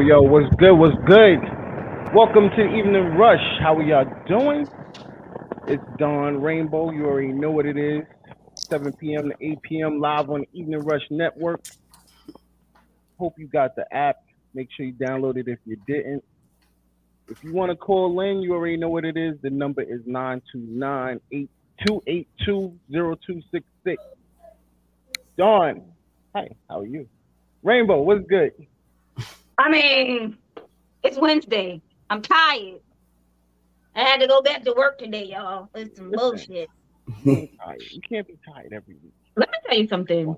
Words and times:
Yo, 0.00 0.22
what's 0.22 0.54
good? 0.56 0.74
What's 0.74 0.96
good? 1.06 1.40
Welcome 2.14 2.50
to 2.50 2.62
Evening 2.62 3.16
Rush. 3.18 3.42
How 3.60 3.76
are 3.76 3.82
y'all 3.82 4.06
doing? 4.28 4.66
It's 5.66 5.82
Dawn 5.98 6.40
Rainbow. 6.40 6.92
You 6.92 7.04
already 7.04 7.32
know 7.32 7.50
what 7.50 7.66
it 7.66 7.76
is. 7.76 8.04
7 8.54 8.92
p.m. 8.92 9.30
to 9.30 9.34
8 9.40 9.62
p.m. 9.62 10.00
live 10.00 10.30
on 10.30 10.40
the 10.40 10.58
Evening 10.58 10.80
Rush 10.80 11.02
Network. 11.10 11.62
Hope 13.18 13.34
you 13.38 13.48
got 13.48 13.74
the 13.74 13.92
app. 13.92 14.22
Make 14.54 14.68
sure 14.74 14.86
you 14.86 14.92
download 14.92 15.36
it 15.36 15.48
if 15.48 15.58
you 15.66 15.76
didn't. 15.86 16.22
If 17.28 17.42
you 17.42 17.52
want 17.52 17.70
to 17.70 17.76
call 17.76 18.20
in, 18.20 18.40
you 18.40 18.54
already 18.54 18.76
know 18.76 18.88
what 18.88 19.04
it 19.04 19.16
is. 19.16 19.34
The 19.42 19.50
number 19.50 19.82
is 19.82 20.00
929 20.06 21.20
282 21.86 22.78
0266. 22.90 24.02
Dawn, 25.36 25.82
hi, 26.34 26.48
how 26.70 26.80
are 26.80 26.86
you? 26.86 27.08
Rainbow, 27.62 28.00
what's 28.00 28.24
good? 28.28 28.52
I 29.58 29.68
mean, 29.68 30.38
it's 31.02 31.18
Wednesday. 31.18 31.82
I'm 32.08 32.22
tired. 32.22 32.80
I 33.94 34.02
had 34.02 34.20
to 34.20 34.28
go 34.28 34.40
back 34.40 34.62
to 34.64 34.72
work 34.72 34.98
today, 34.98 35.24
y'all. 35.24 35.68
It's 35.74 35.96
some 35.96 36.10
bullshit. 36.10 36.68
You 37.24 38.00
can't 38.06 38.26
be 38.26 38.38
tired 38.46 38.72
every 38.74 38.96
week. 39.02 39.14
Let 39.34 39.50
me 39.50 39.58
tell 39.66 39.78
you 39.78 39.88
something. 39.88 40.36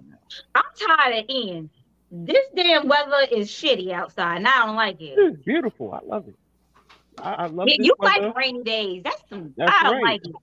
I'm 0.54 0.62
tired 0.86 1.18
of 1.18 1.24
Ian. 1.28 1.68
This 2.12 2.46
damn 2.54 2.86
weather 2.86 3.26
is 3.32 3.50
shitty 3.50 3.90
outside, 3.90 4.36
and 4.36 4.46
I 4.46 4.66
don't 4.66 4.76
like 4.76 5.00
it. 5.00 5.14
It's 5.18 5.42
beautiful. 5.42 5.92
I 5.92 5.98
love 6.06 6.28
it. 6.28 6.36
I, 7.18 7.32
I 7.32 7.46
love 7.46 7.66
it. 7.68 7.84
you 7.84 7.94
weather. 7.98 8.28
like 8.28 8.36
rainy 8.36 8.62
days. 8.62 9.02
That's 9.04 9.22
some. 9.28 9.52
That's 9.56 9.72
I 9.72 9.82
don't 9.84 9.94
right. 9.94 10.12
like 10.12 10.24
it. 10.24 10.34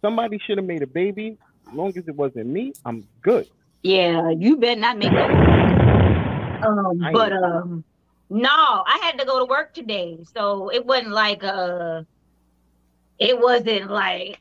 Somebody 0.00 0.38
should 0.46 0.56
have 0.56 0.66
made 0.66 0.82
a 0.82 0.86
baby. 0.86 1.36
As 1.68 1.74
long 1.74 1.88
as 1.88 2.08
it 2.08 2.16
wasn't 2.16 2.46
me, 2.46 2.72
I'm 2.84 3.06
good. 3.20 3.46
Yeah, 3.82 4.30
you 4.30 4.56
better 4.56 4.80
not 4.80 4.96
make 4.96 5.12
it. 5.12 6.64
Um, 6.64 7.02
I 7.02 7.12
but 7.12 7.32
um, 7.32 7.84
no, 8.32 8.48
I 8.48 8.98
had 9.02 9.18
to 9.18 9.26
go 9.26 9.40
to 9.40 9.44
work 9.44 9.74
today, 9.74 10.18
so 10.34 10.70
it 10.70 10.86
wasn't 10.86 11.10
like 11.10 11.44
uh, 11.44 12.02
it 13.18 13.38
wasn't 13.38 13.90
like 13.90 14.38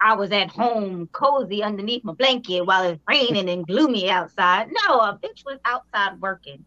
I 0.00 0.14
was 0.14 0.32
at 0.32 0.50
home 0.50 1.08
cozy 1.12 1.62
underneath 1.62 2.02
my 2.02 2.14
blanket 2.14 2.62
while 2.62 2.84
it's 2.84 3.02
raining 3.06 3.50
and 3.50 3.66
gloomy 3.66 4.08
outside. 4.10 4.68
No, 4.68 5.00
a 5.00 5.18
bitch 5.22 5.44
was 5.44 5.58
outside 5.66 6.20
working. 6.20 6.64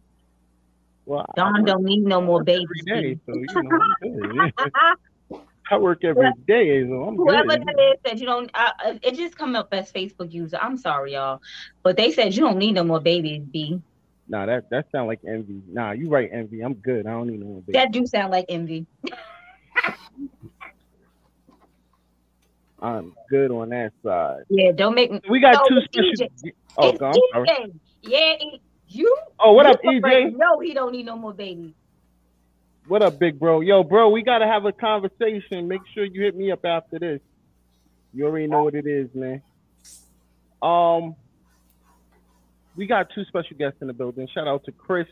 Well, 1.06 1.26
I 1.28 1.34
Dawn 1.34 1.62
work 1.62 1.66
don't 1.66 1.84
need 1.84 2.02
no 2.04 2.20
more 2.20 2.44
babies. 2.44 2.68
day, 2.86 3.18
so 3.26 3.34
you 3.34 3.46
know. 3.62 3.80
I 5.72 5.78
work 5.78 6.04
every 6.04 6.32
day, 6.46 6.84
so 6.86 7.04
I'm 7.04 7.16
Whoever 7.16 7.48
good. 7.48 7.62
that 7.66 7.92
is 7.94 7.98
said 8.06 8.20
you 8.20 8.26
don't. 8.26 8.50
Uh, 8.54 8.72
uh, 8.84 8.94
it 9.02 9.16
just 9.16 9.36
come 9.36 9.56
up 9.56 9.68
as 9.72 9.92
Facebook 9.92 10.32
user. 10.32 10.58
I'm 10.60 10.76
sorry, 10.76 11.14
y'all, 11.14 11.40
but 11.82 11.96
they 11.96 12.12
said 12.12 12.34
you 12.34 12.40
don't 12.42 12.58
need 12.58 12.72
no 12.74 12.84
more 12.84 13.00
babies. 13.00 13.42
B. 13.50 13.80
Nah, 14.30 14.46
that 14.46 14.70
that 14.70 14.86
sound 14.92 15.08
like 15.08 15.18
envy. 15.26 15.60
Nah, 15.68 15.90
you 15.90 16.08
right, 16.08 16.30
envy. 16.32 16.60
I'm 16.60 16.74
good. 16.74 17.04
I 17.04 17.10
don't 17.10 17.26
need 17.26 17.40
no 17.40 17.46
more 17.46 17.62
baby. 17.62 17.72
That 17.72 17.90
do 17.90 18.06
sound 18.06 18.30
like 18.30 18.46
envy. 18.48 18.86
I'm 22.80 23.12
good 23.28 23.50
on 23.50 23.70
that 23.70 23.92
side. 24.04 24.44
Yeah, 24.48 24.70
don't 24.72 24.94
make 24.94 25.10
me. 25.10 25.20
We 25.28 25.40
got 25.40 25.54
No, 25.54 25.68
two 25.68 25.80
special. 25.82 26.28
Oh, 26.78 26.92
God, 26.92 27.16
Yeah, 28.02 28.34
you. 28.86 29.16
Oh, 29.38 29.52
what 29.52 29.66
you 29.66 29.72
up, 29.72 29.80
EJ? 29.84 30.32
No, 30.36 30.60
he 30.60 30.74
don't 30.74 30.92
need 30.92 31.06
no 31.06 31.16
more 31.16 31.34
babies. 31.34 31.74
What 32.86 33.02
up, 33.02 33.18
big 33.18 33.38
bro? 33.38 33.60
Yo, 33.60 33.82
bro, 33.82 34.08
we 34.10 34.22
gotta 34.22 34.46
have 34.46 34.64
a 34.64 34.72
conversation. 34.72 35.68
Make 35.68 35.82
sure 35.92 36.04
you 36.04 36.22
hit 36.22 36.36
me 36.36 36.52
up 36.52 36.64
after 36.64 36.98
this. 36.98 37.20
You 38.14 38.26
already 38.26 38.46
know 38.46 38.62
what 38.62 38.74
it 38.74 38.86
is, 38.86 39.08
man. 39.14 39.42
Um, 40.62 41.16
we 42.80 42.86
got 42.86 43.10
two 43.14 43.26
special 43.26 43.58
guests 43.58 43.76
in 43.82 43.88
the 43.88 43.92
building. 43.92 44.26
Shout 44.32 44.48
out 44.48 44.64
to 44.64 44.72
Chris 44.72 45.06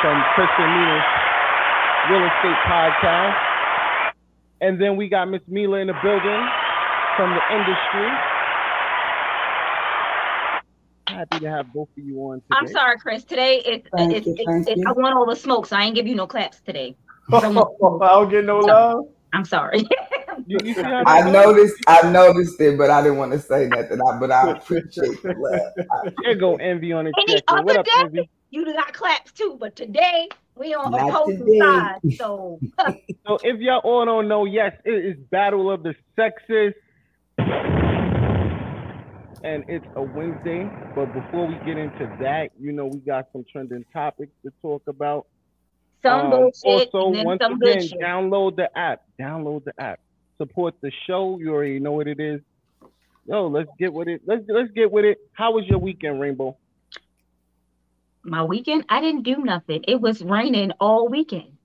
from 0.00 0.22
Chris 0.36 0.48
and 0.58 0.70
Mina's 0.70 1.02
Real 2.08 2.22
Estate 2.22 2.56
Podcast, 2.70 4.12
and 4.60 4.80
then 4.80 4.94
we 4.96 5.08
got 5.08 5.28
Miss 5.28 5.42
Mila 5.48 5.78
in 5.78 5.88
the 5.88 5.98
building 6.04 6.48
from 7.16 7.34
the 7.34 7.42
industry. 7.52 8.08
Happy 11.08 11.40
to 11.40 11.50
have 11.50 11.72
both 11.72 11.88
of 11.98 12.04
you 12.04 12.16
on 12.20 12.34
today. 12.42 12.46
I'm 12.52 12.68
sorry, 12.68 12.96
Chris. 12.96 13.24
Today 13.24 13.60
it's 13.66 13.88
Thank 13.96 14.14
it's, 14.14 14.26
you, 14.28 14.36
it's, 14.38 14.68
it's. 14.68 14.82
I 14.86 14.92
want 14.92 15.16
all 15.16 15.26
the 15.26 15.34
smoke, 15.34 15.66
so 15.66 15.74
I 15.74 15.82
ain't 15.82 15.96
give 15.96 16.06
you 16.06 16.14
no 16.14 16.28
claps 16.28 16.60
today. 16.60 16.94
I 17.32 17.40
don't 17.40 18.30
get 18.30 18.44
no 18.44 18.60
love. 18.60 19.06
I'm 19.32 19.44
sorry. 19.44 19.82
You, 20.52 20.60
you 20.64 20.74
see 20.74 20.82
how 20.82 21.04
I 21.06 21.22
that 21.22 21.24
goes? 21.24 21.32
noticed, 21.32 21.76
I 21.88 22.10
noticed 22.10 22.60
it, 22.60 22.78
but 22.78 22.90
I 22.90 23.02
didn't 23.02 23.18
want 23.18 23.32
to 23.32 23.38
say 23.40 23.68
nothing. 23.68 24.00
I, 24.00 24.18
but 24.20 24.30
I 24.30 24.50
appreciate 24.52 25.22
the 25.22 25.34
love. 25.36 25.86
I- 25.92 26.10
There 26.24 26.34
go 26.36 26.56
envy 26.56 26.92
on 26.92 27.06
the 27.06 27.14
Any 27.18 27.34
check. 27.34 27.44
What 27.64 27.76
up, 27.76 27.86
day? 27.86 27.92
envy? 28.00 28.30
you 28.50 28.64
got 28.74 28.92
claps 28.92 29.32
too, 29.32 29.56
but 29.60 29.76
today 29.76 30.28
we 30.56 30.74
on 30.74 30.92
Not 30.92 31.08
opposing 31.10 31.38
today. 31.46 31.58
sides. 31.58 32.02
So 32.18 32.60
So 33.26 33.38
if 33.42 33.60
y'all 33.60 33.80
all 33.84 34.04
don't 34.04 34.28
know, 34.28 34.44
yes, 34.44 34.72
it 34.84 34.90
is 35.04 35.16
Battle 35.30 35.70
of 35.70 35.82
the 35.82 35.94
Sexes. 36.16 36.74
And 39.44 39.64
it's 39.68 39.86
a 39.96 40.02
Wednesday. 40.02 40.68
But 40.94 41.12
before 41.14 41.46
we 41.46 41.54
get 41.66 41.76
into 41.78 42.06
that, 42.20 42.50
you 42.60 42.72
know, 42.72 42.86
we 42.86 42.98
got 43.00 43.26
some 43.32 43.44
trending 43.50 43.84
topics 43.92 44.32
to 44.44 44.52
talk 44.62 44.82
about. 44.88 45.26
some 46.02 46.26
Um, 46.26 46.30
bullshit 46.30 46.90
also, 46.92 47.06
and 47.06 47.14
then 47.14 47.24
once 47.26 47.40
some 47.40 47.54
again, 47.54 47.88
good 47.88 48.00
download 48.00 48.56
the 48.56 48.76
app. 48.78 49.02
Download 49.20 49.64
the 49.64 49.72
app. 49.80 50.00
Support 50.38 50.74
the 50.80 50.90
show. 51.06 51.38
You 51.38 51.52
already 51.52 51.78
know 51.78 51.92
what 51.92 52.08
it 52.08 52.20
is. 52.20 52.40
Yo, 53.26 53.46
let's 53.46 53.70
get 53.78 53.92
with 53.92 54.08
it. 54.08 54.22
Let's 54.26 54.42
let's 54.48 54.72
get 54.72 54.90
with 54.90 55.04
it. 55.04 55.18
How 55.32 55.52
was 55.52 55.64
your 55.66 55.78
weekend, 55.78 56.20
Rainbow? 56.20 56.56
My 58.24 58.44
weekend, 58.44 58.84
I 58.88 59.00
didn't 59.00 59.22
do 59.22 59.36
nothing. 59.36 59.84
It 59.86 60.00
was 60.00 60.22
raining 60.22 60.72
all 60.80 61.08
weekend. 61.08 61.56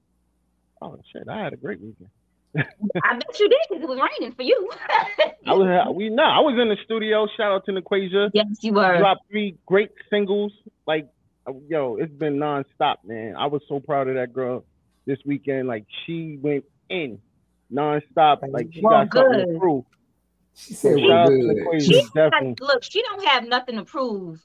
Oh 0.81 0.99
shit, 1.11 1.27
I 1.27 1.43
had 1.43 1.53
a 1.53 1.57
great 1.57 1.79
weekend. 1.81 2.09
I 3.03 3.13
bet 3.13 3.39
you 3.39 3.49
did 3.49 3.59
because 3.69 3.83
it 3.83 3.89
was 3.89 3.99
raining 3.99 4.35
for 4.35 4.43
you. 4.43 4.69
I 5.45 5.53
was 5.53 5.95
we 5.95 6.09
no, 6.09 6.23
I 6.23 6.39
was 6.39 6.57
in 6.59 6.69
the 6.69 6.77
studio. 6.83 7.27
Shout 7.37 7.51
out 7.51 7.65
to 7.65 7.71
Naquasia. 7.71 8.29
yes, 8.33 8.47
you 8.61 8.73
were. 8.73 8.97
dropped 8.97 9.29
three 9.29 9.57
great 9.65 9.91
singles. 10.09 10.51
Like, 10.85 11.07
uh, 11.47 11.53
yo, 11.67 11.97
it's 11.97 12.13
been 12.13 12.37
nonstop, 12.37 12.97
man. 13.03 13.35
I 13.35 13.47
was 13.47 13.61
so 13.67 13.79
proud 13.79 14.07
of 14.07 14.15
that 14.15 14.33
girl 14.33 14.63
this 15.05 15.19
weekend. 15.25 15.67
Like, 15.67 15.85
she 16.05 16.37
went 16.41 16.65
in 16.89 17.19
nonstop. 17.73 18.51
Like, 18.51 18.69
she 18.73 18.81
Well, 18.81 19.05
got 19.05 19.13
something 19.13 19.53
to 19.53 19.59
prove. 19.59 19.85
She 20.55 20.73
said 20.73 20.97
Shout 20.99 21.11
out 21.11 21.25
we're 21.27 21.37
to 21.37 21.43
good. 21.43 21.57
Naquasia, 21.57 21.81
She 21.83 22.01
definitely. 22.13 22.55
Look, 22.59 22.83
she 22.83 23.01
don't 23.01 23.25
have 23.25 23.47
nothing 23.47 23.75
to 23.77 23.85
prove 23.85 24.39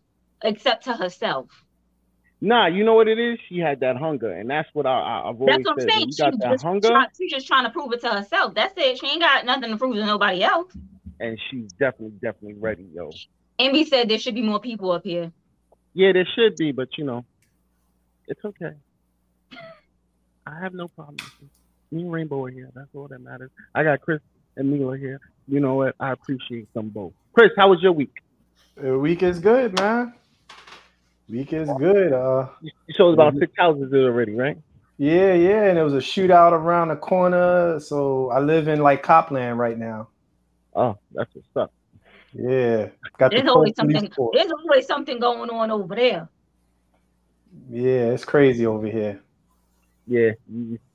except 0.44 0.84
to 0.84 0.94
herself. 0.94 1.46
Nah, 2.40 2.66
you 2.66 2.84
know 2.84 2.94
what 2.94 3.06
it 3.06 3.18
is? 3.20 3.38
She 3.48 3.58
had 3.58 3.80
that 3.80 3.96
hunger, 3.96 4.32
and 4.32 4.50
that's 4.50 4.68
what 4.72 4.84
I, 4.84 4.90
I, 4.90 5.30
I've 5.30 5.40
always 5.40 5.46
That's 5.46 5.64
what 5.64 5.72
I'm 5.72 5.80
said. 5.80 5.90
Saying. 5.90 6.08
you 6.08 6.12
She 6.12 6.22
got 6.22 6.38
that 6.40 6.50
just 6.50 6.64
hunger, 6.64 6.88
try, 6.88 7.06
she's 7.16 7.30
just 7.30 7.46
trying 7.46 7.64
to 7.64 7.70
prove 7.70 7.92
it 7.92 8.00
to 8.00 8.08
herself. 8.08 8.54
That's 8.54 8.74
it. 8.76 8.98
She 8.98 9.06
ain't 9.06 9.20
got 9.20 9.46
nothing 9.46 9.70
to 9.70 9.76
prove 9.76 9.94
to 9.94 10.04
nobody 10.04 10.42
else. 10.42 10.72
and 11.20 11.38
she's 11.50 11.70
definitely, 11.78 12.16
definitely 12.20 12.54
ready, 12.58 12.84
yo. 12.92 13.10
Envy 13.60 13.84
said 13.84 14.08
there 14.08 14.18
should 14.18 14.34
be 14.34 14.42
more 14.42 14.58
people 14.58 14.90
up 14.90 15.04
here. 15.04 15.30
Yeah, 15.94 16.12
there 16.12 16.26
should 16.34 16.56
be, 16.56 16.72
but 16.72 16.88
you 16.98 17.04
know, 17.04 17.24
it's 18.26 18.44
okay. 18.44 18.72
I 20.46 20.60
have 20.60 20.74
no 20.74 20.88
problem. 20.88 21.18
With 21.92 21.96
it. 21.96 21.96
Me 21.96 22.04
and 22.04 22.12
Rainbow 22.12 22.44
are 22.46 22.50
here. 22.50 22.70
That's 22.74 22.88
all 22.94 23.08
that 23.08 23.20
matters. 23.20 23.50
I 23.74 23.84
got 23.84 24.00
Chris 24.02 24.20
and 24.56 24.70
Mila 24.72 24.98
here. 24.98 25.20
You 25.48 25.60
know 25.60 25.76
what? 25.76 25.96
I 26.00 26.12
appreciate 26.12 26.68
them 26.74 26.90
both. 26.90 27.14
Chris, 27.34 27.50
how 27.58 27.70
was 27.70 27.80
your 27.82 27.92
week? 27.92 28.12
The 28.76 28.98
week 28.98 29.22
is 29.22 29.40
good, 29.40 29.74
man. 29.74 30.14
Week 31.28 31.52
is 31.52 31.72
good. 31.74 32.12
Uh, 32.12 32.48
You 32.60 32.94
showed 32.96 33.14
about 33.14 33.36
six 33.38 33.52
houses 33.58 33.92
already, 33.94 34.34
right? 34.34 34.58
yeah, 34.98 35.34
yeah, 35.34 35.64
and 35.66 35.78
it 35.78 35.84
was 35.84 35.94
a 35.94 35.98
shootout 35.98 36.52
around 36.52 36.88
the 36.88 36.96
corner. 36.96 37.80
So 37.80 38.30
I 38.30 38.40
live 38.40 38.68
in 38.68 38.80
like 38.80 39.02
Copland 39.02 39.58
right 39.58 39.78
now. 39.78 40.10
Oh, 40.74 40.96
that's 41.12 41.30
what's 41.34 41.48
up. 41.56 41.72
Yeah, 42.32 42.88
got 43.18 43.32
There's 43.32 43.42
the 43.42 43.48
always 43.48 43.74
police 43.76 43.76
something. 43.76 44.10
force. 44.16 44.32
There's 44.32 44.52
always 44.52 44.86
something 44.86 45.20
going 45.20 45.50
on 45.50 45.70
over 45.70 45.96
there. 45.96 46.28
Yeah, 47.70 48.12
it's 48.12 48.24
crazy 48.24 48.66
over 48.66 48.86
here. 48.86 49.20
Yeah, 50.06 50.32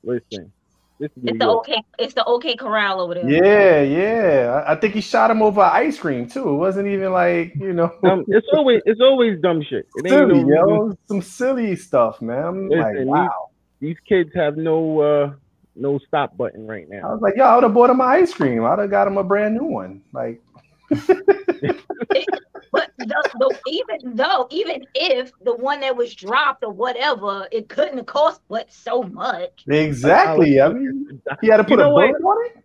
listen. 0.03 0.53
This 0.99 1.11
is 1.11 1.23
It's 1.25 1.39
the 1.39 1.45
York. 1.45 1.69
OK. 1.69 1.83
It's 1.99 2.13
the 2.13 2.25
OK 2.25 2.55
Corral 2.55 2.99
over 3.01 3.13
there. 3.13 3.29
Yeah, 3.29 3.81
yeah. 3.81 4.63
I, 4.65 4.73
I 4.73 4.75
think 4.75 4.95
he 4.95 5.01
shot 5.01 5.29
him 5.29 5.41
over 5.41 5.61
ice 5.61 5.99
cream 5.99 6.27
too. 6.27 6.49
It 6.49 6.55
wasn't 6.55 6.87
even 6.87 7.11
like 7.11 7.53
you 7.55 7.73
know. 7.73 7.93
Dumb- 8.03 8.25
it's 8.27 8.47
always 8.53 8.81
it's 8.85 9.01
always 9.01 9.39
dumb 9.41 9.61
shit. 9.61 9.87
It 9.95 10.05
ain't 10.05 10.09
silly, 10.09 10.43
no 10.43 10.67
yo. 10.67 10.97
Some 11.07 11.21
silly 11.21 11.75
stuff, 11.75 12.21
man. 12.21 12.43
I'm 12.43 12.69
like, 12.69 12.95
wow. 12.99 13.49
These 13.79 13.97
kids 14.07 14.31
have 14.33 14.57
no 14.57 14.99
uh 15.01 15.33
no 15.75 15.99
stop 15.99 16.35
button 16.35 16.65
right 16.65 16.89
now. 16.89 17.09
I 17.09 17.13
was 17.13 17.21
like, 17.21 17.35
yo, 17.37 17.43
I 17.43 17.55
would 17.55 17.63
have 17.63 17.73
bought 17.73 17.91
him 17.91 18.01
an 18.01 18.07
ice 18.07 18.33
cream. 18.33 18.65
I'd 18.65 18.79
have 18.79 18.89
got 18.89 19.07
him 19.07 19.17
a 19.17 19.23
brand 19.23 19.55
new 19.55 19.65
one. 19.65 20.01
Like, 20.11 20.41
But 22.71 22.91
the, 22.97 23.05
the, 23.05 23.59
even 23.67 24.15
though, 24.15 24.47
even 24.51 24.85
if 24.95 25.31
the 25.43 25.55
one 25.55 25.81
that 25.81 25.95
was 25.95 26.13
dropped 26.13 26.63
or 26.63 26.71
whatever, 26.71 27.47
it 27.51 27.69
couldn't 27.69 28.05
cost 28.05 28.41
but 28.47 28.71
so 28.71 29.03
much. 29.03 29.63
exactly. 29.67 30.61
I 30.61 30.69
mean, 30.69 31.21
he 31.41 31.47
had 31.47 31.57
to 31.57 31.63
put 31.63 31.79
a 31.79 31.83
know 31.83 31.89
what? 31.89 32.19
bullet 32.19 32.23
on 32.23 32.45
it. 32.45 32.63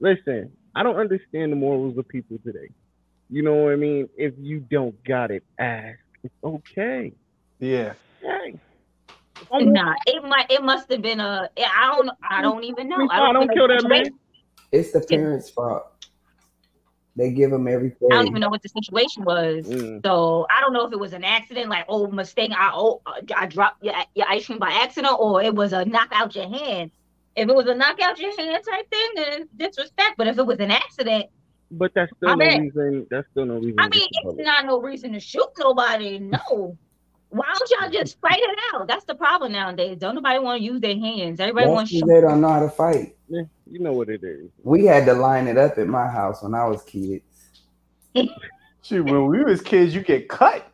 Listen, 0.00 0.52
I 0.74 0.82
don't 0.82 0.96
understand 0.96 1.52
the 1.52 1.56
morals 1.56 1.98
of 1.98 2.08
people 2.08 2.38
today. 2.44 2.68
You 3.28 3.42
know 3.42 3.54
what 3.54 3.72
I 3.72 3.76
mean? 3.76 4.08
If 4.16 4.34
you 4.38 4.60
don't 4.60 5.02
got 5.04 5.30
it, 5.30 5.44
ask. 5.58 5.98
It's 6.24 6.34
okay. 6.42 7.12
Yeah. 7.60 7.94
Hey. 8.20 8.58
Nah, 9.52 9.94
it 10.06 10.22
might. 10.22 10.50
It 10.50 10.62
must 10.62 10.90
have 10.90 11.02
been 11.02 11.20
a. 11.20 11.48
I 11.56 11.94
don't. 11.94 12.10
I 12.28 12.42
don't 12.42 12.64
even 12.64 12.88
know. 12.88 13.08
I 13.10 13.32
don't 13.32 13.44
even 13.44 13.56
kill 13.56 13.68
that 13.68 13.88
man. 13.88 14.10
It's 14.72 14.92
the 14.92 15.00
parents' 15.00 15.50
fault. 15.50 15.89
They 17.16 17.30
give 17.32 17.50
them 17.50 17.66
everything. 17.68 18.08
I 18.12 18.14
don't 18.16 18.28
even 18.28 18.40
know 18.40 18.48
what 18.48 18.62
the 18.62 18.68
situation 18.68 19.24
was. 19.24 19.66
Mm. 19.66 20.02
So 20.04 20.46
I 20.50 20.60
don't 20.60 20.72
know 20.72 20.86
if 20.86 20.92
it 20.92 20.98
was 20.98 21.12
an 21.12 21.24
accident, 21.24 21.68
like 21.68 21.84
oh 21.88 22.06
mistake, 22.06 22.50
I 22.56 22.70
oh 22.72 23.02
I 23.36 23.46
dropped 23.46 23.82
your, 23.84 23.94
your 24.14 24.26
ice 24.28 24.46
cream 24.46 24.58
by 24.58 24.70
accident, 24.70 25.14
or 25.18 25.42
it 25.42 25.54
was 25.54 25.72
a 25.72 25.84
knock 25.84 26.08
out 26.12 26.34
your 26.36 26.48
hand. 26.48 26.90
If 27.36 27.48
it 27.48 27.54
was 27.54 27.66
a 27.66 27.74
knock 27.74 28.00
out 28.00 28.18
your 28.18 28.36
hand 28.38 28.64
type 28.68 28.88
thing, 28.90 29.08
then 29.16 29.48
disrespect. 29.56 30.14
But 30.18 30.28
if 30.28 30.38
it 30.38 30.46
was 30.46 30.58
an 30.60 30.70
accident, 30.70 31.26
But 31.72 31.92
that's 31.94 32.12
still 32.16 32.30
I 32.30 32.34
no 32.34 32.46
mean- 32.46 32.62
reason. 32.62 33.06
That's 33.10 33.26
still 33.32 33.46
no 33.46 33.54
reason. 33.58 33.76
I 33.78 33.88
to 33.88 33.98
mean, 33.98 34.08
it's 34.10 34.24
bullet. 34.24 34.44
not 34.44 34.66
no 34.66 34.80
reason 34.80 35.12
to 35.12 35.20
shoot 35.20 35.48
nobody. 35.58 36.18
No. 36.20 36.76
Why 37.32 37.46
don't 37.56 37.70
y'all 37.80 37.90
just 37.90 38.20
fight 38.20 38.40
it 38.40 38.58
out? 38.74 38.88
That's 38.88 39.04
the 39.04 39.14
problem 39.14 39.52
nowadays. 39.52 39.98
Don't 39.98 40.16
nobody 40.16 40.40
want 40.40 40.58
to 40.58 40.64
use 40.64 40.80
their 40.80 40.96
hands. 40.98 41.38
Everybody 41.38 41.66
That's 41.66 41.74
wants 41.74 41.90
to 41.92 42.00
'cause 42.00 42.08
shoot. 42.08 42.14
they 42.14 42.20
don't 42.20 42.40
know 42.40 42.48
how 42.48 42.60
to 42.60 42.68
fight. 42.68 43.14
Yeah, 43.28 43.42
you 43.70 43.78
know 43.78 43.92
what 43.92 44.08
it 44.08 44.22
is. 44.24 44.50
We 44.62 44.84
had 44.84 45.06
to 45.06 45.14
line 45.14 45.46
it 45.46 45.56
up 45.56 45.78
at 45.78 45.86
my 45.86 46.06
house 46.08 46.42
when 46.42 46.54
I 46.54 46.66
was 46.66 46.82
kids. 46.82 47.22
Shoot, 48.82 49.04
when 49.04 49.26
we 49.26 49.44
was 49.44 49.60
kids, 49.60 49.94
you 49.94 50.02
get 50.02 50.28
cut. 50.28 50.66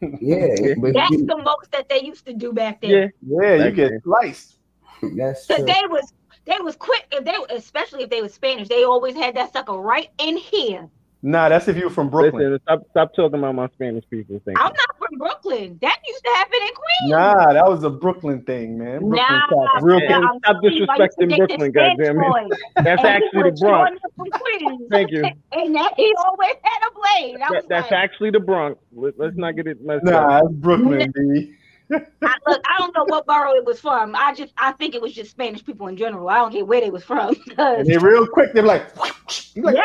Yeah, 0.00 0.74
but 0.78 0.92
That's 0.94 1.10
you- 1.10 1.26
the 1.26 1.36
most 1.44 1.70
that 1.72 1.88
they 1.88 2.02
used 2.02 2.24
to 2.26 2.32
do 2.32 2.52
back 2.52 2.80
then. 2.80 2.90
Yeah, 2.90 3.06
Yeah, 3.42 3.64
you 3.66 3.70
get 3.72 3.90
then. 3.90 4.00
sliced. 4.02 4.56
that's 5.16 5.46
Cause 5.46 5.58
true. 5.58 5.66
they 5.66 5.82
was 5.88 6.12
they 6.46 6.56
was 6.60 6.76
quick 6.76 7.06
if 7.12 7.24
they 7.24 7.54
especially 7.54 8.02
if 8.04 8.10
they 8.10 8.22
was 8.22 8.32
Spanish, 8.34 8.68
they 8.68 8.84
always 8.84 9.14
had 9.14 9.34
that 9.36 9.52
sucker 9.52 9.72
right 9.74 10.08
in 10.18 10.36
here. 10.36 10.88
Nah, 11.22 11.50
that's 11.50 11.68
if 11.68 11.76
you 11.76 11.84
were 11.84 11.90
from 11.90 12.08
Brooklyn. 12.08 12.44
listen, 12.52 12.60
stop, 12.62 12.80
stop 12.90 13.14
talking 13.14 13.38
about 13.38 13.54
my 13.54 13.68
Spanish 13.74 14.04
people. 14.08 14.40
Thank 14.44 14.58
I'm 14.58 14.66
you. 14.68 14.72
not 14.72 14.96
from 14.98 15.18
Brooklyn. 15.18 15.78
That 15.82 15.98
used 16.06 16.24
to 16.24 16.30
happen 16.30 16.58
in 16.62 16.68
Queens. 16.68 17.10
Nah, 17.12 17.52
that 17.52 17.66
was 17.68 17.84
a 17.84 17.90
Brooklyn 17.90 18.42
thing, 18.42 18.78
man. 18.78 19.00
Brooklyn 19.00 19.18
Nah, 19.20 19.68
cats, 19.72 19.84
real 19.84 20.00
Yeah. 20.00 20.18
quick. 20.18 20.30
Stop 20.44 20.56
Steve, 20.64 20.86
I 20.88 20.96
used 20.96 21.18
to 21.18 21.26
disrespecting 21.26 21.36
Brooklyn, 21.36 21.70
Spanish 21.72 21.98
goddammit. 22.08 22.48
boy, 22.48 22.56
That's 22.84 23.04
actually 23.04 23.42
the 23.42 23.50
was 23.50 23.60
Bronx. 23.60 23.90
Jordan 23.90 23.98
from 24.16 24.40
Queens. 24.40 24.88
Thank 24.90 25.10
you. 25.10 25.22
And 25.52 25.74
that 25.74 25.92
he 25.96 26.14
always 26.24 26.54
had 26.62 26.88
a 26.88 26.94
blade. 26.94 27.36
I 27.42 27.52
That, 27.52 27.64
that's 27.68 27.90
like, 27.90 27.92
actually 27.92 28.30
the 28.30 28.40
Bronx. 28.40 28.80
Let, 28.92 29.18
let's 29.18 29.36
not 29.36 29.56
get 29.56 29.66
it 29.66 29.84
messed 29.84 30.04
Nah, 30.04 30.38
up. 30.38 30.44
it's 30.44 30.54
Brooklyn, 30.54 31.12
B. 31.14 31.54
I, 31.92 31.98
look, 32.46 32.62
I 32.68 32.78
don't 32.78 32.94
know 32.96 33.04
what 33.04 33.26
borough 33.26 33.54
it 33.56 33.64
was 33.64 33.80
from. 33.80 34.14
I 34.14 34.32
just, 34.32 34.52
I 34.56 34.72
think 34.72 34.94
it 34.94 35.02
was 35.02 35.12
just 35.12 35.32
Spanish 35.32 35.64
people 35.64 35.88
in 35.88 35.96
general. 35.96 36.28
I 36.28 36.36
don't 36.36 36.52
care 36.52 36.64
where 36.64 36.80
they 36.80 36.90
was 36.90 37.02
from. 37.02 37.34
And 37.58 37.86
they 37.86 37.98
real 37.98 38.26
quick, 38.28 38.52
they're 38.54 38.62
like, 38.62 38.96
like, 38.96 39.14
yeah, 39.54 39.82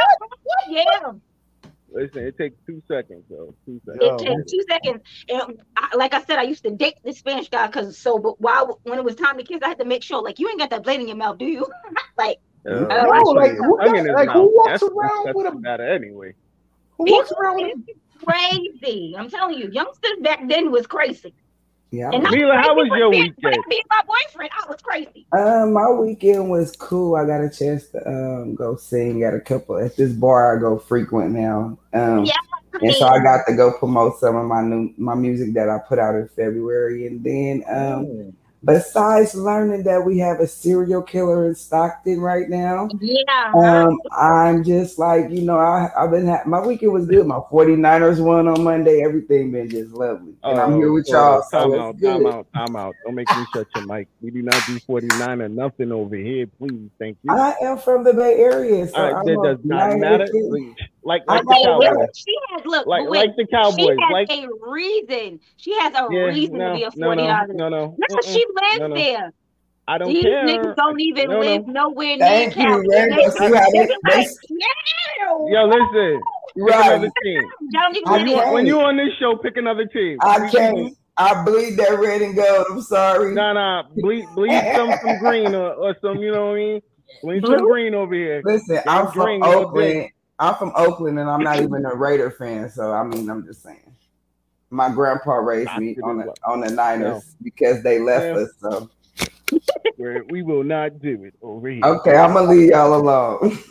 yeah. 0.70 1.12
Listen, 1.96 2.28
it 2.28 2.38
takes 2.38 2.58
two 2.66 2.84
seconds, 2.90 3.24
though. 3.30 3.56
Two 3.66 3.80
seconds. 3.86 4.04
Yo. 4.04 4.16
It 4.16 4.20
takes 4.20 4.52
two 4.52 4.64
seconds. 4.70 5.02
And 5.30 5.62
I, 5.78 5.96
like 5.96 6.14
I 6.14 6.22
said, 6.24 6.38
I 6.38 6.44
used 6.44 6.64
to 6.66 6.72
date 6.72 6.96
this 7.06 7.20
Spanish 7.20 7.50
guy 7.50 7.68
because 7.68 7.98
so, 7.98 8.20
but 8.20 8.40
while 8.42 8.82
when 8.84 9.00
it 9.00 9.06
was 9.06 9.16
time 9.16 9.38
to 9.38 9.44
kiss, 9.44 9.62
I 9.64 9.70
had 9.70 9.80
to 9.80 9.86
make 9.86 10.04
sure, 10.04 10.22
like, 10.22 10.38
you 10.38 10.50
ain't 10.50 10.60
got 10.60 10.70
that 10.72 10.84
blade 10.84 11.00
in 11.00 11.08
your 11.08 11.16
mouth, 11.16 11.38
do 11.38 11.46
you? 11.46 11.66
like, 12.18 12.40
Uh, 12.68 12.72
no, 12.72 13.14
actually, 13.14 13.34
like, 13.36 13.52
who, 13.54 13.78
tongue 13.80 13.98
in 13.98 14.14
like, 14.14 14.30
who 14.30 14.54
walks 14.54 14.82
That's, 14.82 14.84
around 14.84 15.26
that's, 15.28 15.36
with 15.38 15.46
a 15.48 15.56
matter 15.58 15.88
anyway. 15.88 16.34
who 16.98 17.06
walks 17.10 17.32
around 17.32 17.56
with 17.62 17.78
a 17.78 18.26
crazy. 18.26 19.16
I'm 19.18 19.30
telling 19.30 19.58
you, 19.58 19.70
youngsters 19.72 20.18
back 20.22 20.48
then 20.50 20.72
was 20.72 20.88
crazy. 20.88 21.34
Yeah. 21.96 22.10
And 22.14 22.26
I'm 22.28 22.34
Mila, 22.34 22.56
how 22.58 22.76
was 22.76 22.88
your 22.98 23.10
being- 23.12 23.34
weekend? 23.42 23.64
Being 23.70 23.82
my 23.90 24.02
boyfriend, 24.06 24.52
I 24.62 24.70
was 24.70 24.82
crazy. 24.82 25.26
Um, 25.38 25.74
my 25.74 25.90
weekend 25.92 26.50
was 26.50 26.76
cool. 26.76 27.16
I 27.16 27.26
got 27.26 27.42
a 27.42 27.50
chance 27.50 27.88
to 27.90 28.08
um 28.08 28.56
go 28.56 28.76
sing 28.76 29.24
at 29.24 29.34
a 29.34 29.40
couple 29.40 29.78
at 29.78 29.96
this 29.96 30.12
bar 30.14 30.58
I 30.58 30.60
go 30.60 30.78
frequent 30.78 31.32
now. 31.32 31.78
Um, 31.94 32.26
Yeah, 32.26 32.34
and 32.82 32.94
so 32.96 33.08
I 33.08 33.20
got 33.20 33.46
to 33.48 33.56
go 33.56 33.72
promote 33.78 34.20
some 34.20 34.36
of 34.36 34.46
my 34.46 34.62
new 34.62 34.94
my 34.98 35.16
music 35.16 35.54
that 35.54 35.70
I 35.70 35.80
put 35.88 35.98
out 36.00 36.16
in 36.16 36.28
February, 36.36 37.08
and 37.08 37.24
then 37.24 37.64
um, 37.70 38.34
besides 38.66 39.36
learning 39.36 39.84
that 39.86 40.06
we 40.06 40.20
have 40.20 40.42
a 40.42 40.48
serial 40.48 41.04
killer 41.04 41.48
in 41.48 41.56
Stockton 41.56 42.22
right 42.22 42.50
now, 42.50 42.96
yeah. 43.00 43.54
um, 43.54 44.00
I'm 44.12 44.64
just 44.64 45.00
like 45.00 45.32
you 45.32 45.42
know 45.44 45.58
I 45.58 45.90
I've 45.98 46.12
been 46.12 46.28
ha- 46.28 46.44
my 46.48 46.62
weekend 46.66 46.94
was 46.94 47.08
good. 47.08 47.28
My 47.28 47.40
49ers 47.52 48.24
won 48.24 48.48
on 48.48 48.64
Monday. 48.64 49.04
Everything 49.04 49.52
been 49.52 49.72
just 49.72 49.94
lovely, 49.94 50.36
and 50.48 50.60
I'm 50.60 50.76
here 50.76 50.92
with 50.92 51.12
Oh, 51.12 51.14
y'all. 51.14 51.44
Time 51.52 51.74
So 51.74 51.76
out, 51.76 51.98
it's 51.98 52.00
time 52.04 52.26
good. 52.26 52.28
out, 52.28 52.48
time 52.56 52.76
out. 52.78 52.98
Don't 53.04 53.16
make 53.16 53.34
me 53.36 53.48
shut 53.54 53.68
your 53.76 53.84
mic. 53.84 54.10
We 54.22 54.32
do 54.32 54.42
not 54.44 54.66
do 54.66 54.82
49 54.88 55.42
or 55.42 55.50
nothing 55.50 55.92
over 55.92 56.16
here, 56.16 56.48
please. 56.60 56.90
Thank 57.00 57.20
you. 57.24 57.40
I 57.40 57.56
am 57.64 57.78
from 57.80 58.04
the 58.04 58.14
Bay 58.14 58.36
Area, 58.40 58.88
so 58.88 59.02
All 59.02 59.04
right, 59.08 59.18
I'm 59.22 59.26
that 59.26 59.42
does 59.42 59.60
not 59.64 59.94
matter. 59.94 60.32
Fan. 61.08 61.12
Like, 61.18 61.24
I 61.28 61.36
like 61.36 61.46
the 61.46 61.64
Cowboys. 61.66 61.98
wait, 61.98 62.10
she 62.16 62.36
has 62.52 62.66
look, 62.66 62.88
Like, 62.88 63.10
wait, 63.10 63.20
like 63.28 63.36
the 63.38 63.48
Cowboys. 63.48 63.76
she 63.76 63.90
has 63.90 64.12
Like, 64.12 64.30
a 64.32 64.48
reason. 64.72 65.40
She 65.58 65.74
has 65.80 65.94
a 65.94 66.08
yeah, 66.12 66.20
reason 66.22 66.58
no, 66.58 66.70
to 66.70 66.76
be 66.76 66.84
a 66.84 66.90
no, 66.96 67.08
49er. 67.10 67.48
no, 67.50 67.54
no, 67.54 67.70
no. 67.70 67.98
No, 68.10 68.22
she 68.24 68.46
lives 68.62 68.80
no, 68.80 68.88
no. 68.88 68.96
there. 68.96 69.32
I 69.88 69.98
don't 70.00 70.12
These 70.12 70.24
care. 70.24 70.46
niggas 70.46 70.76
don't 70.76 71.00
even 71.00 71.30
No, 71.30 71.34
no. 71.34 71.40
live 71.42 71.68
nowhere 71.68 72.18
Thank 72.18 72.56
near 72.58 72.68
you, 72.68 72.72
Cali. 72.74 72.88
Rainbow. 72.90 73.16
They- 73.16 73.30
See 73.30 73.56
how 73.56 73.72
they- 73.72 73.86
they 73.86 73.96
like, 74.16 74.28
Yo, 75.48 75.66
listen. 75.66 76.22
Pick 76.56 76.64
Right. 76.64 76.92
another 76.94 77.12
team. 77.24 77.42
don't 77.72 77.96
even 77.98 78.08
I 78.08 78.12
When 78.14 78.28
you, 78.28 78.34
live 78.36 78.44
can't. 78.44 78.54
when 78.54 78.66
you 78.66 78.80
on 78.80 78.98
this 78.98 79.10
show, 79.20 79.36
pick 79.38 79.58
another 79.58 79.86
team. 79.86 80.18
I 80.22 80.50
can't. 80.50 80.96
I 81.18 81.44
bleed 81.44 81.78
that 81.78 82.00
red 82.00 82.22
and 82.22 82.36
gold. 82.36 82.66
I'm 82.72 82.82
sorry. 82.82 83.34
Nah, 83.36 83.54
nah. 83.54 83.84
Bleed, 83.96 84.26
bleed 84.36 84.52
some, 84.76 84.92
some 85.04 85.18
green 85.20 85.54
or, 85.54 85.74
or 85.74 85.96
some, 86.02 86.18
you 86.18 86.32
know 86.32 86.48
what 86.48 86.52
I 86.54 86.56
mean? 86.56 86.82
Bleed 87.24 87.46
some 87.46 87.58
green 87.66 87.94
over 87.94 88.14
here. 88.16 88.42
Listen, 88.44 88.80
I'm 88.88 89.08
from 89.12 89.24
green 89.26 89.44
all 89.44 89.54
Oakland. 89.68 90.10
I'm 90.40 90.56
from 90.56 90.74
Oakland, 90.76 91.20
and 91.20 91.30
I'm 91.30 91.44
not 91.44 91.62
even 91.62 91.86
a 91.86 91.96
Raider 91.96 92.32
fan. 92.32 92.70
So 92.70 92.92
I 92.92 93.04
mean, 93.04 93.30
I'm 93.30 93.46
just 93.46 93.64
saying. 93.64 93.96
My 94.70 94.90
grandpa 94.90 95.36
raised 95.36 95.78
me 95.78 95.98
on 96.04 96.18
the 96.18 96.34
on 96.46 96.60
the 96.62 96.70
Niners 96.70 97.08
No. 97.08 97.22
because 97.44 97.84
they 97.84 98.00
left 98.00 98.26
Yeah. 98.36 98.42
us. 98.42 98.50
So 98.60 98.90
we 100.30 100.42
will 100.44 100.64
not 100.64 101.00
do 101.00 101.24
it 101.24 101.36
over 101.42 101.70
here. 101.70 101.86
okay, 101.86 102.18
I'm 102.18 102.34
gonna 102.34 102.50
leave 102.50 102.70
y'all 102.70 102.96
alone. 102.96 103.58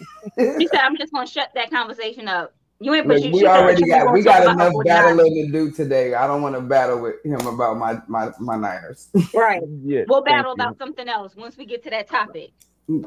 She 0.59 0.67
said, 0.69 0.81
"I'm 0.81 0.97
just 0.97 1.13
gonna 1.13 1.27
shut 1.27 1.51
that 1.55 1.71
conversation 1.71 2.29
up." 2.29 2.55
You 2.81 2.95
ain't, 2.95 3.07
but 3.07 3.17
Look, 3.17 3.25
you, 3.25 3.33
we 3.33 3.41
she 3.41 3.45
said 3.45 3.57
already 3.57 3.87
got 3.87 4.13
we 4.13 4.23
got 4.23 4.43
enough 4.51 4.73
battling 4.85 5.35
to 5.35 5.53
do 5.53 5.71
today. 5.71 6.15
I 6.15 6.27
don't 6.27 6.43
want 6.43 6.55
to 6.55 6.61
battle 6.61 7.01
with 7.01 7.17
him 7.25 7.47
about 7.47 7.77
my 7.77 8.01
my 8.09 8.31
my 8.41 8.57
Niners. 8.57 9.09
Right. 9.35 9.63
Yeah, 9.85 10.05
We'll 10.07 10.23
thank 10.23 10.37
battle 10.37 10.51
you. 10.51 10.55
about 10.55 10.79
something 10.79 11.09
else 11.09 11.37
once 11.37 11.57
we 11.59 11.67
get 11.67 11.83
to 11.85 11.91
that 11.91 12.09
topic. 12.09 12.53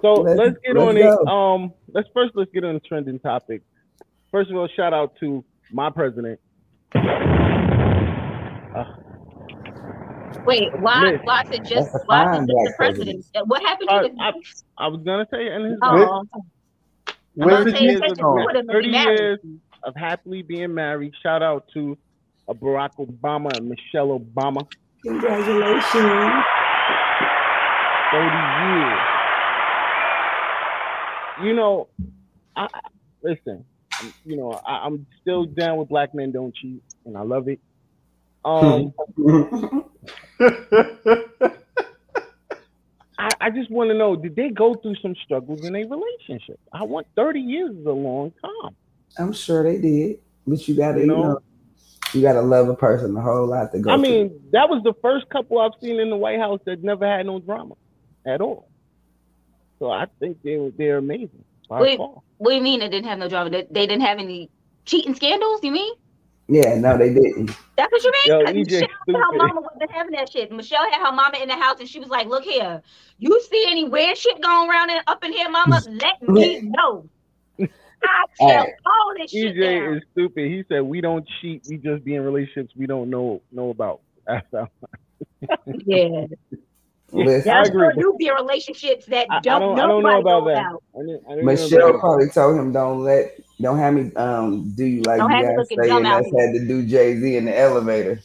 So 0.02 0.22
let's, 0.22 0.58
get 0.66 0.76
let's 0.76 0.88
on 0.90 0.96
go. 0.98 1.22
it. 1.22 1.28
Um, 1.28 1.74
let's 1.98 2.10
first 2.14 2.34
let's 2.36 2.52
get 2.54 2.64
on 2.64 2.76
the 2.76 2.80
trending 2.82 3.20
topic. 3.20 3.64
First 4.32 4.52
of 4.52 4.58
all, 4.58 4.70
shout 4.76 4.94
out 4.94 5.14
to 5.22 5.44
my 5.72 5.90
president. 5.90 6.40
Wait, 10.46 10.70
why? 10.80 11.02
Liz. 11.12 11.20
Why 11.24 11.42
is 11.44 11.52
it 11.52 11.66
just? 11.66 11.92
That's 11.94 12.06
Why 12.06 12.24
is 12.24 12.30
it 12.44 12.48
just 12.48 12.48
the 12.48 12.74
black 12.78 12.78
president? 12.78 13.26
What 13.48 13.62
happened 13.64 13.90
Uh, 13.90 14.02
to 14.04 14.10
the? 14.10 14.22
I, 14.22 14.32
I 14.78 14.88
was 14.88 15.02
gonna 15.04 15.28
say, 15.32 15.48
and 15.48 15.66
his 15.66 15.80
Oh, 15.82 16.24
Where's 17.36 17.60
I'm 17.60 17.66
the 17.66 17.72
saying 17.72 17.90
years 17.90 18.02
of 18.12 18.18
the 18.18 18.24
marriage. 18.24 18.46
foot 18.46 18.56
and 18.58 18.68
be 18.68 18.74
30 18.74 18.88
years 18.90 19.40
of 19.84 19.96
happily 19.96 20.42
being 20.44 20.74
married. 20.74 21.14
Shout 21.24 21.44
out 21.44 21.66
to 21.74 21.98
uh, 22.48 22.54
Barack 22.54 22.92
Obama 23.00 23.56
and 23.58 23.70
Michelle 23.70 24.20
Obama. 24.20 24.68
Congratulations. 25.04 26.44
30 28.12 28.26
years. 28.26 29.17
You 31.44 31.54
know, 31.54 31.88
I 32.56 32.68
I- 32.74 32.80
listen. 33.24 33.66
You 34.26 34.38
know, 34.38 34.52
I, 34.66 34.86
I'm 34.86 35.08
still 35.22 35.46
down 35.46 35.78
with 35.78 35.90
black 35.90 36.14
men 36.14 36.32
don't 36.32 36.54
cheat, 36.56 36.84
and 37.06 37.18
I 37.18 37.22
love 37.22 37.48
it. 37.48 37.60
Um, 38.46 38.94
I, 43.20 43.32
I 43.42 43.50
just 43.50 43.72
want 43.72 43.90
to 43.90 43.96
know: 43.98 44.16
Did 44.16 44.36
they 44.36 44.50
go 44.50 44.76
through 44.76 44.96
some 45.02 45.16
struggles 45.26 45.66
in 45.66 45.76
a 45.76 45.84
relationship? 45.86 46.60
I 46.72 46.84
want 46.84 47.08
30 47.16 47.40
years 47.40 47.76
is 47.76 47.86
a 47.86 47.92
long 47.92 48.32
time. 48.42 48.76
I'm 49.18 49.34
sure 49.34 49.64
they 49.64 49.80
did, 49.80 50.20
but 50.46 50.68
you 50.68 50.76
gotta, 50.76 51.00
You 51.00 51.06
you 51.06 51.08
know? 51.08 51.24
know, 51.24 51.40
you 52.14 52.22
gotta 52.22 52.42
love 52.42 52.70
a 52.70 52.76
person 52.76 53.18
a 53.18 53.22
whole 53.22 53.48
lot 53.48 53.72
to 53.72 53.80
go. 53.80 53.90
I 53.90 53.96
through. 53.96 54.04
mean, 54.04 54.40
that 54.52 54.70
was 54.70 54.84
the 54.84 54.94
first 55.02 55.28
couple 55.30 55.60
I've 55.60 55.72
seen 55.82 56.00
in 56.00 56.10
the 56.12 56.16
White 56.16 56.40
House 56.40 56.60
that 56.66 56.84
never 56.84 57.06
had 57.08 57.26
no 57.26 57.40
drama 57.40 57.74
at 58.28 58.42
all. 58.42 58.70
So 59.80 59.92
I 59.92 60.08
think 60.20 60.38
they 60.44 60.58
were 60.58 60.72
they're 60.78 60.98
amazing. 60.98 61.46
By 61.70 61.82
Wait. 61.82 61.98
far. 61.98 62.22
What 62.38 62.52
do 62.52 62.56
you 62.56 62.62
mean 62.62 62.82
it 62.82 62.90
didn't 62.90 63.08
have 63.08 63.20
no 63.20 63.30
drama? 63.30 63.50
They, 63.50 63.68
they 63.70 63.88
didn't 63.88 64.02
have 64.04 64.20
any 64.20 64.50
cheating 64.86 65.16
scandals? 65.16 65.60
You 65.64 65.72
mean? 65.72 65.94
Yeah, 66.48 66.76
no, 66.80 66.98
they 66.98 67.14
didn't. 67.14 67.52
That's 67.78 67.92
what 67.92 68.04
you 68.04 68.12
mean? 68.12 68.32
Yo, 68.32 68.46
'Cause 68.46 68.56
EJ 68.56 68.58
Michelle 68.58 68.90
said 69.06 69.16
her 69.16 69.38
mama 69.38 69.62
wasn't 69.62 69.92
having 69.92 70.12
that 70.14 70.32
shit. 70.32 70.52
Michelle 70.52 70.90
had 70.92 71.06
her 71.06 71.12
mama 71.12 71.38
in 71.42 71.48
the 71.48 71.56
house 71.56 71.80
and 71.80 71.90
she 71.90 72.00
was 72.00 72.10
like, 72.10 72.28
"Look 72.28 72.44
here, 72.44 72.82
you 73.20 73.42
see 73.52 73.66
any 73.68 73.88
weird 73.88 74.18
shit 74.18 74.42
going 74.42 74.70
around 74.70 74.90
and 74.92 75.02
up 75.08 75.24
in 75.24 75.34
here, 75.34 75.50
mama? 75.50 75.82
Let 75.88 76.22
me 76.22 76.62
know. 76.64 77.10
I 78.04 78.26
tell 78.40 78.50
Alright. 78.50 78.74
all 78.86 79.14
this 79.18 79.32
shit. 79.32 79.56
EJ 79.56 79.98
is 79.98 80.04
stupid. 80.12 80.48
He 80.52 80.64
said 80.70 80.82
we 80.82 81.02
don't 81.02 81.28
cheat. 81.42 81.64
We 81.68 81.78
just 81.78 82.04
be 82.04 82.16
in 82.16 82.24
relationships 82.24 82.74
we 82.76 82.88
don't 82.88 83.10
know 83.10 83.42
know 83.52 83.70
about. 83.70 84.02
That's 84.28 84.48
how. 84.54 84.68
Yeah, 85.86 86.26
Listen, 87.12 87.52
I 87.52 87.56
that's 87.56 87.70
agree. 87.70 87.86
what 87.86 87.98
you 87.98 88.16
be 88.20 88.28
in 88.28 88.34
relationships 88.34 89.06
that 89.06 89.28
I, 89.30 89.38
I 89.38 89.40
don't, 89.40 89.62
don't. 89.62 89.80
I 89.80 89.88
don't 89.88 90.04
know 90.04 90.10
nobody 90.10 90.22
about 90.22 90.46
that. 90.48 90.66
about. 90.66 90.84
I 90.94 91.00
didn't, 91.00 91.24
I 91.26 91.30
didn't 91.30 91.46
know 91.46 91.52
Michelle 91.52 91.90
about 91.90 92.00
probably 92.02 92.30
told 92.30 92.60
him, 92.60 92.72
"Don't 92.74 93.04
let, 93.04 93.40
don't 93.62 93.78
have 93.78 93.94
me 93.94 94.14
um 94.16 94.74
do 94.76 94.84
you 94.84 95.02
like 95.04 95.20
Don't 95.20 95.32
have 95.32 95.46
me 95.46 95.58
looking 95.58 95.78
Beyonce 95.78 95.88
dumb 95.88 95.98
and 95.98 96.08
out 96.08 96.20
us 96.22 96.32
here." 96.32 96.46
had 96.48 96.54
to 96.56 96.68
do 96.68 96.86
Jay 96.86 97.18
Z 97.18 97.38
in 97.38 97.46
the 97.46 97.58
elevator." 97.58 98.20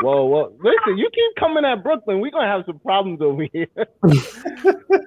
Whoa, 0.00 0.24
whoa! 0.24 0.52
Listen, 0.58 0.98
you 0.98 1.08
keep 1.14 1.36
coming 1.38 1.64
at 1.64 1.84
Brooklyn. 1.84 2.20
We're 2.20 2.32
gonna 2.32 2.48
have 2.48 2.64
some 2.66 2.80
problems 2.80 3.20
over 3.20 3.46
here. 3.52 3.68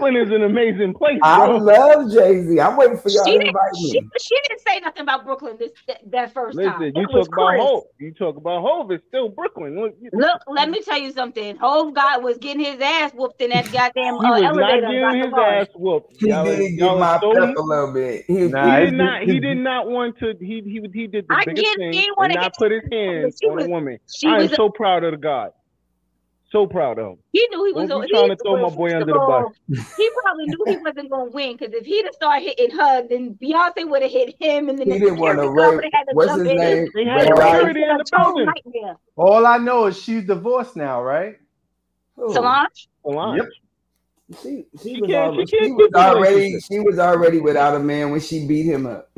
Brooklyn 0.00 0.16
is 0.26 0.32
an 0.32 0.42
amazing 0.42 0.94
place, 0.94 1.18
I 1.22 1.46
love 1.46 2.10
Jay 2.12 2.42
Z. 2.42 2.60
I'm 2.60 2.76
waiting 2.76 2.96
for 2.96 3.08
y'all 3.10 3.24
She 3.24 3.38
to 3.38 3.46
invite 3.46 3.72
me. 3.74 3.90
she 4.20 4.34
didn't 4.48 4.60
say 4.66 4.80
nothing 4.80 5.02
about 5.02 5.24
Brooklyn 5.24 5.56
this 5.58 5.70
that, 5.86 6.00
that 6.10 6.32
first 6.32 6.58
time. 6.58 6.80
Listen, 6.80 6.92
you 6.96 7.06
talk 7.06 7.26
about 7.28 7.46
Chris. 7.48 7.60
Hope. 7.62 7.84
You 7.98 8.12
talk 8.14 8.36
about 8.36 8.62
Hov. 8.62 8.90
It's 8.90 9.04
still 9.08 9.28
Brooklyn. 9.28 9.78
Look, 9.80 9.94
Look, 10.12 10.42
let 10.48 10.70
me 10.70 10.80
tell 10.82 10.98
you 10.98 11.12
something. 11.12 11.56
Hov 11.56 11.94
God 11.94 12.22
was 12.22 12.38
getting 12.38 12.64
his 12.64 12.80
ass 12.80 13.12
whooped 13.12 13.40
in 13.42 13.50
that 13.50 13.64
goddamn 13.72 14.14
He 14.14 14.26
uh, 14.26 14.52
was 14.52 14.56
not 14.56 14.80
getting 14.80 15.20
his 15.22 15.30
bar. 15.30 15.54
ass 15.54 15.66
whooped. 15.74 16.16
He 16.20 16.28
Y'all- 16.28 16.44
did 16.44 16.72
y'all 16.74 16.94
get 16.94 17.00
my 17.00 17.06
are 17.16 17.20
so- 17.20 17.32
pep 17.46 17.56
a 17.56 17.60
little 17.60 17.92
bit. 17.92 18.24
He, 18.26 18.34
Nah, 18.48 18.78
he 18.78 18.84
did 18.86 18.94
not. 18.94 19.22
He 19.22 19.40
did 19.40 19.58
not 19.58 19.88
want 19.88 20.18
to. 20.20 20.34
He 20.40 20.62
he 20.64 20.80
he 20.92 21.06
did 21.06 21.26
the 21.28 21.34
I 21.34 21.44
biggest 21.44 21.64
get 21.66 21.76
thing 21.78 21.92
He 21.92 22.06
and 22.06 22.14
wanna 22.16 22.34
not 22.34 22.54
put 22.56 22.72
his 22.72 22.82
hands 22.90 23.38
on 23.44 23.56
was- 23.56 23.66
a 23.66 23.68
woman. 23.68 23.98
I 24.26 24.40
am 24.42 24.48
so 24.48 24.70
proud 24.70 25.04
of 25.04 25.12
the 25.12 25.18
God. 25.18 25.50
So 26.52 26.66
proud 26.66 26.98
of 26.98 27.12
him. 27.12 27.18
he 27.32 27.46
knew 27.50 27.64
he 27.66 27.72
was. 27.72 27.88
Don't 27.88 28.08
trying 28.08 28.28
to 28.30 28.36
throw 28.36 28.60
my 28.60 28.74
boy 28.74 28.92
under 28.92 29.04
the 29.06 29.12
bus. 29.12 29.86
He 29.96 30.10
probably 30.22 30.46
knew 30.46 30.64
he 30.66 30.76
wasn't 30.78 31.08
gonna 31.08 31.30
win 31.30 31.56
because 31.56 31.72
if 31.72 31.86
he'd 31.86 32.04
have 32.04 32.14
started 32.14 32.42
hitting 32.42 32.76
her, 32.76 33.06
then 33.08 33.38
Beyonce 33.40 33.88
would 33.88 34.02
have 34.02 34.10
hit 34.10 34.34
him, 34.40 34.68
and 34.68 34.76
then 34.76 34.90
He 34.90 34.98
didn't 34.98 35.18
want 35.20 35.38
to 35.38 35.44
security 35.44 35.56
guard 35.56 35.68
rape. 35.68 35.76
would've 35.76 35.92
had 35.92 36.04
to 36.04 36.14
What's 36.14 36.32
his 36.32 36.42
name? 36.42 36.88
They 36.92 37.04
had 37.04 37.30
Ray 37.38 37.50
a 37.50 37.52
security 37.54 37.82
in 37.82 37.88
the 37.88 38.00
It's 38.00 38.10
a 38.12 38.16
total 38.16 38.34
building. 38.64 38.94
All 39.14 39.46
I 39.46 39.58
know 39.58 39.86
is 39.86 40.02
she's 40.02 40.24
divorced 40.24 40.74
now, 40.74 41.00
right? 41.02 41.36
Who? 42.16 42.32
Solange, 42.34 42.88
Solange. 43.04 43.38
Yep. 43.42 44.40
She, 44.42 44.66
she, 44.82 44.94
She 44.94 45.00
was, 45.00 45.10
can't- 45.10 45.32
already, 45.32 45.46
she 45.46 45.56
can't 45.58 45.66
she 45.66 45.72
was 45.72 45.90
already 45.94 46.60
she 46.60 46.80
was 46.80 46.98
already 46.98 47.40
without 47.40 47.76
a 47.76 47.80
man 47.80 48.10
when 48.10 48.20
she 48.20 48.46
beat 48.48 48.64
him 48.64 48.86
up. 48.86 49.08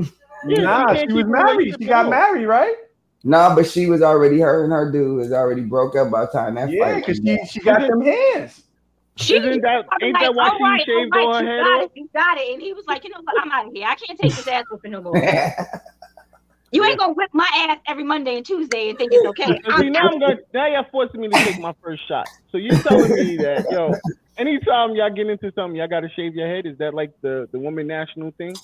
Yeah, 0.47 0.61
nah, 0.63 0.93
can't 0.93 1.11
she 1.11 1.17
was 1.17 1.27
married. 1.27 1.77
She 1.79 1.87
got 1.87 2.11
married, 2.11 2.45
right? 2.47 2.75
No, 3.25 3.55
but 3.55 3.67
she 3.67 3.87
was 3.87 4.03
already 4.03 4.41
her 4.41 4.65
and 4.65 4.73
her 4.73 4.91
dude 4.91 5.17
was 5.17 5.33
already 5.33 5.63
broke 5.63 5.97
up 5.97 6.11
by 6.11 6.23
the 6.23 6.33
time 6.33 6.55
that 6.57 6.71
Yeah, 6.71 6.79
fight. 6.79 6.97
because 6.97 7.19
she 7.25 7.39
she 7.51 7.61
got 7.61 7.87
them 7.87 8.01
hands. 8.03 8.63
she 9.19 9.35
Isn't 9.35 9.63
that 9.63 9.85
probably 9.89 10.09
ain't 10.09 10.21
that 10.21 10.35
like, 10.35 10.35
why 10.35 10.51
all 10.51 10.59
she 10.59 10.65
right, 10.65 10.87
shaved 10.87 11.15
all 11.15 11.21
all 11.23 11.35
right, 11.35 11.41
her 11.41 11.45
you 11.45 11.49
head 11.49 11.67
got 11.67 11.83
off? 11.83 11.85
it, 11.85 11.91
you 11.95 12.09
got 12.15 12.39
it. 12.39 12.53
And 12.55 12.63
he 12.63 12.73
was 12.73 12.85
like, 12.89 13.05
you 13.05 13.11
know 13.11 13.21
what, 13.23 13.37
I'm 13.43 13.53
out 13.53 13.67
of 13.69 13.73
here. 13.75 13.87
I 13.89 13.95
can't 13.97 14.19
take 14.19 14.35
this 14.37 14.47
ass 14.49 14.65
whooping 14.71 14.93
no 14.93 15.03
more. 15.03 15.23
You 16.73 16.85
ain't 16.85 16.99
gonna 16.99 17.13
whip 17.15 17.31
my 17.35 17.49
ass 17.71 17.79
every 17.87 18.05
Monday 18.05 18.37
and 18.37 18.47
Tuesday 18.47 18.89
and 18.91 18.99
think 18.99 19.13
it's 19.13 19.25
okay. 19.25 19.61
See, 19.79 19.91
I'm 19.91 19.91
now 19.91 20.09
I'm 20.11 20.19
gonna 20.21 20.37
now 20.55 20.67
y'all 20.69 20.87
forcing 20.91 21.21
me 21.21 21.29
to 21.29 21.39
take 21.39 21.59
my 21.59 21.75
first 21.83 22.03
shot. 22.09 22.29
So 22.51 22.59
you're 22.59 22.79
telling 22.87 23.15
me 23.15 23.39
that 23.39 23.65
yo, 23.71 24.01
anytime 24.39 24.95
y'all 24.95 25.11
get 25.15 25.29
into 25.29 25.53
something, 25.55 25.77
y'all 25.77 25.89
gotta 25.89 26.09
shave 26.17 26.35
your 26.35 26.49
head. 26.49 26.67
Is 26.67 26.79
that 26.79 26.95
like 26.95 27.11
the 27.23 27.47
the 27.53 27.59
woman 27.59 27.87
national 27.87 28.33
thing? 28.39 28.61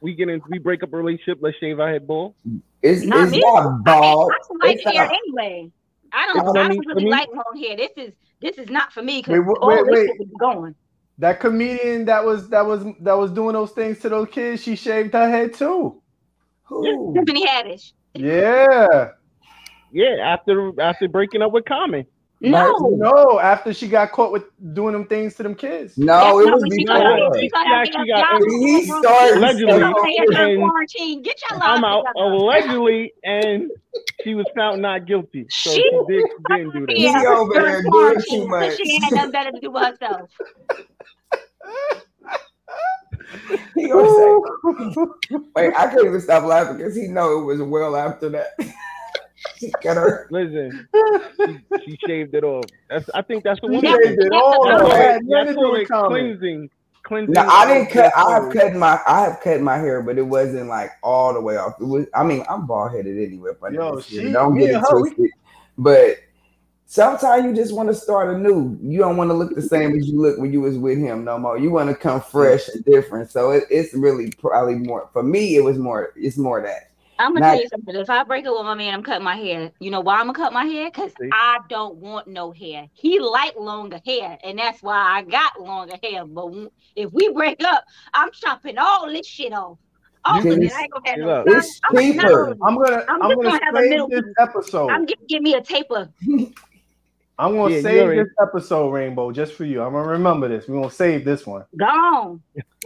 We 0.00 0.14
get 0.14 0.28
in, 0.28 0.40
we 0.48 0.58
break 0.58 0.82
up 0.82 0.92
a 0.92 0.96
relationship. 0.96 1.38
Let's 1.40 1.56
shave 1.58 1.80
our 1.80 1.90
head 1.90 2.06
bald. 2.06 2.34
It's, 2.82 3.02
Not 3.02 3.24
it's 3.24 3.32
me. 3.32 3.40
not 3.40 3.66
I, 3.66 3.78
bald. 3.84 4.32
I 4.62 4.66
like 4.66 4.76
It's 4.76 4.84
hair 4.84 5.06
not. 5.06 5.12
anyway. 5.14 5.70
I 6.12 6.26
don't. 6.26 6.36
not 6.54 6.56
I 6.56 6.68
me- 6.68 6.74
don't 6.76 6.84
for 6.84 6.88
really 6.90 7.04
me. 7.06 7.10
like 7.10 7.28
long 7.34 7.60
hair. 7.62 7.76
This 7.76 7.90
is 7.96 8.12
this 8.40 8.56
is 8.58 8.70
not 8.70 8.92
for 8.92 9.02
me 9.02 9.18
because 9.20 9.32
Wait, 9.32 9.46
wait, 9.46 9.56
all 9.60 9.68
wait, 9.68 9.84
this 9.86 9.92
wait. 9.94 10.06
shit 10.18 10.20
is 10.26 10.32
going. 10.38 10.74
That 11.18 11.40
comedian 11.40 12.04
that 12.04 12.24
was 12.24 12.48
that 12.50 12.64
was 12.64 12.84
that 13.00 13.14
was 13.18 13.32
doing 13.32 13.54
those 13.54 13.72
things 13.72 13.98
to 14.00 14.08
those 14.08 14.28
kids, 14.30 14.62
she 14.62 14.76
shaved 14.76 15.12
her 15.14 15.28
head 15.28 15.52
too. 15.54 16.00
Who? 16.64 17.12
Tiffany 17.14 17.44
Haddish. 17.46 17.92
Yeah. 18.14 19.08
Yeah, 19.92 20.16
after 20.22 20.72
after 20.80 21.08
breaking 21.08 21.42
up 21.42 21.50
with 21.52 21.64
Common. 21.64 22.06
No, 22.40 22.72
No, 22.92 23.40
after 23.40 23.72
she 23.74 23.88
got 23.88 24.12
caught 24.12 24.30
with 24.30 24.44
doing 24.72 24.92
them 24.92 25.06
things 25.06 25.34
to 25.34 25.42
them 25.42 25.56
kids. 25.56 25.98
No, 25.98 26.06
That's 26.06 26.28
it 26.30 26.52
was 26.52 26.62
what 26.62 26.72
she 26.72 26.84
before. 26.84 26.96
told 27.02 27.18
No, 27.18 27.30
me. 27.30 27.40
she 27.40 27.48
She 27.48 27.52
actually 27.74 28.08
y'all- 28.08 28.20
got- 28.22 28.40
y'all- 28.40 28.60
He 28.60 28.82
started 28.86 29.36
Allegedly. 29.38 29.78
y'all 29.80 29.94
stay 29.98 30.16
in 30.18 30.32
her 30.32 30.42
And 30.44 30.60
quarantine. 30.70 31.22
Get 31.22 31.36
your 31.50 31.60
I'm 31.62 31.82
out 31.84 32.04
together. 32.06 32.24
allegedly, 32.26 33.12
and 33.24 33.70
she 34.22 34.34
was 34.36 34.46
found 34.56 34.80
not 34.82 35.04
guilty. 35.06 35.46
So 35.50 35.70
she, 35.70 35.82
She- 35.82 36.00
did, 36.08 36.24
didn't 36.48 36.72
do 36.74 36.86
that. 36.86 36.96
She 36.96 37.02
Yeah, 37.02 37.24
over 37.36 37.52
during 37.54 37.66
there 37.72 37.82
doing 37.82 37.90
quarantine, 37.92 38.40
too 38.42 38.48
much. 38.48 38.76
She 38.76 38.92
ain't 38.92 39.04
had 39.04 39.12
nothing 39.14 39.30
better 39.32 39.50
to 39.52 39.60
do 39.60 39.70
with 39.72 39.82
herself. 39.82 40.30
He 43.74 43.88
gonna 43.88 44.08
say, 44.08 45.36
wait, 45.54 45.74
I 45.76 45.86
couldn't 45.88 46.06
even 46.08 46.20
stop 46.20 46.44
laughing 46.44 46.78
because 46.78 46.96
he 46.96 47.08
know 47.08 47.40
it 47.40 47.44
was 47.44 47.60
well 47.62 47.94
after 47.96 48.28
that. 48.30 48.48
She 49.58 49.72
her. 49.84 50.26
Listen, 50.30 50.88
she, 51.46 51.58
she 51.84 51.98
shaved 52.06 52.34
it 52.34 52.44
off. 52.44 52.64
That's 52.88 53.08
I 53.14 53.22
think 53.22 53.44
that's 53.44 53.60
the 53.60 53.68
She 53.68 53.74
one. 53.74 53.84
Yeah. 53.84 53.96
shaved 54.04 54.22
it 54.22 54.32
all. 54.32 54.66
Yeah. 54.66 54.74
off. 54.76 54.82
It 54.92 54.96
had 54.96 55.20
Yeah, 55.26 55.42
nothing 55.44 55.54
to 55.56 55.60
do 55.80 55.86
call 55.86 56.10
with 56.10 56.20
it 56.20 56.24
cleansing, 56.38 56.70
cleansing. 57.02 57.34
No, 57.34 57.40
I 57.42 57.66
didn't 57.66 57.90
cut. 57.90 58.12
I 58.16 58.32
have 58.32 58.52
cut 58.52 58.74
my. 58.74 59.00
I 59.06 59.20
have 59.22 59.40
cut 59.40 59.60
my 59.60 59.76
hair, 59.78 60.02
but 60.02 60.18
it 60.18 60.22
wasn't 60.26 60.68
like 60.68 60.90
all 61.02 61.32
the 61.34 61.40
way 61.40 61.56
off. 61.56 61.74
It 61.80 61.84
was. 61.84 62.06
I 62.14 62.22
mean, 62.24 62.44
I'm 62.48 62.66
bald 62.66 62.92
headed 62.92 63.16
anyway. 63.16 63.52
But 63.60 63.72
Yo, 63.72 64.00
she- 64.00 64.30
don't 64.32 64.54
me 64.54 64.60
get 64.62 64.70
it 64.70 64.74
and 64.76 64.84
her, 64.88 65.00
we- 65.02 65.10
twisted. 65.14 65.30
But 65.76 66.16
sometimes 66.86 67.44
you 67.44 67.54
just 67.54 67.74
want 67.74 67.88
to 67.88 67.94
start 67.94 68.34
anew. 68.34 68.78
You 68.82 68.98
don't 68.98 69.16
want 69.16 69.30
to 69.30 69.34
look 69.34 69.54
the 69.54 69.62
same 69.62 69.96
as 69.96 70.08
you 70.08 70.20
look 70.20 70.38
when 70.38 70.52
you 70.52 70.60
was 70.60 70.76
with 70.78 70.98
him 70.98 71.24
no 71.24 71.38
more. 71.38 71.58
You 71.58 71.70
want 71.70 71.88
to 71.90 71.94
come 71.94 72.20
fresh 72.20 72.68
and 72.68 72.84
different. 72.84 73.30
So 73.30 73.50
it, 73.50 73.64
it's 73.70 73.94
really 73.94 74.30
probably 74.38 74.76
more 74.76 75.08
for 75.12 75.22
me. 75.22 75.56
It 75.56 75.64
was 75.64 75.78
more. 75.78 76.12
It's 76.16 76.36
more 76.36 76.62
that. 76.62 76.90
I'm 77.18 77.32
gonna 77.34 77.40
Not- 77.40 77.52
tell 77.54 77.62
you 77.62 77.68
something. 77.68 77.94
If 77.96 78.10
I 78.10 78.22
break 78.24 78.46
up 78.46 78.54
with 78.56 78.64
my 78.64 78.74
man, 78.74 78.94
I'm 78.94 79.02
cutting 79.02 79.24
my 79.24 79.36
hair. 79.36 79.72
You 79.80 79.90
know 79.90 80.00
why 80.00 80.16
I'm 80.16 80.26
gonna 80.26 80.38
cut 80.38 80.52
my 80.52 80.64
hair? 80.64 80.90
Cause 80.90 81.10
See? 81.20 81.28
I 81.32 81.58
don't 81.68 81.96
want 81.96 82.28
no 82.28 82.52
hair. 82.52 82.88
He 82.94 83.18
like 83.20 83.56
longer 83.56 84.00
hair, 84.06 84.38
and 84.44 84.58
that's 84.58 84.82
why 84.82 84.96
I 84.96 85.22
got 85.22 85.60
longer 85.60 85.96
hair. 86.02 86.24
But 86.24 86.70
if 86.96 87.12
we 87.12 87.28
break 87.32 87.62
up, 87.64 87.84
I'm 88.14 88.30
chopping 88.32 88.78
all 88.78 89.08
this 89.08 89.26
shit 89.26 89.52
off. 89.52 89.78
Oh, 90.24 90.38
You 90.38 90.44
man, 90.58 90.68
can- 90.68 90.76
I 90.76 90.80
ain't 90.82 90.92
gonna 90.92 91.08
have 91.10 91.18
no 91.18 91.44
it's 91.56 91.80
I'm 91.84 91.96
cheaper. 91.96 92.50
I'm 92.64 92.76
gonna 92.76 93.04
I'm 93.08 93.22
I'm, 93.22 93.30
just 93.30 93.36
gonna 93.42 93.50
gonna 93.50 93.64
have 93.64 93.74
a 93.74 93.80
middle 93.88 94.08
this 94.08 94.24
episode. 94.38 94.88
I'm 94.90 95.06
gonna 95.06 95.16
give 95.28 95.42
me 95.42 95.54
a 95.54 95.60
taper. 95.62 96.08
I'm 97.40 97.54
gonna 97.56 97.76
Yeah, 97.76 97.82
save 97.82 98.08
this 98.10 98.34
episode, 98.42 98.90
Rainbow, 98.90 99.30
just 99.30 99.52
for 99.52 99.64
you. 99.64 99.80
I'm 99.80 99.92
gonna 99.92 100.08
remember 100.08 100.48
this. 100.48 100.66
We're 100.66 100.80
gonna 100.80 100.90
save 100.90 101.24
this 101.24 101.46
one. 101.46 101.64
Gone. 101.76 102.42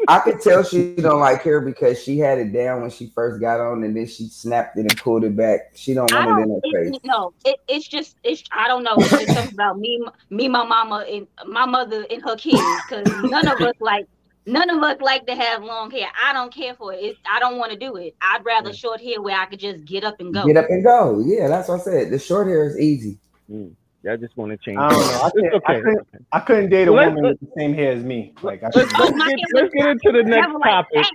I 0.08 0.18
could 0.18 0.42
tell 0.42 0.62
she 0.62 0.94
don't 0.96 1.20
like 1.20 1.42
hair 1.42 1.60
because 1.62 2.02
she 2.02 2.18
had 2.18 2.38
it 2.38 2.52
down 2.52 2.82
when 2.82 2.90
she 2.90 3.10
first 3.14 3.40
got 3.40 3.60
on, 3.60 3.82
and 3.82 3.96
then 3.96 4.06
she 4.06 4.28
snapped 4.28 4.76
it 4.76 4.82
and 4.82 4.96
pulled 4.98 5.24
it 5.24 5.34
back. 5.34 5.72
She 5.74 5.94
don't 5.94 6.12
I 6.12 6.26
want 6.26 6.40
it 6.40 6.42
in 6.42 6.50
her 6.50 6.60
It, 6.64 6.92
face. 6.92 7.00
no, 7.04 7.32
it, 7.46 7.60
it's 7.66 7.88
just. 7.88 8.16
It's. 8.24 8.44
I 8.52 8.68
don't 8.68 8.82
know. 8.82 8.94
It's 8.98 9.32
something 9.32 9.54
about 9.54 9.78
me, 9.78 10.04
me, 10.28 10.48
my 10.48 10.64
mama, 10.64 11.06
and 11.10 11.26
my 11.46 11.64
mother 11.64 12.04
and 12.10 12.22
her 12.22 12.36
kids. 12.36 12.60
Because 12.88 13.06
none 13.30 13.48
of 13.48 13.60
us 13.60 13.74
like. 13.80 14.06
None 14.44 14.70
of 14.70 14.82
us 14.82 15.00
like 15.00 15.24
to 15.28 15.36
have 15.36 15.62
long 15.62 15.88
hair. 15.92 16.08
I 16.20 16.32
don't 16.32 16.52
care 16.52 16.74
for 16.74 16.92
it. 16.92 16.96
It's, 16.96 17.18
I 17.30 17.38
don't 17.38 17.58
want 17.58 17.70
to 17.70 17.78
do 17.78 17.94
it. 17.94 18.16
I'd 18.20 18.44
rather 18.44 18.72
short 18.72 19.00
hair 19.00 19.22
where 19.22 19.38
I 19.38 19.46
could 19.46 19.60
just 19.60 19.84
get 19.84 20.02
up 20.02 20.18
and 20.18 20.34
go. 20.34 20.44
Get 20.44 20.56
up 20.56 20.68
and 20.68 20.82
go. 20.82 21.22
Yeah, 21.24 21.46
that's 21.46 21.68
what 21.68 21.80
I 21.80 21.84
said. 21.84 22.10
The 22.10 22.18
short 22.18 22.48
hair 22.48 22.66
is 22.66 22.76
easy. 22.76 23.18
Mm. 23.48 23.76
I 24.10 24.16
just 24.16 24.36
want 24.36 24.50
to 24.50 24.56
change. 24.58 24.78
I 24.78 24.88
don't 24.88 24.98
know. 24.98 25.06
I 25.22 25.26
It's 25.26 25.40
can't- 25.50 25.62
I 25.66 25.74
couldn't- 25.80 26.06
I 26.32 26.40
couldn't 26.40 26.70
date 26.70 26.88
a 26.88 26.92
Let's- 26.92 27.08
woman 27.14 27.22
with 27.30 27.40
the 27.40 27.46
same 27.56 27.72
hair 27.74 27.92
as 27.92 28.02
me. 28.02 28.34
Like 28.42 28.62
I 28.64 28.70
Let's. 28.74 28.92
Oh, 28.98 29.04
let's 29.04 29.34
get 29.34 29.38
let's 29.54 29.74
get 29.74 29.86
into 29.88 30.12
the 30.12 30.22
next 30.24 30.52
topic. 30.64 31.06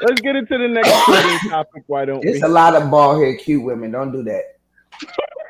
Let's 0.00 0.20
get 0.20 0.36
into 0.36 0.58
the 0.58 0.68
next 0.68 1.48
topic. 1.48 1.84
Why 1.86 2.04
don't 2.04 2.20
we? 2.22 2.30
It's 2.30 2.42
we? 2.42 2.48
a 2.48 2.52
lot 2.52 2.74
of 2.74 2.90
bald 2.90 3.22
head 3.24 3.38
cute 3.38 3.62
women. 3.62 3.92
Don't 3.92 4.12
do 4.12 4.22
that. 4.24 4.42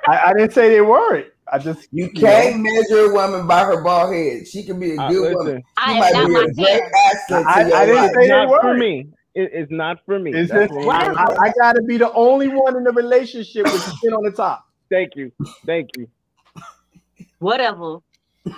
I, 0.06 0.30
I 0.30 0.32
didn't 0.34 0.52
say 0.52 0.68
they 0.68 0.80
weren't. 0.82 1.26
I 1.52 1.58
just 1.58 1.88
You 1.92 2.10
can't 2.10 2.62
measure 2.62 3.06
a 3.10 3.12
woman 3.12 3.46
by 3.46 3.64
her 3.64 3.82
bald 3.82 4.14
head. 4.14 4.46
She 4.46 4.62
can 4.62 4.78
be 4.80 4.94
a 4.94 5.00
Uh, 5.00 5.08
good 5.10 5.34
woman. 5.34 5.46
listen, 5.56 5.62
I 5.76 5.86
She 5.86 5.92
am 5.92 5.98
might 6.00 6.12
not 6.12 6.28
be 6.28 6.34
a 6.34 6.54
great 6.54 6.68
hair. 6.68 6.90
asset 7.06 7.46
I- 7.46 7.66
your 7.66 7.76
I 7.76 7.86
didn't 7.86 7.96
life. 8.02 8.04
say 8.04 8.06
it's 8.06 8.16
they 8.16 8.28
not 8.28 8.60
for 8.62 8.74
me. 8.74 9.08
It, 9.34 9.50
it's 9.52 9.70
not 9.72 9.98
for 10.06 10.18
me. 10.20 10.32
It's 10.32 10.50
That's 10.52 10.72
just. 10.72 10.88
I, 10.88 11.36
I 11.46 11.52
gotta 11.58 11.82
be 11.82 11.96
the 11.96 12.12
only 12.12 12.48
one 12.48 12.76
in 12.76 12.84
the 12.84 12.92
relationship 12.92 13.64
with 13.64 13.84
the 13.84 13.90
skin 13.96 14.12
on 14.12 14.22
the 14.22 14.30
top. 14.30 14.64
Thank 14.90 15.16
you, 15.16 15.32
thank 15.66 15.90
you. 15.96 16.08
Whatever. 17.38 17.98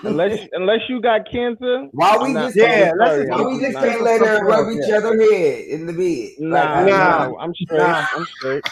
Unless 0.03 0.49
unless 0.53 0.81
you 0.89 1.01
got 1.01 1.31
cancer, 1.31 1.87
Why 1.93 2.17
we 2.21 2.33
not- 2.33 2.53
just 2.53 2.57
Yeah, 2.57 2.91
I'm 2.93 2.99
let's 2.99 3.17
just- 3.19 3.31
why 3.31 3.37
I'm 3.39 3.47
we 3.55 3.61
just 3.61 3.73
not- 3.75 3.85
can't 3.85 4.03
let 4.03 4.21
her 4.21 4.45
rub 4.45 4.67
Yeah. 4.67 4.73
each 4.87 4.93
other 4.93 5.21
head 5.21 5.65
in 5.69 5.87
the 5.87 5.93
bed? 5.93 6.31
Nah, 6.45 6.57
Like, 6.57 6.69
I- 6.69 6.85
Nah. 6.87 7.29
nah, 7.29 7.37
I'm 7.39 7.55
straight. 7.55 7.79
Nah. 7.79 8.07
I'm 8.17 8.25
straight. 8.27 8.65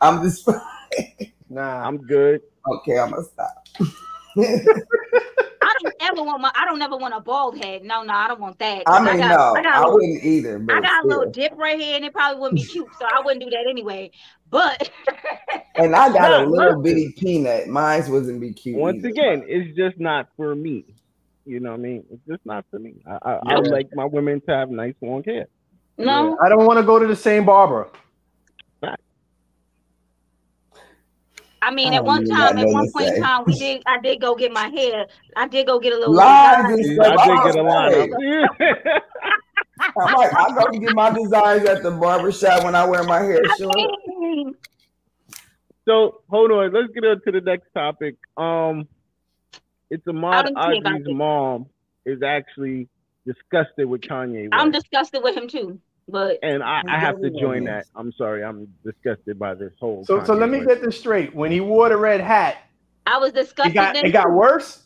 I'm 0.00 0.22
just 0.22 0.48
Nah, 1.48 1.86
I'm 1.86 1.98
good. 1.98 2.40
okay. 2.66 2.98
I'm 2.98 3.10
gonna 3.10 3.22
stop. 3.24 3.64
I 5.84 5.90
don't 5.90 6.12
ever 6.12 6.22
want 6.22 6.42
my. 6.42 6.52
I 6.54 6.64
don't 6.64 6.82
ever 6.82 6.96
want 6.96 7.14
a 7.14 7.20
bald 7.20 7.56
head. 7.56 7.82
No, 7.82 8.02
no, 8.02 8.12
I 8.12 8.28
don't 8.28 8.40
want 8.40 8.58
that. 8.58 8.82
I 8.86 9.04
mean, 9.04 9.18
got, 9.18 9.28
no, 9.28 9.36
I, 9.36 9.60
I, 9.60 9.62
got 9.62 9.76
a 9.76 9.80
little, 9.80 9.94
wouldn't 9.94 10.24
either. 10.24 10.58
But 10.58 10.76
I 10.76 10.80
got 10.80 11.04
a 11.04 11.08
little 11.08 11.30
dip 11.30 11.52
right 11.56 11.78
here, 11.78 11.96
and 11.96 12.04
it 12.04 12.12
probably 12.12 12.40
wouldn't 12.40 12.60
be 12.60 12.66
cute, 12.66 12.88
so 12.98 13.06
I 13.06 13.20
wouldn't 13.24 13.42
do 13.42 13.50
that 13.50 13.66
anyway. 13.68 14.10
But 14.50 14.90
and 15.76 15.96
I 15.96 16.12
got 16.12 16.42
a 16.42 16.46
little 16.46 16.74
look. 16.74 16.84
bitty 16.84 17.14
peanut. 17.18 17.68
Mine 17.68 18.10
wasn't 18.10 18.40
be 18.40 18.52
cute. 18.52 18.76
Once 18.76 18.98
either. 18.98 19.08
again, 19.08 19.44
it's 19.46 19.76
just 19.76 19.98
not 19.98 20.28
for 20.36 20.54
me. 20.54 20.84
You 21.44 21.60
know 21.60 21.70
what 21.70 21.80
I 21.80 21.82
mean? 21.82 22.04
It's 22.10 22.22
just 22.28 22.44
not 22.44 22.64
for 22.70 22.78
me. 22.78 22.94
I, 23.06 23.18
I, 23.22 23.40
I 23.46 23.56
like 23.56 23.88
my 23.94 24.04
women 24.04 24.40
to 24.42 24.52
have 24.52 24.70
nice 24.70 24.94
long 25.00 25.24
hair. 25.24 25.46
no, 25.98 26.38
I 26.40 26.48
don't 26.48 26.66
want 26.66 26.78
to 26.78 26.84
go 26.84 26.98
to 26.98 27.06
the 27.06 27.16
same 27.16 27.44
barber. 27.44 27.88
I 31.62 31.70
mean, 31.70 31.92
I 31.92 31.96
at 31.96 32.04
one 32.04 32.24
time, 32.26 32.58
at 32.58 32.66
one 32.66 32.90
point 32.90 33.14
in 33.14 33.22
time, 33.22 33.44
we 33.46 33.54
did. 33.54 33.82
I 33.86 34.00
did 34.00 34.20
go 34.20 34.34
get 34.34 34.52
my 34.52 34.66
hair. 34.66 35.06
I 35.36 35.46
did 35.46 35.66
go 35.66 35.78
get 35.78 35.92
a 35.92 35.96
little. 35.96 36.14
Lines 36.14 36.66
and 36.70 36.82
design. 36.82 36.96
stuff. 36.96 37.18
I 37.18 37.26
did 37.26 37.54
get 37.54 37.56
a 37.56 37.62
line 37.62 38.94
up. 38.94 39.02
I'm 39.98 40.14
like, 40.14 40.34
I 40.34 40.54
go 40.54 40.78
get 40.78 40.94
my 40.94 41.10
designs 41.10 41.64
at 41.68 41.82
the 41.82 41.92
barber 41.92 42.32
shop 42.32 42.64
when 42.64 42.74
I 42.74 42.84
wear 42.84 43.04
my 43.04 43.20
hair 43.20 43.42
short. 43.56 43.76
so 45.86 46.22
hold 46.28 46.50
on, 46.50 46.72
let's 46.72 46.92
get 46.92 47.04
on 47.04 47.20
to 47.24 47.32
the 47.32 47.40
next 47.40 47.72
topic. 47.72 48.16
Um, 48.36 48.88
it's 49.88 50.06
Ahmad 50.06 50.46
don't 50.46 50.56
care 50.56 50.74
about 50.74 50.92
Ozzy's 51.00 51.06
it. 51.06 51.14
mom 51.14 51.66
is 52.04 52.22
actually 52.22 52.88
disgusted 53.24 53.86
with 53.86 54.00
Kanye. 54.00 54.48
I'm 54.52 54.72
disgusted 54.72 55.22
with 55.22 55.36
him 55.36 55.48
too. 55.48 55.80
But 56.08 56.38
and 56.42 56.62
I, 56.62 56.82
I 56.88 56.98
have 56.98 57.20
to 57.20 57.30
join 57.30 57.64
that. 57.64 57.86
I'm 57.94 58.12
sorry, 58.12 58.44
I'm 58.44 58.68
disgusted 58.84 59.38
by 59.38 59.54
this 59.54 59.72
whole. 59.80 60.04
So, 60.04 60.22
so 60.24 60.34
let 60.34 60.50
me 60.50 60.64
get 60.64 60.82
this 60.82 60.98
straight. 60.98 61.34
When 61.34 61.50
he 61.52 61.60
wore 61.60 61.88
the 61.88 61.96
red 61.96 62.20
hat, 62.20 62.58
I 63.06 63.18
was 63.18 63.30
it 63.30 63.34
disgusted. 63.36 63.74
got 63.74 63.96
it 63.96 64.10
got 64.12 64.30
worse. 64.32 64.82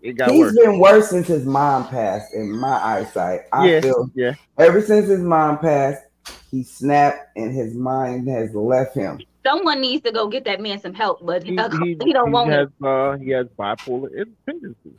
It 0.00 0.12
got 0.16 0.30
He's 0.30 0.40
worse. 0.40 0.56
been 0.56 0.78
worse 0.78 1.10
since 1.10 1.26
his 1.26 1.44
mom 1.44 1.88
passed, 1.88 2.32
in 2.34 2.56
my 2.56 2.76
eyesight. 2.82 3.40
I 3.52 3.68
Yeah, 3.68 3.80
feel 3.80 4.10
yeah. 4.14 4.34
ever 4.58 4.80
since 4.80 5.08
his 5.08 5.20
mom 5.20 5.58
passed, 5.58 6.02
he 6.50 6.62
snapped 6.62 7.36
and 7.36 7.52
his 7.54 7.74
mind 7.74 8.28
has 8.28 8.54
left 8.54 8.94
him. 8.94 9.20
Someone 9.44 9.80
needs 9.80 10.02
to 10.04 10.12
go 10.12 10.28
get 10.28 10.44
that 10.44 10.60
man 10.60 10.80
some 10.80 10.94
help, 10.94 11.24
but 11.24 11.42
He, 11.42 11.56
he, 11.72 11.96
he, 12.04 12.12
don't 12.12 12.28
he 12.28 12.32
want 12.32 12.50
has 12.50 12.68
it. 12.80 12.86
uh, 12.86 13.16
he 13.18 13.30
has 13.30 13.46
bipolar 13.58 14.08
tendencies. 14.46 14.98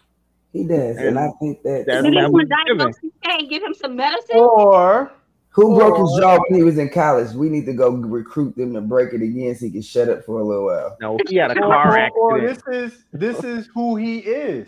He 0.54 0.66
does, 0.66 0.98
and, 0.98 1.08
And 1.10 1.20
I 1.20 1.30
think 1.40 1.62
that 1.64 1.86
that's- 1.86 2.04
Did 2.04 2.14
that 2.14 2.18
anyone 2.18 2.32
was 2.32 2.48
diagnose 2.50 2.98
him 2.98 3.12
and 3.24 3.50
give 3.50 3.62
him 3.64 3.74
some 3.74 3.96
medicine? 3.96 4.38
Or 4.38 5.12
who 5.50 5.76
broke 5.76 5.98
his 5.98 6.18
jaw 6.20 6.40
when 6.48 6.58
he 6.60 6.64
was 6.64 6.78
in 6.78 6.90
college. 6.90 7.34
We 7.34 7.50
need 7.50 7.66
to 7.66 7.74
go 7.74 7.90
recruit 7.92 8.56
them 8.56 8.74
to 8.74 8.82
break 8.82 9.14
it 9.14 9.22
again 9.22 9.54
so 9.56 9.66
he 9.66 9.72
can 9.72 9.82
shut 9.82 10.10
up 10.10 10.24
for 10.24 10.40
a 10.40 10.44
little 10.44 10.66
while. 10.66 10.98
No, 11.02 11.18
he 11.28 11.36
had 11.36 11.52
a 11.52 11.56
car 11.56 12.10
or- 12.16 12.38
or 12.38 12.42
this 12.42 12.62
is 12.72 13.04
this 13.14 13.44
is 13.44 13.70
who 13.74 13.96
he 13.96 14.20
is. 14.20 14.68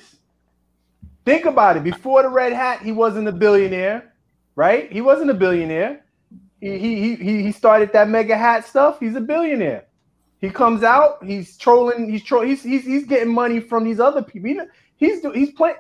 Think 1.26 1.46
about 1.46 1.78
it. 1.78 1.84
Before 1.84 2.24
the 2.24 2.30
red 2.30 2.52
hat, 2.54 2.82
he 2.82 2.92
wasn't 2.92 3.28
a 3.28 3.32
billionaire, 3.32 4.12
right? 4.56 4.92
He 4.92 5.02
wasn't 5.02 5.30
a 5.30 5.36
billionaire. 5.36 6.04
He 6.60 6.78
he 6.78 7.16
he 7.16 7.44
he 7.44 7.52
started 7.52 7.92
that 7.94 8.10
MAGA 8.10 8.38
hat 8.38 8.66
stuff. 8.66 9.00
He's 9.00 9.16
a 9.16 9.22
billionaire. 9.22 9.86
He 10.42 10.50
comes 10.50 10.82
out. 10.84 11.24
He's 11.24 11.58
trolling. 11.58 12.10
He's 12.10 12.24
tro- 12.24 12.42
He's 12.42 12.64
he's 12.64 12.84
he's 12.84 13.06
getting 13.06 13.32
money 13.34 13.60
from 13.60 13.84
these 13.84 14.00
other 14.00 14.24
people. 14.24 14.50
He, 14.50 14.60
he's 15.02 15.22
do- 15.22 15.32
he's 15.32 15.52
playing. 15.52 15.76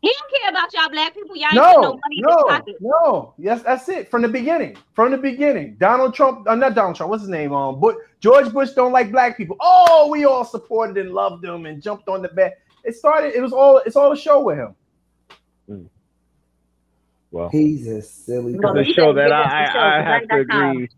He 0.00 0.10
don't 0.18 0.40
care 0.40 0.50
about 0.50 0.72
y'all 0.72 0.88
black 0.90 1.12
people. 1.12 1.36
Y'all 1.36 1.50
ain't 1.52 1.66
put 1.68 1.78
no 1.82 1.90
No, 1.90 2.00
money 2.02 2.20
in 2.20 2.26
his 2.26 2.38
no, 2.38 2.44
pocket. 2.46 2.76
no. 2.80 3.34
Yes, 3.36 3.62
that's 3.62 3.86
it. 3.90 4.10
From 4.10 4.22
the 4.22 4.28
beginning. 4.28 4.78
From 4.94 5.10
the 5.10 5.18
beginning. 5.18 5.76
Donald 5.78 6.14
Trump, 6.14 6.48
uh, 6.48 6.54
not 6.54 6.74
Donald 6.74 6.96
Trump. 6.96 7.10
What's 7.10 7.22
his 7.22 7.28
name? 7.28 7.52
Um, 7.52 7.78
but 7.80 7.96
George 8.20 8.50
Bush 8.50 8.70
don't 8.70 8.92
like 8.92 9.12
black 9.12 9.36
people. 9.36 9.58
Oh, 9.60 10.08
we 10.10 10.24
all 10.24 10.46
supported 10.46 10.96
and 10.96 11.12
loved 11.12 11.44
him 11.44 11.66
and 11.66 11.82
jumped 11.82 12.08
on 12.08 12.22
the 12.22 12.28
bed. 12.30 12.54
It 12.82 12.96
started. 12.96 13.34
It 13.34 13.42
was 13.42 13.52
all. 13.52 13.78
It's 13.84 13.96
all 13.96 14.10
a 14.12 14.16
show 14.16 14.40
with 14.42 14.56
him. 14.56 14.74
Well, 17.30 17.50
He's 17.50 17.86
a 17.86 18.02
silly. 18.02 18.54
No, 18.54 18.72
the 18.74 18.84
he 18.84 18.92
show 18.94 19.12
that 19.14 19.32
I, 19.32 19.42
I, 19.42 19.64
I 19.64 19.66
'cause 19.66 19.76
I 19.76 20.02
have 20.02 20.22
to 20.22 20.44
got 20.46 20.48
time. 20.50 20.76
agree. 20.76 20.88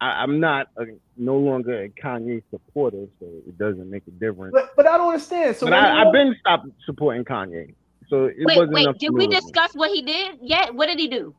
I, 0.00 0.22
I'm 0.22 0.40
not 0.40 0.68
a, 0.76 0.84
no 1.16 1.36
longer 1.36 1.84
a 1.84 1.88
Kanye 1.88 2.42
supporter, 2.50 3.06
so 3.18 3.26
it 3.26 3.56
doesn't 3.58 3.88
make 3.90 4.02
a 4.06 4.10
difference. 4.10 4.52
But 4.52 4.76
but 4.76 4.86
I 4.86 4.96
don't 4.98 5.08
understand. 5.08 5.56
So 5.56 5.66
but 5.66 5.72
I, 5.72 6.02
I've 6.02 6.12
been 6.12 6.36
stopped 6.40 6.68
supporting 6.84 7.24
Kanye, 7.24 7.74
so 8.08 8.26
it 8.26 8.36
Wait, 8.40 8.56
wasn't 8.58 8.74
wait. 8.74 8.98
Did 8.98 9.10
we 9.10 9.24
fluidity. 9.24 9.40
discuss 9.40 9.74
what 9.74 9.90
he 9.90 10.02
did 10.02 10.38
yet? 10.42 10.74
What 10.74 10.86
did 10.86 10.98
he 10.98 11.08
do? 11.08 11.34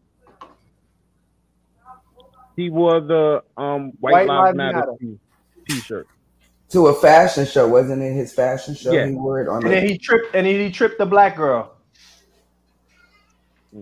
He 2.56 2.70
wore 2.72 3.00
the 3.00 3.44
um 3.56 3.92
White, 4.00 4.14
White 4.14 4.28
Lives 4.28 4.46
Lives 4.46 4.58
Matter 4.58 4.78
Matter. 4.78 4.92
t- 5.00 5.20
t-shirt. 5.70 6.08
to 6.70 6.88
a 6.88 6.94
fashion 6.96 7.46
show, 7.46 7.68
wasn't 7.68 8.02
it? 8.02 8.14
His 8.14 8.34
fashion 8.34 8.74
show. 8.74 8.92
Yeah. 8.92 9.06
He 9.06 9.14
wore 9.14 9.40
it 9.40 9.48
on 9.48 9.64
and 9.64 9.72
then 9.72 9.88
he 9.88 9.98
tripped 10.00 10.34
and 10.34 10.48
then 10.48 10.60
he 10.60 10.72
tripped 10.72 10.98
the 10.98 11.06
black 11.06 11.36
girl. 11.36 11.77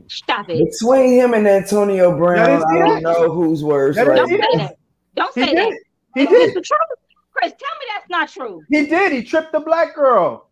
Stop 0.07 0.49
it. 0.49 0.71
between 0.71 1.13
him 1.13 1.33
and 1.33 1.47
Antonio 1.47 2.17
Brown. 2.17 2.63
I 2.63 2.79
don't 2.79 2.97
it. 2.97 3.03
know 3.03 3.29
who's 3.29 3.63
worse. 3.63 3.97
Right 3.97 4.15
Don't 4.15 4.27
say 4.27 4.37
that. 4.57 4.75
Don't 5.15 5.33
He 5.33 5.41
say 5.41 5.47
did. 5.47 5.57
that. 5.57 5.71
it. 5.71 5.83
He 6.15 6.21
It's 6.21 6.31
did. 6.31 6.49
the 6.49 6.61
truth. 6.61 6.79
Chris, 7.33 7.51
tell 7.51 7.79
me 7.79 7.85
that's 7.93 8.09
not 8.09 8.29
true. 8.29 8.65
He 8.69 8.85
did. 8.87 9.11
He 9.11 9.23
tripped 9.23 9.51
the 9.51 9.59
black 9.59 9.95
girl. 9.95 10.49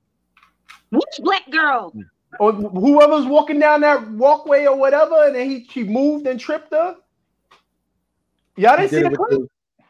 Which 0.90 1.04
black 1.20 1.50
girl? 1.50 1.96
Or 2.40 2.52
whoever's 2.52 3.26
walking 3.26 3.60
down 3.60 3.82
that 3.82 4.10
walkway 4.12 4.66
or 4.66 4.76
whatever, 4.76 5.26
and 5.26 5.36
then 5.36 5.50
he 5.50 5.66
she 5.70 5.84
moved 5.84 6.28
and 6.28 6.40
tripped 6.40 6.74
her. 6.74 6.98
Y'all 8.58 8.76
didn't 8.78 8.90
see 8.90 8.98
did 8.98 9.06
the 9.06 9.12
it 9.14 9.20
with 9.20 9.30
clip? 9.30 9.42
the, 9.42 9.48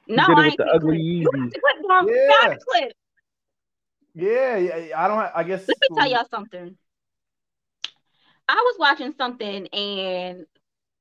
he 0.07 0.15
No, 0.15 0.23
did 0.23 0.29
it 0.29 0.37
I 0.37 0.45
with 0.45 0.45
ain't 0.47 0.57
the 0.57 0.63
seen 0.65 0.75
ugly 0.75 0.97
clip. 0.97 1.01
You 1.19 1.31
got 1.31 1.33
Yeezy. 1.39 1.53
the 1.53 1.59
clip, 1.59 1.89
Norm. 1.89 2.07
Yeah. 2.07 2.41
Find 2.41 2.51
the 2.51 2.65
clip. 2.65 2.93
Yeah, 4.15 4.57
yeah. 4.57 5.03
I 5.03 5.07
don't. 5.07 5.31
I 5.35 5.43
guess. 5.43 5.67
Let 5.67 5.77
me 5.81 5.87
tell 5.97 6.09
y'all 6.09 6.27
something. 6.29 6.77
I 8.47 8.55
was 8.55 8.75
watching 8.79 9.13
something 9.17 9.67
and 9.67 10.45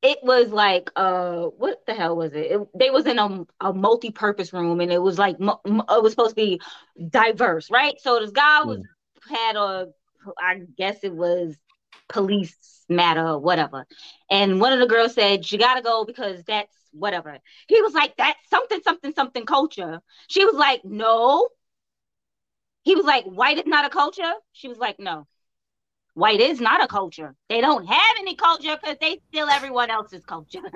it 0.03 0.19
was 0.23 0.51
like 0.51 0.91
uh 0.97 1.45
what 1.45 1.85
the 1.87 1.95
hell 1.95 2.17
was 2.17 2.33
it? 2.35 2.53
it 2.53 2.61
they 2.79 2.91
was 2.91 3.07
in 3.07 3.19
a, 3.19 3.45
a 3.61 3.73
multi-purpose 3.73 4.53
room 4.53 4.81
and 4.81 4.93
it 4.93 5.03
was 5.03 5.19
like 5.19 5.39
mu- 5.41 5.53
mu- 5.67 5.83
it 5.89 6.03
was 6.03 6.13
supposed 6.13 6.31
to 6.31 6.37
be 6.37 6.61
diverse, 7.11 7.71
right? 7.71 7.95
So 8.01 8.21
this 8.21 8.31
guy 8.31 8.63
was 8.65 8.81
had 9.29 9.57
a 9.57 9.89
I 10.39 10.63
guess 10.77 11.05
it 11.05 11.15
was 11.15 11.57
police 12.09 12.85
matter 12.89 13.27
or 13.27 13.39
whatever. 13.39 13.87
And 14.31 14.61
one 14.61 14.73
of 14.73 14.81
the 14.81 14.87
girls 14.87 15.15
said, 15.15 15.51
You 15.51 15.59
gotta 15.59 15.83
go 15.83 16.05
because 16.05 16.43
that's 16.45 16.77
whatever. 16.93 17.39
He 17.69 17.81
was 17.83 17.95
like, 17.95 18.17
That's 18.17 18.39
something, 18.51 18.81
something, 18.83 19.13
something 19.15 19.47
culture. 19.47 20.01
She 20.29 20.45
was 20.45 20.55
like, 20.55 20.85
No. 20.85 21.49
He 22.83 22.95
was 22.95 23.05
like, 23.05 23.25
White 23.25 23.59
is 23.59 23.67
not 23.67 23.85
a 23.85 23.91
culture. 23.91 24.33
She 24.53 24.69
was 24.69 24.79
like, 24.79 24.99
No. 24.99 25.27
White 26.15 26.41
is 26.41 26.61
not 26.61 26.85
a 26.85 26.89
culture. 26.89 27.35
They 27.49 27.61
don't 27.61 27.87
have 27.87 28.17
any 28.21 28.37
culture 28.37 28.77
because 28.83 28.99
they 29.01 29.21
steal 29.31 29.49
everyone 29.49 29.91
else's 29.91 30.25
culture. 30.25 30.61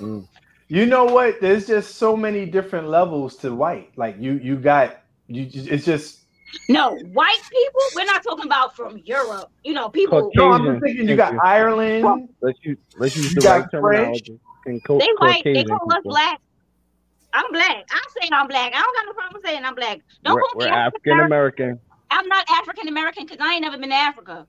Mm. 0.00 0.28
You 0.68 0.86
know 0.86 1.04
what? 1.06 1.40
There's 1.40 1.66
just 1.66 1.96
so 1.96 2.16
many 2.16 2.46
different 2.46 2.88
levels 2.88 3.36
to 3.38 3.54
white. 3.54 3.92
Like 3.96 4.16
you, 4.20 4.34
you 4.34 4.56
got 4.56 4.98
you. 5.28 5.48
It's 5.52 5.84
just 5.86 6.20
No, 6.68 6.96
white 6.96 7.40
people, 7.50 7.82
we're 7.94 8.06
not 8.06 8.22
talking 8.24 8.46
about 8.46 8.76
from 8.76 8.98
Europe. 9.04 9.50
You 9.64 9.74
know, 9.74 9.88
people 9.90 10.32
no. 10.36 10.52
I'm 10.52 10.64
just 10.64 10.82
thinking. 10.82 11.08
You 11.08 11.16
got 11.16 11.32
you. 11.32 11.40
Ireland. 11.42 12.28
Let's 12.42 12.58
use 12.64 12.78
let's 12.96 13.16
use 13.16 13.32
You 13.32 13.36
the 13.36 13.42
right 13.42 13.64
got 13.64 13.70
terminology. 13.70 14.40
And 14.66 14.82
co- 14.84 14.98
they 15.00 15.08
white, 15.18 15.46
they 15.54 15.64
Caucasian 15.64 15.66
call 15.66 15.92
us 15.92 16.02
people. 16.02 16.10
black. 16.10 16.40
I'm 17.34 17.50
black. 17.52 17.84
I'm 17.90 18.10
saying 18.20 18.32
I'm 18.32 18.48
black. 18.48 18.74
I 18.74 18.80
don't 18.80 18.96
got 18.96 19.06
no 19.06 19.12
problem 19.14 19.42
saying 19.44 19.64
I'm 19.64 19.74
black. 19.74 20.00
Don't 20.24 20.34
We're, 20.34 20.40
call 20.40 20.50
me 20.58 20.66
we're 20.66 20.68
African 20.68 21.20
American. 21.20 21.80
I'm 22.10 22.28
not 22.28 22.46
African 22.50 22.88
American 22.88 23.26
because 23.26 23.38
I 23.40 23.54
ain't 23.54 23.62
never 23.62 23.78
been 23.78 23.90
to 23.90 23.94
Africa. 23.94 24.46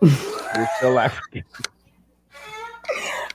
We're 0.00 0.68
still 0.78 0.98
African. 0.98 1.44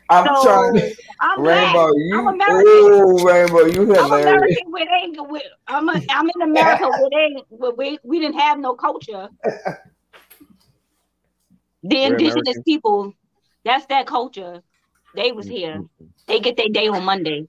I'm 0.09 0.25
So, 0.25 0.43
trying. 0.43 0.93
I'm 1.19 1.41
Rainbow, 1.41 1.87
black. 1.87 1.93
you. 1.95 2.19
I'm 2.19 2.27
American. 2.27 2.65
Oh, 2.67 3.23
Rainbow, 3.23 3.65
you 3.65 3.95
I'm. 3.95 4.11
American 4.11 4.71
with 4.71 4.87
ain't 5.01 5.29
with 5.29 5.43
I'm 5.67 5.89
a, 5.89 6.01
I'm 6.09 6.29
in 6.35 6.41
America 6.41 6.89
with 6.99 7.13
ain't 7.13 7.45
with, 7.49 7.77
we 7.77 7.99
we 8.03 8.19
didn't 8.19 8.39
have 8.39 8.59
no 8.59 8.73
culture. 8.73 9.29
The 11.83 11.95
We're 11.95 12.07
indigenous 12.07 12.57
American. 12.57 12.63
people, 12.63 13.13
that's 13.63 13.85
that 13.87 14.05
culture. 14.05 14.61
They 15.15 15.31
was 15.31 15.45
mm-hmm. 15.47 15.55
here. 15.55 15.81
They 16.27 16.39
get 16.39 16.57
their 16.57 16.69
day 16.69 16.87
on 16.87 17.03
Monday, 17.05 17.47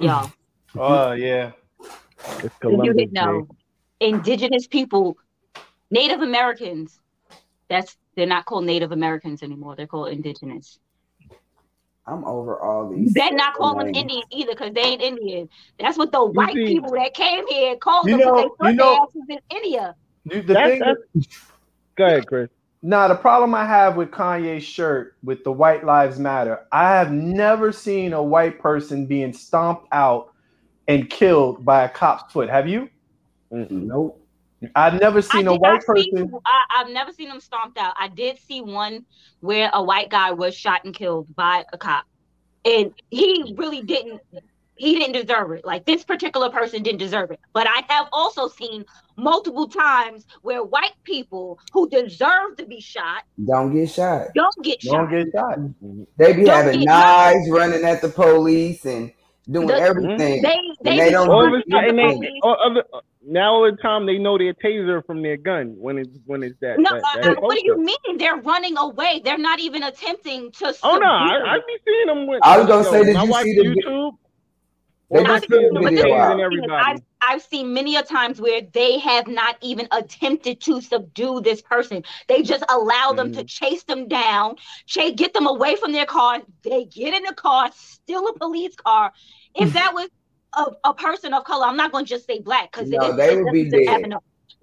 y'all. 0.00 0.30
Oh 0.76 1.12
yeah. 1.12 1.52
It's 2.44 2.54
Columbus 2.58 2.86
you 2.86 2.92
didn't 2.92 3.14
Day. 3.14 3.20
know, 3.20 3.48
indigenous 4.00 4.66
people, 4.66 5.16
Native 5.90 6.20
Americans. 6.20 7.00
That's 7.68 7.96
they're 8.16 8.26
not 8.26 8.46
called 8.46 8.64
Native 8.64 8.92
Americans 8.92 9.42
anymore. 9.42 9.76
They're 9.76 9.86
called 9.86 10.08
indigenous. 10.08 10.78
I'm 12.06 12.24
over 12.24 12.58
all 12.58 12.88
these. 12.88 13.12
They're 13.12 13.32
not 13.32 13.54
calling 13.54 13.78
them 13.78 13.86
names. 13.92 13.98
Indian 13.98 14.22
either 14.30 14.52
because 14.52 14.72
they 14.72 14.80
ain't 14.80 15.02
Indian. 15.02 15.48
That's 15.78 15.98
what 15.98 16.10
the 16.10 16.24
white 16.24 16.54
see- 16.54 16.66
people 16.66 16.90
that 16.92 17.12
came 17.12 17.46
here 17.48 17.76
called 17.76 18.06
You 18.06 18.16
them 18.16 18.20
because 18.20 18.32
know- 18.32 18.56
they 18.60 18.70
you 18.70 18.76
thought 18.78 18.84
know- 18.86 19.08
their 19.18 19.22
asses 19.36 19.42
in 19.50 19.56
India. 19.56 19.94
Dude, 20.26 20.46
the 20.46 20.54
That's- 20.54 20.70
thing. 20.70 20.78
that's- 20.80 21.44
Go 21.96 22.06
ahead, 22.06 22.26
Chris. 22.26 22.48
Now, 22.80 23.08
the 23.08 23.14
problem 23.16 23.54
I 23.54 23.66
have 23.66 23.96
with 23.96 24.10
Kanye's 24.10 24.62
shirt 24.62 25.16
with 25.24 25.42
the 25.44 25.50
White 25.52 25.84
Lives 25.84 26.18
Matter, 26.18 26.66
I 26.70 26.90
have 26.90 27.10
never 27.12 27.72
seen 27.72 28.12
a 28.12 28.22
white 28.22 28.58
person 28.60 29.04
being 29.04 29.32
stomped 29.32 29.88
out 29.92 30.32
and 30.86 31.10
killed 31.10 31.64
by 31.64 31.82
a 31.84 31.88
cop's 31.88 32.32
foot. 32.32 32.48
Have 32.48 32.68
you? 32.68 32.88
Mm-mm. 33.52 33.70
Nope. 33.70 34.24
I've 34.74 35.00
never 35.00 35.22
seen 35.22 35.46
I 35.46 35.52
a 35.52 35.54
white 35.56 35.82
not 35.86 35.96
see- 35.96 36.10
person. 36.10 36.32
I, 36.44 36.64
I've 36.78 36.90
never 36.90 37.12
seen 37.12 37.28
them 37.28 37.40
stomped 37.40 37.78
out. 37.78 37.94
I 37.98 38.08
did 38.08 38.38
see 38.38 38.60
one 38.60 39.04
where 39.40 39.70
a 39.72 39.82
white 39.82 40.10
guy 40.10 40.32
was 40.32 40.54
shot 40.56 40.84
and 40.84 40.92
killed 40.94 41.32
by 41.36 41.64
a 41.72 41.78
cop, 41.78 42.04
and 42.64 42.92
he 43.10 43.54
really 43.56 43.82
didn't. 43.82 44.20
He 44.74 44.96
didn't 44.96 45.14
deserve 45.26 45.50
it. 45.52 45.64
Like 45.64 45.86
this 45.86 46.04
particular 46.04 46.50
person 46.50 46.84
didn't 46.84 46.98
deserve 47.00 47.32
it. 47.32 47.40
But 47.52 47.66
I 47.68 47.82
have 47.92 48.06
also 48.12 48.46
seen 48.46 48.84
multiple 49.16 49.66
times 49.66 50.24
where 50.42 50.62
white 50.62 50.92
people 51.02 51.58
who 51.72 51.88
deserve 51.88 52.56
to 52.58 52.64
be 52.64 52.80
shot 52.80 53.24
Don't 53.44 53.74
get 53.74 53.90
shot. 53.90 54.28
don't 54.36 54.54
get 54.62 54.80
shot. 54.80 54.92
Don't 54.92 55.10
shot. 55.10 55.24
get 55.24 55.32
shot. 55.34 55.58
Mm-hmm. 55.58 56.02
They 56.16 56.32
be 56.32 56.44
Don't 56.44 56.54
having 56.54 56.78
get 56.80 56.86
knives 56.86 57.50
running 57.50 57.82
at 57.84 58.00
the 58.02 58.08
police 58.08 58.84
and 58.86 59.10
doing 59.50 59.66
The- 59.66 59.74
everything. 59.80 60.42
They 60.42 60.60
they, 60.84 60.96
they 60.96 61.10
don't 61.10 61.28
All 61.28 62.82
of 63.28 63.40
shooting 63.40 63.68
a 63.68 63.72
at 63.72 63.76
the 63.76 63.76
sudden, 63.76 63.76
they, 63.76 63.76
police. 63.76 63.76
all 63.76 63.76
other, 63.76 63.76
now 63.76 63.76
all 63.76 63.76
the 63.76 63.76
time 63.76 64.06
they 64.06 64.18
know 64.18 64.38
their 64.38 64.54
taser 64.54 65.04
from 65.04 65.22
their 65.22 65.36
gun 65.36 65.74
when 65.78 65.98
it's 65.98 66.18
when 66.26 66.42
it's 66.42 66.58
that. 66.60 66.78
No, 66.78 66.90
that, 66.90 67.02
uh, 67.04 67.22
that 67.22 67.38
uh, 67.38 67.40
what 67.40 67.56
do 67.56 67.62
you 67.64 67.78
mean? 67.78 68.18
They're 68.18 68.36
running 68.36 68.76
away. 68.78 69.22
They're 69.24 69.38
not 69.38 69.60
even 69.60 69.82
attempting 69.84 70.52
to. 70.52 70.74
Oh 70.82 70.98
no, 70.98 71.06
I, 71.06 71.28
subdue. 71.28 71.46
I 71.46 71.58
be 71.66 71.78
seeing 71.86 72.06
them 72.06 72.26
with. 72.26 72.40
I 72.42 72.58
was 72.58 72.66
gonna 72.66 72.84
say, 72.84 73.04
did 73.04 73.16
you 73.16 73.34
see 73.34 73.54
the 73.54 73.64
YouTube? 73.64 74.12
They 75.10 75.20
all 75.20 75.26
I 75.26 75.40
just 75.40 75.42
see 75.42 75.48
put 75.48 75.62
is 75.62 75.72
the 75.72 75.74
them 75.74 75.82
But 75.82 75.94
video 75.94 76.04
the 76.04 76.10
tasing 76.10 76.20
out. 76.20 76.38
thing 76.38 76.40
is, 76.40 76.44
everybody. 76.44 76.84
I've, 76.84 77.02
I've 77.22 77.42
seen 77.42 77.72
many 77.72 77.96
a 77.96 78.02
times 78.02 78.40
where 78.40 78.60
they 78.60 78.98
have 78.98 79.26
not 79.26 79.56
even 79.62 79.88
attempted 79.90 80.60
to 80.62 80.80
subdue 80.80 81.40
this 81.40 81.62
person. 81.62 82.04
They 82.28 82.42
just 82.42 82.64
allow 82.68 83.12
them 83.12 83.32
to 83.32 83.44
chase 83.44 83.84
them 83.84 84.08
down, 84.08 84.56
chase, 84.86 85.14
get 85.16 85.32
them 85.32 85.46
away 85.46 85.76
from 85.76 85.92
their 85.92 86.06
car. 86.06 86.42
They 86.62 86.84
get 86.84 87.14
in 87.14 87.22
the 87.22 87.34
car, 87.34 87.70
steal 87.74 88.28
a 88.28 88.38
police 88.38 88.76
car. 88.76 89.12
If 89.54 89.72
that 89.74 89.94
was 89.94 90.10
a, 90.54 90.64
a 90.84 90.94
person 90.94 91.34
of 91.34 91.44
color, 91.44 91.66
I'm 91.66 91.76
not 91.76 91.92
going 91.92 92.04
to 92.04 92.08
just 92.08 92.26
say 92.26 92.40
black 92.40 92.72
because 92.72 92.88
No, 92.90 93.14
they 93.14 93.40
would 93.40 93.52
be 93.52 93.70
dead. 93.70 94.12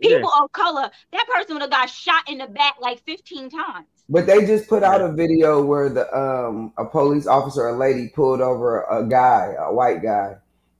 People 0.01 0.29
of 0.41 0.51
color, 0.51 0.91
that 1.13 1.27
person 1.33 1.55
would 1.55 1.61
have 1.61 1.71
got 1.71 1.89
shot 1.89 2.23
in 2.27 2.39
the 2.39 2.47
back 2.47 2.75
like 2.81 3.01
15 3.05 3.49
times. 3.49 3.87
But 4.09 4.27
they 4.27 4.45
just 4.45 4.67
put 4.67 4.83
out 4.83 5.01
a 5.01 5.11
video 5.11 5.63
where 5.63 5.89
the 5.89 6.15
um 6.15 6.73
a 6.77 6.85
police 6.85 7.25
officer, 7.27 7.67
a 7.67 7.77
lady, 7.77 8.09
pulled 8.09 8.41
over 8.41 8.83
a 8.83 9.07
guy, 9.07 9.55
a 9.57 9.73
white 9.73 10.03
guy, 10.03 10.35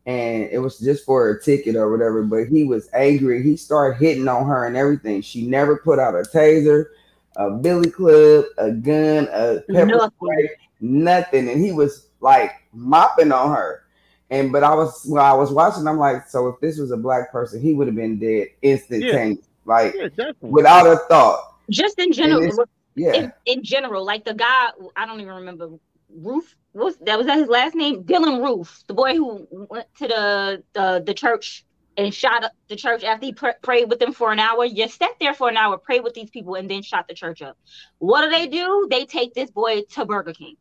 and 0.06 0.44
it 0.52 0.60
was 0.60 0.80
just 0.80 1.06
for 1.06 1.30
a 1.30 1.42
ticket 1.42 1.76
or 1.76 1.90
whatever. 1.90 2.24
But 2.24 2.48
he 2.50 2.66
was 2.66 2.90
angry. 2.94 3.42
He 3.42 3.58
started 3.58 3.98
hitting 3.98 4.28
on 4.28 4.46
her 4.46 4.66
and 4.66 4.76
everything. 4.76 5.22
She 5.22 5.48
never 5.48 5.78
put 5.78 5.98
out 5.98 6.14
a 6.14 6.24
taser, 6.24 6.88
a 7.38 7.52
billy 7.52 7.90
club, 7.90 8.46
a 8.58 8.72
gun, 8.72 9.28
a 9.32 9.62
pepper 9.72 9.86
Nothing. 9.86 10.12
spray, 10.18 10.50
nothing. 10.82 11.50
And 11.50 11.64
he 11.64 11.72
was 11.72 12.10
like 12.20 12.52
mopping 12.74 13.32
on 13.32 13.56
her. 13.56 13.85
And 14.30 14.52
but 14.52 14.64
I 14.64 14.74
was 14.74 15.06
when 15.06 15.22
I 15.22 15.34
was 15.34 15.52
watching, 15.52 15.88
I'm 15.88 15.98
like, 15.98 16.28
so 16.28 16.48
if 16.48 16.60
this 16.60 16.80
was 16.80 16.92
a 16.92 16.98
black 16.98 17.32
person, 17.32 17.62
he 17.62 17.74
would 17.74 17.88
have 17.88 17.96
been 17.96 18.18
dead 18.18 18.48
instantaneous, 18.62 19.46
like 19.66 19.94
Yeah, 20.18 20.32
without 20.42 20.88
a 20.88 20.98
thought. 21.08 21.54
Just 21.70 22.00
in 22.00 22.12
general, 22.12 22.66
Yeah. 22.96 23.14
in, 23.14 23.34
in 23.46 23.64
general, 23.64 24.04
like 24.04 24.26
the 24.26 24.34
guy, 24.34 24.70
I 24.96 25.06
don't 25.06 25.22
even 25.22 25.36
remember 25.36 25.70
Roof. 26.10 26.56
Was 26.74 26.98
that 27.02 27.18
was 27.18 27.28
that 27.28 27.38
his 27.38 27.48
last 27.48 27.76
name? 27.76 28.04
Dylann 28.04 28.44
Roof, 28.44 28.84
the 28.88 28.94
boy 28.94 29.16
who 29.16 29.48
went 29.70 29.88
to 30.00 30.08
the 30.08 30.64
the, 30.74 31.04
the 31.06 31.14
church 31.14 31.64
and 31.98 32.14
shot 32.14 32.44
up 32.44 32.52
the 32.68 32.76
church 32.76 33.04
after 33.04 33.28
he 33.28 33.34
pr- 33.34 33.60
prayed 33.62 33.90
with 33.90 34.00
them 34.00 34.12
for 34.12 34.32
an 34.32 34.40
hour. 34.40 34.66
You 34.66 34.88
sat 34.90 35.12
there 35.20 35.34
for 35.34 35.50
an 35.50 35.56
hour, 35.56 35.78
prayed 35.78 36.04
with 36.04 36.14
these 36.14 36.30
people, 36.30 36.56
and 36.56 36.70
then 36.70 36.82
shot 36.82 37.08
the 37.08 37.14
church 37.14 37.42
up. 37.42 37.58
What 38.00 38.24
do 38.24 38.30
they 38.30 38.48
do? 38.48 38.88
They 38.90 39.06
take 39.06 39.34
this 39.34 39.50
boy 39.52 39.84
to 39.92 40.06
Burger 40.06 40.34
King. 40.34 40.58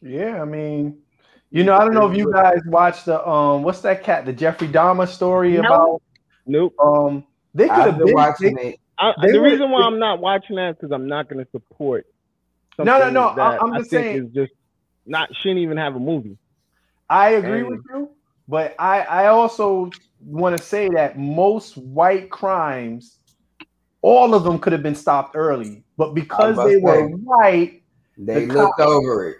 Yeah, 0.00 0.40
I 0.40 0.44
mean, 0.44 0.98
you 1.50 1.62
know, 1.64 1.74
I 1.74 1.80
don't 1.84 1.94
know 1.94 2.10
if 2.10 2.16
you 2.16 2.32
guys 2.32 2.60
watched 2.66 3.04
the 3.06 3.26
um, 3.28 3.62
what's 3.62 3.80
that 3.82 4.02
cat, 4.02 4.24
the 4.26 4.32
Jeffrey 4.32 4.68
Dahmer 4.68 5.06
story 5.08 5.52
No. 5.52 5.60
about 5.60 6.02
Nope. 6.46 6.74
um, 6.82 7.24
they 7.54 7.68
could 7.68 7.78
I've 7.78 7.96
been 7.98 8.06
been. 8.06 8.14
watching 8.14 8.54
they- 8.56 8.68
it. 8.70 8.80
I, 8.98 9.12
the 9.22 9.38
were- 9.38 9.44
reason 9.44 9.70
why 9.70 9.82
I'm 9.82 9.98
not 9.98 10.20
watching 10.20 10.56
that 10.56 10.70
is 10.70 10.76
because 10.76 10.92
I'm 10.92 11.08
not 11.08 11.28
going 11.28 11.44
to 11.44 11.50
support. 11.50 12.06
No, 12.78 12.84
no, 12.84 13.10
no, 13.10 13.28
I- 13.28 13.34
that 13.36 13.62
I'm 13.62 13.72
I 13.72 13.78
just 13.78 13.90
think 13.90 14.04
saying- 14.04 14.24
is 14.26 14.32
just 14.32 14.52
not 15.06 15.34
shouldn't 15.36 15.60
even 15.60 15.76
have 15.76 15.96
a 15.96 16.00
movie. 16.00 16.38
I 17.10 17.30
agree 17.30 17.60
And- 17.60 17.68
with 17.68 17.80
you, 17.90 18.10
but 18.48 18.74
I 18.78 19.00
I 19.02 19.26
also 19.26 19.90
want 20.24 20.56
to 20.56 20.62
say 20.62 20.88
that 20.90 21.18
most 21.18 21.76
white 21.76 22.30
crimes, 22.30 23.18
all 24.02 24.34
of 24.34 24.42
them 24.44 24.58
could 24.58 24.72
have 24.72 24.82
been 24.82 24.94
stopped 24.94 25.34
early, 25.36 25.82
but 25.96 26.14
because 26.14 26.56
they 26.56 26.74
to 26.74 26.80
were 26.80 27.08
white, 27.08 27.82
They 28.16 28.46
The 28.46 28.54
looked 28.54 28.78
cop- 28.78 28.86
over 28.88 29.28
it. 29.30 29.36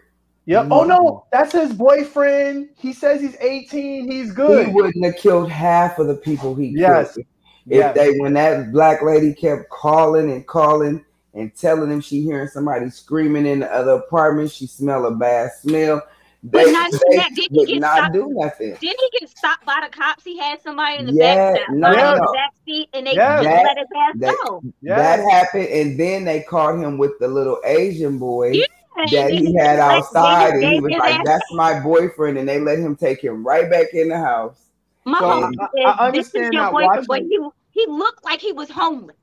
Yep. 0.47 0.67
Oh 0.71 0.85
no, 0.85 1.25
that's 1.33 1.53
his 1.53 1.73
boyfriend. 1.73 2.69
He 2.77 2.93
says 2.93 3.21
he's 3.21 3.37
18. 3.41 4.11
He's 4.11 4.33
good. 4.33 4.67
He 4.69 4.73
wouldn't 4.73 5.05
have 5.05 5.17
killed 5.17 5.51
half 5.51 5.99
of 5.99 6.07
the 6.07 6.17
people 6.17 6.55
he 6.55 6.67
Yes. 6.69 7.15
killed. 7.15 7.27
If 7.67 7.77
Yes. 7.79 7.95
they 7.97 8.19
when 8.19 8.35
that 8.35 8.73
black 8.73 9.01
lady 9.03 9.33
kept 9.33 9.71
calling 9.71 10.31
and 10.31 10.47
calling 10.47 11.03
and 11.33 11.55
telling 11.57 11.91
him 11.91 12.01
she 12.03 12.21
hearing 12.23 12.49
somebody 12.49 12.91
screaming 12.91 13.47
in 13.47 13.61
the 13.61 13.73
other 13.75 13.93
apartment, 13.93 14.51
she 14.51 14.67
smell 14.67 15.07
a 15.07 15.11
bad 15.13 15.51
smell. 15.63 16.03
But 16.47 16.67
They, 16.67 16.73
not 16.73 16.93
they 16.93 17.17
that, 17.17 17.31
did 17.35 17.51
he 17.51 17.59
would 17.59 17.69
get 17.69 17.81
not 17.81 17.97
stopped? 17.97 18.13
do 18.13 18.29
nothing. 18.35 18.77
Didn't 18.79 19.01
he 19.01 19.19
get 19.19 19.31
stopped 19.31 19.65
by 19.65 19.81
the 19.83 19.89
cops? 19.97 20.25
He 20.25 20.37
had 20.39 20.61
somebody 20.61 20.99
in 20.99 21.07
the 21.07 21.13
Yeah, 21.15 21.53
back, 21.55 21.61
no, 21.71 21.91
no, 21.91 22.11
his 22.13 22.21
back 22.35 22.51
seat, 22.67 22.89
and 22.93 23.07
they 23.07 23.15
Yeah. 23.15 23.43
just 23.43 23.65
let 23.65 23.79
his 23.79 23.87
ass 23.97 24.15
That- 24.17 24.37
go. 24.45 24.63
Yes. 24.83 24.99
That 24.99 25.31
happened, 25.33 25.69
and 25.69 25.99
then 25.99 26.27
they 26.27 26.43
caught 26.43 26.77
him 26.79 26.99
with 26.99 27.19
the 27.19 27.29
little 27.29 27.59
Asian 27.65 28.19
boy 28.19 28.51
Yeah, 28.51 28.67
that 28.97 29.09
he 29.09 29.17
had 29.17 29.31
they 29.31 29.41
let- 29.41 29.53
they 29.77 29.81
outside, 29.81 30.55
and 30.55 30.65
he 30.65 30.81
was 30.81 30.93
like, 30.93 31.25
"That's 31.25 31.53
my 31.53 31.81
boyfriend," 31.81 32.39
and 32.39 32.49
they 32.49 32.61
let 32.61 32.79
him 32.79 32.97
take 32.97 33.21
him 33.23 33.47
right 33.47 33.69
back 33.71 33.93
in 33.93 34.09
the 34.09 34.19
house. 34.19 34.61
My 35.05 35.19
So, 35.19 35.27
mom 35.41 35.53
I- 35.61 35.69
said, 35.77 35.85
I 35.87 36.11
"This 36.11 36.29
is 36.29 36.35
understand 36.35 36.55
your 36.55 36.63
not 36.63 36.73
boyfriend," 36.73 37.07
but 37.09 37.23
he 37.23 37.39
he 37.71 37.87
looked 37.89 38.25
like 38.25 38.41
he 38.41 38.53
was 38.53 38.71
homeless. 38.71 39.17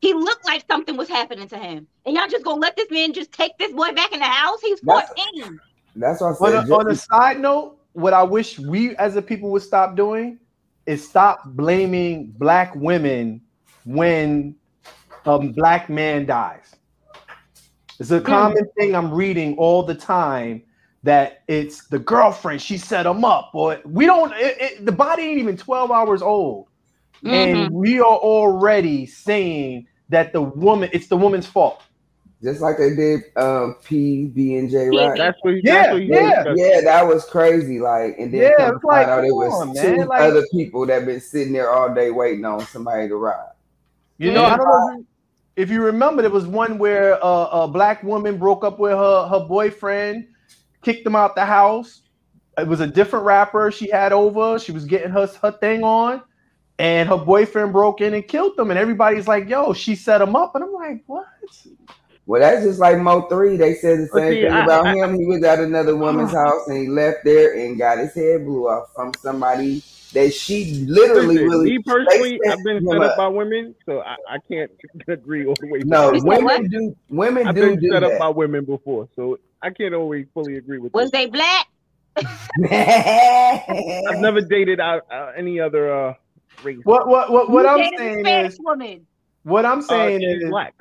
He 0.00 0.12
looked 0.12 0.44
like 0.44 0.64
something 0.68 0.96
was 0.96 1.08
happening 1.08 1.48
to 1.48 1.56
him, 1.56 1.86
and 2.04 2.14
y'all 2.16 2.28
just 2.28 2.44
gonna 2.44 2.60
let 2.60 2.76
this 2.76 2.90
man 2.90 3.12
just 3.12 3.32
take 3.32 3.56
this 3.58 3.72
boy 3.72 3.92
back 3.92 4.12
in 4.12 4.18
the 4.18 4.26
house? 4.26 4.60
He's 4.60 4.80
That's- 4.80 5.08
fourteen. 5.08 5.58
That's 5.94 6.20
what 6.20 6.40
I 6.40 6.58
On 6.58 6.70
a, 6.70 6.74
on 6.74 6.90
a 6.90 6.94
side 6.94 7.40
note, 7.40 7.78
what 7.94 8.12
I 8.12 8.22
wish 8.22 8.58
we 8.58 8.94
as 8.96 9.16
a 9.16 9.22
people 9.22 9.50
would 9.52 9.62
stop 9.62 9.96
doing 9.96 10.38
is 10.84 11.08
stop 11.08 11.40
blaming 11.46 12.26
black 12.38 12.74
women 12.76 13.40
when 13.86 14.54
a 15.24 15.38
black 15.38 15.88
man 15.88 16.26
dies. 16.26 16.75
It's 17.98 18.10
a 18.10 18.20
common 18.20 18.66
thing 18.78 18.94
I'm 18.94 19.12
reading 19.12 19.56
all 19.56 19.82
the 19.82 19.94
time 19.94 20.62
that 21.02 21.42
it's 21.48 21.86
the 21.86 21.98
girlfriend, 21.98 22.60
she 22.60 22.76
set 22.78 23.06
him 23.06 23.24
up, 23.24 23.50
or 23.54 23.78
we 23.84 24.06
don't, 24.06 24.32
it, 24.34 24.56
it- 24.60 24.86
the 24.86 24.92
body 24.92 25.22
ain't 25.22 25.38
even 25.38 25.56
12 25.56 25.90
hours 25.90 26.20
old. 26.22 26.66
Mhm. 27.24 27.30
And 27.64 27.70
we 27.74 27.98
are 28.00 28.04
already 28.04 29.06
saying 29.06 29.86
that 30.10 30.32
the 30.32 30.42
woman, 30.42 30.90
it's 30.92 31.06
the 31.06 31.16
woman's 31.16 31.46
fault. 31.46 31.82
just 32.42 32.60
like 32.60 32.76
they 32.76 32.94
did 32.94 33.22
um, 33.36 33.76
P, 33.84 34.26
B, 34.26 34.56
and 34.56 34.68
J. 34.70 34.90
Yeah. 34.92 35.08
Right? 35.08 35.18
That's 35.18 35.38
what. 35.40 35.54
He, 35.54 35.60
Yeah, 35.64 35.72
that's 35.74 35.92
what 35.94 36.02
he 36.02 36.08
yeah. 36.08 36.42
does. 36.44 36.58
Yeah, 36.58 36.80
that 36.82 37.06
was 37.06 37.24
crazy. 37.24 37.80
Like, 37.80 38.16
and 38.18 38.32
then 38.32 38.52
Yeah, 38.58 38.66
come 38.72 38.80
like, 38.84 39.08
out 39.08 39.24
it 39.24 39.32
was 39.34 39.52
on, 39.54 39.74
two 39.74 40.04
like- 40.04 40.20
other 40.20 40.44
people 40.52 40.84
that 40.86 41.06
been 41.06 41.20
sitting 41.20 41.52
there 41.54 41.70
all 41.70 41.92
day 41.94 42.10
waiting 42.10 42.44
on 42.44 42.60
somebody 42.66 43.08
to 43.08 43.16
ride. 43.16 43.52
You 44.18 44.32
know, 44.32 44.44
I 44.44 44.56
don't 44.56 44.66
know 44.66 45.04
if 45.56 45.70
you, 45.70 45.82
remember, 45.82 46.22
there 46.22 46.30
was 46.30 46.46
one 46.46 46.78
where 46.78 47.22
uh, 47.24 47.48
a 47.64 47.68
black 47.68 48.02
woman 48.02 48.36
broke 48.38 48.62
up 48.64 48.78
with 48.78 48.92
her 48.92 49.26
her 49.28 49.40
boyfriend, 49.40 50.28
kicked 50.82 51.06
him 51.06 51.16
out 51.16 51.34
the 51.34 51.44
house. 51.46 52.02
It 52.58 52.66
was 52.66 52.80
a 52.80 52.86
different 52.86 53.24
rapper 53.26 53.70
she 53.70 53.90
had 53.90 54.12
over. 54.12 54.58
She 54.58 54.72
was 54.72 54.84
getting 54.84 55.10
her 55.10 55.26
her 55.42 55.52
thing 55.52 55.82
on, 55.82 56.22
and 56.78 57.08
her 57.08 57.16
boyfriend 57.18 57.72
broke 57.72 58.00
in 58.00 58.14
and 58.14 58.26
killed 58.26 58.56
them. 58.56 58.70
And 58.70 58.78
everybody's 58.78 59.26
like, 59.28 59.48
"Yo, 59.48 59.72
she 59.72 59.94
set 59.94 60.20
him 60.20 60.36
up." 60.36 60.54
And 60.54 60.64
I'm 60.64 60.72
like, 60.72 61.02
"What?" 61.06 61.24
Well, 62.26 62.40
that's 62.40 62.64
just 62.64 62.80
like 62.80 62.96
Mo3. 62.96 63.56
They 63.56 63.74
said 63.74 64.00
the 64.00 64.08
But 64.12 64.18
same 64.18 64.32
see, 64.32 64.42
thing 64.42 64.52
I- 64.52 64.64
about 64.64 64.86
I- 64.86 64.94
him. 64.94 65.14
He 65.18 65.26
was 65.26 65.42
at 65.44 65.60
another 65.60 65.94
woman's 65.96 66.32
house 66.32 66.66
and 66.66 66.76
he 66.76 66.88
left 66.88 67.18
there 67.24 67.54
and 67.56 67.78
got 67.78 67.98
his 67.98 68.14
head 68.14 68.44
blew 68.44 68.68
off 68.68 68.88
from 68.94 69.12
somebody 69.22 69.82
that 70.16 70.34
she 70.34 70.86
literally 70.88 71.36
Listen, 71.36 71.48
really. 71.50 71.70
me 71.76 71.78
personally, 71.86 72.40
I've 72.48 72.64
been 72.64 72.82
set 72.82 72.92
set 72.92 73.02
up 73.02 73.12
up. 73.12 73.16
by 73.16 73.28
women, 73.28 73.74
so 73.86 74.00
I, 74.00 74.16
I 74.28 74.38
can't 74.50 74.70
agree 75.08 75.46
all 75.46 75.56
the 75.60 75.68
way. 75.68 75.80
No, 75.84 76.12
women 76.24 76.68
do. 76.70 76.96
Women 77.10 77.46
I've 77.48 77.54
do 77.54 77.60
been 77.60 77.80
do 77.80 77.90
set 77.92 78.04
up 78.04 78.18
by 78.18 78.28
women 78.28 78.64
before, 78.64 79.08
so 79.16 79.38
I 79.62 79.70
can't 79.70 79.94
always 79.94 80.26
fully 80.34 80.56
agree 80.56 80.78
with 80.78 80.94
Was 80.94 81.10
this. 81.10 81.12
they 81.12 81.26
black? 81.26 81.66
I've 84.08 84.20
never 84.20 84.40
dated 84.40 84.80
out 84.80 85.02
uh, 85.12 85.32
any 85.36 85.60
other 85.60 85.94
uh, 86.10 86.14
race. 86.62 86.78
What 86.84 87.08
what 87.08 87.30
what 87.30 87.50
what 87.50 87.66
I'm 87.66 87.84
saying 87.96 88.20
Spanish 88.24 88.54
is 88.54 88.58
woman. 88.60 89.06
what 89.44 89.66
I'm 89.66 89.82
Uh, 89.88 90.12
saying 90.12 90.20
she's 90.20 90.42
is 90.42 90.50
black. 90.50 90.74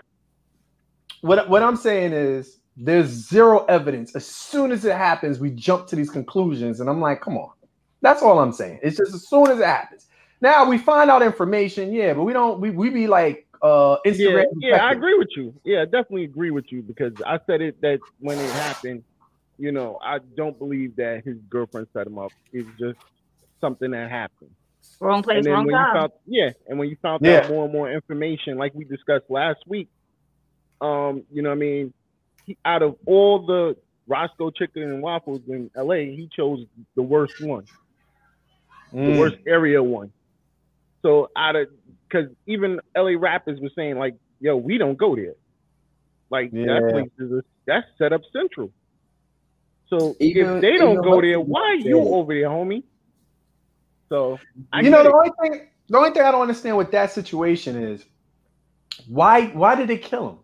what 1.21 1.49
what 1.49 1.63
I'm 1.63 1.75
saying 1.77 2.13
is 2.13 2.59
there's 2.77 3.07
zero 3.07 3.65
evidence. 3.65 4.15
As 4.15 4.25
soon 4.27 4.71
as 4.71 4.85
it 4.85 4.95
happens, 4.95 5.39
we 5.39 5.51
jump 5.51 5.87
to 5.87 5.95
these 5.95 6.09
conclusions, 6.09 6.79
and 6.79 6.89
I'm 6.89 7.01
like, 7.01 7.21
come 7.21 7.37
on. 7.37 7.51
That's 8.05 8.23
all 8.23 8.39
I'm 8.39 8.53
saying. 8.53 8.79
It's 8.83 8.97
just 8.97 9.13
as 9.13 9.27
soon 9.29 9.49
as 9.51 9.59
it 9.59 9.65
happens. 9.65 10.07
Now 10.41 10.69
we 10.69 10.77
find 10.77 11.09
out 11.09 11.23
information, 11.23 11.93
yeah, 11.93 12.13
but 12.13 12.23
we 12.23 12.33
don't. 12.33 12.61
We 12.61 12.69
we 12.71 12.89
be 12.89 13.07
like 13.07 13.47
uh 13.61 13.97
Instagram. 14.05 14.45
yeah, 14.59 14.77
I 14.77 14.91
agree 14.93 15.17
with 15.17 15.29
you. 15.35 15.55
Yeah, 15.65 15.81
I 15.81 15.85
definitely 15.85 16.25
agree 16.25 16.51
with 16.51 16.65
you 16.71 16.83
because 16.83 17.13
I 17.25 17.39
said 17.47 17.61
it 17.61 17.81
that 17.81 18.01
when 18.19 18.39
it 18.39 18.53
happened, 18.53 19.03
you 19.57 19.71
know, 19.71 19.99
I 20.03 20.19
don't 20.37 20.57
believe 20.59 20.97
that 20.97 21.23
his 21.25 21.37
girlfriend 21.49 21.87
set 21.93 22.07
him 22.07 22.19
up. 22.19 22.33
It's 22.53 22.69
just 22.79 22.99
something 23.61 23.91
that 23.91 24.11
happened. 24.11 24.51
Wrong 24.99 25.23
place, 25.23 25.37
and 25.37 25.45
then 25.45 25.53
wrong 25.53 25.65
when 25.65 25.75
you 25.75 25.81
time. 25.81 25.93
found 25.93 26.11
yeah, 26.27 26.51
and 26.67 26.79
when 26.79 26.89
you 26.89 26.97
found 27.01 27.21
Yeah. 27.21 27.39
out 27.39 27.47
more 27.49 27.63
and 27.65 27.73
more 27.73 27.91
information, 27.91 28.57
like 28.57 28.73
we 28.75 28.85
discussed 28.85 29.25
last 29.29 29.59
week, 29.67 29.89
um, 30.81 31.23
you 31.31 31.41
know 31.41 31.49
what 31.49 31.55
I 31.55 31.59
mean, 31.59 31.93
he, 32.45 32.57
out 32.65 32.83
of 32.83 32.95
all 33.05 33.45
the 33.45 33.75
Roscoe 34.07 34.51
Chicken 34.51 34.83
and 34.83 35.01
Waffles 35.01 35.41
in 35.47 35.71
LA, 35.75 35.95
he 36.15 36.29
chose 36.35 36.65
the 36.95 37.01
worst 37.01 37.35
one, 37.39 37.65
the 37.65 37.84
Mm. 38.95 39.19
worst 39.19 39.35
area 39.45 39.81
one. 39.83 40.11
So 41.01 41.29
out 41.35 41.55
of 41.55 41.67
because 42.07 42.29
even 42.47 42.79
LA 42.95 43.11
rappers 43.19 43.59
were 43.59 43.69
saying 43.75 43.97
like, 43.97 44.15
yo, 44.39 44.55
we 44.57 44.77
don't 44.77 44.97
go 44.97 45.15
there. 45.15 45.33
Like 46.29 46.51
Yeah. 46.53 46.65
that 46.79 46.89
place 46.91 47.09
is 47.19 47.31
a, 47.31 47.41
that's 47.67 47.85
set 47.97 48.13
up 48.13 48.21
central. 48.31 48.71
So 49.89 50.15
Even- 50.19 50.55
if 50.57 50.61
they 50.61 50.77
don't 50.77 51.01
go 51.03 51.21
there, 51.21 51.39
why 51.39 51.77
said 51.79 51.87
you 51.89 51.99
it. 51.99 52.05
over 52.05 52.33
there, 52.33 52.49
homie? 52.49 52.83
So 54.09 54.39
I 54.71 54.81
you 54.81 54.89
know 54.89 55.03
the 55.03 55.09
it. 55.09 55.13
only 55.15 55.31
thing 55.41 55.67
the 55.89 55.97
only 55.97 56.11
thing 56.11 56.23
I 56.23 56.31
don't 56.31 56.41
understand 56.41 56.77
with 56.77 56.91
that 56.91 57.11
situation 57.11 57.75
is 57.75 58.05
why 59.07 59.47
why 59.47 59.75
did 59.75 59.87
they 59.87 59.97
kill 59.97 60.29
him? 60.29 60.37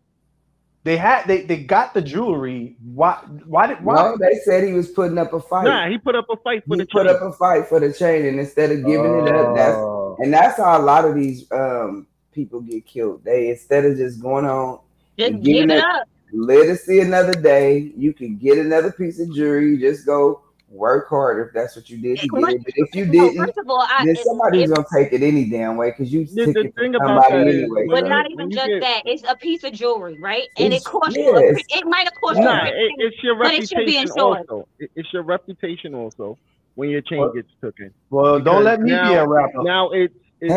They 0.83 0.97
had 0.97 1.27
they 1.27 1.43
they 1.43 1.57
got 1.63 1.93
the 1.93 2.01
jewelry. 2.01 2.75
Why 2.83 3.13
why 3.45 3.67
did 3.67 3.83
why? 3.83 3.95
No, 3.95 4.17
they 4.17 4.35
said 4.43 4.63
he 4.67 4.73
was 4.73 4.89
putting 4.89 5.17
up 5.19 5.31
a 5.33 5.39
fight. 5.39 5.65
Nah, 5.65 5.87
he 5.89 5.97
put 5.99 6.15
up 6.15 6.25
a 6.31 6.37
fight 6.37 6.63
for 6.67 6.73
he 6.75 6.81
the 6.81 6.87
put 6.87 7.05
chain. 7.05 7.15
up 7.15 7.21
a 7.21 7.31
fight 7.33 7.67
for 7.67 7.79
the 7.79 7.93
chain, 7.93 8.25
and 8.25 8.39
instead 8.39 8.71
of 8.71 8.83
giving 8.85 9.19
it 9.27 9.27
up, 9.33 9.55
that's 9.55 9.75
Oh. 9.77 10.17
and 10.19 10.33
that's 10.33 10.57
how 10.57 10.79
a 10.79 10.81
lot 10.81 11.05
of 11.05 11.13
these 11.13 11.45
um 11.51 12.07
people 12.31 12.61
get 12.61 12.85
killed. 12.85 13.23
They 13.23 13.49
instead 13.49 13.85
of 13.85 13.95
just 13.97 14.21
going 14.21 14.45
on, 14.45 14.79
Just 15.19 15.31
and 15.33 15.43
give 15.43 15.53
giving 15.53 15.69
it 15.69 15.77
it- 15.77 15.83
up. 15.83 16.07
let 16.33 16.67
us 16.67 16.81
see 16.81 16.99
another 17.01 17.33
day. 17.33 17.91
You 17.95 18.11
can 18.13 18.37
get 18.37 18.57
another 18.57 18.91
piece 18.91 19.19
of 19.19 19.31
jewelry. 19.35 19.77
Just 19.77 20.05
go 20.05 20.41
work 20.71 21.09
hard 21.09 21.45
if 21.45 21.53
that's 21.53 21.75
what 21.75 21.89
you 21.89 21.97
did 21.97 22.17
to 22.19 22.27
get 22.27 22.49
it. 22.49 22.63
But 22.63 22.73
if 22.77 22.95
you 22.95 23.05
didn't, 23.05 23.37
first 23.37 23.57
of 23.57 23.69
all, 23.69 23.81
I, 23.81 24.05
then 24.05 24.15
somebody's 24.15 24.71
it- 24.71 24.73
gonna 24.73 24.87
take 24.93 25.11
it 25.11 25.21
any 25.21 25.45
damn 25.49 25.75
way 25.75 25.91
because 25.91 26.11
you 26.13 26.25
The, 26.25 26.45
took 26.45 26.53
the 26.53 26.59
it 26.61 26.75
thing 26.75 26.93
from 26.93 27.01
about 27.11 27.23
somebody 27.25 27.43
that 27.43 27.47
is, 27.57 27.63
anyway. 27.63 27.85
but 27.89 28.07
not 28.07 28.25
even 28.31 28.47
when 28.47 28.51
just 28.51 28.67
get- 28.67 28.81
that. 28.81 29.01
It's 29.05 29.23
a 29.27 29.35
piece 29.35 29.63
of 29.65 29.73
jewelry, 29.73 30.17
right? 30.21 30.47
And 30.57 30.73
it 30.73 30.83
costs 30.85 31.15
you. 31.17 31.35
A, 31.35 31.41
it 31.51 31.85
might 31.85 32.05
have 32.05 32.13
cost 32.23 32.39
you. 32.39 32.45
Nah, 32.45 32.65
it, 32.65 32.73
it's 32.97 33.21
your 33.21 33.35
but 33.37 33.53
it 33.53 33.67
should 33.67 33.85
be 33.85 33.97
reputation 33.97 34.01
insured. 34.03 34.37
also. 34.49 34.67
It's 34.79 35.11
your 35.13 35.23
reputation 35.23 35.93
also 35.93 36.37
when 36.75 36.89
your 36.89 37.01
chain 37.01 37.19
Well- 37.19 37.33
gets 37.33 37.49
taken. 37.61 37.93
Well, 38.09 38.39
don't 38.39 38.63
let 38.63 38.79
me 38.81 38.91
be 38.91 38.95
now- 38.95 39.23
a 39.23 39.27
rapper. 39.27 39.63
Now 39.63 39.89
it's, 39.89 40.13
it's 40.39 40.53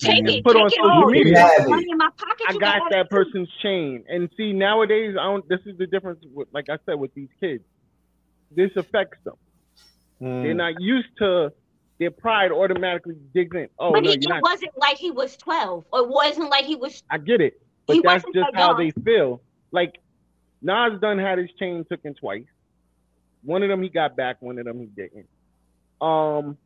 Take 0.00 0.24
my 0.24 0.32
it. 0.32 0.44
Put 0.44 0.56
on 0.56 0.66
it 0.66 0.72
social 0.72 0.90
all. 0.90 1.10
media. 1.10 1.26
You 1.26 1.34
got 1.34 1.58
Have 1.58 1.66
it. 1.66 1.70
money 1.70 1.86
in 1.90 1.96
my 1.98 2.08
pocket. 2.16 2.46
I 2.48 2.52
you 2.54 2.58
got 2.58 2.90
that 2.90 3.08
person's 3.10 3.48
chain. 3.62 4.02
And 4.08 4.28
see, 4.36 4.52
nowadays, 4.52 5.14
I 5.20 5.24
don't. 5.24 5.48
This 5.48 5.60
is 5.66 5.76
the 5.78 5.86
difference. 5.86 6.24
With, 6.34 6.48
like 6.52 6.68
I 6.70 6.78
said, 6.86 6.94
with 6.94 7.14
these 7.14 7.28
kids, 7.38 7.62
this 8.56 8.70
affects 8.76 9.18
them. 9.24 9.34
Mm. 10.20 10.42
They're 10.42 10.54
not 10.54 10.80
used 10.80 11.08
to 11.18 11.52
their 11.98 12.10
pride 12.10 12.52
automatically 12.52 13.16
digs 13.34 13.56
in. 13.56 13.68
Oh 13.78 13.92
but 13.92 14.04
no, 14.04 14.10
he, 14.10 14.16
it 14.16 14.24
not. 14.28 14.42
wasn't 14.42 14.72
like 14.76 14.96
he 14.96 15.10
was 15.10 15.36
12. 15.36 15.84
Or 15.92 16.00
it 16.00 16.08
wasn't 16.08 16.50
like 16.50 16.64
he 16.64 16.76
was. 16.76 17.02
I 17.10 17.18
get 17.18 17.40
it, 17.40 17.60
but 17.86 17.94
He 17.96 18.02
that's 18.02 18.24
wasn't 18.24 18.34
just 18.34 18.50
how 18.54 18.68
young. 18.70 18.78
they 18.78 18.90
feel. 19.02 19.40
Like 19.70 19.98
Nas 20.62 21.00
done 21.00 21.18
had 21.18 21.38
his 21.38 21.50
chain 21.58 21.84
taken 21.88 22.14
twice. 22.14 22.44
One 23.42 23.62
of 23.62 23.68
them 23.68 23.82
he 23.82 23.88
got 23.88 24.16
back. 24.16 24.40
One 24.40 24.58
of 24.58 24.64
them 24.64 24.80
he 24.80 24.86
didn't. 24.86 25.26
Um, 26.00 26.56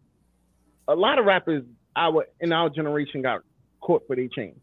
a 0.89 0.95
lot 0.95 1.19
of 1.19 1.25
rappers 1.27 1.65
our 1.97 2.27
in 2.41 2.53
our 2.53 2.69
generation 2.71 3.23
got 3.23 3.43
caught 3.81 4.07
for 4.07 4.17
their 4.17 4.29
chain. 4.29 4.59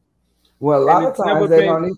Well, 0.59 0.83
a 0.83 0.85
lot 0.85 0.97
And 0.97 1.05
of 1.05 1.11
it's 1.11 1.19
never 1.19 1.39
times 1.39 1.49
they 1.49 1.57
been- 1.59 1.65
don't. 1.67 1.83
Even, 1.85 1.97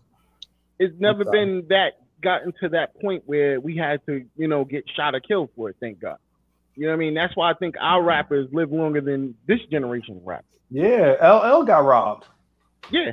It's 0.80 0.99
never 0.99 1.25
been 1.25 1.65
that 1.69 1.93
gotten 2.21 2.54
to 2.62 2.69
that 2.69 2.99
point 3.01 3.23
where 3.25 3.60
we 3.60 3.75
had 3.77 4.06
to, 4.06 4.25
you 4.36 4.47
know, 4.47 4.63
get 4.65 4.84
shot 4.95 5.15
or 5.15 5.19
killed 5.19 5.49
for 5.56 5.69
it. 5.69 5.75
Thank 5.80 5.99
God. 5.99 6.17
You 6.75 6.84
know 6.84 6.89
what 6.89 6.93
I 6.93 6.97
mean? 6.99 7.13
That's 7.13 7.36
why 7.36 7.51
I 7.51 7.53
think 7.53 7.75
our 7.79 8.01
rappers 8.01 8.47
live 8.51 8.71
longer 8.71 9.01
than 9.01 9.36
this 9.47 9.60
generation 9.71 10.17
of 10.17 10.23
rappers. 10.25 10.45
Yeah, 10.69 11.15
LL 11.21 11.63
got 11.63 11.84
robbed. 11.84 12.25
Yeah, 12.89 13.12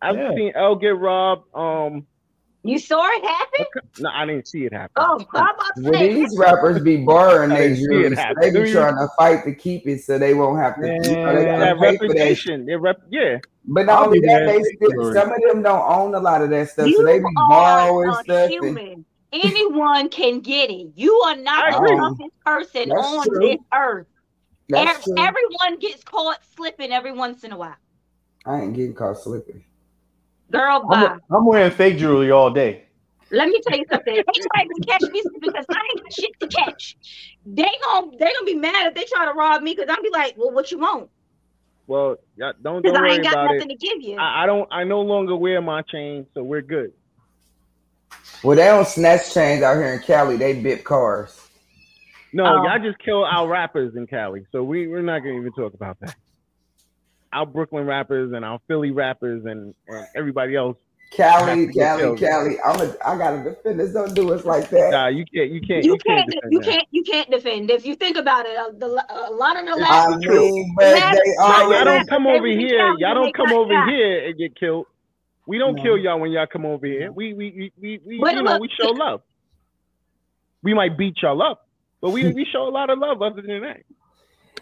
I've 0.00 0.16
Yeah. 0.16 0.34
seen 0.34 0.52
L 0.54 0.74
get 0.76 0.98
robbed. 0.98 1.44
Um, 1.54 2.06
You 2.64 2.78
saw 2.78 3.04
it 3.08 3.24
happen? 3.24 3.66
no, 4.00 4.10
I 4.12 4.26
didn't 4.26 4.46
see 4.48 4.64
it 4.64 4.72
happen. 4.72 4.92
Oh, 4.96 5.14
I'm 5.34 5.48
about 5.54 5.56
to 5.76 5.82
well, 5.82 5.92
say. 5.94 6.12
these 6.12 6.36
rappers 6.38 6.80
be 6.82 6.98
borrowing 6.98 7.50
I 7.52 7.58
their 7.58 7.68
didn't 7.70 7.88
see 7.88 8.06
it 8.06 8.18
happen. 8.18 8.36
they 8.40 8.50
be 8.50 8.68
you- 8.68 8.74
trying 8.74 8.94
to 8.96 9.08
fight 9.18 9.44
to 9.44 9.54
keep 9.54 9.86
it 9.88 10.02
so 10.02 10.18
they 10.18 10.34
won't 10.34 10.58
have 10.60 10.76
to. 10.80 10.86
You 10.86 10.92
know, 10.92 11.00
they 11.00 11.44
that 11.44 11.44
pay 11.44 11.58
that 11.58 11.78
reputation, 11.80 12.66
their 12.66 12.78
rep, 12.78 13.00
yeah. 13.10 13.38
But 13.64 13.86
not 13.86 14.06
only 14.06 14.20
that, 14.20 14.46
they 14.46 14.60
still, 14.62 15.12
some 15.12 15.30
of 15.32 15.40
them 15.46 15.62
don't 15.62 15.88
own 15.88 16.14
a 16.14 16.20
lot 16.20 16.42
of 16.42 16.50
that 16.50 16.68
stuff, 16.70 16.88
You 16.88 16.96
so 16.96 17.04
they 17.04 17.18
be 17.20 17.24
are 17.24 17.48
borrowing 17.48 18.10
a 18.10 18.14
stuff. 18.14 18.28
And, 18.28 18.50
human. 18.50 19.04
Anyone 19.32 20.08
can 20.10 20.40
get 20.40 20.70
it. 20.70 20.92
You 20.94 21.14
are 21.26 21.36
not 21.36 21.70
the 21.70 21.76
agree. 21.76 21.96
toughest 21.96 22.34
person 22.44 22.88
That's 22.90 23.06
on 23.08 23.26
true. 23.26 23.40
this 23.48 23.58
earth. 23.74 24.06
that's 24.68 24.98
Ev- 24.98 25.04
true. 25.04 25.14
Everyone 25.18 25.78
gets 25.80 26.04
caught 26.04 26.38
slipping 26.56 26.92
every 26.92 27.12
once 27.12 27.42
in 27.44 27.52
a 27.52 27.56
while. 27.56 27.76
I 28.44 28.60
ain't 28.60 28.74
getting 28.74 28.94
caught 28.94 29.18
slipping. 29.18 29.64
Girl, 30.50 30.86
bye. 30.86 31.16
I'm, 31.30 31.36
I'm 31.36 31.46
wearing 31.46 31.70
fake 31.70 31.96
jewelry 31.98 32.30
all 32.30 32.50
day. 32.50 32.84
Let 33.30 33.48
me 33.48 33.60
tell 33.66 33.78
you 33.78 33.86
something. 33.90 34.14
They 34.14 34.22
try 34.22 34.64
to 34.64 34.86
catch 34.86 35.08
me 35.10 35.22
because 35.40 35.64
I 35.72 35.80
ain't 35.94 36.02
got 36.02 36.12
shit 36.12 36.30
to 36.40 36.48
catch. 36.48 36.96
They 37.46 37.68
gon' 37.86 38.10
they 38.18 38.26
gonna 38.26 38.44
be 38.44 38.54
mad 38.54 38.88
if 38.88 38.94
they 38.94 39.04
try 39.04 39.24
to 39.24 39.32
rob 39.32 39.62
me 39.62 39.74
because 39.74 39.88
I'll 39.88 40.02
be 40.02 40.10
like, 40.10 40.34
well, 40.36 40.50
what 40.50 40.70
you 40.70 40.78
want? 40.78 41.08
Well, 41.86 42.16
yeah, 42.36 42.52
don't 42.62 42.82
Because 42.82 42.96
don't 42.96 43.06
I 43.06 43.14
ain't 43.14 43.24
got 43.24 43.32
about 43.32 43.54
nothing 43.54 43.70
it. 43.70 43.80
to 43.80 43.86
give 43.86 44.02
you. 44.02 44.18
I, 44.18 44.42
I 44.42 44.46
don't. 44.46 44.68
I 44.70 44.84
no 44.84 45.00
longer 45.00 45.34
wear 45.34 45.62
my 45.62 45.80
chain, 45.82 46.26
so 46.34 46.42
we're 46.42 46.60
good. 46.60 46.92
Well, 48.42 48.56
they 48.56 48.64
don't 48.64 48.86
snatch 48.88 49.32
chains 49.32 49.62
out 49.62 49.76
here 49.76 49.92
in 49.94 50.00
Cali. 50.00 50.36
They 50.36 50.60
bit 50.60 50.84
cars. 50.84 51.38
No, 52.32 52.44
Oh. 52.44 52.64
y'all 52.64 52.78
just 52.78 52.98
kill 52.98 53.24
our 53.24 53.46
rappers 53.46 53.94
in 53.94 54.06
Cali, 54.06 54.46
so 54.52 54.62
we 54.64 54.88
we're 54.88 55.02
not 55.02 55.20
gonna 55.20 55.34
even 55.38 55.52
talk 55.52 55.74
about 55.74 55.98
that. 56.00 56.16
Our 57.32 57.46
Brooklyn 57.46 57.86
rappers 57.86 58.32
and 58.32 58.44
our 58.44 58.58
Philly 58.68 58.90
rappers 58.90 59.44
and, 59.44 59.74
and 59.88 60.06
everybody 60.14 60.56
else. 60.56 60.76
Cali, 61.12 61.44
Have 61.46 61.58
to 61.58 61.66
get 61.66 61.98
Cali. 62.00 62.18
Cali. 62.18 62.56
I'm 62.64 62.80
a, 62.80 62.94
I 63.06 63.18
gotta 63.18 63.42
defend 63.44 63.78
this. 63.80 63.92
Don't 63.92 64.14
do 64.14 64.32
us 64.32 64.46
like 64.46 64.70
that. 64.70 64.90
Nah, 64.92 65.08
you 65.08 65.26
can't. 65.26 65.50
You 65.50 65.60
can't. 65.60 65.84
you 65.84 65.92
You 65.92 65.98
can't. 65.98 66.18
can't, 66.18 66.30
defend 66.30 66.52
you 66.52 66.60
that. 66.60 66.66
can't, 66.70 66.88
you 66.90 67.02
can't 67.04 67.30
defend. 67.30 67.70
If 67.70 67.84
you 67.84 67.94
think 67.96 68.16
about 68.16 68.46
it, 68.46 68.56
a, 68.56 68.72
the, 68.78 68.86
uh, 68.86 69.28
a 69.28 69.32
lot 69.32 69.58
of 69.58 69.66
the 69.66 69.76
last. 69.76 69.90
I 69.90 70.08
last 70.08 70.24
mean, 70.24 70.74
but 70.74 70.84
Last- 70.94 71.20
they 71.22 71.34
Nah, 71.36 71.44
are. 71.44 71.72
y'all 71.74 71.84
don't 71.84 72.08
come 72.08 72.26
over 72.26 72.46
here. 72.46 72.94
Y'all 72.98 73.14
don't 73.14 73.34
come 73.34 73.52
over 73.52 73.90
here 73.90 74.26
and 74.28 74.38
get 74.38 74.58
killed. 74.58 74.86
We 75.46 75.58
don't 75.58 75.74
No. 75.74 75.82
kill 75.82 75.98
y'all 75.98 76.20
when 76.20 76.30
y'all 76.30 76.46
come 76.46 76.64
over 76.64 76.86
here. 76.86 77.10
We 77.12 77.34
we 77.34 77.50
we 77.50 77.72
we, 77.80 78.00
we 78.20 78.30
you 78.32 78.42
know 78.42 78.58
we 78.60 78.68
show 78.80 78.90
love. 78.90 79.22
We 80.62 80.74
might 80.74 80.96
beat 80.96 81.16
y'all 81.22 81.42
up, 81.42 81.66
but 82.00 82.10
we 82.10 82.32
we 82.32 82.44
show 82.44 82.68
a 82.68 82.70
lot 82.70 82.90
of 82.90 82.98
love. 82.98 83.20
Other 83.22 83.42
than 83.42 83.60
that, 83.62 83.78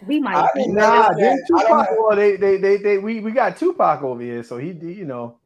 we 0.07 0.19
might 0.19 0.35
I 0.35 0.47
be. 0.55 0.67
Nah, 0.67 1.13
then 1.13 1.39
Tupac. 1.47 1.87
Well, 1.99 2.15
they, 2.15 2.35
they, 2.35 2.57
they, 2.57 2.77
they, 2.77 2.97
we, 2.97 3.19
we 3.19 3.31
got 3.31 3.57
Tupac 3.57 4.01
over 4.01 4.21
here, 4.21 4.41
so 4.41 4.57
he, 4.57 4.73
he, 4.73 4.93
you 4.93 5.05
know, 5.05 5.37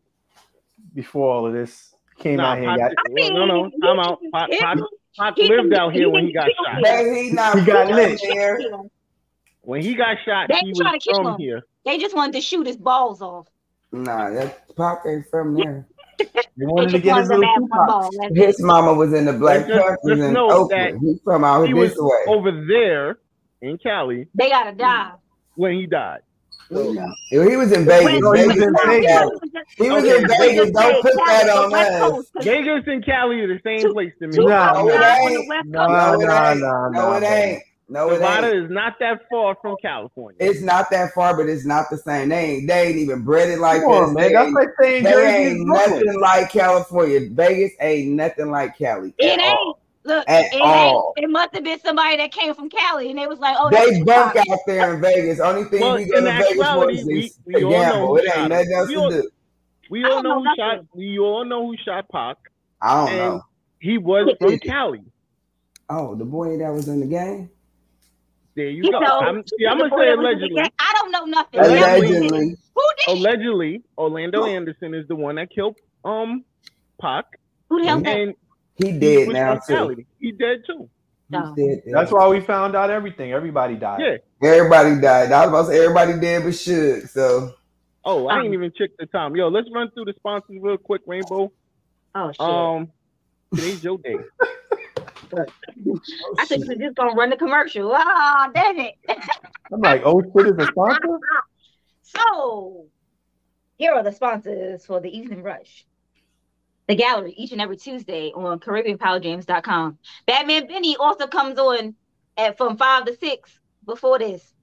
before 0.94 1.34
all 1.34 1.46
of 1.48 1.52
this 1.54 1.94
came 2.18 2.38
nah, 2.38 2.54
out 2.54 2.60
here, 2.60 2.78
got, 2.78 2.92
I 2.92 3.10
mean, 3.10 3.34
no, 3.34 3.46
no, 3.46 3.70
he 3.70 3.80
time 3.82 4.00
out. 4.00 4.20
didn't 4.22 4.32
Pac, 4.32 4.50
Pac. 4.52 4.78
Pac 5.18 5.34
He 5.36 5.50
lived 5.50 5.64
didn't- 5.64 5.74
out 5.74 5.94
here 5.94 6.08
he 6.08 6.14
when 6.14 6.28
he 6.28 6.32
got 6.32 6.46
kill 6.46 6.66
shot. 6.66 6.88
him. 7.06 7.16
He 7.16 7.30
not 7.32 7.60
He 7.60 7.66
got 7.66 7.88
lit. 7.90 8.20
here. 8.22 8.60
When 9.62 9.82
he 9.82 9.94
got 9.96 10.18
shot, 10.26 10.48
They 10.48 10.60
he 10.60 10.70
was 10.70 10.80
to 10.80 11.00
kill 11.00 11.16
from 11.24 11.34
him. 11.34 11.40
here. 11.40 11.64
They 11.84 11.98
just 11.98 12.16
wanted 12.16 12.34
to 12.36 12.42
shoot 12.42 12.66
his 12.66 12.78
balls 12.78 13.22
off. 13.22 13.48
Nah, 14.04 14.30
that 14.32 14.76
Pac 14.76 15.00
ain't 15.08 15.26
from 15.30 15.56
there. 15.56 15.86
they 16.20 16.26
They 16.58 16.66
wanted 16.66 16.92
to 16.92 17.00
get 17.00 17.18
his 17.18 17.30
wanted 17.30 17.40
little 17.48 17.68
Tupac. 17.68 17.88
ball. 17.88 18.10
That's 18.20 18.32
it. 18.32 18.38
His 18.48 18.62
mama 18.62 18.94
was 18.94 19.14
in 19.14 19.26
the 19.26 19.34
Black 19.34 19.68
Just- 19.68 19.80
Panthers 19.80 19.98
just 20.08 20.22
in 20.22 20.34
know 20.34 20.50
Oakland. 20.52 21.00
He's 21.02 21.20
from 21.24 21.44
out 21.44 21.68
He 21.68 21.74
this 21.74 21.96
was 21.98 22.12
way. 22.28 22.34
over 22.34 22.52
there 22.68 23.18
in 23.62 23.78
Cali 23.78 24.28
They 24.36 24.50
gotta 24.50 24.74
die. 24.74 25.12
when 25.56 25.74
he 25.74 25.86
died. 25.88 26.20
So, 26.72 26.92
he 27.30 27.56
was 27.58 27.72
in 27.72 27.86
Vegas. 27.86 28.06
When- 28.06 28.20
No, 28.22 28.32
he 28.34 28.48
was 28.48 28.56
Vegas 28.56 28.66
in 28.68 28.74
Vegas. 28.88 29.30
He 29.78 29.90
was 29.90 30.04
Okay. 30.04 30.18
in 30.18 30.28
Vegas. 30.28 30.72
Don't 30.72 31.02
put 31.04 31.14
that 31.28 31.50
on 31.50 31.74
us. 31.74 32.26
Vegas 32.44 32.84
and 32.88 33.06
Cali 33.06 33.42
are 33.42 33.48
the 33.48 33.60
same 33.64 33.82
Two- 33.82 33.94
place 33.94 34.12
to 34.20 34.28
me. 34.28 34.34
Two 34.36 34.48
Nah, 34.48 34.74
No, 34.74 34.90
it 34.90 34.94
guys 35.00 35.20
on 35.22 35.34
the 35.34 35.40
ain't. 35.40 35.50
West 35.50 35.68
Nah, 35.68 35.88
Coast. 35.88 36.20
No, 36.20 37.14
it 37.14 37.22
nah, 37.22 37.28
ain't. 37.28 37.64
Nah, 37.90 38.00
No, 38.00 38.08
nah, 38.08 38.12
it 38.12 38.14
ain't. 38.14 38.22
Nevada 38.22 38.64
is 38.66 38.70
not 38.72 38.94
that 39.00 39.22
far 39.30 39.56
from 39.62 39.76
California. 39.82 40.38
It's 40.40 40.62
not 40.62 40.90
that 40.92 41.14
far, 41.14 41.36
but 41.38 41.48
it's 41.50 41.66
not 41.66 41.86
the 41.90 41.98
same. 41.98 42.30
They 42.30 42.38
ain't. 42.40 42.68
They 42.68 42.88
ain't 42.88 42.98
even 42.98 43.24
bred 43.24 43.50
it 43.50 43.60
like 43.60 43.82
Come 43.82 43.92
on, 43.92 44.14
this. 44.14 44.16
man. 44.16 44.24
They 44.28 44.34
That's 44.34 44.46
ain't, 44.48 44.56
like 44.56 44.68
saying 44.82 45.04
they 45.04 45.12
Jersey 45.12 45.38
ain't 45.50 45.68
nothing 45.68 46.20
like 46.22 46.50
California. 46.52 47.20
Vegas 47.32 47.72
ain't 47.80 48.12
nothing 48.12 48.52
like 48.52 48.78
Cali. 48.78 49.14
It 49.18 49.40
ain't. 49.40 49.42
all. 49.42 49.80
Look, 50.04 50.24
At 50.30 50.54
it 50.54 50.62
all. 50.62 51.14
ain't. 51.18 51.26
It 51.26 51.30
must 51.32 51.56
have 51.56 51.64
been 51.64 51.80
somebody 51.80 52.18
that 52.18 52.32
came 52.32 52.54
from 52.54 52.70
Cali, 52.70 53.10
and 53.10 53.18
they 53.18 53.26
was 53.26 53.40
like, 53.40 53.56
"Oh, 53.60 53.72
They 53.72 54.04
bunk 54.04 54.34
Tupac. 54.34 54.50
out 54.52 54.60
there 54.68 54.94
in 54.94 55.02
Vegas. 55.02 55.40
Only 55.40 55.64
thing 55.64 55.82
Well, 55.82 55.96
we 55.96 56.06
go 56.06 56.18
in 56.20 56.26
to 56.26 56.32
Vegas 56.32 56.68
for 56.68 56.92
is 56.92 57.06
we- 57.08 57.32
we 57.48 57.54
to 57.62 57.66
all 57.66 57.72
know 57.72 57.80
gamble. 57.80 58.08
who 58.10 58.18
It 58.18 58.26
shot 58.26 58.38
ain't 58.38 58.50
nothing 58.50 58.74
else 58.74 58.88
We 58.88 58.94
to 58.94 59.00
all- 59.00 59.10
do. 59.10 59.30
We 59.90 60.04
all 60.06 60.24
know 60.24 60.30
know 60.30 60.44
who 60.44 60.56
shot. 60.56 60.80
We 60.94 61.20
all 61.20 61.46
know 61.46 61.66
who 61.68 61.78
shot 61.78 62.06
Pac, 62.10 62.38
I 62.82 62.94
don't 63.06 63.10
and 63.10 63.18
know. 63.36 63.42
he 63.80 63.98
was 63.98 64.30
from? 64.40 64.60
Cali. 64.60 65.02
Oh, 65.90 66.14
the 66.16 66.26
boy 66.26 66.58
that 66.58 66.72
was 66.72 66.88
in 66.88 67.00
the 67.00 67.06
game. 67.08 67.50
There 68.56 68.70
you 68.70 68.84
You 68.84 68.92
go. 68.92 69.00
know, 69.00 69.20
I'm, 69.22 69.44
see, 69.48 69.66
I'm 69.68 69.78
gonna 69.80 69.92
say 69.98 70.10
that 70.10 70.18
was 70.18 70.30
in 70.32 70.40
the 70.40 70.48
allegedly. 70.52 70.62
I 70.80 70.94
don't 71.02 71.12
know 71.12 71.26
nothing. 71.26 71.62
Allegedly. 71.62 71.78
Whoever 71.78 72.06
did 72.08 72.24
it. 72.24 72.34
Allegedly. 72.34 72.58
Who 72.76 72.84
did? 72.98 73.08
Allegedly, 73.18 73.84
Orlando 73.98 74.46
Anderson 74.46 74.94
is 74.94 75.08
the 75.08 75.16
one 75.16 75.36
that 75.36 75.50
killed 75.54 75.76
um 76.06 76.46
Pac, 77.02 77.26
Who 77.70 77.82
the 77.82 77.88
hell 77.88 78.02
did 78.02 78.18
it? 78.18 78.22
and 78.22 78.34
He 78.78 78.92
he 79.00 79.00
dead 79.00 79.30
now 79.30 79.56
too. 79.68 80.06
He 80.20 80.32
dead 80.34 80.60
too. 80.68 80.90
You 81.30 81.46
So, 81.46 81.56
said. 81.58 81.82
That's 81.94 82.12
why 82.12 82.28
we 82.28 82.42
found 82.42 82.76
out 82.76 82.90
everything. 82.92 83.34
Everybody 83.34 83.76
died. 83.76 84.02
Yeah. 84.02 84.18
everybody 84.44 85.02
died. 85.02 85.32
I 85.32 85.46
was 85.46 85.50
about 85.50 85.62
to 85.64 85.68
say 85.78 85.84
everybody 85.86 86.20
dead 86.20 86.44
but 86.44 86.56
should. 86.56 87.10
So 87.10 87.54
Oh, 88.06 88.28
I 88.28 88.40
Um, 88.40 88.46
ain't 88.46 88.54
even 88.54 88.72
checked 88.78 88.98
the 89.00 89.08
time. 89.08 89.36
Yo, 89.36 89.50
let's 89.50 89.68
run 89.74 89.90
through 89.92 90.06
the 90.06 90.14
sponsors 90.18 90.58
real 90.62 90.78
quick, 90.78 91.02
Rainbow. 91.08 91.52
oh 92.16 92.32
shit. 92.34 92.42
Um, 92.48 92.92
today's 93.56 93.84
your 93.84 93.98
day. 94.00 94.16
I 95.34 96.46
think 96.46 96.68
we're 96.68 96.76
just 96.76 96.96
gonna 96.96 97.14
run 97.16 97.30
the 97.30 97.38
commercial. 97.38 97.92
Ah, 97.94 98.50
damn 98.54 98.80
it. 98.80 98.96
I'm 99.74 99.82
like, 99.82 100.02
oh 100.06 100.22
shit, 100.22 100.48
is 100.48 100.58
a 100.58 100.66
sponsor? 100.68 101.20
So, 102.04 102.86
here 103.78 103.94
are 103.94 104.04
the 104.04 104.12
sponsors 104.12 104.86
for 104.86 105.00
the 105.00 105.10
Evening 105.10 105.44
Rush. 105.44 105.86
The 106.88 106.96
gallery 106.96 107.34
each 107.36 107.52
and 107.52 107.62
every 107.62 107.78
Tuesday 107.78 108.32
on 108.36 108.60
CaribbeanPowerJames.com. 108.60 109.98
Batman 110.28 110.68
Benny 110.68 110.96
also 110.98 111.26
comes 111.26 111.58
on 111.58 111.96
at 112.38 112.58
from 112.58 112.78
five 112.78 113.06
to 113.06 113.16
six 113.18 113.60
before 113.86 114.20
this. 114.20 114.54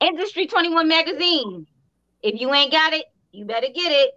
Industry 0.00 0.46
21 0.46 0.88
magazine. 0.88 1.66
If 2.22 2.40
you 2.40 2.52
ain't 2.52 2.72
got 2.72 2.92
it, 2.92 3.04
you 3.30 3.44
better 3.44 3.68
get 3.72 3.92
it. 3.92 4.14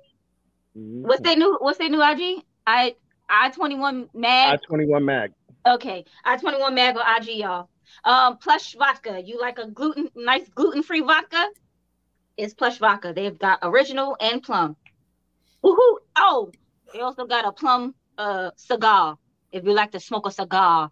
What's 0.73 1.21
their 1.21 1.35
new 1.35 1.57
what's 1.61 1.77
their 1.77 1.89
new 1.89 2.03
IG? 2.03 2.43
I 2.67 2.95
I 3.29 3.49
21 3.49 4.09
mag. 4.13 4.53
I 4.53 4.57
twenty 4.65 4.85
one 4.85 5.05
mag. 5.05 5.31
Okay. 5.67 6.05
I 6.23 6.37
21 6.37 6.75
mag 6.75 6.95
or 6.95 7.01
IG, 7.17 7.39
y'all. 7.39 7.69
Um, 8.03 8.37
plush 8.37 8.75
vodka. 8.75 9.21
You 9.23 9.39
like 9.39 9.57
a 9.57 9.67
gluten 9.67 10.09
nice 10.15 10.47
gluten-free 10.49 11.01
vodka? 11.01 11.43
It's 12.37 12.53
plush 12.53 12.77
vodka. 12.77 13.13
They've 13.15 13.37
got 13.37 13.59
original 13.63 14.15
and 14.19 14.43
plum. 14.43 14.75
Woohoo! 15.63 15.95
Oh, 16.17 16.51
they 16.93 16.99
also 16.99 17.25
got 17.25 17.45
a 17.45 17.51
plum 17.51 17.95
uh 18.17 18.51
cigar. 18.55 19.17
If 19.51 19.63
you 19.63 19.73
like 19.73 19.91
to 19.93 19.99
smoke 19.99 20.27
a 20.27 20.31
cigar. 20.31 20.91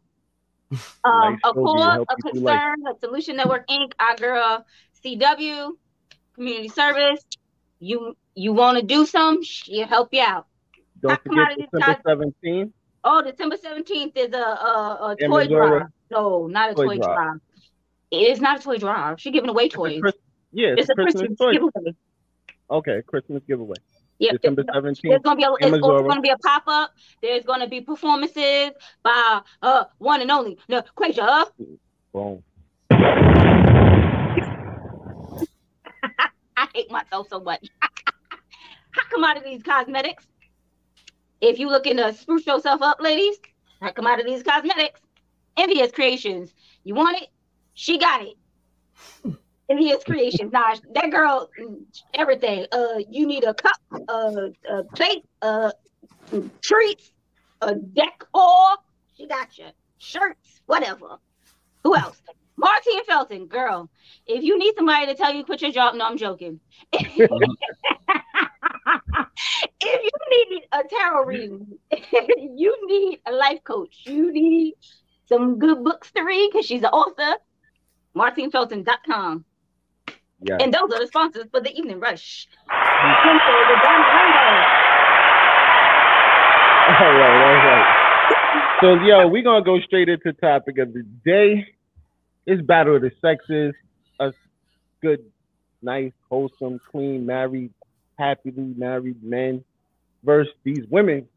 Um, 1.03 1.33
Nice 1.33 1.39
a 1.43 1.53
core, 1.53 1.77
a 2.09 2.15
people 2.15 2.41
like- 2.41 2.59
concern, 2.59 2.75
a 2.87 2.99
solution 2.99 3.35
network 3.35 3.67
Inc. 3.67 3.91
Our 3.99 4.15
girl 4.15 4.65
CW, 5.05 5.71
community 6.33 6.69
service. 6.69 7.21
You 7.79 8.17
you 8.33 8.53
want 8.53 8.79
to 8.79 8.83
do 8.83 9.05
some? 9.05 9.43
She'll 9.43 9.85
help 9.85 10.09
you 10.13 10.21
out. 10.23 10.47
Don't 11.03 11.11
Hot 11.11 11.21
forget 11.23 11.57
December 11.71 12.01
seventeenth. 12.07 12.71
Oh, 13.03 13.21
December 13.21 13.57
17th 13.57 14.13
is 14.15 14.33
a, 14.33 14.37
a, 14.37 15.15
a 15.19 15.27
toy 15.27 15.45
drive. 15.45 15.87
No, 16.09 16.47
not 16.47 16.71
a 16.71 16.73
Toy 16.73 16.85
toy, 16.85 16.95
drive. 16.99 17.15
drive. 17.15 17.35
It 18.11 18.31
is 18.31 18.39
not 18.39 18.59
a 18.61 18.63
toy 18.63 18.77
drive. 18.77 19.19
She's 19.19 19.33
giving 19.33 19.49
away 19.49 19.67
toys. 19.67 20.01
Yeah, 20.53 20.75
It's 20.77 20.89
a 20.89 20.93
Christmas, 20.95 21.37
toy. 21.37 21.51
giveaway. 21.51 21.95
Okay, 22.71 23.01
Christmas 23.05 23.43
giveaway. 23.45 23.75
Yep. 24.19 24.33
December 24.41 24.63
There's 24.63 24.73
seventeenth. 24.75 25.21
gonna 25.23 25.35
be 25.35 25.43
a, 25.43 25.51
it's 25.59 25.79
gonna 25.81 26.21
be 26.21 26.29
a 26.29 26.37
pop 26.37 26.63
up. 26.67 26.91
There's 27.21 27.43
gonna 27.43 27.67
be 27.67 27.81
performances 27.81 28.71
by 29.03 29.41
uh 29.61 29.83
one 29.97 30.21
and 30.21 30.31
only 30.31 30.57
the 30.69 30.85
LaQuasia. 30.95 31.47
Boom. 32.13 32.41
I 36.55 36.67
hate 36.73 36.89
myself 36.89 37.27
so 37.29 37.41
much. 37.41 37.67
Hot 37.81 39.09
Commodities 39.11 39.61
Cosmetics. 39.63 40.25
If 41.43 41.59
you 41.59 41.67
looking 41.69 41.97
to 41.97 42.13
spruce 42.13 42.47
yourself 42.47 42.81
up, 42.81 43.01
ladies, 43.01 43.35
come 43.95 44.07
out 44.07 44.17
of 44.17 44.25
these 44.25 44.43
Cosmetics. 44.43 45.01
Envious 45.57 45.91
Creations. 45.91 46.53
You 46.85 46.95
want 46.95 47.21
it? 47.21 47.27
She 47.73 47.97
got 47.97 48.21
it. 48.21 49.35
Envious 49.69 50.05
Creations. 50.05 50.53
Nah, 50.53 50.75
that 50.93 51.11
girl, 51.11 51.49
mm, 51.59 51.83
everything. 52.13 52.65
Uh, 52.71 52.99
you 53.09 53.27
need 53.27 53.43
a 53.43 53.53
cup, 53.53 53.75
uh, 54.07 54.47
a 54.69 54.83
plate, 54.95 55.25
uh, 55.41 55.71
treats, 56.61 57.11
a 57.59 57.75
decor. 57.75 58.77
She 59.17 59.27
got 59.27 59.57
you. 59.57 59.65
Shirts, 59.97 60.61
whatever. 60.65 61.17
Who 61.83 61.93
else? 61.97 62.21
Martine 62.55 63.03
Felton, 63.03 63.47
girl. 63.47 63.89
If 64.25 64.43
you 64.43 64.57
need 64.57 64.75
somebody 64.77 65.07
to 65.07 65.15
tell 65.15 65.33
you 65.33 65.43
quit 65.43 65.61
your 65.61 65.71
job, 65.71 65.95
no, 65.95 66.05
I'm 66.05 66.17
joking. 66.17 66.61
if 69.81 70.01
you 70.03 70.11
need 70.31 70.63
a 70.71 70.83
tarot 70.89 71.25
reading, 71.25 71.67
you 72.55 72.77
need 72.87 73.19
a 73.25 73.31
life 73.31 73.63
coach, 73.63 74.01
you 74.05 74.31
need 74.31 74.75
some 75.27 75.59
good 75.59 75.83
books 75.83 76.11
to 76.11 76.23
read 76.23 76.49
because 76.51 76.65
she's 76.65 76.83
an 76.83 76.89
author. 76.89 77.37
MartineFelton.com. 78.15 79.45
Yeah. 80.41 80.57
And 80.59 80.73
those 80.73 80.91
are 80.93 80.99
the 80.99 81.07
sponsors 81.07 81.45
for 81.51 81.61
the 81.61 81.71
evening 81.71 81.99
rush. 81.99 82.47
So 82.67 82.75
the 82.75 83.77
Diamond 83.83 84.13
Rainbow. 84.13 84.83
All 86.99 87.13
right, 87.13 87.41
all 87.41 87.55
right. 87.55 87.99
So, 88.81 88.95
yo, 89.05 89.27
we're 89.27 89.43
gonna 89.43 89.63
go 89.63 89.79
straight 89.79 90.09
into 90.09 90.33
topic 90.33 90.77
of 90.77 90.93
the 90.93 91.03
day. 91.25 91.65
It's 92.45 92.61
battle 92.61 92.97
of 92.97 93.01
the 93.01 93.11
sexes. 93.21 93.73
Us 94.19 94.33
good, 95.01 95.23
nice, 95.81 96.11
wholesome, 96.29 96.79
clean, 96.91 97.25
married, 97.25 97.71
happily 98.17 98.73
married 98.77 99.23
men 99.23 99.63
versus 100.23 100.53
these 100.63 100.85
women. 100.89 101.27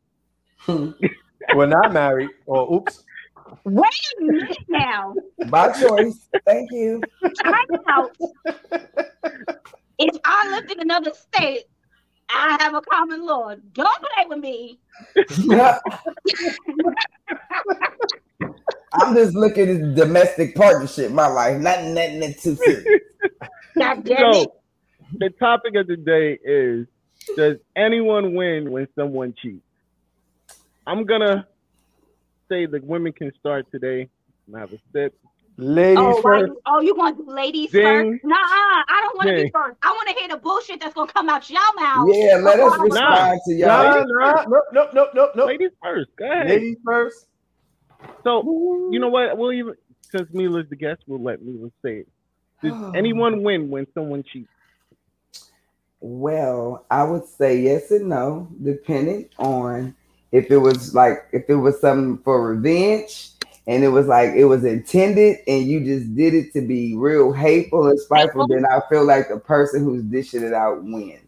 Hmm. 0.59 0.91
We're 1.55 1.67
not 1.67 1.93
married. 1.93 2.31
Or 2.47 2.73
oops. 2.75 3.05
Wait 3.65 3.91
a 4.21 4.23
minute 4.23 4.59
now. 4.69 5.15
by 5.49 5.73
choice. 5.73 6.29
Thank 6.45 6.71
you. 6.73 7.03
Time 7.43 7.55
out. 7.89 8.17
If 9.99 10.17
I 10.25 10.51
lived 10.51 10.73
in 10.73 10.81
another 10.81 11.13
state, 11.15 11.65
I 12.29 12.57
have 12.61 12.75
a 12.75 12.83
common 12.83 13.25
law. 13.25 13.55
Don't 13.73 14.03
play 14.15 14.27
with 14.29 14.39
me. 14.41 14.81
I'm 18.93 19.15
just 19.15 19.35
looking 19.35 19.69
at 19.69 19.95
domestic 19.95 20.55
partnership, 20.55 21.13
my 21.13 21.27
life, 21.27 21.61
not 21.61 21.85
nothing 21.85 22.21
that's 22.21 22.43
too 22.43 22.57
serious. 22.57 23.01
God 23.79 24.05
damn 24.05 24.33
it. 24.33 24.49
So, 25.13 25.19
the 25.21 25.31
topic 25.31 25.75
of 25.77 25.87
the 25.87 25.97
day 25.97 26.39
is: 26.45 26.87
Does 27.37 27.57
anyone 27.77 28.35
win 28.35 28.71
when 28.71 28.89
someone 28.99 29.35
cheats? 29.41 29.63
I'm 30.87 31.05
gonna 31.05 31.47
say 32.51 32.67
the 32.67 32.81
women 32.83 33.13
can 33.13 33.33
start 33.39 33.67
today. 33.73 34.09
I'm 34.53 34.61
have 34.61 34.73
a 34.73 34.79
sip. 34.93 35.15
Ladies 35.59 35.99
Oh, 35.99 36.23
first. 36.23 36.49
you, 36.49 36.61
oh, 36.67 36.81
you 36.81 36.95
want 36.95 37.17
to 37.19 37.25
do 37.25 37.31
ladies 37.31 37.71
Ding. 37.71 37.83
first? 37.83 38.25
Nah, 38.25 38.37
I 38.37 39.01
don't 39.03 39.17
want 39.17 39.29
to 39.31 39.45
be 39.45 39.51
first. 39.51 39.79
I 39.83 39.91
want 39.91 40.09
to 40.11 40.15
hear 40.15 40.29
the 40.29 40.37
bullshit 40.37 40.81
that's 40.81 40.95
gonna 40.95 41.11
come 41.11 41.29
out 41.31 41.49
your 41.49 41.61
mouth. 41.77 42.09
Yeah, 42.13 42.37
let 42.37 42.61
us 42.61 42.77
Nah. 42.79 42.83
respond 42.83 43.41
to 43.47 43.55
y'all. 43.55 43.69
Nah, 43.69 44.05
nah, 44.05 44.45
nope, 44.49 44.65
nope, 44.73 44.89
nope, 44.93 45.09
nope, 45.15 45.31
nope. 45.35 45.47
Ladies 45.47 45.71
first. 45.83 46.11
Go 46.19 46.27
ahead. 46.31 46.47
Ladies 46.47 46.77
first. 46.85 47.27
So 48.23 48.43
you 48.93 48.99
know 48.99 49.09
what? 49.09 49.39
We'll 49.39 49.53
even 49.53 49.75
since 50.15 50.29
Mila's 50.33 50.67
the 50.69 50.77
guest, 50.77 51.01
we'll 51.07 51.23
let 51.23 51.43
Mila 51.43 51.71
say 51.83 52.01
it. 52.05 52.09
Does 52.63 52.75
anyone 52.95 53.43
win 53.43 53.71
when 53.71 53.87
someone 53.95 54.23
cheats? 54.31 54.51
Well, 56.09 56.87
I 56.89 57.03
would 57.03 57.27
say 57.27 57.61
yes 57.63 57.91
and 57.91 58.09
no, 58.09 58.47
depending 58.63 59.29
on 59.41 59.97
if 60.31 60.53
it 60.53 60.59
was 60.59 60.95
like 60.95 61.27
if 61.33 61.51
it 61.51 61.57
was 61.57 61.81
something 61.81 62.23
for 62.23 62.55
revenge 62.55 63.31
and 63.67 63.83
it 63.83 63.89
was 63.89 64.07
like 64.07 64.31
it 64.37 64.45
was 64.45 64.65
intended 64.65 65.39
and 65.49 65.67
you 65.67 65.81
just 65.81 66.15
did 66.15 66.33
it 66.33 66.53
to 66.53 66.61
be 66.61 66.95
real 66.95 67.33
hateful 67.33 67.89
and 67.89 67.99
spiteful, 67.99 68.47
then 68.47 68.65
I 68.67 68.83
feel 68.89 69.05
like 69.05 69.29
the 69.29 69.41
person 69.41 69.83
who's 69.83 70.05
dishing 70.05 70.45
it 70.45 70.55
out 70.55 70.85
wins. 70.85 71.27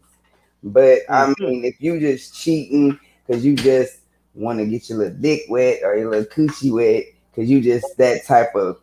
But 0.63 0.99
I 1.09 1.33
mean, 1.37 1.65
if 1.65 1.81
you 1.81 1.99
just 1.99 2.33
cheating 2.33 2.97
because 3.27 3.43
you 3.43 3.57
just 3.57 3.99
want 4.33 4.59
to 4.59 4.65
get 4.65 4.87
your 4.87 4.99
little 4.99 5.17
dick 5.17 5.41
wet 5.49 5.81
or 5.83 5.97
your 5.97 6.09
little 6.09 6.31
coochie 6.31 6.71
wet 6.71 7.03
because 7.31 7.49
you 7.49 7.59
just 7.59 7.97
that 7.97 8.25
type 8.25 8.55
of 8.55 8.79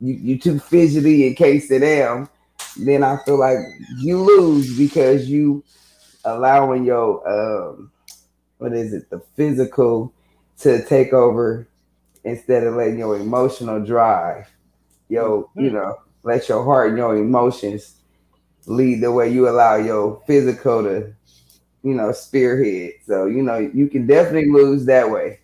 you 0.00 0.14
you 0.14 0.38
too 0.38 0.58
fidgety 0.58 1.26
and 1.26 1.36
can't 1.36 1.62
sit 1.62 1.80
down, 1.80 2.30
then 2.76 3.02
I 3.02 3.16
feel 3.18 3.38
like 3.38 3.58
you 3.98 4.22
lose 4.22 4.76
because 4.76 5.28
you 5.28 5.62
allowing 6.24 6.84
your 6.84 7.26
um 7.28 7.90
what 8.58 8.72
is 8.72 8.92
it? 8.92 9.10
The 9.10 9.20
physical 9.36 10.12
to 10.58 10.84
take 10.86 11.12
over 11.12 11.68
instead 12.24 12.64
of 12.64 12.74
letting 12.74 12.98
your 12.98 13.16
emotional 13.18 13.84
drive 13.84 14.48
yo 15.08 15.50
you 15.56 15.70
know 15.70 15.96
let 16.22 16.48
your 16.48 16.64
heart 16.64 16.88
and 16.88 16.96
your 16.98 17.16
emotions 17.16 17.96
lead 18.66 19.02
the 19.02 19.12
way 19.12 19.28
you 19.28 19.48
allow 19.48 19.76
your 19.76 20.22
physical 20.26 20.82
to 20.82 21.14
you 21.82 21.94
know 21.94 22.10
spearhead. 22.12 22.92
So 23.06 23.26
you 23.26 23.42
know 23.42 23.58
you 23.58 23.88
can 23.88 24.06
definitely 24.06 24.50
lose 24.50 24.86
that 24.86 25.10
way. 25.10 25.40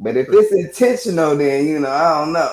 But 0.00 0.16
if 0.16 0.28
it's 0.30 0.52
intentional 0.52 1.36
then 1.36 1.66
you 1.66 1.78
know 1.78 1.90
i 1.90 2.18
don't 2.18 2.32
know 2.32 2.52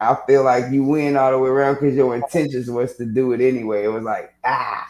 I 0.00 0.16
feel 0.26 0.44
like 0.44 0.72
you 0.72 0.84
win 0.84 1.16
all 1.16 1.32
the 1.32 1.38
way 1.38 1.48
around 1.48 1.74
because 1.74 1.96
your 1.96 2.14
intentions 2.14 2.70
was 2.70 2.96
to 2.96 3.04
do 3.04 3.32
it 3.32 3.40
anyway. 3.40 3.84
It 3.84 3.88
was 3.88 4.04
like 4.04 4.32
ah, 4.44 4.86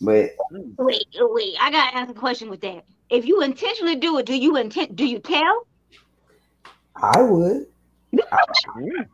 but 0.00 0.30
Wait, 0.50 1.06
wait. 1.14 1.54
I 1.60 1.70
gotta 1.70 1.96
ask 1.96 2.10
a 2.10 2.14
question 2.14 2.50
with 2.50 2.60
that. 2.62 2.84
If 3.10 3.24
you 3.24 3.42
intentionally 3.42 3.96
do 3.96 4.18
it, 4.18 4.26
do 4.26 4.36
you 4.36 4.56
intent? 4.56 4.96
Do 4.96 5.06
you 5.06 5.18
tell? 5.18 5.66
I 6.96 7.22
would. 7.22 7.66
Yeah. 8.10 8.22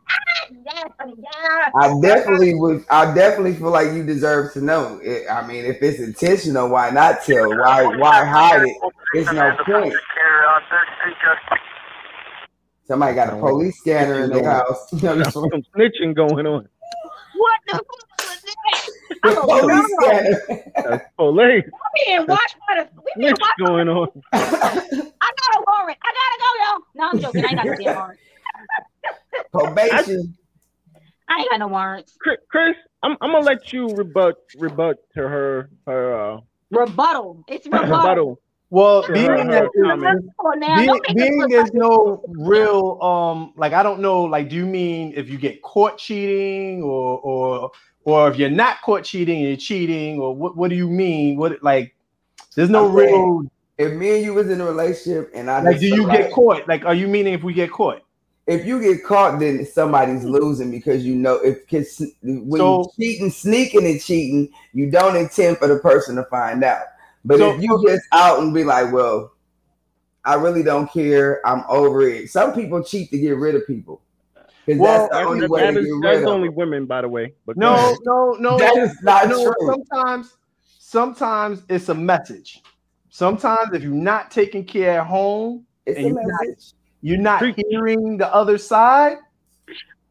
I 1.75 1.99
definitely 2.01 2.55
would. 2.55 2.85
I 2.89 3.13
definitely 3.13 3.55
feel 3.55 3.71
like 3.71 3.93
you 3.93 4.03
deserve 4.03 4.53
to 4.53 4.61
know. 4.61 4.99
It, 5.03 5.29
I 5.29 5.45
mean, 5.45 5.65
if 5.65 5.81
it's 5.81 5.99
intentional, 5.99 6.69
why 6.69 6.91
not 6.91 7.23
tell? 7.23 7.49
Why 7.49 7.83
why 7.83 8.23
hide 8.25 8.63
it? 8.63 8.77
There's 9.13 9.31
no 9.31 9.55
point. 9.65 9.93
Somebody 12.87 13.15
got 13.15 13.33
a 13.33 13.37
police 13.37 13.79
scanner 13.79 14.23
in 14.23 14.29
their 14.29 14.43
house. 14.49 14.89
Some 14.89 14.99
snitching 15.01 16.15
going 16.15 16.45
on. 16.45 16.67
What 17.35 17.59
the 17.67 17.73
fuck 17.73 17.85
was 18.19 18.43
that? 18.45 18.89
I'm 19.23 19.35
police 19.35 19.95
scanner. 20.01 20.41
That's 20.75 21.05
police 21.17 21.63
We 21.65 22.05
being 22.05 22.25
watched 22.27 22.55
by 22.67 22.83
the. 22.83 22.89
We 22.97 23.11
being 23.23 23.33
watched. 23.39 23.59
going 23.65 23.89
on. 23.89 24.07
I 24.33 24.39
got 24.39 25.59
a 25.59 25.63
warrant. 25.67 25.97
I 26.03 26.13
gotta 26.13 26.37
go, 26.41 26.49
y'all. 26.63 26.79
No, 26.95 27.09
I'm 27.09 27.19
joking. 27.19 27.43
I 27.43 27.47
ain't 27.49 27.57
got 27.57 27.65
no 27.65 27.75
damn 27.75 27.95
warrant. 27.95 28.19
Probation. 29.51 30.37
I 31.27 31.39
ain't 31.39 31.49
got 31.49 31.59
no 31.59 31.67
warrants. 31.67 32.15
Chris, 32.21 32.37
Chris 32.49 32.75
I'm, 33.01 33.17
I'm 33.21 33.31
gonna 33.31 33.45
let 33.45 33.71
you 33.71 33.87
rebut 33.95 34.35
rebut 34.57 34.97
to 35.15 35.21
her 35.21 35.69
her 35.85 36.33
uh, 36.33 36.39
Rebuttal. 36.71 37.43
It's 37.47 37.65
rebuttal. 37.71 37.87
rebuttal. 37.97 38.39
Well, 38.75 39.03
Sure, 39.03 39.15
being 39.15 39.29
her 39.29 39.45
that 39.45 39.69
comment. 39.81 40.25
Come 40.41 40.51
on 40.51 40.59
now. 40.59 40.75
being, 40.75 40.99
being 41.15 41.39
there's 41.47 41.73
no 41.73 42.21
real 42.27 43.01
um 43.01 43.53
like 43.55 43.71
I 43.71 43.81
don't 43.81 44.01
know 44.01 44.23
like 44.23 44.49
do 44.49 44.57
you 44.57 44.65
mean 44.65 45.13
if 45.15 45.29
you 45.29 45.37
get 45.37 45.61
caught 45.61 45.97
cheating 45.97 46.83
or 46.83 47.19
or 47.19 47.71
or 48.03 48.29
if 48.29 48.37
you're 48.37 48.49
not 48.49 48.81
caught 48.81 49.05
cheating 49.05 49.37
and 49.39 49.47
you're 49.47 49.55
cheating 49.57 50.19
or 50.19 50.35
what 50.35 50.57
what 50.57 50.69
do 50.69 50.75
you 50.75 50.89
mean 50.89 51.37
what 51.37 51.63
like 51.63 51.95
there's 52.55 52.69
no 52.69 52.87
I'm 52.89 52.93
real 52.95 53.43
If 53.77 53.93
me 53.93 54.17
and 54.17 54.25
you 54.25 54.33
was 54.33 54.49
in 54.49 54.59
a 54.59 54.65
relationship 54.65 55.31
and 55.33 55.49
I 55.49 55.61
like 55.61 55.79
do 55.79 55.87
you 55.87 56.05
get 56.11 56.33
caught 56.33 56.67
like 56.67 56.83
are 56.83 56.95
you 56.95 57.07
meaning 57.07 57.33
if 57.33 57.43
we 57.43 57.53
get 57.53 57.71
caught 57.71 58.01
if 58.47 58.63
you 58.63 58.79
get 58.79 59.03
caught, 59.03 59.39
then 59.39 59.65
somebody's 59.65 60.23
losing 60.23 60.69
because 60.69 61.03
you 61.03 61.15
know 61.15 61.35
if 61.37 61.59
when 62.21 62.59
So- 62.59 62.91
you 62.97 63.05
cheating, 63.13 63.31
sneaking 63.31 63.85
and 63.87 63.99
cheating, 63.99 64.51
you 64.71 64.91
don't 64.91 65.15
intend 65.15 65.57
for 65.57 65.67
the 65.67 65.79
person 65.79 66.15
to 66.17 66.23
find 66.25 66.63
out. 66.63 66.83
But 67.25 67.39
So- 67.39 67.55
if 67.55 67.61
you 67.61 67.83
just 67.87 68.03
out 68.11 68.39
and 68.39 68.53
be 68.53 68.63
like, 68.63 68.93
well, 68.93 69.31
I 70.23 70.35
really 70.35 70.63
don't 70.63 70.91
care, 70.91 71.45
I'm 71.45 71.63
over 71.69 72.01
it. 72.03 72.29
Some 72.31 72.53
people 72.53 72.81
cheat 72.83 73.11
to 73.11 73.17
get 73.19 73.37
rid 73.37 73.55
of 73.55 73.65
people. 73.67 74.01
Well, 74.67 74.77
that's 74.79 75.09
the 75.09 75.15
That's, 75.17 75.27
only 75.27 75.47
way 75.47 75.61
that 75.61 75.71
to 75.73 75.79
is, 75.79 75.85
get 75.85 76.01
that's 76.01 76.15
rid 76.17 76.23
of 76.23 76.29
only 76.33 76.47
them. 76.47 76.55
women, 76.55 76.85
by 76.87 77.01
the 77.01 77.09
way. 77.09 77.33
But 77.45 77.59
go 77.59 77.61
no 77.61 77.97
no 78.03 78.31
no 78.39 78.57
That 78.57 78.75
is 78.77 78.97
not 79.03 79.27
no, 79.29 79.43
true. 79.43 79.53
sometimes 79.67 80.37
sometimes 80.79 81.61
it's 81.69 81.89
a 81.89 81.93
message 81.93 82.61
sometimes 83.09 83.73
if 83.73 83.83
you're 83.83 83.91
not 83.91 84.31
taking 84.31 84.63
care 84.65 84.99
at 85.01 85.05
home 85.07 85.65
It's 85.85 85.97
and 85.97 86.05
a 86.07 86.09
you're 86.09 86.21
not- 86.31 86.39
message. 86.47 86.73
you're 87.01 87.17
not 87.19 87.39
Preach. 87.39 87.55
hearing 87.69 88.17
the 88.17 88.33
other 88.33 88.57
side 88.57 89.17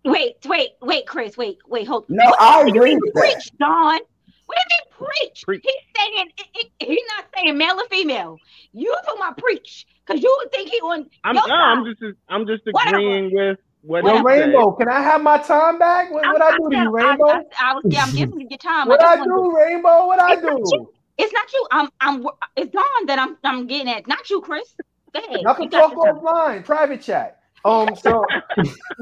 Wait, 0.05 0.37
wait, 0.47 0.73
wait, 0.83 1.07
Chris. 1.07 1.37
Wait, 1.39 1.57
wait, 1.67 1.89
hold. 1.89 2.05
No, 2.11 2.23
What- 2.27 2.39
I 2.41 2.59
what 2.59 2.67
do 2.67 2.75
you 2.75 2.77
agree 2.81 2.91
mean 2.91 3.01
with 3.03 3.15
that. 3.15 3.21
Preach, 3.33 3.51
Don. 3.59 3.99
What 4.47 4.57
do 4.57 4.63
you 4.63 5.07
mean 5.07 5.09
preach? 5.21 5.43
Preach. 5.45 5.63
He's 5.65 5.83
saying 5.97 6.29
he- 6.37 6.51
he- 6.79 6.87
he's 6.87 7.05
not 7.17 7.27
saying 7.35 7.57
male 7.59 7.77
or 7.81 7.89
female. 7.91 8.39
You 8.73 8.95
talking 9.05 9.21
about 9.23 9.39
preach 9.39 9.87
because 10.07 10.23
you 10.23 10.35
would 10.41 10.53
think 10.53 10.71
he 10.71 10.79
on 10.81 11.07
I'm, 11.25 11.35
your 11.37 11.49
no, 11.49 11.55
I'm 11.55 11.85
just 11.85 12.03
I'm 12.29 12.47
just 12.47 12.63
Whatever. 12.71 12.97
agreeing 12.97 13.31
with 13.33 13.59
what 13.83 14.05
Yo, 14.05 14.13
he 14.17 14.23
Whatever. 14.23 14.29
said. 14.41 14.47
Rainbow, 14.47 14.73
can 14.73 14.89
I 14.89 15.01
have 15.03 15.23
my 15.23 15.39
time 15.39 15.79
back? 15.79 16.11
What, 16.13 16.25
what 16.27 16.43
I 16.43 16.57
do 16.57 16.71
to 16.71 16.77
you, 16.77 16.91
Rainbow? 16.91 17.29
I, 17.29 17.37
I, 17.61 17.71
I 17.71 17.75
was, 17.75 17.85
yeah, 17.89 18.03
I'm 18.03 18.13
giving 18.15 18.41
you 18.41 18.47
your 18.51 18.59
time. 18.59 18.89
what 18.89 19.01
I 19.03 19.13
I 19.13 19.17
just 19.17 19.29
wanna- 19.29 19.43
do, 19.51 19.57
Rainbow? 19.57 20.07
What 20.07 20.21
I 20.21 20.33
It's 20.35 20.43
not 20.43 20.57
do? 20.57 20.63
you. 20.73 20.89
It's 21.17 21.33
not 21.33 21.53
you. 21.53 21.67
I'm. 21.71 21.89
I'm. 22.01 22.27
It's 22.57 22.73
Don 22.73 23.07
that 23.07 23.19
I'm. 23.19 23.37
I'm 23.45 23.67
getting 23.67 23.89
at. 23.89 24.07
Not 24.09 24.29
you, 24.31 24.41
Chris. 24.41 24.75
Go 25.15 25.21
ahead. 25.21 25.41
Y'all 25.43 25.55
can 25.55 25.71
talk 25.71 25.93
your 25.95 26.07
time. 26.07 26.17
offline, 26.17 26.65
private 26.65 27.03
chat. 27.03 27.39
Um, 27.65 27.95
so 27.95 28.25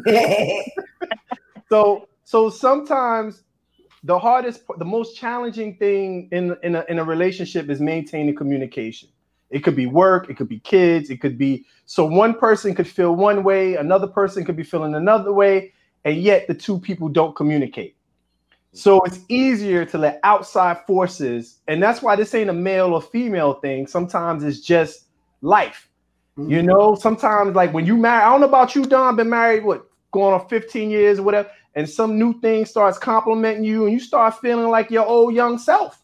so 1.70 2.06
so 2.24 2.50
sometimes 2.50 3.42
the 4.04 4.18
hardest, 4.18 4.62
the 4.78 4.84
most 4.84 5.16
challenging 5.16 5.76
thing 5.76 6.28
in 6.32 6.56
in 6.62 6.74
a, 6.74 6.84
in 6.88 6.98
a 6.98 7.04
relationship 7.04 7.70
is 7.70 7.80
maintaining 7.80 8.34
communication. 8.34 9.08
It 9.50 9.60
could 9.60 9.76
be 9.76 9.86
work, 9.86 10.30
it 10.30 10.36
could 10.36 10.48
be 10.48 10.60
kids, 10.60 11.10
it 11.10 11.20
could 11.20 11.38
be 11.38 11.66
so 11.86 12.06
one 12.06 12.34
person 12.34 12.74
could 12.74 12.88
feel 12.88 13.14
one 13.14 13.44
way, 13.44 13.76
another 13.76 14.06
person 14.06 14.44
could 14.44 14.56
be 14.56 14.62
feeling 14.62 14.94
another 14.94 15.32
way, 15.32 15.72
and 16.04 16.16
yet 16.16 16.48
the 16.48 16.54
two 16.54 16.78
people 16.78 17.08
don't 17.08 17.36
communicate. 17.36 17.96
So 18.72 19.02
it's 19.02 19.20
easier 19.28 19.84
to 19.84 19.98
let 19.98 20.18
outside 20.22 20.78
forces, 20.86 21.58
and 21.68 21.82
that's 21.82 22.00
why 22.00 22.16
this 22.16 22.34
ain't 22.34 22.48
a 22.48 22.54
male 22.54 22.94
or 22.94 23.02
female 23.02 23.54
thing. 23.54 23.86
Sometimes 23.86 24.42
it's 24.42 24.60
just 24.60 25.04
life. 25.42 25.88
Mm-hmm. 26.38 26.50
You 26.50 26.62
know, 26.62 26.94
sometimes 26.94 27.54
like 27.54 27.74
when 27.74 27.84
you 27.84 27.98
marry, 27.98 28.22
I 28.22 28.30
don't 28.30 28.40
know 28.40 28.48
about 28.48 28.74
you, 28.74 28.86
Don, 28.86 29.16
been 29.16 29.28
married 29.28 29.64
what 29.64 29.86
going 30.12 30.34
on 30.34 30.48
15 30.48 30.90
years 30.90 31.18
or 31.18 31.22
whatever, 31.22 31.50
and 31.74 31.88
some 31.88 32.18
new 32.18 32.38
thing 32.40 32.64
starts 32.66 32.98
complimenting 32.98 33.64
you, 33.64 33.84
and 33.84 33.92
you 33.92 34.00
start 34.00 34.38
feeling 34.40 34.68
like 34.68 34.90
your 34.90 35.06
old 35.06 35.34
young 35.34 35.58
self. 35.58 35.98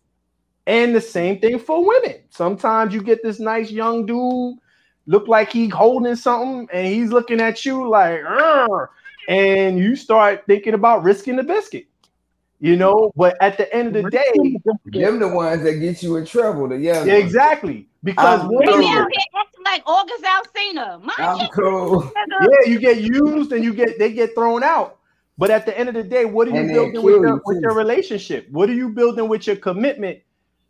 And 0.66 0.94
the 0.94 1.00
same 1.00 1.40
thing 1.40 1.58
for 1.58 1.84
women. 1.86 2.16
Sometimes 2.30 2.92
you 2.92 3.02
get 3.02 3.22
this 3.22 3.40
nice 3.40 3.70
young 3.70 4.04
dude, 4.04 4.58
look 5.06 5.26
like 5.26 5.50
he 5.50 5.68
holding 5.68 6.14
something, 6.16 6.68
and 6.72 6.86
he's 6.86 7.10
looking 7.10 7.40
at 7.40 7.64
you 7.64 7.88
like, 7.88 8.20
"Arr," 8.22 8.90
and 9.28 9.78
you 9.78 9.96
start 9.96 10.44
thinking 10.46 10.74
about 10.74 11.02
risking 11.02 11.36
the 11.36 11.42
biscuit. 11.42 11.86
You 12.60 12.74
know, 12.76 13.12
but 13.14 13.36
at 13.40 13.56
the 13.56 13.72
end 13.72 13.94
of 13.96 14.02
the 14.04 14.10
day, 14.10 14.58
Them 14.86 15.20
the 15.20 15.28
ones 15.28 15.62
that 15.62 15.74
get 15.74 16.02
you 16.02 16.16
in 16.16 16.26
trouble. 16.26 16.68
The 16.68 16.76
young 16.76 17.06
yeah, 17.06 17.14
ones. 17.14 17.24
exactly. 17.24 17.88
Because 18.02 18.40
I'm 18.40 18.48
women- 18.48 18.66
They 18.66 18.72
cool. 18.72 18.80
be 18.80 18.88
out 18.88 19.08
here 19.12 19.22
acting 19.40 19.64
like 19.64 19.82
August 19.86 20.24
Alsina. 20.24 21.00
My 21.02 21.14
I'm 21.18 21.48
cool. 21.50 22.12
yeah, 22.16 22.68
you 22.70 22.80
get 22.80 23.00
used 23.00 23.52
and 23.52 23.62
you 23.64 23.72
get 23.72 23.98
they 23.98 24.12
get 24.12 24.34
thrown 24.34 24.62
out. 24.64 24.97
But 25.38 25.50
at 25.50 25.66
the 25.66 25.78
end 25.78 25.88
of 25.88 25.94
the 25.94 26.02
day, 26.02 26.24
what 26.24 26.48
are 26.48 26.50
you 26.50 26.56
And 26.56 26.68
building 26.68 27.02
with 27.02 27.14
your, 27.14 27.26
you, 27.26 27.42
with 27.44 27.62
your 27.62 27.74
relationship? 27.74 28.48
What 28.50 28.68
are 28.68 28.74
you 28.74 28.88
building 28.90 29.28
with 29.28 29.46
your 29.46 29.56
commitment? 29.56 30.18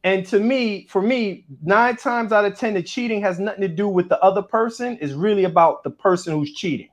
And 0.05 0.27
to 0.27 0.39
me, 0.39 0.87
for 0.89 1.01
me, 1.03 1.47
nine 1.63 1.97
times 1.97 2.33
out 2.33 2.45
of 2.45 2.57
ten, 2.57 2.75
the 2.75 2.83
cheating 2.83 3.23
has 3.23 3.41
nothing 3.41 3.63
to 3.63 3.69
do 3.69 3.89
with 3.89 4.09
the 4.11 4.21
other 4.23 4.43
person. 4.43 4.99
It's 5.01 5.15
really 5.15 5.45
about 5.45 5.83
the 5.85 5.91
person 5.91 6.35
who's 6.35 6.53
cheating. 6.53 6.91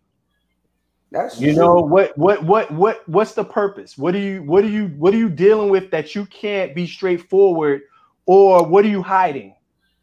That's 1.12 1.40
You 1.40 1.54
true. 1.54 1.62
know 1.62 1.76
what? 1.76 2.18
What? 2.18 2.44
What? 2.44 2.72
What? 2.72 3.08
What's 3.08 3.34
the 3.34 3.44
purpose? 3.44 3.98
What 3.98 4.16
are 4.16 4.20
you? 4.20 4.42
What 4.44 4.64
are 4.64 4.70
you? 4.70 4.88
What 4.98 5.14
are 5.14 5.18
you 5.18 5.30
dealing 5.30 5.70
with 5.70 5.92
that 5.92 6.16
you 6.16 6.26
can't 6.26 6.74
be 6.74 6.88
straightforward, 6.88 7.82
or 8.26 8.66
what 8.66 8.86
are 8.86 8.90
you 8.90 9.04
hiding? 9.04 9.54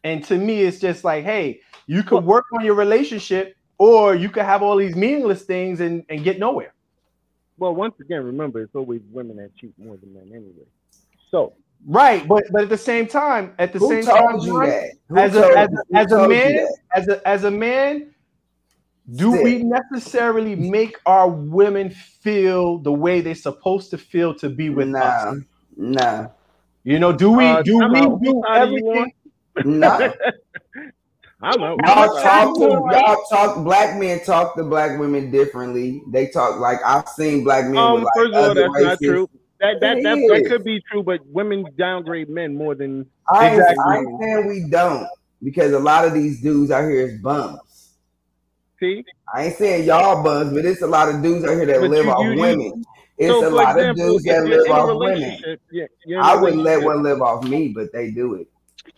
And 0.03 0.23
to 0.25 0.37
me, 0.37 0.61
it's 0.61 0.79
just 0.79 1.03
like, 1.03 1.23
hey, 1.23 1.59
you 1.87 2.03
could 2.03 2.23
work 2.23 2.45
on 2.53 2.63
your 2.63 2.75
relationship, 2.75 3.55
or 3.77 4.15
you 4.15 4.29
could 4.29 4.43
have 4.43 4.61
all 4.63 4.77
these 4.77 4.95
meaningless 4.95 5.43
things 5.43 5.81
and 5.81 6.05
and 6.09 6.23
get 6.23 6.39
nowhere. 6.39 6.73
Well, 7.57 7.75
once 7.75 7.95
again, 8.01 8.23
remember 8.23 8.61
it's 8.61 8.75
always 8.75 9.01
women 9.11 9.37
that 9.37 9.55
cheat 9.57 9.73
more 9.77 9.97
than 9.97 10.13
men 10.13 10.29
anyway. 10.33 10.67
So 11.31 11.53
Right, 11.85 12.27
but 12.27 12.43
but 12.51 12.63
at 12.63 12.69
the 12.69 12.77
same 12.77 13.07
time, 13.07 13.53
at 13.59 13.73
the 13.73 13.79
Who 13.79 13.89
same 13.89 14.05
told 14.05 14.31
time, 14.31 14.39
you 14.45 14.61
that? 14.61 14.91
As 15.17 15.35
a 15.35 15.41
told 15.41 15.57
as 15.57 15.67
a, 15.69 15.83
who 15.89 15.99
as 15.99 16.11
a 16.11 16.27
man, 16.27 16.67
as 16.95 17.07
a 17.09 17.27
as 17.27 17.43
a 17.43 17.51
man, 17.51 18.13
do 19.15 19.31
Sick. 19.31 19.43
we 19.43 19.63
necessarily 19.63 20.55
make 20.55 20.97
our 21.05 21.29
women 21.29 21.89
feel 21.91 22.79
the 22.79 22.91
way 22.93 23.21
they're 23.21 23.35
supposed 23.35 23.91
to 23.91 23.97
feel 23.97 24.33
to 24.35 24.49
be 24.49 24.69
with 24.69 24.95
us? 25.01 25.25
Nah, 25.25 25.33
nah, 25.77 26.27
You 26.83 26.99
know, 26.99 27.13
do 27.13 27.31
we 27.31 27.57
Uh, 27.57 27.63
do 27.63 27.77
we 27.91 28.01
do 28.23 28.33
Whose 28.33 28.45
side 28.53 28.53
everything? 28.55 29.13
nah. 29.63 30.13
I'm 31.43 31.61
out. 31.61 31.77
Y'all 31.85 32.21
talk 32.23 32.55
to 32.55 32.61
y'all 32.63 33.23
talk. 33.29 33.63
Black 33.63 33.99
men 33.99 34.23
talk 34.23 34.55
to 34.55 34.63
black 34.63 34.97
women 34.99 35.29
differently. 35.29 36.01
They 36.07 36.27
talk 36.27 36.59
like 36.59 36.79
I've 36.85 37.07
seen 37.09 37.43
black 37.43 37.65
men. 37.65 37.77
Um, 37.77 37.93
with, 37.95 38.03
like, 38.03 38.13
first 38.15 38.29
of 38.33 38.35
all, 38.35 38.43
other 38.51 38.61
that's 38.61 38.73
not 38.73 38.83
races. 38.91 39.07
true. 39.07 39.29
That 39.59 39.79
that 39.81 39.97
It 39.97 40.03
that, 40.03 40.15
that 40.29 40.41
is. 40.43 40.47
could 40.47 40.63
be 40.63 40.81
true, 40.89 41.03
but 41.03 41.19
women 41.27 41.65
downgrade 41.77 42.29
men 42.29 42.55
more 42.55 42.75
than 42.75 43.05
I 43.29 43.49
ain't, 43.49 43.59
Exactly. 43.59 43.83
I 43.87 43.97
ain't 43.97 44.21
saying 44.21 44.47
we 44.47 44.69
don't 44.69 45.07
because 45.43 45.73
a 45.73 45.79
lot 45.79 46.05
of 46.05 46.13
these 46.13 46.41
dudes 46.41 46.71
out 46.71 46.83
here 46.89 47.07
is 47.07 47.21
bums. 47.21 47.59
see. 48.79 49.03
I 49.33 49.45
ain't 49.45 49.55
saying 49.57 49.85
y'all 49.85 50.21
bums, 50.23 50.53
but 50.53 50.65
it's 50.65 50.81
a 50.81 50.87
lot 50.87 51.09
of 51.13 51.21
dudes 51.21 51.43
out 51.45 51.55
here 51.55 51.65
that 51.65 51.81
But 51.81 51.89
live 51.89 52.05
you- 52.05 52.11
off 52.11 52.23
you- 52.25 52.31
you- 52.33 52.39
women. 52.41 52.85
It's 53.17 53.29
so, 53.29 53.47
a 53.47 53.49
lot 53.49 53.75
example, 53.77 53.89
of 54.05 54.09
dudes 54.11 54.23
that 54.25 54.43
live 54.45 54.71
off 54.71 54.87
women. 54.97 55.13
relationship, 55.21 55.61
yeah, 55.71 55.85
you're 56.05 56.19
in 56.19 56.25
a 56.25 56.27
I 56.27 56.35
wouldn't 56.41 56.63
let 56.63 56.83
one 56.83 57.03
live 57.03 57.21
off 57.21 57.43
me, 57.47 57.69
but 57.69 57.91
they 57.93 58.11
do 58.11 58.33
it. 58.35 58.47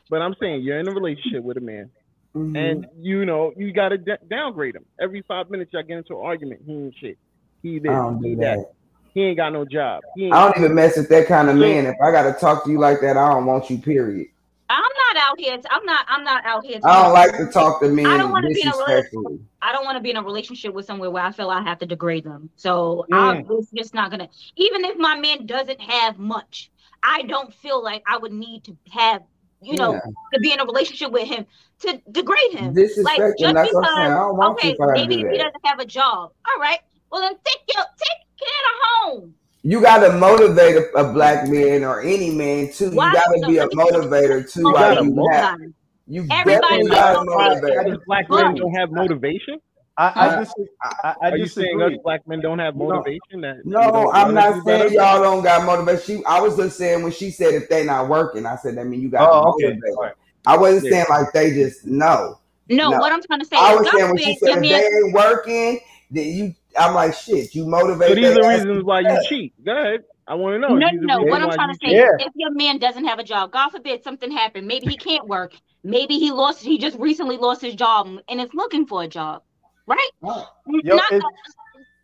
But 0.09 0.21
I'm 0.21 0.35
saying 0.39 0.61
you're 0.61 0.79
in 0.79 0.87
a 0.87 0.91
relationship 0.91 1.43
with 1.43 1.57
a 1.57 1.61
man, 1.61 1.89
Mhm. 2.35 2.57
and 2.57 2.87
you 2.99 3.25
know 3.25 3.53
you 3.55 3.71
got 3.71 3.89
to 3.89 3.97
d- 3.97 4.11
downgrade 4.29 4.75
him 4.75 4.85
every 4.99 5.21
five 5.21 5.49
minutes. 5.49 5.71
Y'all 5.73 5.83
get 5.83 5.97
into 5.97 6.19
an 6.19 6.25
argument. 6.25 6.61
He 6.65 6.73
ain't 6.73 6.95
shit. 6.95 7.17
He 7.63 7.77
I 7.77 7.93
don't 7.93 8.21
do 8.21 8.35
that. 8.37 8.57
that. 8.57 8.71
He 9.13 9.23
ain't 9.23 9.37
got 9.37 9.53
no 9.53 9.63
job. 9.63 10.03
He 10.15 10.25
ain't 10.25 10.33
I 10.35 10.43
don't 10.51 10.57
even 10.63 10.75
mess 10.75 10.97
with 10.97 11.07
that 11.09 11.27
kind 11.27 11.49
of 11.49 11.55
man. 11.55 11.85
If 11.85 11.95
I 12.01 12.11
gotta 12.11 12.33
talk 12.37 12.65
to 12.65 12.71
you 12.71 12.79
like 12.79 12.99
that, 13.01 13.15
I 13.15 13.29
don't 13.29 13.45
want 13.45 13.69
you. 13.69 13.77
Period. 13.77 14.27
I'm 14.67 14.81
not 15.13 15.23
out 15.23 15.39
here. 15.39 15.57
I'm 15.69 15.85
not. 15.85 16.05
I'm 16.09 16.23
not 16.23 16.45
out 16.45 16.65
here. 16.65 16.79
I 16.83 17.03
don't 17.03 17.13
like 17.13 17.37
to 17.37 17.45
talk 17.51 17.81
to 17.81 17.87
men 17.87 18.07
I 18.07 18.17
don't 18.17 18.31
wanna 18.31 18.49
be 18.49 18.61
in 18.61 18.67
a 18.67 18.71
disrespectfully. 18.71 19.39
I 19.61 19.71
don't 19.71 19.85
want 19.85 19.95
to 19.97 20.01
be 20.01 20.09
in 20.09 20.17
a 20.17 20.23
relationship 20.23 20.73
with 20.73 20.85
somewhere 20.85 21.09
where 21.09 21.23
I 21.23 21.31
feel 21.31 21.49
I 21.49 21.61
have 21.61 21.79
to 21.79 21.85
degrade 21.85 22.23
them. 22.23 22.49
So 22.55 23.05
Mm. 23.11 23.15
I'm 23.17 23.45
it's 23.51 23.71
just 23.71 23.93
not 23.93 24.11
gonna. 24.11 24.27
Even 24.57 24.83
if 24.85 24.97
my 24.97 25.17
man 25.17 25.45
doesn't 25.45 25.79
have 25.79 26.19
much, 26.19 26.71
I 27.03 27.21
don't 27.23 27.53
feel 27.53 27.81
like 27.83 28.03
I 28.07 28.17
would 28.17 28.33
need 28.33 28.63
to 28.65 28.75
have, 28.91 29.21
you 29.65 29.75
know, 29.75 29.93
Yeah. 29.93 29.99
to 30.33 30.39
be 30.39 30.51
in 30.53 30.59
a 30.59 30.65
relationship 30.65 31.11
with 31.11 31.27
him 31.27 31.45
to 31.79 32.01
degrade 32.11 32.51
him. 32.51 32.73
Disrespect 32.73 33.19
Like 33.19 33.37
just 33.37 33.53
because, 33.55 33.73
what 33.73 33.89
I'm 33.89 33.95
saying. 33.97 34.11
I 34.11 34.15
don't 34.15 34.37
want 34.37 34.59
okay, 34.59 34.69
you 34.71 34.77
gotta 34.77 34.91
maybe 34.93 35.15
do 35.17 35.25
if 35.27 35.31
he 35.31 35.37
doesn't 35.37 35.65
have 35.65 35.79
a 35.79 35.85
job, 35.85 36.31
all 36.47 36.59
right. 36.61 36.79
Well 37.11 37.21
then 37.21 37.33
take 37.43 37.75
your 37.75 37.83
take 37.97 38.21
care 38.39 38.47
of 38.71 39.11
home. 39.13 39.33
You 39.63 39.81
gotta 39.81 40.13
motivate 40.13 40.75
a, 40.77 40.91
a 40.97 41.11
black 41.11 41.47
man 41.49 41.83
or 41.83 42.01
any 42.01 42.29
man 42.29 42.71
too. 42.71 42.85
You 42.85 42.95
gotta 42.95 43.43
be 43.47 43.57
a 43.57 43.67
motivator 43.69 44.49
too. 44.49 44.71
gotta 44.73 45.03
you 45.03 45.27
have, 45.31 45.59
you 46.07 46.27
Everybody 46.31 46.83
definitely 46.83 46.89
gotta 46.91 47.25
motivate. 47.25 47.85
Because 47.85 47.99
black 48.05 48.27
But- 48.29 48.43
men 48.43 48.55
don't 48.55 48.73
have 48.75 48.91
motivation. 48.91 49.59
I, 49.97 50.13
I, 50.19 50.29
Uh, 50.29 50.37
dis- 50.37 50.55
I, 50.81 51.15
I 51.21 51.31
Are 51.31 51.37
you 51.37 51.49
saying 51.49 51.81
us 51.81 51.93
black 52.03 52.27
men 52.27 52.41
don't 52.41 52.59
have 52.59 52.75
No. 52.75 52.77
motivation? 52.77 53.41
That 53.41 53.63
No, 53.63 54.11
I'm 54.11 54.33
not 54.33 54.55
do 54.55 54.63
better? 54.65 54.89
saying 54.89 54.93
y'all 54.93 55.21
don't 55.21 55.43
got 55.43 55.65
motivation. 55.65 56.19
She, 56.19 56.25
I 56.25 56.41
was 56.41 56.57
just 56.57 56.77
saying 56.77 57.03
when 57.03 57.11
she 57.11 57.31
said 57.31 57.53
if 57.53 57.69
they 57.69 57.85
not 57.85 58.09
working, 58.09 58.45
I 58.45 58.55
said 58.57 58.77
that 58.77 58.87
mean 58.87 59.01
you 59.01 59.09
got 59.09 59.31
Oh, 59.31 59.49
okay. 59.51 59.75
motivation. 59.75 59.97
All 59.97 60.03
right. 60.03 60.13
I 60.47 60.57
wasn't 60.57 60.83
Yeah. 60.83 60.91
saying 60.93 61.05
like 61.09 61.33
they 61.33 61.51
just 61.53 61.85
know. 61.85 62.39
No, 62.69 62.91
No. 62.91 62.97
what 62.97 63.11
I'm 63.13 63.21
trying 63.23 63.41
to 63.41 63.45
say 63.47 63.57
I 63.57 63.75
was 63.75 63.89
saying 63.91 64.09
when 64.09 64.19
she 64.19 64.33
said 64.33 64.49
if 64.63 64.69
they 64.69 64.77
ain't 64.85 65.13
working, 65.13 65.79
then 66.11 66.27
you. 66.27 66.55
I'm 66.77 66.95
like 66.95 67.13
shit. 67.15 67.55
You 67.55 67.65
motivate. 67.67 68.09
So 68.09 68.15
these 68.15 68.35
are 68.35 68.45
ass 68.45 68.47
reasons 68.47 68.83
why 68.85 69.01
you 69.01 69.17
cheat. 69.19 69.53
Go 69.65 69.73
ahead. 69.77 70.01
I 70.27 70.35
want 70.35 70.55
to 70.55 70.59
know. 70.59 70.77
No, 70.77 70.87
no. 71.01 71.23
What 71.23 71.41
I'm 71.41 71.51
trying 71.51 71.69
to 71.69 71.75
say. 71.75 71.89
Yeah. 71.89 72.05
is, 72.05 72.11
if 72.17 72.33
your 72.35 72.51
man 72.53 72.79
doesn't 72.79 73.05
have 73.05 73.19
a 73.19 73.23
job, 73.25 73.51
God 73.53 73.69
forbid 73.71 74.03
something 74.03 74.31
happened, 74.31 74.67
maybe 74.67 74.87
he 74.87 74.97
can't 74.97 75.27
work, 75.27 75.53
maybe 75.83 76.19
he 76.19 76.31
lost, 76.31 76.61
he 76.63 76.79
just 76.79 76.97
recently 76.99 77.37
lost 77.37 77.61
his 77.61 77.75
job 77.75 78.09
and 78.29 78.41
is 78.41 78.53
looking 78.55 78.87
for 78.87 79.03
a 79.03 79.09
job, 79.09 79.43
right? 79.87 80.09
Oh, 80.23 80.47
Yo, 80.67 80.95
Not- 80.95 81.11
it- 81.11 81.23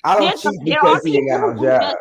I 0.04 0.16
don't 0.16 0.28
There's 0.28 0.42
cheat 0.42 0.64
because 0.64 1.04
he 1.04 1.18
ain't 1.18 1.28
got 1.30 1.36
people 1.38 1.54
no 1.56 1.64
job. 1.64 1.82
just- 1.82 1.98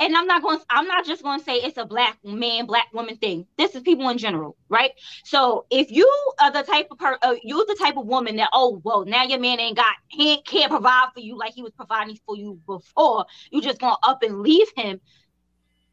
and 0.00 0.16
I'm 0.16 0.26
not 0.26 0.42
going. 0.42 0.58
I'm 0.70 0.88
not 0.88 1.06
just 1.06 1.22
going 1.22 1.38
to 1.38 1.44
say 1.44 1.54
it's 1.54 1.78
a 1.78 1.84
black 1.84 2.18
man, 2.24 2.66
black 2.66 2.88
woman 2.92 3.16
thing. 3.16 3.46
This 3.56 3.76
is 3.76 3.82
people 3.82 4.08
in 4.08 4.18
general, 4.18 4.56
right? 4.68 4.90
So 5.24 5.64
if 5.70 5.92
you 5.92 6.10
are 6.42 6.50
the 6.50 6.64
type 6.64 6.88
of 6.90 6.98
per, 6.98 7.16
uh, 7.22 7.36
you're 7.44 7.64
the 7.64 7.76
type 7.78 7.96
of 7.96 8.04
woman 8.06 8.34
that 8.36 8.48
oh 8.52 8.80
well 8.82 9.04
now 9.04 9.22
your 9.22 9.38
man 9.38 9.60
ain't 9.60 9.76
got 9.76 9.94
he 10.08 10.42
can't 10.42 10.68
provide 10.70 11.06
for 11.14 11.20
you 11.20 11.38
like 11.38 11.54
he 11.54 11.62
was 11.62 11.70
providing 11.72 12.18
for 12.26 12.36
you 12.36 12.58
before. 12.66 13.24
You 13.52 13.62
just 13.62 13.78
gonna 13.78 13.96
up 14.02 14.24
and 14.24 14.40
leave 14.42 14.66
him, 14.76 15.00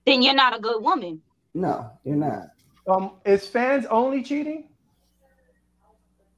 then 0.08 0.24
you're 0.24 0.34
not 0.34 0.58
a 0.58 0.60
good 0.60 0.82
woman. 0.82 1.22
No, 1.54 1.92
you're 2.04 2.16
not. 2.16 2.48
um, 2.88 3.12
is 3.24 3.46
fans 3.46 3.86
only 3.86 4.24
cheating? 4.24 4.68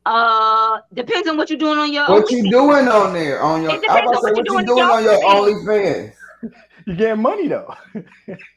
Uh, 0.05 0.79
depends 0.93 1.27
on 1.29 1.37
what 1.37 1.49
you're 1.49 1.59
doing 1.59 1.77
on 1.79 1.91
your. 1.93 2.07
What 2.07 2.29
you 2.31 2.49
doing 2.49 2.87
on 2.87 3.13
there? 3.13 3.41
On 3.41 3.61
your, 3.61 3.71
It 3.71 3.75
I 3.89 4.01
depends 4.01 4.11
was 4.11 4.17
on 4.17 4.17
about 4.17 4.19
to 4.19 4.21
say 4.21 4.31
what 4.31 4.35
what 4.35 4.45
you're 4.45 4.63
doing 4.63 4.65
doing 4.65 4.83
on 4.83 5.03
your 5.03 5.13
in 5.13 5.21
OnlyFans. 5.65 6.13
You 6.85 6.95
getting 6.95 7.21
money 7.21 7.47
though. 7.47 7.73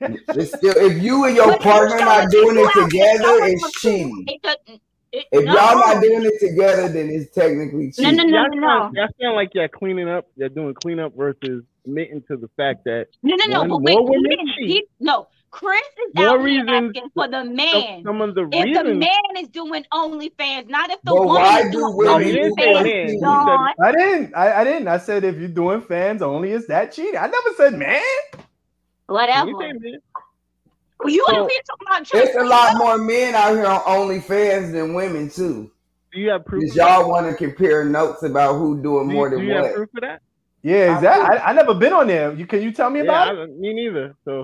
It's 0.00 0.56
still 0.58 0.74
if 0.76 1.00
you 1.00 1.24
and 1.26 1.36
your 1.36 1.46
But 1.46 1.60
partner 1.60 1.96
show 1.98 2.04
not 2.04 2.28
doing 2.30 2.56
it 2.58 2.72
together, 2.74 3.44
it's 3.44 3.72
cheating. 3.80 4.24
It 4.26 4.42
doesn't. 4.42 4.82
It, 5.12 5.26
If 5.30 5.44
no. 5.44 5.52
y'all 5.54 5.76
not 5.76 6.02
doing 6.02 6.24
it 6.24 6.40
together, 6.40 6.88
then 6.88 7.08
it's 7.08 7.30
technically 7.32 7.86
No, 7.98 8.10
cheating. 8.10 8.16
no, 8.16 8.22
no, 8.24 8.28
y'all, 8.36 8.48
no, 8.50 8.56
no. 8.56 8.66
sound, 8.66 8.94
y'all 8.96 9.08
sound 9.22 9.36
like 9.36 9.50
you're 9.54 9.68
cleaning 9.68 10.08
up. 10.08 10.26
You're 10.36 10.48
doing 10.48 10.74
cleanup 10.74 11.16
versus 11.16 11.62
admitting 11.86 12.22
to 12.28 12.36
the 12.36 12.48
fact 12.56 12.82
that 12.86 13.06
No, 13.22 13.36
no, 13.36 13.46
no. 13.46 13.60
One, 13.60 13.68
but 13.68 13.82
wait, 13.82 13.94
more 13.96 14.08
he 14.10 14.16
women 14.16 14.30
didn't- 14.30 14.48
cheat. 14.58 14.84
no, 14.98 15.28
Chris 15.50 15.80
is 16.06 16.14
More 16.14 16.26
out 16.40 16.46
here 16.46 16.64
asking 16.68 17.10
for 17.14 17.28
the 17.28 17.44
man. 17.44 18.02
some 18.04 18.20
of 18.20 18.34
the 18.34 18.48
If 18.52 18.76
the 18.76 18.94
man 18.94 19.36
is 19.38 19.48
doing 19.48 19.84
OnlyFans, 19.92 20.68
not 20.68 20.90
if 20.90 21.00
the 21.02 21.12
But 21.12 21.24
woman 21.24 21.42
why 21.42 21.60
is 21.60 21.70
doing 21.72 21.96
women 21.96 22.12
No, 22.12 22.18
you 22.18 22.32
didn't 22.32 22.58
say 22.58 22.74
OnlyFans. 22.74 22.84
man. 22.84 23.08
You 23.78 23.84
I 23.84 23.92
didn't. 23.92 24.34
I, 24.34 24.60
I 24.60 24.64
didn't. 24.64 24.88
I 24.88 24.98
said 24.98 25.24
if 25.24 25.36
you're 25.36 25.48
doing 25.48 25.80
fans 25.80 26.20
only, 26.20 26.52
is 26.52 26.66
that 26.66 26.92
cheating? 26.92 27.16
I 27.16 27.26
never 27.28 27.48
said 27.56 27.74
man. 27.74 28.02
Whatever. 29.06 29.48
You 29.48 29.58
say, 29.60 29.72
man. 29.72 29.98
You 31.06 31.24
So- 31.28 31.36
over 31.40 31.48
here 31.48 31.60
talking 31.66 31.86
about 31.86 32.08
There's 32.10 32.36
a 32.36 32.44
lot 32.44 32.76
more 32.78 32.98
men 32.98 33.34
out 33.34 33.52
here 33.52 33.66
on 33.66 33.80
OnlyFans 33.80 34.72
than 34.72 34.94
women 34.94 35.30
too. 35.30 35.70
Do 36.12 36.20
you 36.20 36.30
have 36.30 36.44
proof? 36.44 36.62
Because 36.62 36.76
y'all 36.76 37.08
want 37.08 37.28
to 37.30 37.34
compare 37.36 37.84
notes 37.84 38.22
about 38.22 38.54
who 38.56 38.82
doing 38.82 39.08
Do 39.08 39.14
more 39.14 39.28
you, 39.28 39.36
than 39.36 39.40
do 39.40 39.46
you 39.46 39.54
have 39.54 39.74
proof 39.74 39.88
of 39.94 40.00
that? 40.02 40.22
Yeah, 40.62 40.96
exactly. 40.96 41.38
I, 41.38 41.50
I 41.50 41.52
never 41.52 41.74
been 41.74 41.92
on 41.92 42.08
there. 42.08 42.32
You 42.32 42.46
can 42.46 42.60
you 42.62 42.72
tell 42.72 42.90
me 42.90 43.00
Yeah, 43.00 43.04
about 43.04 43.36
it? 43.36 43.56
Me 43.58 43.72
neither. 43.74 44.16
So 44.24 44.42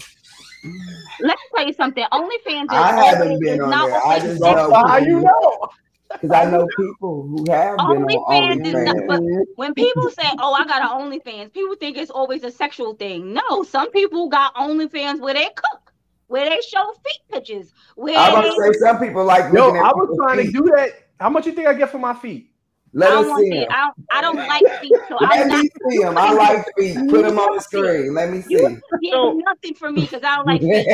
Let 0.65 1.37
me 1.39 1.45
tell 1.57 1.67
you 1.67 1.73
something. 1.73 2.05
OnlyFans 2.13 2.65
is 2.65 2.69
I 2.71 2.93
haven't 2.93 3.23
always- 3.23 3.41
been 3.41 3.55
is 3.55 3.61
on 3.61 3.71
not 3.71 3.87
there. 3.89 3.97
I 3.97 4.01
always 4.01 4.23
just 4.23 4.41
So, 4.41 4.53
know 4.53 4.75
how 4.75 4.97
you 4.99 5.21
know? 5.21 5.69
Because 6.09 6.31
I 6.31 6.51
know 6.51 6.67
people 6.77 7.23
who 7.23 7.51
have 7.51 7.77
been 7.79 7.87
on 7.87 8.05
OnlyFans 8.07 8.67
is 8.67 8.75
not- 8.75 8.97
but 9.09 9.23
when 9.57 9.75
people 9.75 10.11
say, 10.11 10.29
"Oh, 10.39 10.53
I 10.53 10.65
got 10.67 10.83
an 10.83 11.11
OnlyFans," 11.11 11.53
people 11.53 11.75
think 11.77 11.97
it's 11.97 12.11
always 12.11 12.45
a 12.45 12.51
sexual 12.51 12.95
thing. 12.95 13.33
No, 13.33 13.63
some 13.63 13.91
people 13.91 14.29
got 14.29 14.55
OnlyFans 14.55 15.21
where 15.21 15.35
they 15.35 15.47
cook, 15.47 15.93
where 16.29 16.49
they 16.49 16.61
show 16.61 16.93
feet 17.05 17.23
pictures, 17.31 17.73
where 17.97 18.19
I 18.19 18.29
was 18.29 18.45
they 18.45 18.51
about 18.51 18.67
to 18.67 18.75
say 18.75 18.79
some 18.79 18.99
people 19.01 19.25
like 19.25 19.53
Yo, 19.53 19.71
I 19.71 19.93
was 19.95 20.09
people's 20.09 20.19
trying 20.19 20.47
to 20.47 20.53
do 20.53 20.71
that. 20.77 20.91
How 21.19 21.31
much 21.31 21.47
you 21.47 21.53
think 21.53 21.67
I 21.67 21.75
get 21.75 21.91
for 21.91 21.99
my 21.99 22.15
feet? 22.15 22.52
Let 22.95 23.11
I 23.11 23.15
us 23.17 23.21
don't 23.23 23.31
want 23.31 23.43
see 23.43 23.51
to. 23.51 23.57
them. 23.61 23.69
I 23.71 23.77
don't, 23.81 23.95
I 24.11 24.21
don't 24.21 24.47
like 24.47 24.65
feet, 24.81 24.93
so 25.09 25.17
Let 25.21 25.33
I'm 25.41 25.49
not 25.49 25.63
me 25.63 25.71
see 25.93 25.99
them. 26.03 26.19
I 26.19 26.33
like 26.33 26.67
feet. 26.79 27.09
Put 27.09 27.23
them 27.23 27.39
on 27.39 27.57
the 27.57 27.63
screen. 27.63 28.15
Let 28.15 28.31
me 28.31 28.43
see. 28.43 28.57
getting 28.57 28.81
So- 29.11 29.41
nothing 29.45 29.75
for 29.75 29.91
me 29.91 30.03
because 30.03 30.23
I 30.25 30.37
don't 30.37 30.47
like 30.47 30.61
feet. 30.61 30.87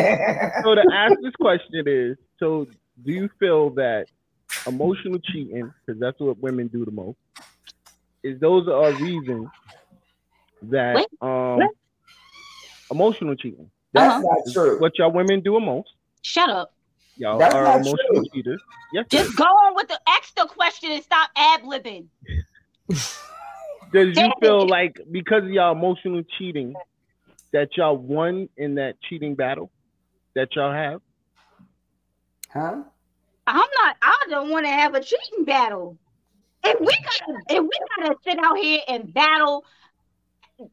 so 0.64 0.74
to 0.76 0.84
ask 0.92 1.14
this 1.22 1.34
question 1.40 1.82
is: 1.86 2.16
So 2.38 2.66
do 3.04 3.12
you 3.12 3.28
feel 3.40 3.70
that 3.70 4.06
emotional 4.66 5.18
cheating, 5.18 5.72
because 5.86 5.98
that's 6.00 6.18
what 6.20 6.38
women 6.38 6.68
do 6.68 6.84
the 6.84 6.90
most, 6.90 7.16
is 8.22 8.38
those 8.40 8.68
are 8.68 8.92
reasons 8.92 9.48
that 10.62 10.94
What? 11.20 11.26
um 11.28 11.58
What? 11.58 11.70
emotional 12.90 13.34
cheating, 13.34 13.70
That's 13.92 14.14
Uh-huh. 14.14 14.22
not 14.22 14.52
true. 14.52 14.78
what 14.80 14.92
y'all 14.98 15.10
women 15.12 15.40
do 15.40 15.54
the 15.54 15.60
most, 15.60 15.88
Shut 16.22 16.48
up. 16.50 16.72
Y'all 17.18 17.38
That's 17.38 17.54
are 17.54 17.64
not 17.64 17.76
emotional 17.80 18.22
true. 18.22 18.24
cheaters. 18.32 18.62
Yes, 18.92 19.06
Just 19.10 19.36
go 19.36 19.44
on 19.44 19.74
with 19.74 19.88
the 19.88 20.00
extra 20.08 20.46
question 20.46 20.90
and 20.92 21.02
stop 21.02 21.30
ad 21.36 21.62
libbing. 21.62 22.06
Does 23.92 24.16
you 24.16 24.32
feel 24.40 24.66
like 24.66 25.00
because 25.10 25.44
of 25.44 25.50
y'all 25.50 25.72
emotional 25.72 26.22
cheating 26.38 26.74
that 27.52 27.76
y'all 27.76 27.96
won 27.96 28.48
in 28.56 28.74
that 28.76 28.96
cheating 29.08 29.34
battle 29.34 29.70
that 30.34 30.48
y'all 30.54 30.72
have? 30.72 31.00
Huh? 32.52 32.82
I'm 33.46 33.56
not. 33.56 33.96
I 34.02 34.26
don't 34.28 34.50
want 34.50 34.66
to 34.66 34.70
have 34.72 34.94
a 34.94 35.00
cheating 35.00 35.44
battle. 35.44 35.96
If 36.64 36.80
we 36.80 36.86
gotta, 36.86 37.40
if 37.48 37.62
we 37.62 37.70
gotta 37.96 38.16
sit 38.24 38.38
out 38.44 38.58
here 38.58 38.80
and 38.88 39.12
battle 39.14 39.64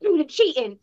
through 0.01 0.17
the 0.17 0.25
cheating, 0.25 0.77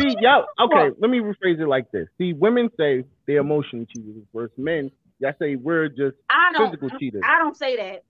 See, 0.00 0.16
y'all, 0.20 0.46
okay, 0.58 0.90
let 0.98 1.10
me 1.10 1.18
rephrase 1.18 1.60
it 1.60 1.68
like 1.68 1.90
this. 1.92 2.08
See, 2.18 2.32
women 2.32 2.70
say 2.76 3.04
they're 3.26 3.38
emotional 3.40 3.84
cheaters 3.86 4.22
versus 4.34 4.56
men, 4.56 4.90
y'all 5.18 5.32
say 5.38 5.56
we're 5.56 5.88
just 5.88 6.16
I 6.30 6.52
don't. 6.52 6.70
physical 6.70 6.98
cheaters. 6.98 7.22
I 7.26 7.38
don't 7.38 7.56
say 7.56 7.76
that. 7.76 8.02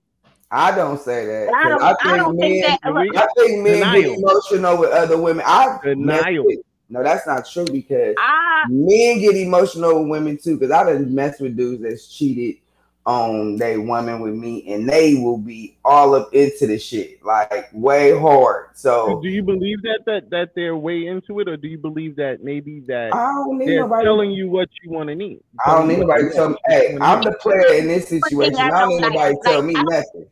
I 0.49 0.73
don't 0.73 0.99
say 0.99 1.25
that. 1.25 1.53
I 1.53 1.63
'cause 1.63 1.69
don't. 1.69 1.81
I 1.81 1.91
I, 1.91 1.95
think 1.95 2.17
don't 2.17 2.37
men, 2.37 2.49
think 2.51 2.81
that. 2.81 2.93
Look, 2.93 3.17
I 3.17 3.27
think 3.37 3.63
men 3.63 3.73
Denial. 3.73 4.01
get 4.01 4.19
emotional 4.19 4.77
with 4.77 4.91
other 4.91 5.21
women. 5.21 5.43
I 5.45 5.79
Denial. 5.83 6.45
No, 6.89 7.03
that's 7.03 7.27
not 7.27 7.45
true 7.45 7.65
because 7.65 8.15
I 8.17 8.63
men 8.69 9.19
get 9.19 9.35
emotional 9.35 9.99
with 10.01 10.09
women 10.09 10.37
too. 10.37 10.57
Because 10.57 10.71
I 10.71 10.85
done 10.85 11.13
messed 11.13 11.41
with 11.41 11.57
dudes 11.57 11.83
that's 11.83 12.07
cheated 12.07 12.61
on 13.07 13.55
they 13.55 13.77
woman 13.77 14.19
with 14.19 14.35
me, 14.35 14.71
and 14.71 14.87
they 14.87 15.15
will 15.15 15.37
be 15.37 15.77
all 15.85 16.13
up 16.13 16.33
into 16.33 16.67
the 16.67 16.77
shit 16.77 17.23
like 17.23 17.69
way 17.73 18.15
hard. 18.17 18.67
So 18.73 19.21
Do 19.21 19.29
you 19.29 19.41
believe 19.41 19.81
that 19.83 20.01
that 20.05 20.29
that 20.29 20.49
they're 20.55 20.75
way 20.75 21.07
into 21.07 21.39
it, 21.39 21.47
or 21.47 21.55
do 21.55 21.69
you 21.69 21.77
believe 21.77 22.17
that 22.17 22.43
maybe 22.43 22.81
that 22.81 23.13
I 23.13 23.33
don't 23.33 23.57
need 23.57 23.69
they're 23.69 23.81
nobody. 23.81 24.03
telling 24.03 24.31
you 24.31 24.49
what 24.49 24.67
you 24.83 24.91
want 24.91 25.07
to 25.07 25.15
need? 25.15 25.39
I 25.65 25.75
don't 25.75 25.87
need 25.87 25.99
nobody 25.99 26.29
tell 26.33 26.49
me. 26.49 26.57
Hey, 26.67 26.97
I'm 26.99 27.23
the 27.23 27.31
player 27.41 27.73
in 27.79 27.87
this 27.87 28.09
situation. 28.09 28.59
I 28.59 28.67
I 28.67 28.81
don't 28.81 28.89
need 28.89 29.01
nobody 29.01 29.33
to 29.35 29.41
tell 29.43 29.61
me 29.61 29.73
nothing. 29.73 30.27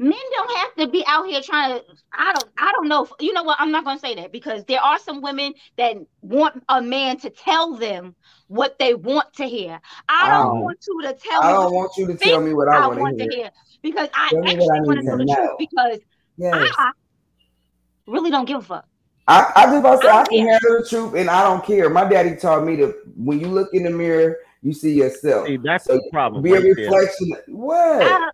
Men 0.00 0.18
don't 0.34 0.56
have 0.56 0.74
to 0.76 0.88
be 0.88 1.04
out 1.06 1.26
here 1.26 1.42
trying 1.42 1.78
to. 1.78 1.84
I 2.12 2.32
don't. 2.32 2.48
I 2.58 2.72
don't 2.72 2.88
know. 2.88 3.06
You 3.20 3.34
know 3.34 3.42
what? 3.42 3.58
I'm 3.60 3.70
not 3.70 3.84
gonna 3.84 4.00
say 4.00 4.14
that 4.14 4.32
because 4.32 4.64
there 4.64 4.80
are 4.80 4.98
some 4.98 5.20
women 5.20 5.52
that 5.76 5.96
want 6.22 6.64
a 6.70 6.80
man 6.80 7.18
to 7.18 7.30
tell 7.30 7.76
them 7.76 8.16
what 8.48 8.78
they 8.78 8.94
want 8.94 9.32
to 9.34 9.44
hear. 9.44 9.78
I 10.08 10.26
I 10.26 10.30
don't 10.30 10.46
don't- 10.48 10.62
want 10.62 10.78
you 10.88 11.02
to 11.02 11.12
tell 11.12 11.42
I 11.42 11.48
me 11.48 11.52
don't 11.52 11.64
what 11.64 11.72
want 11.74 11.92
you 11.98 12.06
to 12.06 12.16
tell 12.16 12.40
me 12.40 12.54
what 12.54 12.68
I 12.68 12.78
I 12.78 12.86
want 12.88 13.00
want 13.00 13.18
to 13.18 13.28
to 13.28 13.30
hear. 13.30 13.42
hear 13.44 13.50
because 13.82 14.08
I 14.14 14.30
Tell 14.30 14.40
me 14.40 14.52
actually 14.54 14.80
want 14.80 14.98
to 15.00 15.04
need 15.04 15.10
know 15.10 15.18
the 15.18 15.34
truth 15.34 15.50
because 15.58 15.98
Yes. 16.38 16.68
I 16.78 16.92
really 18.06 18.30
don't 18.30 18.46
give 18.46 18.58
a 18.58 18.62
fuck. 18.62 18.86
I, 19.28 19.52
I 19.54 19.64
just 19.66 19.76
about 19.80 19.96
to 20.00 20.02
say 20.02 20.08
I 20.08 20.22
I 20.22 20.24
can 20.24 20.48
handle 20.48 20.80
the 20.80 20.86
truth 20.88 21.14
and 21.14 21.28
I 21.28 21.42
don't 21.44 21.62
care. 21.64 21.90
My 21.90 22.04
daddy 22.08 22.36
taught 22.36 22.64
me 22.64 22.76
to 22.76 22.94
when 23.16 23.38
you 23.38 23.48
look 23.48 23.68
in 23.74 23.82
the 23.82 23.90
mirror, 23.90 24.38
you 24.62 24.72
see 24.72 24.94
yourself. 24.94 25.46
See, 25.46 25.58
that's 25.58 25.84
So 25.84 25.96
the 25.96 26.08
problem. 26.10 26.42
Be 26.42 26.52
a 26.52 26.54
right 26.54 26.62
there. 26.74 26.86
reflection. 26.90 27.32
What? 27.48 28.32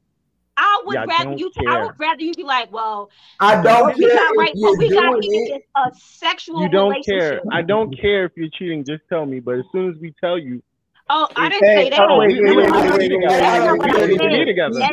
I, 0.57 0.63
I 0.63 0.83
would 0.87 0.95
Y'all 0.95 1.07
rather 1.07 1.25
don't 1.25 1.39
you. 1.39 1.51
I 1.69 1.83
would 1.85 1.99
rather 1.99 2.23
you 2.23 2.33
be 2.35 2.43
like, 2.43 2.73
well, 2.73 3.11
I 3.41 3.63
don't 3.63 3.97
we 3.97 4.07
care 4.07 4.17
got 4.17 4.37
right. 4.37 4.53
What 4.55 4.79
we 4.79 4.89
got 4.91 5.13
doing 5.21 5.23
here 5.23 5.59
a 5.77 5.91
sexual 5.99 6.63
You 6.63 6.69
don't 6.69 6.91
relationship. 6.91 7.43
care. 7.43 7.53
I 7.53 7.63
don't 7.63 7.99
care 8.01 8.25
if 8.25 8.33
you're 8.37 8.49
cheating. 8.51 8.85
Just 8.85 9.03
tell 9.09 9.27
me. 9.27 9.41
But 9.41 9.57
as 9.59 9.65
soon 9.73 9.91
as 9.91 9.97
we 10.01 10.15
tell 10.21 10.39
you, 10.39 10.63
Oh, 11.09 11.29
I 11.37 11.49
didn't 11.51 11.65
Hey, 11.69 11.85
say 11.85 11.91
that. 11.91 12.01
oh, 12.01 12.19
wait, 12.19 12.33
we- 12.33 12.41
wait, 12.43 12.51
we 12.51 12.57
wait, 12.57 12.67
don't 12.67 12.99
wait, 12.99 13.09
be 13.09 13.17
wait, 13.17 13.21
wait, 13.21 13.29
wait, 13.29 13.41
not 13.41 13.79
what 13.79 13.87
I 13.87 14.07
wait, 14.07 14.19
wait, 14.19 14.21
wait. 14.49 14.57
That- 14.57 14.93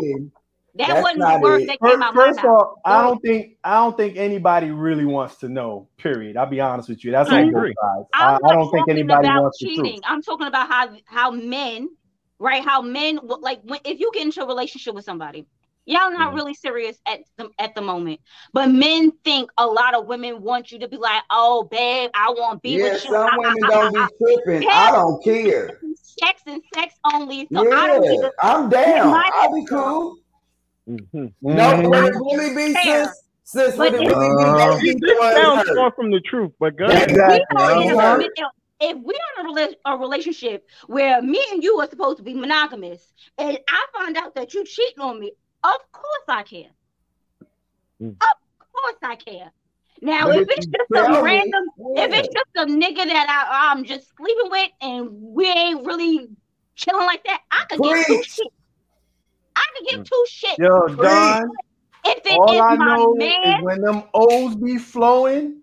That 0.75 0.87
That's 0.87 1.01
wasn't 1.03 1.19
not 1.19 1.33
the 1.33 1.43
words 1.43 1.63
it. 1.63 1.67
that 1.67 1.79
came 1.87 2.01
out 2.01 2.13
First, 2.13 2.15
my 2.15 2.25
first 2.25 2.43
mouth. 2.43 2.45
off, 2.61 2.77
I 2.85 3.01
don't 3.03 3.19
think 3.21 3.57
I 3.63 3.75
don't 3.75 3.95
think 3.97 4.17
anybody 4.17 4.71
really 4.71 5.05
wants 5.05 5.37
to 5.37 5.49
know. 5.49 5.87
Period. 5.97 6.35
I'll 6.35 6.47
be 6.49 6.61
honest 6.61 6.89
with 6.89 7.03
you. 7.05 7.11
That's 7.11 7.29
I 7.29 7.41
on 7.43 7.51
both 7.51 7.61
sides. 7.65 8.07
I'm 8.13 8.27
I, 8.43 8.49
I 8.49 8.53
don't 8.53 8.71
think 8.71 8.89
anybody 8.89 9.27
about 9.27 9.41
wants 9.43 9.59
the 9.59 9.67
cheating. 9.67 9.83
truth. 9.85 9.99
I'm 10.05 10.21
talking 10.23 10.47
about 10.47 10.67
how 10.67 10.89
how 11.05 11.29
men, 11.31 11.89
right? 12.39 12.63
How 12.63 12.81
men 12.81 13.19
like 13.41 13.61
when 13.63 13.79
if 13.85 13.99
you 13.99 14.11
get 14.13 14.23
into 14.23 14.43
a 14.43 14.47
relationship 14.47 14.93
with 14.95 15.05
somebody, 15.05 15.45
y'all 15.85 16.11
not 16.11 16.31
Yeah. 16.31 16.35
really 16.35 16.53
serious 16.53 16.97
at 17.07 17.21
the 17.37 17.49
at 17.59 17.75
the 17.75 17.81
moment, 17.81 18.19
but 18.53 18.69
men 18.69 19.11
think 19.23 19.49
a 19.57 19.65
lot 19.65 19.93
of 19.95 20.07
women 20.07 20.41
want 20.41 20.71
you 20.71 20.79
to 20.79 20.87
be 20.87 20.97
like, 20.97 21.23
oh, 21.29 21.63
babe, 21.63 22.09
I 22.13 22.29
want 22.31 22.61
to 22.63 22.67
be 22.67 22.77
Yeah, 22.77 22.83
with 22.93 23.03
you. 23.05 23.11
some 23.11 23.29
Ah, 23.31 23.37
women 23.37 23.63
ah, 23.63 23.67
don't 23.69 23.97
ah, 23.97 24.07
be 24.25 24.37
tripping. 24.45 24.69
I 24.71 24.91
don't 24.91 25.23
care. 25.23 25.79
Sex 25.95 26.41
and 26.47 26.61
sex 26.75 26.93
only. 27.13 27.47
So 27.51 27.59
I 27.73 27.87
don't 27.87 28.03
Yeah, 28.03 28.11
even 28.13 28.29
I'm 28.41 28.69
down. 28.69 29.11
My- 29.11 29.29
I'll 29.33 29.53
be 29.53 29.65
cool. 29.65 30.15
mhm. 30.87 31.33
No, 31.41 31.63
Mhm. 31.63 31.89
would 31.89 32.05
it 32.05 32.13
really 32.15 32.55
be 32.55 32.73
Fair. 32.73 33.05
sis? 33.05 33.19
Sis, 33.45 33.77
what 33.77 33.91
But 33.91 34.01
it 34.01 34.07
if- 34.07 34.15
really 34.15 34.29
be? 34.37 34.43
Uh, 34.43 34.55
That 34.57 34.81
be 34.81 34.93
This 35.01 35.35
sounds 35.35 35.69
far 35.75 35.91
from 35.93 36.11
the 36.11 36.21
truth, 36.21 36.51
but 36.59 36.75
go 36.77 36.87
That- 36.87 36.95
ahead. 36.95 37.09
we 37.09 37.15
Exactly. 37.15 37.61
are 37.61 37.81
in 37.83 37.89
a, 37.91 37.97
Uh-huh. 37.97 38.17
rela- 38.17 38.49
if 38.79 38.97
we 38.97 39.13
are 39.13 39.45
in 39.45 39.49
a, 39.49 39.53
rela- 39.53 39.75
a 39.85 39.97
relationship 39.97 40.67
where 40.87 41.21
me 41.21 41.39
and 41.51 41.63
you 41.63 41.79
are 41.79 41.89
supposed 41.89 42.17
to 42.17 42.23
be 42.23 42.33
monogamous, 42.33 43.13
and 43.37 43.57
I 43.67 43.85
find 43.97 44.17
out 44.17 44.35
that 44.35 44.53
you 44.53 44.63
cheating 44.65 44.99
on 44.99 45.19
me, 45.19 45.31
of 45.63 45.79
course 45.91 46.25
I 46.27 46.43
care. 46.43 46.69
Mm. 48.01 48.11
Of 48.11 48.67
course 48.73 48.97
I 49.03 49.15
care. 49.15 49.51
Now, 50.01 50.27
But 50.27 50.37
if 50.37 50.47
it's 50.49 50.65
just 50.65 50.89
some 50.93 51.13
me, 51.13 51.21
random, 51.21 51.63
if 51.77 52.13
it's 52.13 52.27
just 52.27 52.49
a 52.57 52.65
nigga 52.65 53.05
that 53.07 53.27
I, 53.29 53.71
I'm 53.71 53.85
just 53.85 54.07
sleeping 54.17 54.49
with, 54.51 54.69
and 54.81 55.09
we 55.11 55.47
ain't 55.47 55.85
really 55.85 56.27
chilling 56.75 57.05
like 57.05 57.23
that, 57.25 57.39
I 57.51 57.65
could 57.69 57.81
get 57.81 58.07
two 58.07 58.21
shit. 58.23 58.47
I 59.55 59.63
could 59.77 59.87
Mm. 59.87 59.91
get 59.91 60.05
two 60.05 60.25
shit. 60.27 60.59
Yo, 60.59 60.87
Preach. 60.87 61.01
Don, 61.03 61.49
If 62.05 62.25
it 62.25 62.31
all 62.39 62.53
is 62.53 62.59
I 62.59 62.75
my 62.75 62.97
know 62.97 63.13
man, 63.13 63.31
is 63.59 63.63
when 63.63 63.81
them 63.81 64.03
O's 64.13 64.55
be 64.55 64.77
flowing, 64.77 65.61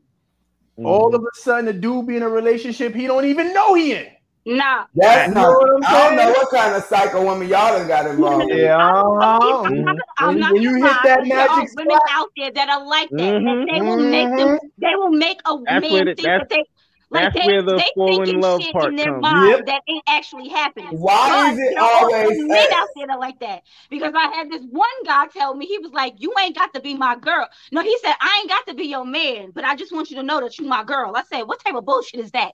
Mm-hmm. 0.80 0.86
all 0.86 1.14
of 1.14 1.22
a 1.22 1.26
sudden 1.34 1.66
the 1.66 1.72
dude 1.74 2.06
be 2.06 2.16
in 2.16 2.22
a 2.22 2.28
relationship 2.28 2.94
he 2.94 3.06
don't 3.06 3.26
even 3.26 3.52
know 3.52 3.74
he 3.74 3.92
in. 3.92 4.06
nah. 4.46 4.86
That's 4.94 5.28
You 5.28 5.34
not. 5.34 5.42
know 5.42 5.50
what 5.50 5.70
I'm 5.76 5.84
I 5.84 6.08
don't 6.08 6.16
know 6.16 6.30
what 6.30 6.50
kind 6.50 6.74
of 6.74 6.82
psycho 6.84 7.22
woman 7.22 7.48
y'all 7.48 7.76
done 7.78 7.86
got 7.86 8.06
involved. 8.06 8.46
with. 8.48 8.56
Yeah, 8.58 8.76
I'm 8.76 9.06
uh-huh. 9.20 9.68
not 9.68 9.96
I'm 10.18 10.28
When- 10.28 10.38
not 10.40 10.56
you 10.56 10.80
gonna 10.80 10.88
hit 10.88 10.96
that 11.04 11.20
There 11.28 11.38
are 11.38 11.56
magic 11.56 11.70
women 11.76 11.98
out 12.10 12.28
there 12.38 12.50
that 12.52 12.68
are 12.70 12.86
like 12.86 13.10
that. 13.10 13.18
Mhm. 13.20 13.50
and 13.50 13.68
they 13.68 13.80
will 13.82 13.98
make 14.10 14.36
them. 14.38 14.58
They 14.78 14.94
will 14.96 15.10
make 15.10 15.40
a 15.44 15.58
That's 15.66 15.82
man 15.82 16.06
think 16.06 16.22
that 16.22 16.48
they 16.48 16.64
like 17.10 17.32
that's 17.32 17.34
they, 17.34 17.46
where 17.46 17.62
the 17.62 17.78
they 17.78 17.90
fall 17.94 18.22
in 18.22 18.28
thinking 18.28 18.40
love 18.40 18.60
shit 18.60 18.72
part 18.72 18.90
in 18.90 18.96
their 18.96 19.12
comes. 19.12 19.22
mind 19.22 19.50
Yep. 19.50 19.66
that 19.66 19.82
ain't 19.88 20.04
actually 20.08 20.48
happening. 20.48 20.98
Why 20.98 21.28
But 21.28 21.52
is 21.52 21.58
it 21.58 21.74
there 21.74 21.82
are 21.82 22.04
always 22.04 22.38
men 22.38 22.66
out 22.74 22.88
there 22.94 23.06
that 23.08 23.18
like 23.18 23.40
that? 23.40 23.62
Because 23.90 24.14
I 24.14 24.28
had 24.34 24.50
this 24.50 24.62
one 24.70 24.86
guy 25.04 25.26
tell 25.26 25.54
me 25.54 25.66
he 25.66 25.78
was 25.78 25.92
like, 25.92 26.14
"You 26.18 26.32
ain't 26.40 26.56
got 26.56 26.72
to 26.74 26.80
be 26.80 26.94
my 26.94 27.16
girl." 27.16 27.48
No, 27.72 27.82
he 27.82 27.96
said, 27.98 28.14
"I 28.20 28.38
ain't 28.40 28.48
got 28.48 28.66
to 28.68 28.74
be 28.74 28.84
your 28.84 29.04
man, 29.04 29.50
but 29.52 29.64
I 29.64 29.74
just 29.74 29.92
want 29.92 30.10
you 30.10 30.16
to 30.16 30.22
know 30.22 30.40
that 30.40 30.58
you 30.58 30.66
my 30.66 30.84
girl." 30.84 31.12
I 31.16 31.24
said, 31.24 31.42
"What 31.42 31.62
type 31.64 31.74
of 31.74 31.84
bullshit 31.84 32.20
is 32.20 32.30
that?" 32.32 32.52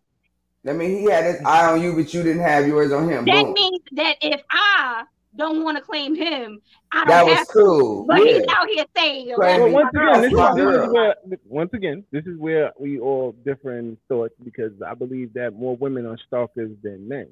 I 0.66 0.72
mean, 0.72 0.98
he 0.98 1.04
had 1.04 1.24
his 1.24 1.40
eye 1.44 1.72
on 1.72 1.80
you, 1.82 1.94
but 1.94 2.12
you 2.12 2.22
didn't 2.22 2.42
have 2.42 2.66
yours 2.66 2.92
on 2.92 3.08
him. 3.08 3.24
That 3.26 3.44
Boom. 3.44 3.54
means 3.54 3.82
that 3.92 4.16
if 4.22 4.42
I 4.50 5.04
don't 5.36 5.62
want 5.62 5.76
to 5.76 5.82
claim 5.82 6.14
him, 6.14 6.60
I 6.96 7.04
don't 7.04 7.08
That 7.08 7.26
was 7.26 7.34
have 7.38 7.46
to. 7.48 7.52
cool. 7.52 8.04
But 8.06 8.24
Yeah. 8.24 8.32
he's 8.32 8.46
out 8.48 8.68
here 8.68 8.84
saying, 8.96 9.28
"Yo, 9.28 9.36
Well, 9.38 9.68
once 9.70 9.90
again, 9.94 10.22
this 10.22 10.32
is, 10.32 10.38
this 10.56 10.74
is 10.84 10.88
where 10.92 11.14
once 11.46 11.74
again 11.74 12.04
this 12.10 12.24
is 12.26 12.38
where 12.38 12.72
we 12.78 12.98
all 12.98 13.32
differ 13.44 13.78
in 13.78 13.98
thoughts 14.08 14.34
because 14.42 14.72
I 14.80 14.94
believe 14.94 15.32
that 15.34 15.54
more 15.54 15.76
women 15.76 16.06
are 16.06 16.16
stalkers 16.26 16.70
than 16.82 17.06
men. 17.08 17.28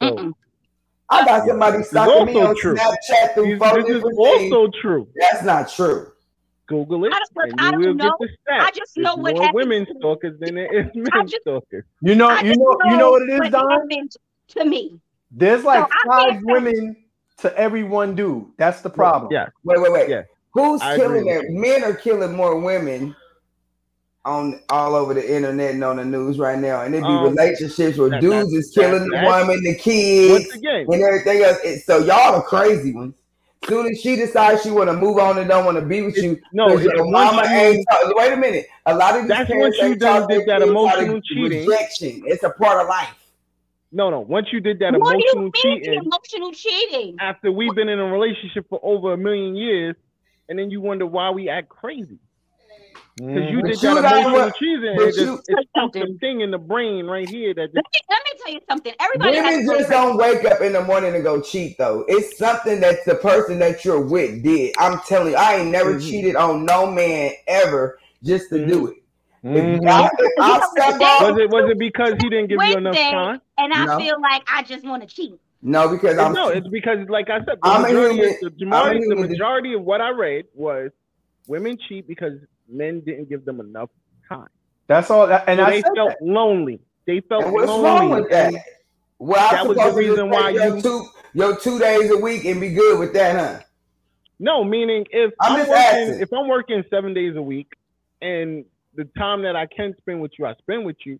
So 0.00 0.16
Mm-mm. 0.16 0.32
I 1.10 1.24
got 1.24 1.46
somebody 1.46 1.82
stalking 1.82 2.26
me 2.26 2.36
also 2.40 2.48
on 2.50 2.56
true. 2.56 2.76
Snapchat 2.76 3.34
through 3.34 3.58
this, 3.58 3.62
is 3.78 3.84
different 3.94 4.16
things. 4.16 4.52
also 4.52 4.70
true. 4.80 5.08
That's 5.16 5.42
not 5.44 5.68
true. 5.70 6.12
Google 6.66 7.04
it, 7.04 7.12
I 7.12 7.18
don't, 7.18 7.50
and 7.50 7.60
I 7.60 7.70
don't 7.72 7.96
know. 7.96 8.16
get 8.18 8.28
the 8.46 8.52
stats. 8.52 8.60
I 8.60 8.70
just 8.70 8.96
know 8.96 9.16
There's 9.16 9.22
what 9.22 9.34
more 9.34 9.42
happens 9.42 9.54
women 9.54 9.86
stalkers 9.98 10.40
than 10.40 10.54
there 10.54 10.72
is 10.80 10.86
men 10.94 11.26
just- 11.26 11.42
stalkers. 11.42 11.84
You 12.00 12.14
know, 12.14 12.30
you 12.38 12.48
just 12.54 12.58
know, 12.60 12.78
you 12.86 12.96
know 12.96 13.10
what 13.10 13.22
it 13.28 13.44
is, 13.44 13.50
Don? 13.50 14.08
to 14.48 14.64
me. 14.64 14.98
There's 15.30 15.64
like 15.64 15.80
So 15.80 15.88
five 16.06 16.28
can't 16.30 16.46
women 16.46 16.96
to 17.38 17.56
every 17.58 17.82
one 17.84 18.14
dude. 18.14 18.46
That's 18.56 18.80
the 18.80 18.90
problem. 18.90 19.32
Yeah, 19.32 19.48
Wait, 19.64 19.80
wait, 19.80 19.92
wait. 19.92 20.08
Yeah. 20.08 20.22
Who's 20.52 20.80
I 20.80 20.96
killing 20.96 21.28
agree 21.28 21.48
it? 21.48 21.50
Men 21.50 21.82
are 21.84 21.94
killing 21.94 22.34
more 22.34 22.58
women 22.60 23.14
on 24.24 24.60
all 24.70 24.94
over 24.94 25.12
the 25.12 25.34
internet 25.36 25.72
and 25.74 25.84
on 25.84 25.96
the 25.96 26.04
news 26.04 26.38
right 26.38 26.58
now. 26.58 26.82
And 26.82 26.94
it 26.94 27.02
be 27.02 27.06
Um, 27.08 27.24
relationships 27.24 27.98
where 27.98 28.08
that- 28.10 28.20
dudes 28.22 28.50
that- 28.52 28.58
is 28.58 28.70
killing 28.74 29.00
that- 29.00 29.10
the 29.10 29.16
that- 29.16 29.40
woman, 29.40 29.62
the 29.62 29.74
kids, 29.74 30.46
once 30.62 30.92
and 30.94 31.02
everything 31.02 31.42
else. 31.42 31.58
It- 31.64 31.84
so 31.84 31.98
y'all 31.98 32.34
are 32.36 32.42
crazy 32.42 32.94
ones. 32.94 33.14
Soon 33.68 33.86
as 33.86 33.98
she 34.00 34.14
decides 34.16 34.62
she 34.62 34.70
want 34.70 34.88
to 34.90 34.94
move 34.96 35.18
on 35.18 35.38
and 35.38 35.48
don't 35.48 35.64
want 35.64 35.78
to 35.78 35.84
be 35.84 36.02
with 36.02 36.16
you, 36.18 36.38
no, 36.52 36.68
your 36.78 37.04
mama 37.10 37.42
you- 37.48 37.56
ain't. 37.56 37.86
Talk, 37.90 38.14
wait 38.16 38.32
a 38.32 38.36
minute. 38.36 38.66
A 38.86 38.94
lot 38.94 39.14
of 39.16 39.22
these 39.22 39.28
That's 39.28 39.50
parents 39.50 39.76
once 39.78 39.78
you 39.78 39.92
ain't 39.92 40.00
done 40.00 40.20
taught 40.22 40.30
did 40.30 40.40
that 40.40 40.44
kids 40.44 40.52
how 40.52 40.58
to 40.58 40.70
emotional 40.70 41.20
cheating. 41.22 41.66
Rejection. 41.68 42.22
It's 42.26 42.42
a 42.44 42.50
part 42.50 42.80
of 42.82 42.88
life. 42.88 43.08
No, 43.94 44.10
no. 44.10 44.20
Once 44.20 44.48
you 44.52 44.60
did 44.60 44.78
that 44.80 44.92
what 44.98 45.12
do 45.16 45.18
you 45.24 45.32
emotional 45.36 45.42
mean 45.44 45.52
cheating, 45.82 46.00
emotional 46.04 46.52
cheating? 46.52 47.16
after 47.20 47.50
we've 47.52 47.74
been 47.74 47.88
in 47.88 47.98
a 47.98 48.04
relationship 48.12 48.66
for 48.68 48.80
over 48.82 49.12
a 49.14 49.16
million 49.16 49.54
years, 49.56 49.96
and 50.48 50.58
then 50.58 50.70
you 50.70 50.80
wonder 50.80 51.06
why 51.06 51.30
we 51.30 51.48
act 51.48 51.68
crazy. 51.68 52.18
Because 53.16 53.48
you 53.48 53.58
Mhm. 53.58 53.62
But 53.62 53.68
did 53.70 53.82
you 53.82 53.94
that 53.94 54.02
don't 54.02 54.12
emotional 54.12 54.32
want- 54.40 54.54
cheating. 54.56 54.94
but 54.96 55.02
It 55.08 55.14
just 55.14 55.18
you- 55.20 55.40
it 55.56 55.68
Something. 55.76 56.02
the 56.14 56.18
thing 56.18 56.40
in 56.40 56.50
the 56.50 56.58
brain 56.58 57.06
right 57.06 57.28
here 57.28 57.54
that 57.54 57.70
Let 57.72 57.84
just 57.84 57.94
me, 57.94 58.00
let 58.10 58.18
me 58.24 58.30
tell 58.44 58.52
you 58.54 58.60
something. 58.68 58.92
Everybody 58.98 59.36
has 59.36 59.56
Women 59.66 59.78
just 59.78 59.90
don't 59.90 60.16
wake 60.16 60.44
up 60.44 60.60
in 60.60 60.72
the 60.72 60.82
morning 60.82 61.14
and 61.14 61.22
go 61.22 61.40
cheat 61.40 61.78
though. 61.78 62.04
It's 62.08 62.36
something 62.36 62.80
that 62.80 63.04
the 63.06 63.14
person 63.14 63.60
that 63.60 63.84
you're 63.84 64.00
with 64.04 64.42
did. 64.42 64.74
I'm 64.78 64.98
telling 65.06 65.30
you, 65.30 65.36
I 65.36 65.58
ain't 65.58 65.70
never 65.70 65.94
Mhm. 65.94 66.02
cheated 66.10 66.34
on 66.34 66.64
no 66.64 66.90
man 66.90 67.30
ever 67.46 68.00
just 68.24 68.50
to 68.50 68.66
do 68.66 68.88
it. 68.88 68.96
If 69.44 69.50
Mhm. 69.50 69.86
I, 69.86 70.06
if 70.06 70.32
I 70.40 70.56
You 70.56 70.62
step 70.72 71.00
was 71.20 71.38
it 71.38 71.50
was 71.50 71.70
it 71.70 71.78
because 71.78 72.14
he 72.18 72.30
didn't 72.30 72.46
give 72.48 72.62
you 72.62 72.76
enough 72.78 72.96
time? 72.96 73.40
and 73.58 73.74
I 73.74 73.84
No. 73.84 73.98
feel 73.98 74.20
like 74.20 74.42
I 74.50 74.62
just 74.62 74.84
want 74.86 75.06
to 75.06 75.14
cheat. 75.14 75.34
no, 75.60 75.88
because 75.88 76.16
I'm 76.18 76.32
no, 76.32 76.48
it's 76.48 76.66
because 76.68 77.06
like 77.10 77.28
I 77.28 77.38
said, 77.40 77.58
the 77.62 77.68
I'm 77.68 77.82
majority, 77.82 78.14
human- 78.16 78.30
of, 78.42 78.56
the, 78.58 78.64
I'm 78.64 78.68
majority, 78.70 79.08
the 79.08 79.16
majority 79.16 79.74
of 79.74 79.82
what 79.82 80.00
I 80.00 80.10
read 80.10 80.46
was 80.54 80.90
women 81.46 81.76
cheat 81.88 82.08
because 82.08 82.32
men 82.68 83.00
didn't 83.00 83.28
give 83.28 83.44
them 83.44 83.60
enough 83.60 83.90
time. 84.30 84.48
That's 84.86 85.10
all. 85.10 85.26
that, 85.26 85.44
And 85.46 85.58
So 85.58 85.64
I 85.64 85.70
they 85.70 85.82
felt 85.82 85.96
that. 86.08 86.22
lonely. 86.22 86.80
They 87.06 87.20
felt 87.20 87.44
and 87.44 87.52
what's 87.52 87.66
lonely. 87.68 87.84
wrong 87.84 88.10
with 88.22 88.30
that? 88.30 88.46
And 88.54 88.58
Well, 89.18 89.38
I'm 89.46 89.52
That 89.54 89.66
was 89.66 89.76
the 89.76 89.92
reason 89.92 90.30
why 90.30 90.50
your 90.50 90.76
you- 90.76 90.82
two 90.82 91.06
your 91.34 91.56
two 91.56 91.78
days 91.78 92.10
a 92.10 92.16
week 92.16 92.46
and 92.46 92.60
be 92.62 92.70
good 92.70 92.98
with 92.98 93.12
that, 93.12 93.36
huh? 93.36 93.60
No, 94.38 94.64
meaning 94.64 95.06
if 95.10 95.32
I'm 95.40 95.52
I'm, 95.52 95.58
just 95.58 95.70
working, 95.70 95.84
asking. 95.84 96.20
if 96.20 96.32
I'm 96.32 96.48
working 96.48 96.84
seven 96.90 97.12
days 97.14 97.36
a 97.36 97.42
week, 97.42 97.72
and 98.22 98.64
the 98.96 99.04
time 99.18 99.42
that 99.42 99.56
I 99.56 99.66
can 99.66 99.94
spend 99.98 100.20
with 100.20 100.32
you, 100.38 100.46
I 100.46 100.54
spend 100.56 100.84
with 100.84 100.96
you. 101.04 101.18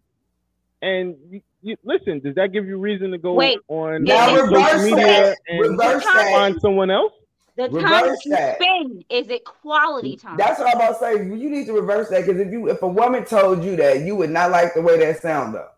And 0.83 1.17
you, 1.31 1.41
you, 1.63 1.77
listen, 1.83 2.21
does 2.21 2.35
that 2.35 2.53
give 2.53 2.67
you 2.67 2.79
reason 2.79 3.11
to 3.13 3.19
go 3.19 3.33
Wait. 3.33 3.59
on 3.69 4.07
Yeah, 4.07 4.27
Now 4.27 4.47
social 4.47 4.91
media 4.91 5.35
and 5.49 5.61
Reverse 5.61 6.05
find 6.05 6.61
someone 6.61 6.91
else? 6.91 7.13
The 7.57 7.69
time 7.69 7.75
Reverse 7.75 7.91
that 7.91 8.25
you 8.25 8.31
that. 8.33 8.57
spend 8.57 9.05
is 9.09 9.29
it 9.29 9.45
quality 9.45 10.17
time? 10.17 10.37
That's 10.37 10.59
what 10.59 10.75
I'm 10.75 10.81
about 10.81 10.99
to 10.99 11.05
say. 11.05 11.25
You 11.25 11.49
need 11.49 11.67
to 11.67 11.73
reverse 11.73 12.09
that 12.11 12.27
because 12.27 12.41
if 12.41 12.51
you 12.51 12.69
if 12.69 12.83
a 12.83 12.89
woman 12.89 13.25
told 13.25 13.65
you 13.65 13.77
that, 13.77 14.01
you 14.01 14.17
would 14.17 14.31
not 14.31 14.51
like 14.51 14.75
the 14.75 14.83
way 14.83 14.99
that 14.99 15.23
sound 15.23 15.55
though. 15.55 15.69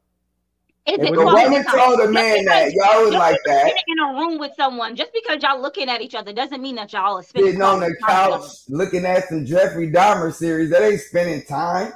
Is 0.89 0.99
If 1.01 1.09
it 1.09 1.19
a 1.19 1.25
woman 1.25 1.65
time? 1.65 1.79
told 1.79 2.01
a 2.01 2.09
man 2.09 2.45
that, 2.45 2.73
y'all 2.73 3.03
would 3.05 3.13
like 3.15 3.37
that. 3.47 3.73
you're 3.89 4.09
in 4.09 4.17
a 4.17 4.21
room 4.21 4.39
with 4.39 4.53
someone, 4.57 4.95
just 4.95 5.13
because 5.13 5.43
y'all 5.43 5.61
looking 5.61 5.89
at 5.89 6.01
each 6.01 6.15
other 6.15 6.33
doesn't 6.33 6.63
mean 6.63 6.77
that 6.77 6.93
y'all 6.93 7.19
are 7.19 7.23
spending 7.25 7.53
sitting 7.53 7.63
on 7.63 7.81
the 7.81 7.93
quality 8.05 8.33
time 8.33 8.41
couch 8.41 8.51
looking 8.69 9.05
at 9.05 9.29
some 9.29 9.45
Jeffrey 9.45 9.91
Dahmer 9.91 10.33
series. 10.33 10.71
That 10.71 10.83
ain't 10.83 11.01
spending 11.01 11.43
time. 11.45 11.93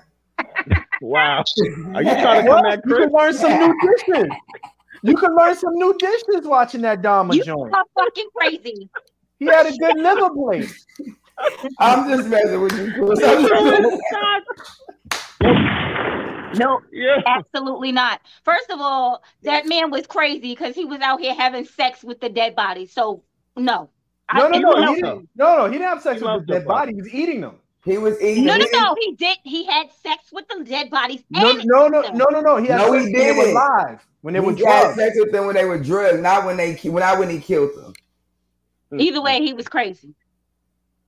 Wow. 1.00 1.44
Are 1.94 2.02
you 2.02 2.10
trying 2.10 2.42
to 2.44 2.48
come 2.48 2.62
What? 2.62 2.72
at 2.72 2.80
You 2.84 2.96
can 2.96 3.12
learn 3.12 3.32
some 3.32 3.58
new 3.60 3.74
dishes. 3.96 4.28
You 5.02 5.16
can 5.16 5.36
learn 5.36 5.54
some 5.54 5.74
new 5.74 5.96
dishes 5.96 6.42
watching 6.44 6.80
that 6.82 7.00
Dahmer 7.00 7.34
You 7.34 7.44
joint. 7.44 7.72
are 7.72 7.84
fucking 7.96 8.26
crazy. 8.36 8.88
He 9.38 9.46
had 9.46 9.66
a 9.66 9.72
good 9.76 9.96
liver 9.98 10.30
blade. 10.34 10.68
I'm 11.78 12.08
just 12.10 12.28
messing 12.28 12.60
with 12.60 12.72
you. 12.76 12.92
Chris. 16.50 16.58
Stop. 16.58 16.68
No, 16.68 16.80
Yeah. 16.92 17.22
absolutely 17.26 17.92
not. 17.92 18.20
First 18.44 18.70
of 18.70 18.80
all, 18.80 19.22
that 19.42 19.66
man 19.66 19.90
was 19.90 20.06
crazy 20.06 20.40
because 20.52 20.74
he 20.74 20.84
was 20.84 21.00
out 21.00 21.20
here 21.20 21.34
having 21.34 21.64
sex 21.64 22.02
with 22.02 22.20
the 22.20 22.28
dead 22.28 22.54
body. 22.56 22.86
So 22.86 23.22
no. 23.56 23.90
No, 24.32 24.46
I- 24.46 24.48
no, 24.48 24.58
no, 24.58 24.72
no, 24.74 24.94
he 24.94 24.94
didn't, 25.02 25.28
no, 25.34 25.56
no. 25.56 25.66
He 25.66 25.72
didn't 25.72 25.88
have 25.88 26.02
sex 26.02 26.20
He 26.20 26.26
with 26.26 26.46
the 26.46 26.52
dead 26.54 26.62
the 26.62 26.66
body. 26.66 26.94
He 26.94 27.00
was 27.02 27.12
eating 27.14 27.40
them. 27.40 27.56
He 27.84 27.98
was 27.98 28.20
eating. 28.20 28.44
no, 28.44 28.56
no, 28.56 28.66
no. 28.72 28.94
He 29.00 29.14
did. 29.16 29.38
He 29.42 29.64
had 29.64 29.90
sex 30.02 30.24
with 30.32 30.46
the 30.48 30.62
dead 30.64 30.90
bodies. 30.90 31.24
No, 31.30 31.52
no, 31.64 31.88
no, 31.88 32.02
no, 32.12 32.26
no, 32.30 32.40
no. 32.40 32.56
He 32.58 32.66
had 32.68 32.76
No, 32.78 32.92
sex 32.92 33.06
he 33.06 33.12
when 33.12 33.12
they 33.12 33.32
were 33.32 33.44
didn't. 33.44 33.54
live, 33.54 34.06
when 34.20 34.34
they 34.34 34.40
were 34.40 34.52
he 34.52 34.64
had 34.64 34.82
drugged. 34.82 34.98
sex 34.98 35.16
with 35.18 35.32
them 35.32 35.46
when 35.46 35.54
they 35.56 35.64
were 35.64 35.78
drugged, 35.78 36.20
not 36.22 36.44
when 36.44 36.56
they 36.56 36.74
when 36.74 37.02
I 37.02 37.18
when 37.18 37.28
he 37.30 37.40
killed 37.40 37.70
them. 37.74 37.92
Mm. 38.92 39.00
Either 39.00 39.22
way, 39.22 39.40
he 39.40 39.52
was 39.52 39.66
crazy. 39.66 40.14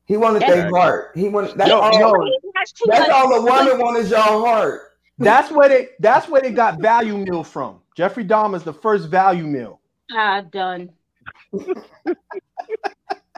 He 0.07 0.17
wanted 0.17 0.43
their 0.43 0.69
heart. 0.71 1.13
He 1.15 1.29
wanted 1.29 1.57
that's 1.57 1.69
No, 1.71 1.81
all. 1.81 1.99
no. 1.99 2.25
He 2.25 2.39
has 2.57 2.73
too 2.73 2.85
That's 2.89 3.11
all 3.11 3.29
the 3.35 3.43
woman 3.43 3.79
want 3.79 3.99
is 3.99 4.11
your 4.11 4.19
heart. 4.21 4.92
That's 5.23 5.51
where 5.51 5.69
they. 5.69 5.89
That's 6.01 6.29
where 6.29 6.41
they 6.43 6.51
got 6.53 6.81
value 6.81 7.17
meal 7.17 7.45
from. 7.45 7.81
Jeffrey 7.97 8.25
Dahmer's 8.25 8.63
the 8.63 8.73
first 8.73 9.09
value 9.09 9.45
meal. 9.47 9.81
Ah, 10.11 10.41
done. 10.43 10.91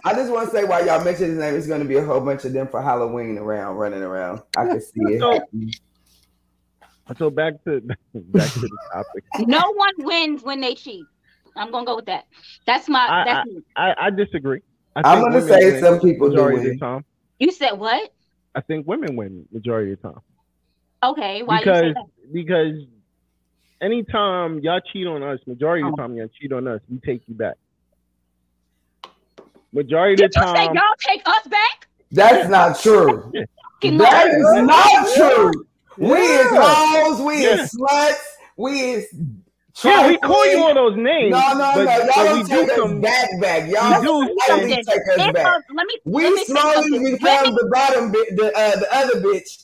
I 0.07 0.13
just 0.13 0.31
want 0.31 0.51
to 0.51 0.55
say 0.55 0.65
while 0.65 0.85
y'all 0.85 1.03
mentioned 1.03 1.31
his 1.31 1.39
name, 1.39 1.55
it's 1.55 1.67
going 1.67 1.81
to 1.81 1.89
be 1.89 1.97
a 1.97 2.05
whole 2.05 2.21
bunch 2.21 2.45
of 2.45 2.53
them 2.53 2.69
for 2.69 2.83
Halloween 2.83 3.39
around, 3.39 3.77
running 3.77 4.03
around. 4.03 4.43
I 4.57 4.67
can 4.67 4.81
see 4.81 4.91
it. 4.97 5.21
So- 5.21 5.33
happening. 5.33 5.73
So 7.19 7.29
back 7.29 7.63
to 7.65 7.81
back 7.81 7.99
to 8.53 8.61
the 8.61 8.79
topic. 8.93 9.25
No 9.41 9.73
one 9.73 9.93
wins 9.99 10.43
when 10.43 10.61
they 10.63 10.75
cheat. 10.75 11.05
I'm 11.55 11.71
gonna 11.71 11.85
go 11.85 11.97
with 11.97 12.07
that. 12.07 12.25
That's 12.67 12.89
my. 12.89 13.07
I- 13.07 13.25
that's 13.25 13.51
me. 13.51 13.63
I, 13.77 13.95
I 13.99 14.11
disagree. 14.11 14.61
I 14.97 15.03
I'm 15.05 15.23
gonna 15.23 15.43
say 15.43 15.81
some 15.81 16.01
people 16.01 16.29
do 16.29 16.37
majority 16.37 16.59
of 16.59 16.65
win. 16.65 16.79
time. 16.79 17.05
You 17.39 17.53
said 17.53 17.73
what? 17.73 18.11
I 18.55 18.61
think 18.63 18.87
women 18.87 19.17
win 19.17 19.47
majority 19.53 19.93
of 19.93 20.01
the 20.01 20.09
time. 20.09 20.21
Okay, 21.11 21.43
why 21.43 21.59
you 21.61 21.65
say 21.65 21.71
because 21.71 21.95
that? 21.95 22.33
because 22.33 22.75
anytime 23.83 24.61
y'all 24.61 24.81
cheat 24.93 25.07
on 25.07 25.23
us, 25.23 25.39
majority 25.47 25.87
of 25.87 25.95
the 25.97 26.03
Oh. 26.03 26.07
time 26.07 26.17
y'all 26.17 26.29
cheat 26.41 26.53
on 26.53 26.67
us, 26.69 26.81
we 26.91 26.99
take 27.05 27.23
you 27.27 27.35
back. 27.35 27.57
Majority 29.73 30.25
of 30.25 30.31
the 30.33 30.39
you 30.41 30.47
say 30.49 30.67
time, 30.67 30.75
y'all 30.75 30.85
take 31.07 31.23
us 31.27 31.47
back? 31.49 31.89
That's 32.13 32.49
not 32.49 32.79
true. 32.81 33.33
fucking 33.83 33.99
That 33.99 34.27
life. 34.27 34.33
is 34.33 34.67
not 34.67 35.15
true. 35.17 35.67
We 35.99 36.13
is 36.17 36.49
hoes, 36.53 37.21
we 37.21 37.43
Yeah. 37.45 37.55
is 37.55 37.75
sluts, 37.75 38.25
we 38.57 38.81
is. 38.81 39.07
Yeah, 39.85 40.07
we 40.07 40.17
call 40.19 40.47
you 40.47 40.63
all 40.63 40.75
those 40.75 40.97
names. 40.97 41.33
No, 41.33 41.41
no, 41.55 41.73
but, 41.75 41.85
no. 41.85 41.91
Y'all 41.91 42.25
don't 42.25 42.49
do 42.49 42.61
take 42.61 42.71
us 42.71 42.77
come. 42.79 43.01
back, 43.01 43.29
back. 43.41 43.69
Y'all 43.69 44.01
We 44.01 44.07
do 44.07 44.39
slowly 44.47 44.69
take 44.77 44.89
us 44.89 45.33
back. 45.33 45.47
a- 45.47 45.75
let 45.75 45.87
me 45.87 45.99
let 46.05 46.15
We 46.15 46.31
me 46.35 46.45
slowly 46.45 46.99
become 47.13 47.55
the 47.55 47.69
bottom 47.73 48.13
bit, 48.13 48.37
the 48.37 48.53
uh, 48.57 48.77
the 48.79 48.97
other 48.97 49.21
bitch. 49.21 49.64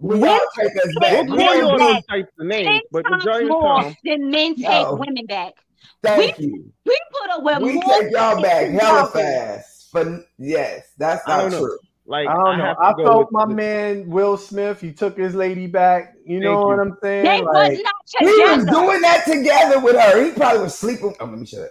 We 0.00 0.14
Women 0.16 0.28
all 0.28 0.40
take 0.56 0.76
us 0.76 0.92
We'll 0.94 1.00
back. 1.00 1.12
take 1.12 1.28
call 1.28 1.36
men 1.36 1.56
you 1.56 1.68
all 1.70 2.02
types 2.08 2.32
of 2.38 2.46
names, 2.46 2.66
ten 2.66 2.80
but 2.92 3.04
times 3.04 3.24
majority 3.24 3.46
of 3.46 3.48
the 3.48 3.54
more 3.54 3.82
time, 3.82 3.96
than 4.04 4.30
men 4.30 4.54
take 4.54 4.68
No. 4.68 4.94
women 4.94 5.26
back. 5.26 5.54
Thank 6.02 6.38
you. 6.38 6.72
We 6.86 6.98
put 7.12 7.30
up 7.30 7.42
with 7.42 7.60
We 7.62 7.72
more 7.72 7.82
take 7.84 8.12
y'all 8.12 8.40
back 8.42 8.66
than 8.66 8.78
hella 8.78 8.98
y'all 9.00 9.06
fast. 9.06 9.88
But 9.92 10.08
yes, 10.38 10.86
that's 10.98 11.26
not 11.26 11.42
don't 11.42 11.50
know. 11.50 11.58
true. 11.60 11.78
like 12.06 12.28
I 12.28 12.34
don't 12.34 12.58
know. 12.58 12.64
have 12.64 12.76
to 12.76 12.82
I 12.84 12.92
go 12.94 13.04
felt 13.04 13.32
my 13.32 13.46
the- 13.46 13.54
man 13.54 14.08
Will 14.08 14.36
Smith. 14.36 14.80
He 14.80 14.92
took 14.92 15.16
his 15.18 15.34
lady 15.34 15.66
back. 15.66 16.14
You 16.24 16.40
know 16.40 16.56
Thank 16.56 16.66
what. 16.66 16.78
I'm 16.80 16.96
saying? 17.02 17.24
They 17.24 17.40
was 17.40 17.54
Like, 17.54 17.78
not 17.82 17.94
He 18.20 18.26
was 18.26 18.64
doing 18.66 19.00
that 19.02 19.24
together 19.26 19.80
with 19.80 19.96
her. 19.96 20.24
He 20.24 20.30
probably 20.32 20.62
was 20.62 20.78
sleeping. 20.78 21.16
Oh, 21.20 21.24
let 21.24 21.38
me 21.38 21.46
shut 21.46 21.60
up. 21.62 21.70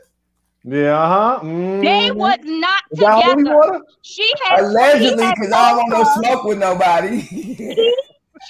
yeah, 0.66 1.00
uh 1.00 1.40
huh. 1.40 1.40
They 1.82 2.12
was 2.12 2.38
not 2.44 2.84
Is 2.92 3.00
that 3.00 3.14
holy 3.14 3.44
together. 3.44 3.56
water? 3.56 3.82
She 4.02 4.30
had 4.44 4.60
Allegedly, 4.62 5.32
because 5.32 5.52
I 5.54 5.70
don't 5.70 5.78
want 5.78 5.90
no 5.92 6.04
smoke 6.22 6.44
with 6.44 6.58
nobody. 6.60 7.22
He 7.22 8.07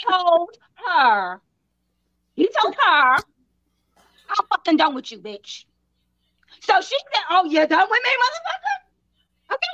told 0.10 0.50
her. 0.88 1.40
He 2.36 2.50
told 2.62 2.76
her, 2.76 3.16
"I'm 4.30 4.46
fucking 4.52 4.78
done 4.78 4.96
with 4.96 5.12
you, 5.12 5.20
bitch." 5.20 5.66
So 6.62 6.74
she 6.82 6.96
said, 7.14 7.24
"Oh, 7.30 7.46
you're 7.46 7.68
done 7.68 7.88
with 7.90 8.02
me, 8.04 8.10
motherfucker." 8.10 9.54
Okay. 9.56 9.68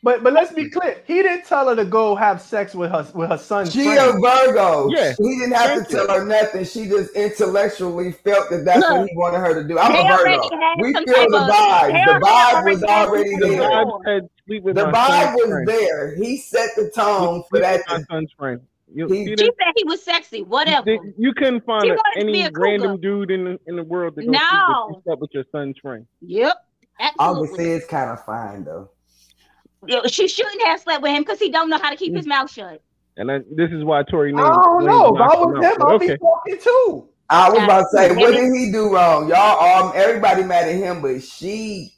But 0.00 0.22
but 0.22 0.32
let's 0.32 0.52
be 0.52 0.70
clear. 0.70 1.02
He 1.06 1.14
didn't 1.22 1.44
tell 1.44 1.68
her 1.68 1.74
to 1.74 1.84
go 1.84 2.14
have 2.14 2.40
sex 2.40 2.72
with 2.74 2.90
her 2.92 3.04
with 3.14 3.28
her 3.30 3.36
son. 3.36 3.68
she 3.68 3.82
friend. 3.84 3.98
a 4.16 4.20
Virgo. 4.46 4.88
Yeah. 4.90 5.12
He 5.18 5.38
didn't 5.40 5.52
have 5.54 5.70
Thank 5.70 5.88
to 5.88 5.94
tell 5.96 6.08
her 6.08 6.24
nothing. 6.24 6.64
She 6.64 6.86
just 6.86 7.12
intellectually 7.16 8.12
felt 8.12 8.48
that 8.50 8.64
that's 8.64 8.88
what 8.88 9.08
he 9.08 9.16
wanted 9.16 9.38
her 9.40 9.60
to 9.60 9.66
do. 9.66 9.76
I'm 9.78 9.90
a 9.92 10.16
Virgo. 10.16 10.48
We 10.80 10.92
some 10.92 11.04
feel 11.04 11.28
the 11.28 11.36
of- 11.38 11.50
vibe. 11.50 12.06
The 12.06 12.26
vibe 12.26 12.64
was 12.64 12.82
already 12.84 12.86
had 12.86 13.08
already 13.08 13.30
some 13.32 13.40
The 13.40 13.48
there. 13.48 13.60
vibe 13.70 13.84
Sure. 13.90 14.02
said 14.06 14.28
The 14.76 14.86
my 14.86 14.92
vibe 14.92 15.34
was 15.34 15.48
friend. 15.48 15.68
there. 15.68 16.14
He 16.14 16.36
set 16.38 16.70
the 16.76 16.90
tone 16.90 17.42
for 17.50 17.58
Sleep 17.58 17.62
that. 17.62 17.82
With 18.94 18.96
my. 18.96 19.02
You, 19.02 19.08
He- 19.08 19.24
see 19.24 19.30
She 19.30 19.34
this? 19.36 19.46
said 19.58 19.72
he 19.76 19.84
was 19.84 20.02
sexy. 20.02 20.42
Whatever. 20.42 20.90
You, 20.90 21.14
you 21.18 21.34
couldn't 21.34 21.64
find 21.64 21.84
a, 21.84 21.94
wanted 21.94 22.20
to 22.20 22.26
be 22.26 22.32
any 22.32 22.42
a 22.42 22.50
cougar. 22.50 22.60
random 22.60 23.00
dude 23.00 23.30
in 23.30 23.44
the, 23.44 23.60
in 23.66 23.76
the 23.76 23.84
world 23.84 24.16
to 24.16 24.22
go 24.22 24.32
sleep 24.32 24.40
No. 24.50 25.02
with, 25.04 25.20
with 25.20 25.30
your 25.32 25.44
son's 25.52 25.76
friend. 25.80 26.06
Yep. 26.22 26.54
Uncle 27.18 27.44
Absolutely. 27.44 27.64
says 27.64 27.84
kind 27.88 28.10
of 28.10 28.24
fine 28.24 28.64
though. 28.64 28.90
Yeah, 29.86 30.00
She 30.08 30.26
shouldn't 30.26 30.60
have 30.66 30.80
slept 30.80 31.02
with 31.02 31.12
him 31.12 31.22
because 31.22 31.38
he 31.38 31.50
don't 31.50 31.70
know 31.70 31.78
how 31.78 31.90
to 31.90 31.96
keep 31.96 32.14
his 32.14 32.26
mouth 32.26 32.50
shut. 32.50 32.82
And 33.16 33.30
I, 33.30 33.38
this 33.54 33.70
is 33.70 33.84
why 33.84 34.02
Tory 34.02 34.32
I 34.32 34.36
named. 34.36 34.48
don't 34.48 34.84
know. 34.84 35.14
If 35.14 35.20
I 35.20 35.26
was 35.36 35.54
him 35.54 35.62
him, 35.62 35.64
out. 35.64 35.90
I'll 35.90 35.98
be 35.98 36.16
talking 36.16 36.58
too. 36.60 37.08
I 37.30 37.50
was 37.50 37.62
about 37.62 37.80
to 37.82 37.88
say, 37.96 38.08
what 38.16 38.30
Absolutely. 38.34 38.58
did 38.58 38.66
he 38.66 38.72
do 38.72 38.92
wrong? 38.94 39.28
Y'all, 39.28 39.84
um, 39.86 39.92
everybody 39.94 40.42
mad 40.44 40.66
at 40.68 40.74
him, 40.76 41.02
but 41.02 41.22
she, 41.22 41.92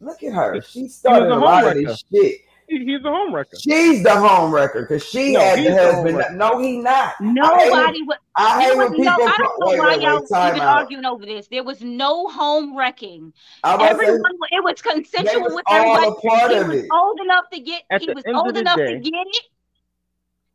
look 0.00 0.22
at 0.22 0.32
her. 0.32 0.60
She 0.62 0.88
started 0.88 1.30
a 1.30 1.34
a 1.34 1.38
lot 1.38 1.66
of 1.66 1.74
this 1.74 2.02
shit. 2.12 2.40
He, 2.78 2.84
he's 2.84 3.00
a 3.00 3.08
homewrecker. 3.08 3.60
She's 3.60 4.02
the 4.02 4.14
home 4.16 4.52
wrecker 4.52 4.82
because 4.82 5.04
she 5.04 5.32
No, 5.34 5.40
had 5.40 5.58
the 5.58 5.62
the 5.64 5.74
husband. 5.76 6.16
homewrecker. 6.18 6.34
No, 6.36 6.58
he 6.58 6.78
not. 6.78 7.14
Nobody 7.20 8.02
would. 8.02 8.16
I 8.36 8.58
There 8.58 8.68
hate 8.70 8.76
was 8.78 8.88
when 8.90 8.98
people. 8.98 9.04
no, 9.04 9.12
I 9.12 9.16
call- 9.16 9.36
don't 9.38 9.60
know 9.60 9.66
wait, 9.68 9.78
why 9.78 9.88
wait, 9.96 10.02
y'all 10.02 10.48
even 10.48 10.60
out. 10.62 10.76
arguing 10.80 11.04
over 11.04 11.24
this. 11.24 11.46
There 11.48 11.62
was 11.62 11.80
no 11.82 12.26
home 12.28 12.76
wrecking. 12.76 13.32
I 13.62 13.76
was 13.76 13.84
say, 13.86 13.90
Everyone, 13.90 14.32
it 14.50 14.64
was 14.64 14.82
consensual 14.82 15.42
was 15.42 15.54
with 15.54 15.64
all 15.68 15.96
everybody. 15.96 16.06
a 16.08 16.28
part 16.28 16.50
He 16.50 16.56
of 16.58 16.68
was 16.68 16.76
it. 16.78 16.86
old 16.92 17.20
enough 17.20 17.44
to 17.52 17.60
get. 17.60 17.82
At 17.90 18.00
he 18.02 18.10
was 18.10 18.24
old 18.34 18.56
enough 18.56 18.76
day- 18.76 18.94
to 18.94 18.98
get 18.98 19.14
it. 19.26 19.42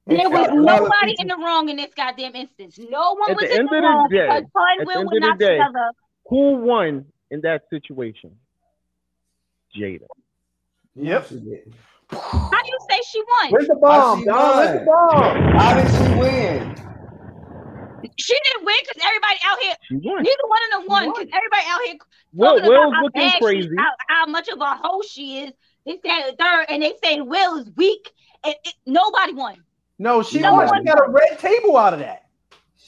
There 0.08 0.30
was 0.30 0.48
a 0.50 0.56
lot 0.56 0.82
of 0.82 0.84
nobody 0.90 1.16
in 1.20 1.28
the 1.28 1.38
wrong 1.38 1.70
in 1.70 1.78
this 1.78 1.94
goddamn 1.96 2.36
instance. 2.36 2.80
No 2.80 3.14
one 3.16 3.30
At 3.32 3.38
was 3.38 3.46
the 3.48 3.56
in 3.60 3.66
the 3.66 3.72
the 3.76 3.82
wrong 3.82 4.08
day- 4.10 4.26
because 4.28 4.44
Todd 4.52 4.80
at 4.82 4.88
Will 4.88 5.06
were 5.06 5.20
not 5.20 5.38
day- 5.38 5.58
together. 5.58 5.92
Who 6.30 6.56
won 6.56 7.06
in 7.32 7.42
that 7.42 7.62
situation? 7.70 8.32
Jada. 9.76 10.08
Yep. 10.96 11.30
She 12.12 12.16
didn't. 12.18 12.32
How 12.32 12.60
you 12.66 12.78
say 12.90 13.00
she 13.10 13.22
won? 13.22 13.52
Where's 13.52 13.68
the 13.68 13.76
bomb, 13.76 14.20
she 14.20 14.26
Don? 14.26 14.58
Where's 14.58 14.80
the 14.80 14.86
won? 14.86 15.10
bomb? 15.12 15.58
How 15.58 15.74
did 15.76 15.88
she 15.92 16.20
win? 16.20 16.76
She 18.18 18.34
didn't 18.34 18.66
win 18.66 18.76
because 18.82 19.04
everybody 19.06 19.40
out 19.46 19.60
here. 19.62 19.76
She 19.84 19.96
won. 19.96 20.24
Neither 20.24 20.48
one 20.48 20.60
of 20.66 20.80
them 20.80 20.88
won 20.90 21.06
won. 21.08 21.14
because 21.16 21.34
everybody 21.34 21.64
out 21.68 21.82
here 21.86 21.96
Will, 22.34 22.56
talking 22.56 22.70
Will's 22.70 22.88
about 22.88 22.94
how 22.96 23.04
looking 23.04 23.22
bad 23.22 23.34
she- 23.34 23.40
crazy. 23.40 23.76
how, 23.78 23.92
how 24.08 24.26
much 24.28 24.48
of 24.50 24.60
a 24.60 24.76
hoe 24.82 25.02
she 25.08 25.40
is. 25.44 25.52
They 25.86 26.00
said 26.06 26.28
and 26.30 26.38
third, 26.38 26.66
and 26.70 26.84
they 26.84 26.94
say 27.04 27.22
Will 27.22 27.58
is 27.58 27.70
weak, 27.76 28.12
and 28.46 28.54
it, 28.64 28.74
nobody 28.86 29.34
won. 29.34 29.56
No, 29.98 30.22
she 30.24 30.40
No 30.40 30.54
won. 30.54 30.68
one- 30.68 30.80
She 30.82 30.86
got 30.86 31.00
a 31.08 31.10
red 31.12 31.40
table 31.40 31.78
out 31.78 31.94
of 31.94 32.00
that. 32.00 32.24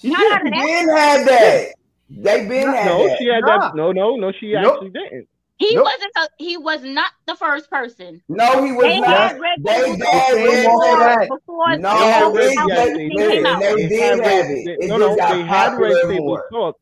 Not 0.03 0.19
out 0.33 0.41
They 0.43 0.49
of 0.49 0.53
that. 0.53 0.65
been 0.65 0.89
had 0.89 1.27
that. 1.27 1.67
They 2.09 2.45
been 2.47 2.67
had 2.73 2.85
No, 2.85 3.07
that. 3.07 3.17
she 3.17 3.25
had 3.27 3.41
Nah. 3.41 3.57
that. 3.59 3.75
No, 3.75 3.91
no, 3.91 4.15
no, 4.15 4.31
she 4.39 4.53
Nope. 4.53 4.73
actually 4.75 4.89
didn't. 4.91 5.27
He 5.61 5.75
Nope. 5.75 5.85
wasn't. 5.85 6.11
A, 6.17 6.27
he 6.43 6.57
was 6.57 6.81
not 6.81 7.11
the 7.27 7.35
first 7.35 7.69
person. 7.69 8.19
No, 8.27 8.65
he 8.65 8.71
was 8.71 8.83
They 8.83 8.99
not. 8.99 9.09
had 9.09 9.39
red 9.39 9.59
They 9.63 9.73
tables 9.73 10.01
had 10.01 10.35
They 10.35 10.43
red 10.43 10.65
won't 10.65 10.83
say 10.83 10.89
tables. 10.89 10.99
that. 11.05 11.29
before 11.29 11.77
No, 11.77 11.99
They 11.99 12.05
had 12.07 12.19
before 12.19 12.33
red- 12.39 12.49
they- 12.49 12.55
how 12.55 12.67
yes, 12.67 12.77
this 12.79 12.87
they 12.87 12.95
thing 12.97 13.11
listen, 13.17 13.31
came 13.31 13.45
out. 13.45 13.59
they 13.61 13.75
They 13.75 13.87
did 13.87 14.01
had 14.01 14.09
have 14.09 14.19
red- 14.19 14.49
it. 14.49 14.65
they- 14.65 14.85
It 14.85 14.89
no, 14.89 14.97
just 14.97 14.99
no, 14.99 15.15
got 15.17 15.33
they 15.35 15.41
had 15.43 15.67
red 15.77 15.91
popular 15.93 16.01
table 16.13 16.25
more. 16.25 16.45
talk, 16.51 16.79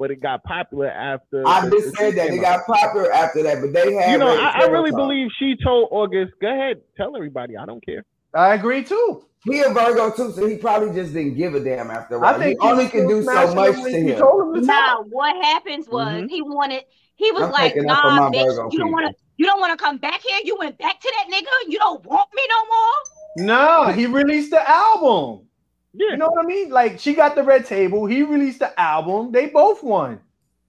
but 0.00 0.10
it 0.10 0.20
got 0.20 0.42
popular 0.42 0.88
after. 0.88 1.42
I 1.46 1.60
the- 1.64 1.70
just 1.70 1.86
the 1.86 1.96
said 1.98 2.14
that 2.16 2.28
came 2.30 2.40
they 2.40 2.46
out. 2.46 2.66
got 2.66 2.78
popular 2.80 3.12
after 3.12 3.42
that, 3.44 3.60
but 3.60 3.72
they 3.72 3.92
had. 3.94 4.10
You 4.10 4.18
know, 4.18 4.26
red 4.26 4.40
I, 4.40 4.48
I 4.48 4.60
table 4.62 4.72
really 4.72 4.90
talk. 4.90 4.98
believe 4.98 5.28
she 5.38 5.56
told 5.62 5.88
August, 5.92 6.32
"Go 6.40 6.48
ahead, 6.48 6.80
tell 6.96 7.14
everybody. 7.16 7.56
I 7.56 7.64
don't 7.64 7.84
care." 7.86 8.04
I 8.34 8.54
agree 8.54 8.82
too. 8.82 9.22
he 9.44 9.60
a 9.60 9.68
Virgo 9.70 10.10
too, 10.10 10.32
so 10.32 10.44
he 10.48 10.56
probably 10.56 10.92
just 10.92 11.14
didn't 11.14 11.36
give 11.36 11.54
a 11.54 11.60
damn 11.60 11.88
after 11.92 12.16
a 12.16 12.18
I 12.18 12.32
while. 12.32 12.38
think 12.40 12.60
he 12.60 12.68
only 12.68 12.84
was 12.84 12.90
could 12.92 13.04
still 13.06 13.08
do 13.20 13.22
so 13.22 13.30
smashing 13.30 13.54
much 13.54 13.68
him 13.68 13.74
to 13.76 13.82
when 13.82 13.92
she 13.92 14.00
him. 14.10 14.18
told 14.18 14.42
him 14.56 14.60
to 14.62 14.66
Now, 14.66 14.96
talk. 14.96 15.06
what 15.10 15.44
happens 15.44 15.88
was 15.88 16.08
Mhm. 16.08 16.28
he 16.30 16.42
wanted. 16.42 16.82
He 17.16 17.32
was 17.32 17.42
I'm 17.44 17.50
like, 17.52 17.72
taking 17.74 17.90
up 17.90 18.02
for 18.02 18.08
"Nah, 18.08 18.30
bitch, 18.30 18.72
you 18.72 18.78
don't 18.78 18.92
want 18.92 19.06
to. 19.08 19.22
You 19.38 19.44
don't 19.46 19.60
want 19.60 19.78
to 19.78 19.82
come 19.82 19.98
back 19.98 20.22
here. 20.22 20.38
You 20.44 20.56
went 20.58 20.78
back 20.78 21.00
to 21.00 21.12
that 21.16 21.34
nigga. 21.34 21.70
You 21.72 21.78
don't 21.78 22.04
want 22.06 22.28
me 22.34 22.42
no 22.48 22.64
more." 22.66 23.86
No, 23.86 23.92
he 23.92 24.06
released 24.06 24.50
the 24.50 24.68
album. 24.68 25.46
Yeah, 25.94 26.10
You 26.10 26.16
know 26.18 26.28
what 26.28 26.44
I 26.44 26.46
mean? 26.46 26.70
Like 26.70 26.98
she 27.00 27.14
got 27.14 27.34
the 27.34 27.42
red 27.42 27.64
table. 27.66 28.04
He 28.06 28.22
released 28.22 28.58
the 28.60 28.78
album. 28.78 29.32
They 29.32 29.46
both 29.46 29.82
won. 29.82 30.20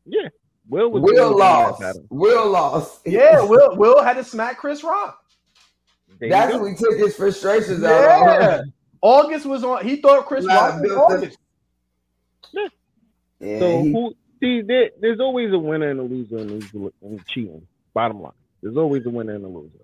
yeah. 0.06 0.30
Will 0.70 0.89
was 0.89 1.02
Will 1.02 1.16
the 1.16 1.24
one 1.24 1.32
who 1.32 1.39
lost. 1.39 2.00
Will 2.10 2.50
lost. 2.50 3.02
Yeah, 3.06 3.41
Will 3.43 3.76
Will 3.78 4.02
had 4.04 4.14
to 4.16 4.24
smack 4.24 4.58
Chris 4.58 4.84
Rock. 4.84 5.18
There 6.20 6.30
That's 6.30 6.54
go. 6.54 6.64
when 6.64 6.72
he 6.76 6.78
took 6.78 6.98
his 6.98 7.16
frustrations 7.16 7.84
out 7.84 7.91
on 8.04 8.41
Yeah. 8.41 8.62
August 9.02 9.45
was 9.45 9.64
on. 9.64 9.86
He 9.86 9.98
thought 9.98 10.26
Chris 10.26 10.43
Nah, 10.45 10.54
Rock 10.56 10.74
was 10.74 10.82
built 10.82 11.10
this- 11.10 11.18
August. 11.20 11.38
Yeah, 13.39 13.60
So 13.60 13.82
he- 13.84 13.91
who? 13.91 14.14
See, 14.40 14.62
there, 14.62 14.92
there's 15.00 15.20
always 15.20 15.52
a 15.54 15.60
winner 15.60 15.90
and 15.90 16.00
a 16.00 16.04
loser 16.04 16.38
in, 16.38 16.92
in 17.02 17.24
cheating. 17.28 17.66
Bottom 17.94 18.22
line, 18.22 18.32
there's 18.62 18.78
always 18.78 19.06
a 19.06 19.10
winner 19.10 19.34
and 19.34 19.46
a 19.46 19.48
loser. 19.48 19.80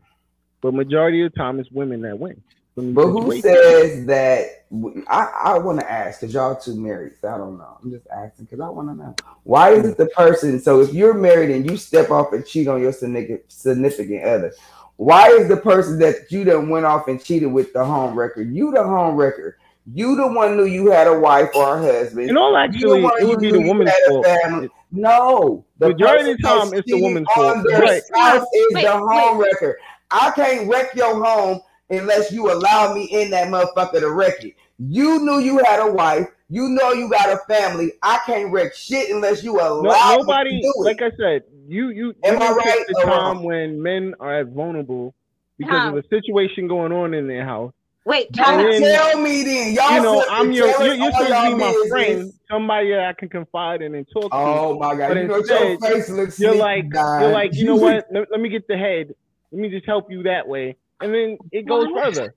But 0.61 0.73
majority 0.73 1.23
of 1.23 1.31
the 1.31 1.37
time, 1.37 1.59
it's 1.59 1.71
women 1.71 2.01
that 2.01 2.19
win. 2.19 2.41
But 2.75 3.07
who 3.07 3.39
says 3.39 4.05
that? 4.07 4.65
I, 5.07 5.27
I 5.43 5.57
want 5.59 5.79
to 5.79 5.91
ask 5.91 6.21
because 6.21 6.33
y'all 6.33 6.55
two 6.55 6.75
married. 6.75 7.13
So 7.21 7.27
I 7.27 7.37
don't 7.37 7.57
know. 7.59 7.77
I'm 7.83 7.91
just 7.91 8.07
asking 8.07 8.45
because 8.45 8.59
I 8.59 8.69
want 8.69 8.89
to 8.89 8.95
know 8.95 9.15
why 9.43 9.71
is 9.73 9.85
it 9.87 9.97
the 9.97 10.07
person? 10.07 10.59
So 10.59 10.81
if 10.81 10.91
you're 10.91 11.13
married 11.13 11.51
and 11.51 11.69
you 11.69 11.77
step 11.77 12.09
off 12.09 12.33
and 12.33 12.43
cheat 12.43 12.67
on 12.67 12.81
your 12.81 12.91
significant 12.91 13.43
significant 13.51 14.23
other, 14.23 14.53
why 14.95 15.29
is 15.29 15.47
the 15.47 15.57
person 15.57 15.99
that 15.99 16.31
you 16.31 16.43
done 16.43 16.69
went 16.69 16.85
off 16.85 17.07
and 17.07 17.23
cheated 17.23 17.51
with 17.51 17.73
the 17.73 17.85
home 17.85 18.17
record? 18.17 18.51
You 18.51 18.71
the 18.71 18.83
home 18.83 19.15
record. 19.15 19.57
You 19.85 20.15
the 20.15 20.27
one 20.27 20.55
knew 20.57 20.65
you 20.65 20.91
had 20.91 21.07
a 21.07 21.19
wife 21.19 21.49
or 21.55 21.77
a 21.77 21.81
husband. 21.81 22.29
In 22.29 22.37
all 22.37 22.55
You 22.69 22.87
the 22.87 22.97
actually, 22.97 23.01
one 23.01 23.13
it 23.19 23.25
would 23.25 23.39
who 23.39 23.41
be 23.41 23.51
the 23.51 23.59
knew 23.59 23.65
you 23.65 23.67
woman's 23.67 23.89
had 23.91 23.99
a 24.07 24.11
fault. 24.11 24.25
family. 24.25 24.69
No, 24.91 25.65
Majority 25.79 26.31
of 26.31 26.37
the 26.37 26.43
person 26.43 26.47
time, 26.47 26.69
that's 26.69 26.79
it's 26.79 26.87
the 26.89 26.97
woman's 26.97 27.27
fault. 27.33 27.57
on 27.57 27.63
their 27.67 27.81
Right. 27.81 28.03
spouse 28.05 28.45
is 28.53 28.67
Wait, 28.75 28.83
the 28.83 28.91
home 28.91 29.39
record. 29.39 29.75
I 30.11 30.31
can't 30.31 30.69
wreck 30.69 30.95
your 30.95 31.23
home 31.23 31.61
unless 31.89 32.31
you 32.31 32.51
allow 32.51 32.93
me 32.93 33.05
in 33.05 33.29
that 33.31 33.49
motherfucker 33.49 33.99
to 33.99 34.11
wreck 34.11 34.43
it. 34.43 34.55
You 34.79 35.19
knew 35.19 35.39
you 35.39 35.59
had 35.59 35.79
a 35.79 35.91
wife. 35.91 36.27
You 36.49 36.69
know 36.69 36.91
you 36.93 37.09
got 37.09 37.29
a 37.29 37.37
family. 37.51 37.93
I 38.03 38.19
can't 38.25 38.51
wreck 38.51 38.75
shit 38.75 39.09
unless 39.09 39.43
you 39.43 39.59
allow 39.59 39.81
No, 39.81 39.91
me 40.17 40.17
nobody, 40.17 40.49
to 40.61 40.61
do 40.61 40.73
it. 40.85 40.85
like 40.85 41.01
I 41.01 41.11
said, 41.17 41.43
you 41.67 41.89
you 41.89 42.13
Am 42.23 42.35
women 42.35 42.41
I 42.41 42.51
right 42.51 42.85
the 42.87 42.95
time 42.95 43.07
wrong? 43.07 43.43
when 43.43 43.81
men 43.81 44.13
are 44.19 44.39
as 44.41 44.47
vulnerable 44.47 45.13
because 45.57 45.83
How? 45.83 45.87
of 45.87 45.95
the 45.95 46.03
situation 46.09 46.67
going 46.67 46.91
on 46.91 47.13
in 47.13 47.27
their 47.27 47.45
house. 47.45 47.73
Wait, 48.05 48.27
And 48.27 48.35
time 48.35 48.57
then- 48.69 48.81
tell 48.81 49.19
me 49.21 49.43
then. 49.43 49.73
Y'all 49.73 49.93
you 49.95 50.01
know, 50.03 50.25
I'm 50.29 50.51
your 50.51 50.67
you're, 50.67 50.93
you're 50.95 51.11
supposed 51.11 51.27
to 51.29 51.41
be 51.47 51.55
my 51.55 51.71
business. 51.71 51.87
friend, 51.89 52.33
somebody 52.49 52.89
that 52.91 52.99
I 52.99 53.13
can 53.13 53.29
confide 53.29 53.81
in 53.81 53.95
and 53.95 54.05
talk 54.11 54.23
to. 54.23 54.29
Oh 54.33 54.77
my 54.77 54.95
god! 54.95 55.09
But 55.09 55.17
you 55.17 55.27
know 55.27 55.33
what 55.39 55.47
your 55.47 55.63
instead, 55.71 55.91
face 55.93 56.09
looks. 56.09 56.39
You're 56.39 56.55
like 56.55 56.89
Don. 56.91 57.21
you're 57.21 57.31
like 57.31 57.53
you 57.53 57.65
know 57.65 57.75
what? 57.77 58.05
Let, 58.11 58.29
let 58.29 58.39
me 58.41 58.49
get 58.49 58.67
the 58.67 58.77
head. 58.77 59.13
Let 59.53 59.61
me 59.61 59.69
just 59.69 59.85
help 59.85 60.11
you 60.11 60.23
that 60.23 60.47
way, 60.47 60.75
and 60.99 61.13
then 61.13 61.37
it 61.53 61.65
goes 61.65 61.87
What? 61.91 62.13
further. 62.13 62.35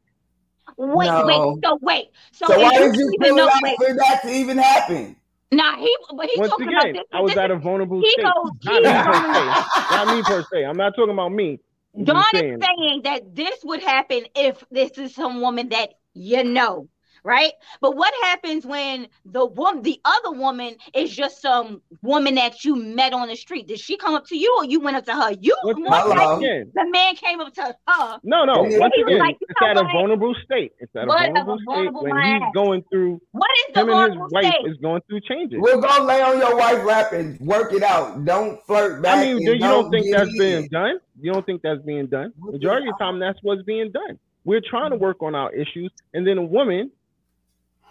Wait, 0.76 1.06
No. 1.06 1.24
wait. 1.26 1.64
So 1.64 1.78
wait. 1.82 2.04
So, 2.32 2.46
So 2.46 2.60
why 2.60 2.78
did 2.78 2.94
you 2.96 3.10
even 3.20 3.28
pull 3.30 3.36
know, 3.36 3.46
it 3.48 3.52
out 3.52 3.76
for 3.88 3.94
that 3.94 4.20
to 4.22 4.30
even 4.30 4.58
happen? 4.58 5.16
nah, 5.52 5.76
he, 5.78 5.96
but 6.16 6.26
he's 6.26 6.38
Once 6.38 6.50
talking 6.50 6.68
about 6.68 6.82
again, 6.84 6.92
this. 6.94 7.04
I 7.12 7.20
was 7.20 7.30
this 7.32 7.38
at 7.38 7.50
a 7.50 7.56
vulnerable 7.56 8.00
he 8.02 8.10
state. 8.10 8.24
goes, 8.24 8.52
Not 8.64 8.82
me 8.82 9.02
per 9.02 9.12
se. 9.32 9.96
Not 9.96 10.16
me 10.16 10.22
per 10.22 10.44
se. 10.52 10.64
I'm 10.64 10.76
not 10.76 10.94
talking 10.96 11.12
about 11.12 11.30
me. 11.32 11.60
Don 12.02 12.18
is 12.18 12.26
saying. 12.34 12.60
saying 12.60 13.02
that 13.04 13.34
this 13.34 13.60
would 13.64 13.82
happen 13.82 14.24
if 14.34 14.64
this 14.70 14.98
is 14.98 15.14
some 15.14 15.40
woman 15.40 15.70
that 15.70 15.90
you 16.14 16.44
know, 16.44 16.88
right? 17.26 17.52
But 17.80 17.96
what 17.96 18.14
happens 18.22 18.64
when 18.64 19.08
the 19.26 19.44
woman, 19.44 19.82
the 19.82 20.00
other 20.04 20.30
woman, 20.30 20.76
is 20.94 21.14
just 21.14 21.42
some 21.42 21.82
woman 22.02 22.36
that 22.36 22.64
you 22.64 22.76
met 22.76 23.12
on 23.12 23.28
the 23.28 23.34
street? 23.36 23.66
Did 23.66 23.80
she 23.80 23.96
come 23.98 24.14
up 24.14 24.26
to 24.28 24.36
you, 24.36 24.54
or 24.58 24.64
you 24.64 24.80
went 24.80 24.96
up 24.96 25.04
to 25.06 25.14
her? 25.14 25.32
You 25.40 25.56
Once 25.64 25.78
more 25.78 25.92
Hello. 25.92 26.14
likely 26.14 26.46
again, 26.46 26.72
the 26.74 26.88
man 26.90 27.16
came 27.16 27.40
up 27.40 27.52
to 27.54 27.76
her. 27.88 28.18
no, 28.22 28.44
no. 28.44 28.62
And 28.64 28.72
then 28.72 28.80
Once 28.80 28.94
he 28.96 29.02
again, 29.02 29.18
like, 29.18 29.36
it's 29.40 29.60
at 29.60 29.76
a 29.76 29.82
vulnerable 29.82 30.34
state. 30.44 30.72
It's 30.78 30.94
at 30.94 31.04
a 31.04 31.06
What? 31.08 31.18
vulnerable 31.32 31.54
A 31.54 31.58
state 31.72 31.92
when 31.92 32.14
my 32.14 32.38
he's 32.38 32.54
going 32.54 32.84
through. 32.90 33.20
What 33.32 33.50
is 33.68 33.74
the 33.74 33.80
Him 33.80 33.88
and 33.88 33.96
vulnerable 33.96 34.24
his 34.24 34.32
wife 34.32 34.54
is 34.64 34.76
going 34.78 35.02
through 35.08 35.20
changes. 35.22 35.58
We'll 35.60 35.80
go 35.80 36.04
lay 36.04 36.22
on 36.22 36.38
your 36.38 36.56
wife's 36.56 36.84
lap 36.84 37.12
and 37.12 37.40
work 37.40 37.72
it 37.72 37.82
out. 37.82 38.24
Don't 38.24 38.62
flirt 38.66 39.02
back. 39.02 39.18
I 39.18 39.24
mean, 39.24 39.40
you 39.42 39.58
don't 39.58 39.90
think 39.90 40.06
that's 40.12 40.30
in. 40.30 40.38
being 40.38 40.68
done? 40.68 41.00
You 41.20 41.32
don't 41.32 41.44
think 41.44 41.62
that's 41.62 41.82
being 41.82 42.06
done? 42.06 42.32
Majority 42.38 42.88
of 42.88 42.94
the 42.98 43.04
time, 43.04 43.18
that's 43.18 43.38
what's 43.42 43.62
being 43.62 43.90
done. 43.90 44.18
We're 44.44 44.60
trying 44.60 44.90
to 44.92 44.96
work 44.96 45.22
on 45.22 45.34
our 45.34 45.52
issues, 45.52 45.90
and 46.14 46.24
then 46.24 46.38
a 46.38 46.42
woman 46.42 46.92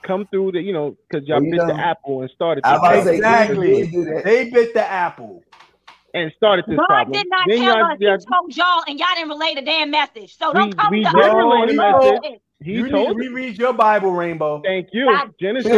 come 0.05 0.27
through 0.31 0.53
the, 0.53 0.61
you 0.61 0.73
know, 0.73 0.95
because 1.09 1.27
y'all 1.27 1.37
Well, 1.37 1.45
you 1.45 1.51
bit 1.51 1.67
the 1.67 1.73
apple 1.79 2.21
and 2.21 2.29
started 2.31 2.63
to 2.63 2.79
this, 2.93 3.03
say, 3.05 3.15
Exactly. 3.15 3.85
you. 3.87 4.21
They 4.23 4.49
bit 4.49 4.73
the 4.73 4.85
apple. 4.85 5.43
and 6.13 6.31
started 6.37 6.63
this 6.67 6.77
God 6.77 6.85
problem. 6.87 7.11
did 7.11 7.27
not 7.29 7.45
Then 7.47 7.57
tell 7.59 7.77
y'all, 7.77 7.91
us. 7.91 7.97
Y'all- 7.99 8.17
told 8.39 8.55
y'all, 8.55 8.83
and 8.87 8.97
y'all 8.97 9.07
didn't 9.15 9.29
relay 9.29 9.53
the 9.55 9.61
damn 9.63 9.91
message. 9.91 10.37
So 10.37 10.53
don't 10.53 10.67
We- 10.67 10.73
come 10.73 10.91
we 10.91 11.03
to 11.03 11.09
did 11.09 11.19
us. 11.25 11.35
relay 11.35 11.65
the 11.67 11.73
No, 11.73 11.99
message. 12.21 12.39
he 12.63 12.71
you 12.71 12.83
need 12.83 12.89
to 12.91 12.95
told. 12.95 13.17
reread 13.17 13.57
your 13.57 13.73
Bible, 13.73 14.11
Rainbow. 14.13 14.61
Thank 14.63 14.87
you, 14.93 15.07
God 15.07 15.31
Genesis. 15.41 15.71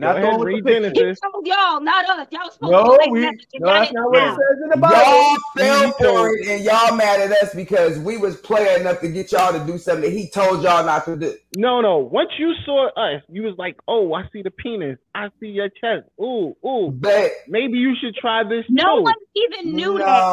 Darn 0.00 0.18
it. 0.18 0.20
Not 0.22 0.22
Go 0.22 0.30
the 0.30 0.36
ahead, 0.36 0.40
read 0.42 0.66
the 0.66 0.74
picture. 0.74 0.90
He 0.92 1.12
Genesis. 1.12 1.20
told 1.22 1.46
y'all, 1.46 1.80
not 1.80 2.08
us. 2.08 2.28
Y'all 2.30 2.50
supposed 2.50 2.80
to 2.80 2.82
No, 2.82 2.84
relay 2.84 3.10
the 3.12 3.12
we, 3.12 3.20
no, 3.58 3.72
that's 3.74 3.92
didn't 3.92 4.10
what 4.10 4.24
it 4.24 4.30
now. 4.30 4.36
says 4.36 4.58
in 4.64 4.70
the 4.70 4.76
Bible. 4.78 4.96
Y'all 5.02 5.36
fell 5.56 5.86
He 5.86 5.92
for 5.98 6.28
it 6.30 6.48
and 6.48 6.64
y'all 6.64 6.96
mad 6.96 7.20
at 7.20 7.32
us 7.42 7.54
because 7.54 7.98
we 8.00 8.16
was 8.18 8.36
player 8.38 8.78
enough 8.80 9.00
to 9.00 9.08
get 9.08 9.32
y'all 9.32 9.52
to 9.58 9.64
do 9.66 9.78
something 9.78 10.10
that 10.10 10.16
he 10.16 10.28
told 10.30 10.62
y'all 10.62 10.84
not 10.86 11.04
to 11.06 11.16
do. 11.16 11.36
No, 11.52 11.80
no. 11.80 11.98
Once 11.98 12.30
you 12.38 12.52
saw 12.66 12.88
us, 12.90 13.22
you 13.28 13.42
was 13.42 13.54
like, 13.58 13.76
"Oh, 13.88 14.12
I 14.14 14.24
see 14.32 14.42
the 14.42 14.50
penis. 14.50 14.98
I 15.14 15.28
see 15.40 15.48
your 15.48 15.68
chest. 15.70 16.08
Ooh, 16.20 16.56
ooh. 16.66 16.92
But 16.92 17.32
Maybe 17.46 17.78
you 17.78 17.94
should 18.00 18.14
try 18.16 18.44
this 18.44 18.64
No 18.68 18.82
too." 18.82 19.02
one 19.02 19.14
even 19.36 19.74
knew 19.74 19.98
that. 19.98 20.28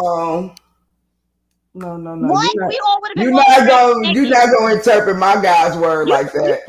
No, 1.76 1.98
no, 1.98 2.16
no, 2.16 2.28
no. 2.34 2.34
What? 2.34 2.54
You're 2.54 2.64
not, 2.64 2.70
we 2.70 2.80
all 2.86 3.00
would 3.02 3.12
have 3.12 3.18
been. 3.18 3.26
you're 3.26 3.34
not 3.34 3.68
gonna 3.68 4.10
you're 4.14 4.30
not 4.30 4.50
gonna 4.52 4.76
interpret 4.76 5.18
my 5.18 5.42
guy's 5.42 5.76
word 5.78 6.08
like 6.08 6.32
that. 6.34 6.62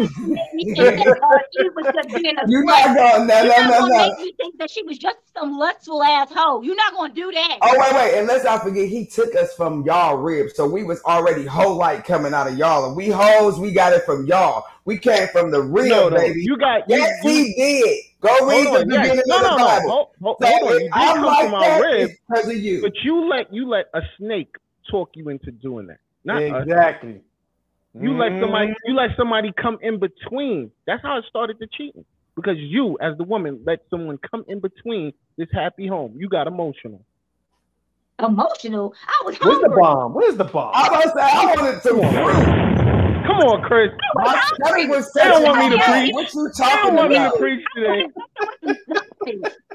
You 0.56 0.66
think 0.76 0.96
that 0.96 1.18
uh, 1.22 1.38
Eve 1.64 1.72
was 1.76 1.86
just 1.92 2.08
being 2.14 2.36
a 2.38 2.42
You're 2.48 2.64
not 2.64 2.96
gonna 2.96 3.24
no 3.26 3.42
You're 3.42 3.44
no 3.44 3.56
not 3.56 3.70
no 3.70 3.78
gonna 3.80 3.92
no. 3.92 3.98
make 4.08 4.18
me 4.18 4.32
think 4.38 4.58
that 4.58 4.70
she 4.70 4.82
was 4.82 4.98
just 4.98 5.16
some 5.36 5.58
lustful 5.58 6.02
asshole. 6.02 6.64
You're 6.64 6.76
not 6.76 6.94
gonna 6.94 7.12
do 7.12 7.30
that. 7.32 7.58
Oh 7.60 7.76
wait, 7.78 7.92
wait, 7.94 8.18
and 8.18 8.26
let's 8.28 8.44
not 8.44 8.62
forget 8.62 8.88
he 8.88 9.04
took 9.06 9.34
us 9.34 9.54
from 9.54 9.82
y'all 9.84 10.16
ribs, 10.16 10.56
so 10.56 10.66
we 10.66 10.84
was 10.84 11.02
already 11.02 11.44
hoe 11.44 11.74
like 11.76 12.06
coming 12.06 12.32
out 12.32 12.46
of 12.46 12.56
y'all, 12.56 12.86
and 12.86 12.96
we 12.96 13.08
hoes 13.08 13.58
we 13.58 13.72
got 13.72 13.92
it 13.92 14.04
from 14.04 14.26
y'all. 14.26 14.64
We 14.86 14.98
came 14.98 15.28
from 15.28 15.50
the 15.50 15.62
rib, 15.62 15.88
no, 15.88 16.08
no. 16.08 16.16
baby. 16.16 16.42
You 16.42 16.56
got. 16.58 16.82
Yes, 16.88 17.10
you, 17.24 17.30
he 17.30 17.54
did. 17.54 17.98
Go 18.20 18.46
read 18.48 18.66
hold 18.66 18.76
the 18.76 18.80
on. 18.80 18.90
Yes. 18.90 19.02
beginning 19.02 19.24
No, 19.26 19.36
of 19.36 19.42
the 19.42 19.48
no, 19.50 19.56
no. 19.56 19.64
Bible. 19.64 19.90
Hold, 19.90 20.08
hold, 20.22 20.36
So 20.42 20.46
hold 20.48 20.72
on. 20.72 20.80
You 20.80 20.80
did 20.80 20.90
I'm 20.92 21.16
come 21.16 21.24
like 21.26 21.44
from 21.44 21.54
our 21.54 21.60
that, 21.60 21.80
rib, 21.80 22.10
because 22.28 22.48
of 22.48 22.56
you. 22.56 22.82
but 22.82 22.92
you 23.02 23.28
let 23.28 23.52
you 23.52 23.68
let 23.68 23.86
a 23.94 24.00
snake 24.18 24.54
talk 24.94 25.10
you 25.14 25.28
into 25.28 25.50
doing 25.50 25.86
that. 25.88 25.98
Not 26.24 26.42
us. 26.42 26.62
Exactly. 26.62 27.20
You 28.00 28.16
let 28.16 28.40
somebody 28.40 28.68
Mhm. 28.68 28.74
you 28.86 28.94
let 28.94 29.10
somebody 29.16 29.52
come 29.60 29.78
in 29.80 29.98
between. 29.98 30.70
That's 30.86 31.02
how 31.02 31.18
it 31.18 31.24
started 31.28 31.56
the 31.60 31.66
cheating. 31.76 32.04
Because 32.36 32.56
you, 32.58 32.96
as 33.00 33.16
the 33.16 33.24
woman, 33.24 33.60
let 33.64 33.80
someone 33.90 34.18
come 34.30 34.44
in 34.48 34.58
between 34.60 35.12
this 35.36 35.48
happy 35.52 35.86
home. 35.86 36.14
You 36.16 36.28
got 36.28 36.46
emotional. 36.48 37.04
Emotional. 38.18 38.94
I 39.06 39.22
was 39.24 39.36
Hungry. 39.36 39.60
Where's 39.60 39.70
the 39.74 39.80
bomb? 39.80 40.14
Where's 40.14 40.36
the 40.36 40.44
bomb? 40.44 40.72
I 40.74 40.88
was 40.90 41.12
I 41.20 41.54
wanted 41.54 41.82
some 41.82 41.98
fruit. 42.00 43.24
Come 43.26 43.38
on, 43.50 43.62
Chris. 43.62 43.90
My 44.16 44.40
stomach 44.54 44.88
was 44.90 45.12
They 45.12 45.24
don't 45.24 45.42
want 45.44 45.58
me 45.58 45.76
to 45.76 45.82
preach. 45.82 46.12
What 46.14 46.34
you 46.34 46.40
I 46.40 46.44
don't 46.44 46.52
talking 46.54 46.94
want 46.96 47.10
me 47.10 47.16
about? 47.16 47.32
to 47.32 47.38
preach 47.38 47.64
today. 47.76 48.02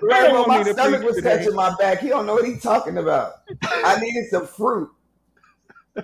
Right, 0.02 0.22
don't 0.28 0.34
want 0.34 0.48
my 0.48 0.58
me 0.60 0.64
to 0.66 0.74
stomach 0.74 1.00
preach 1.00 1.08
was 1.08 1.16
today. 1.16 1.38
touching 1.38 1.56
my 1.56 1.76
back. 1.80 2.00
He 2.00 2.10
don't 2.10 2.26
know 2.26 2.34
what 2.34 2.46
he's 2.46 2.62
talking 2.62 2.98
about. 2.98 3.34
I 3.64 4.00
needed 4.00 4.26
some 4.30 4.46
fruit. 4.48 4.90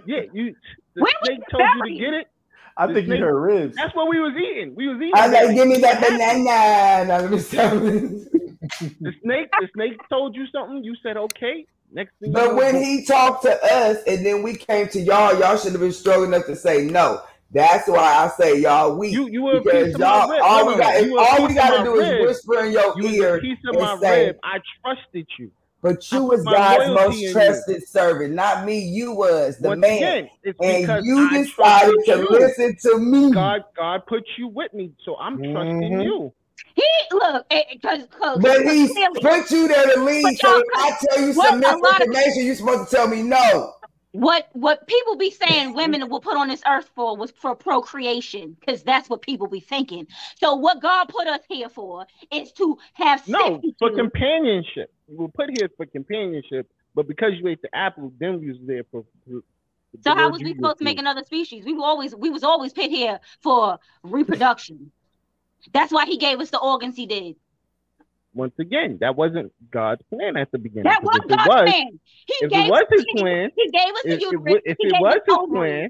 Yeah, 0.06 0.22
you. 0.34 0.56
The 0.96 1.02
Where 1.02 1.14
was 1.22 1.28
snake 1.28 1.40
the 1.50 1.58
told 1.58 1.70
you 1.76 1.94
to 1.96 2.00
get 2.00 2.14
it. 2.14 2.28
I 2.78 2.88
the 2.88 2.94
think 2.94 3.08
you 3.08 3.12
snake- 3.14 3.22
heard 3.22 3.40
ribs. 3.40 3.76
That's 3.76 3.96
what 3.96 4.10
we 4.10 4.20
was 4.20 4.34
eating. 4.36 4.76
We 4.76 4.88
was 4.88 4.98
eating. 4.98 5.12
I 5.16 5.28
was 5.28 5.34
like, 5.34 5.56
give 5.56 5.68
me 5.68 5.78
that 5.80 6.02
banana. 6.02 7.06
Now, 7.08 7.20
let 7.22 7.32
me 7.32 7.42
tell 7.42 7.76
you. 7.76 8.26
The 9.02 9.14
snake. 9.24 9.50
The 9.62 9.70
snake 9.74 9.98
told 10.10 10.36
you 10.36 10.46
something. 10.48 10.84
You 10.84 10.96
said 11.04 11.18
okay. 11.18 11.66
Next 11.94 12.12
thing 12.20 12.30
you 12.30 12.34
But 12.34 12.48
know, 12.50 12.56
when 12.56 12.84
he 12.84 13.06
talked 13.06 13.44
to 13.44 13.52
us 13.64 14.00
and 14.08 14.26
then 14.26 14.42
we 14.44 14.56
came 14.56 14.88
to 14.90 15.00
y'all, 15.00 15.38
y'all 15.40 15.56
should 15.58 15.72
have 15.74 15.82
been 15.82 15.92
strong 15.94 16.26
enough 16.26 16.46
to 16.48 16.56
say 16.56 16.86
no. 16.86 17.22
That's 17.52 17.88
why 17.88 17.98
I 18.00 18.28
say 18.38 18.60
y'all 18.60 18.98
weak. 18.98 19.14
you 19.14 19.28
you 19.30 19.44
were 19.44 19.58
a 19.58 19.62
because 19.62 19.86
piece 19.86 19.94
of 19.96 20.00
y'all, 20.02 20.28
my 20.28 20.34
rib. 20.36 20.44
all 20.44 20.68
we 20.68 20.76
got, 20.76 21.06
you 21.06 21.14
were 21.14 21.20
a 21.20 21.22
all 21.22 21.48
we 21.48 21.54
got 21.54 21.70
to 21.72 21.78
my 21.78 21.84
do 21.86 22.00
is 22.02 22.28
whisper 22.28 22.66
in 22.66 22.72
your 22.74 22.94
You 22.98 23.04
was 23.04 23.14
ear. 23.14 23.36
a 23.38 23.40
piece 23.40 23.60
of 23.70 23.76
and 23.76 23.84
my 23.84 24.00
say- 24.00 24.26
rib. 24.26 24.38
I 24.44 24.60
trusted 24.84 25.28
you. 25.40 25.52
But 25.86 26.12
you 26.12 26.24
was 26.24 26.44
God's 26.44 26.90
most 26.96 27.16
in 27.18 27.22
you. 27.22 27.32
trusted 27.32 27.88
servant, 27.88 28.34
not 28.34 28.66
me. 28.66 28.80
You 28.80 29.12
was 29.12 29.60
the 29.60 29.70
Once 29.70 29.82
man, 29.82 29.98
again, 30.02 30.30
it's 30.42 30.60
and 30.60 31.06
you 31.06 31.30
I 31.30 31.44
decided 31.44 32.06
to 32.06 32.16
you. 32.18 32.28
listen 32.32 32.76
to 32.82 32.98
me. 32.98 33.32
God, 33.32 33.62
God 33.78 34.02
put 34.08 34.24
you 34.36 34.48
with 34.48 34.74
me, 34.74 34.94
so 35.06 35.16
I'm 35.18 35.38
trusting 35.38 35.92
Mhm. 35.92 36.04
you. 36.04 36.34
He 36.74 36.84
look 37.12 37.46
because 37.50 38.08
But 38.42 38.66
he 38.66 38.88
put 39.22 39.52
you 39.52 39.68
there 39.68 39.86
to 39.94 40.00
lead. 40.04 40.40
So 40.40 40.64
I 40.76 40.98
tell 41.08 41.22
you 41.24 41.34
what 41.34 41.50
some 41.50 41.64
a 41.64 41.68
of- 41.68 41.82
misinformation, 41.84 42.46
you're 42.48 42.56
supposed 42.56 42.90
to 42.90 42.96
tell 42.96 43.08
me 43.08 43.22
no. 43.22 43.75
What 44.20 44.48
what 44.54 44.88
people 44.88 45.18
be 45.18 45.32
saying 45.32 45.74
women 45.76 46.10
will 46.10 46.22
put 46.22 46.38
on 46.38 46.48
this 46.48 46.62
earth 46.68 46.90
for 46.96 47.18
was 47.18 47.32
for 47.32 47.56
procreation 47.56 48.56
because 48.60 48.84
that's 48.84 49.10
what 49.10 49.22
people 49.22 49.48
be 49.48 49.60
thinking. 49.60 50.08
So 50.38 50.56
what 50.56 50.82
God 50.82 51.10
put 51.10 51.28
us 51.28 51.42
here 51.50 51.70
for 51.70 52.06
is 52.32 52.52
to 52.54 52.78
have 52.94 53.24
No, 53.28 53.62
for 53.80 53.90
you. 53.90 53.96
companionship. 53.96 54.94
We 55.08 55.18
were 55.18 55.30
put 55.30 55.50
here 55.50 55.70
for 55.76 55.86
companionship, 55.86 56.70
but 56.94 57.08
because 57.08 57.34
you 57.38 57.48
ate 57.48 57.62
the 57.62 57.76
apple, 57.76 58.14
then 58.20 58.40
we 58.40 58.48
was 58.48 58.58
there 58.66 58.84
for. 58.92 59.04
for 59.28 59.42
So 60.02 60.14
how 60.16 60.32
was 60.32 60.42
we 60.42 60.54
supposed 60.56 60.78
to 60.80 60.84
make 60.84 61.00
another 61.00 61.24
species? 61.24 61.66
We 61.66 61.74
were 61.74 61.84
always 61.86 62.16
we 62.16 62.30
was 62.30 62.44
always 62.44 62.74
put 62.74 62.90
here 62.90 63.20
for 63.42 63.80
reproduction. 64.04 64.92
That's 65.74 65.92
why 65.92 66.06
he 66.06 66.18
gave 66.18 66.40
us 66.40 66.52
the 66.52 66.60
organs 66.60 66.96
he 66.96 67.06
did. 67.08 67.36
Once 68.36 68.54
again, 68.60 68.98
that 69.00 69.16
wasn't 69.16 69.52
God's 69.72 70.02
plan 70.14 70.36
at 70.36 70.52
the 70.52 70.58
beginning. 70.60 70.84
That 70.84 71.02
was 71.02 71.22
if 71.24 71.30
God's 71.30 71.48
was, 71.48 71.70
plan. 71.72 72.00
He 72.28 72.34
if 72.42 72.50
gave 72.52 72.66
it 72.66 72.70
was 72.70 72.84
his 72.92 73.06
plan, 73.18 73.50
He 73.56 73.72
gave 73.72 73.94
us 73.94 74.04
the 74.04 74.12
if, 74.12 74.18
if, 74.18 74.22
uterus. 74.22 74.62
if 74.66 74.78
he 74.80 74.88
it 74.90 75.02
was 75.02 75.20
his 75.26 75.38
plan, 75.50 75.90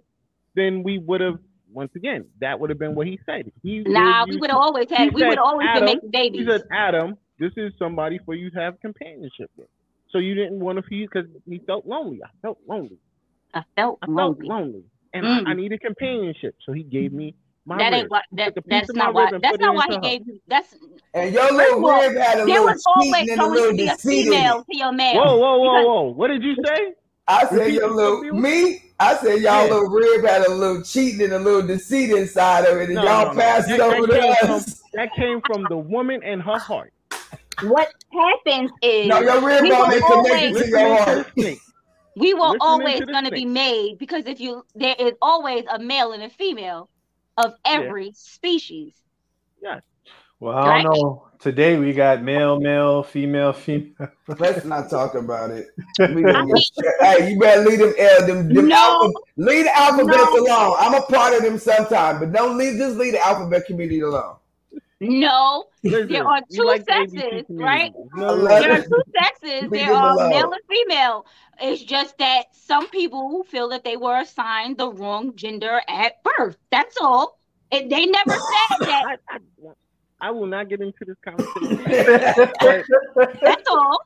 then 0.55 0.83
we 0.83 0.99
would 0.99 1.21
have. 1.21 1.39
Once 1.73 1.91
again, 1.97 2.25
that 2.39 2.57
would 2.57 2.69
have 2.69 2.79
been 2.79 2.95
what 2.95 3.05
he 3.05 3.19
said. 3.25 3.51
He 3.61 3.83
Nah, 3.85 4.25
we 4.29 4.37
would 4.37 4.49
have 4.49 4.59
always 4.59 4.87
had. 4.89 5.13
We 5.13 5.25
would 5.25 5.37
always 5.37 5.67
Adam, 5.69 5.85
been 5.85 6.09
making 6.13 6.39
He 6.39 6.45
said, 6.47 6.61
Adam, 6.71 7.17
this 7.37 7.51
is 7.57 7.73
somebody 7.77 8.17
for 8.25 8.33
you 8.33 8.49
to 8.51 8.59
have 8.59 8.79
companionship 8.79 9.51
with. 9.57 9.67
So 10.11 10.19
you 10.19 10.35
didn't 10.35 10.59
want 10.61 10.77
to 10.77 10.83
feed 10.83 11.09
because 11.11 11.29
he 11.45 11.59
felt 11.67 11.85
lonely. 11.85 12.19
I 12.23 12.29
felt 12.41 12.59
lonely. 12.65 12.97
I 13.53 13.63
felt 13.75 13.99
I 14.01 14.05
felt 14.05 14.15
lonely. 14.15 14.47
lonely, 14.47 14.83
and 15.13 15.25
Mm. 15.25 15.47
I, 15.47 15.51
I 15.51 15.53
needed 15.55 15.81
companionship. 15.81 16.55
So 16.65 16.71
he 16.71 16.83
gave 16.83 17.11
me 17.11 17.35
my 17.65 17.77
That 17.77 17.91
rib. 17.91 17.93
ain't 18.01 18.11
what 18.11 18.23
That, 18.33 18.45
Took 18.55 18.57
a 18.57 18.61
piece 18.61 18.69
that's 18.87 18.93
not 18.93 19.13
why. 19.13 19.31
That's 19.41 19.59
not 19.59 19.75
why 19.75 19.85
he 19.89 19.97
gave 19.99 20.27
you. 20.27 20.39
That's 20.47 20.75
And 21.13 21.33
your 21.33 21.43
First 21.43 21.53
little 21.55 21.77
of 21.79 21.83
all, 21.85 22.01
rib 22.01 22.15
had 22.17 22.33
a 22.35 22.37
there 22.37 22.45
little 22.45 22.65
was 22.65 22.83
always 22.85 23.11
cheating 23.13 23.29
and 23.31 23.41
a 23.41 23.43
going 23.43 23.53
little 23.53 23.71
to 23.71 23.77
be 23.77 23.87
a 23.87 23.91
deceit 23.95 24.19
in 24.27 24.33
female 24.33 24.63
to 24.69 24.77
your 24.77 24.91
male. 24.91 25.15
Whoa, 25.23 25.37
whoa, 25.37 25.57
whoa, 25.59 25.83
whoa! 25.83 26.01
What 26.11 26.27
did 26.27 26.43
you 26.43 26.55
say? 26.65 26.93
I 27.27 27.41
said 27.47 27.53
Repeat 27.57 27.73
your 27.73 27.89
yourself, 27.89 27.95
little 28.21 28.39
me. 28.39 28.83
I 28.99 29.15
said 29.17 29.39
y'all 29.41 29.41
Yeah. 29.41 29.63
little 29.63 29.89
rib 29.89 30.25
had 30.25 30.45
a 30.45 30.51
little 30.51 30.83
cheating 30.83 31.21
and 31.23 31.33
a 31.33 31.39
little 31.39 31.63
deceit 31.65 32.11
inside 32.11 32.65
of 32.65 32.77
it, 32.77 32.85
and 32.89 32.95
No, 32.95 33.03
y'all 33.03 33.25
no, 33.27 33.31
no. 33.33 33.39
passed 33.39 33.69
it 33.71 33.79
That- 33.79 33.93
over 33.97 34.07
that 34.07 34.13
to 34.39 34.45
came 34.45 34.51
us. 34.55 34.83
That 34.93 35.13
came 35.15 35.41
from 35.47 35.65
the 35.69 35.77
woman 35.77 36.21
and 36.23 36.41
her 36.41 36.59
heart. 36.59 36.93
What 37.63 37.91
happens 38.13 38.69
is 38.81 39.07
No, 39.07 39.19
your 39.21 39.41
rib 39.41 39.63
we 39.63 39.69
bone 39.71 39.89
will 39.89 40.03
always- 40.03 40.31
connected 40.57 40.63
to 40.63 40.69
your 40.69 40.95
heart. 40.97 41.27
the 41.35 41.57
we 42.17 42.33
were 42.33 42.39
Listening 42.41 42.57
always 42.61 42.99
to 42.99 43.05
going 43.07 43.25
to 43.25 43.31
be 43.31 43.45
made 43.45 43.97
because 43.97 44.25
if 44.25 44.39
you 44.39 44.63
there 44.75 44.95
is 44.99 45.13
always 45.21 45.63
a 45.73 45.79
male 45.79 46.11
and 46.13 46.23
a 46.23 46.29
female 46.29 46.89
of 47.37 47.53
every 47.65 48.11
species. 48.13 48.93
Yeah. 49.61 49.79
Well, 50.39 50.57
I 50.57 50.81
don't 50.83 50.93
know. 50.93 51.21
Today 51.39 51.77
we 51.77 51.93
got 51.93 52.23
male, 52.23 52.59
male, 52.59 53.03
female, 53.03 53.53
female. 53.53 54.09
Let's 54.27 54.65
not 54.65 54.89
talk 54.89 55.15
about 55.15 55.51
it. 55.51 55.67
We 55.99 56.21
gonna 56.23 56.39
I 56.39 56.43
mean- 56.43 56.55
hey, 57.01 57.31
you 57.33 57.39
better 57.39 57.61
leave 57.69 57.79
them, 57.79 57.93
uh, 57.99 58.25
them, 58.25 58.53
them 58.53 58.67
No. 58.67 58.75
alpha- 58.75 59.13
leave 59.37 59.65
the 59.65 59.77
alphabet 59.77 60.15
No. 60.17 60.39
alone. 60.39 60.75
I'm 60.79 60.93
a 60.95 61.01
part 61.01 61.33
of 61.35 61.43
them 61.43 61.57
sometime, 61.59 62.19
but 62.19 62.31
don't 62.31 62.57
leave 62.57 62.77
just 62.77 62.97
leave 62.97 63.13
the 63.13 63.25
alphabet 63.25 63.65
community 63.65 63.99
alone. 64.01 64.37
No, 65.01 65.65
Listen, 65.83 66.07
there 66.07 66.25
are 66.25 66.39
two 66.51 66.63
like 66.63 66.85
sexes, 66.85 67.43
right? 67.49 67.93
No, 68.15 68.23
I 68.23 68.27
no, 68.27 68.33
love 68.35 68.61
There 68.63 68.71
are 68.71 68.81
two 68.81 69.03
sexes. 69.21 69.61
Leave 69.63 69.71
There 69.71 69.87
them 69.87 69.95
are 69.97 70.11
alone. 70.13 70.29
male 70.29 70.51
and 70.53 70.61
female. 70.69 71.25
It's 71.61 71.83
just 71.83 72.17
that 72.17 72.45
some 72.53 72.89
people 72.89 73.43
feel 73.43 73.69
that 73.69 73.83
they 73.83 73.97
were 73.97 74.19
assigned 74.19 74.77
the 74.77 74.91
wrong 74.91 75.35
gender 75.35 75.81
at 75.87 76.13
birth. 76.23 76.57
That's 76.71 76.95
all. 77.01 77.37
And 77.71 77.91
they 77.91 78.05
never 78.05 78.33
said 78.35 78.87
that. 78.87 79.19
I, 79.29 79.35
I, 79.35 79.39
I 80.21 80.31
will 80.31 80.47
not 80.47 80.69
get 80.69 80.81
into 80.81 81.05
this 81.05 81.17
conversation. 81.23 81.83
That's 83.41 83.67
all. 83.69 83.99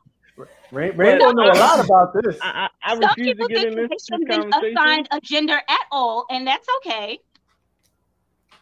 Rain, 0.71 0.95
Rain 0.95 1.19
don't 1.19 1.35
know 1.35 1.51
a 1.51 1.55
lot 1.55 1.83
about 1.83 2.13
this. 2.13 2.37
I, 2.41 2.67
I, 2.83 2.91
I 2.91 2.93
refuse 2.93 3.37
to 3.37 3.47
get 3.47 3.61
think 3.61 3.63
in 3.71 3.75
this, 3.75 3.89
they 3.89 3.95
this 3.95 4.05
shouldn't 4.05 4.31
have 4.31 4.41
been 4.41 4.51
conversation. 4.51 4.77
assigned 4.77 5.07
a 5.11 5.19
gender 5.21 5.61
at 5.67 5.81
all, 5.91 6.25
and 6.29 6.45
that's 6.45 6.67
okay. 6.77 7.19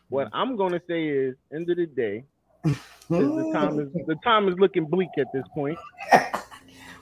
What 0.09 0.29
I'm 0.31 0.55
gonna 0.55 0.81
say 0.87 1.07
is, 1.07 1.35
end 1.53 1.69
of 1.69 1.77
the 1.77 1.85
day, 1.85 2.23
the 3.09 3.51
time 3.53 3.79
is 3.79 3.91
the 4.05 4.15
time 4.23 4.47
is 4.47 4.55
looking 4.57 4.85
bleak 4.85 5.09
at 5.17 5.27
this 5.33 5.43
point. 5.53 5.77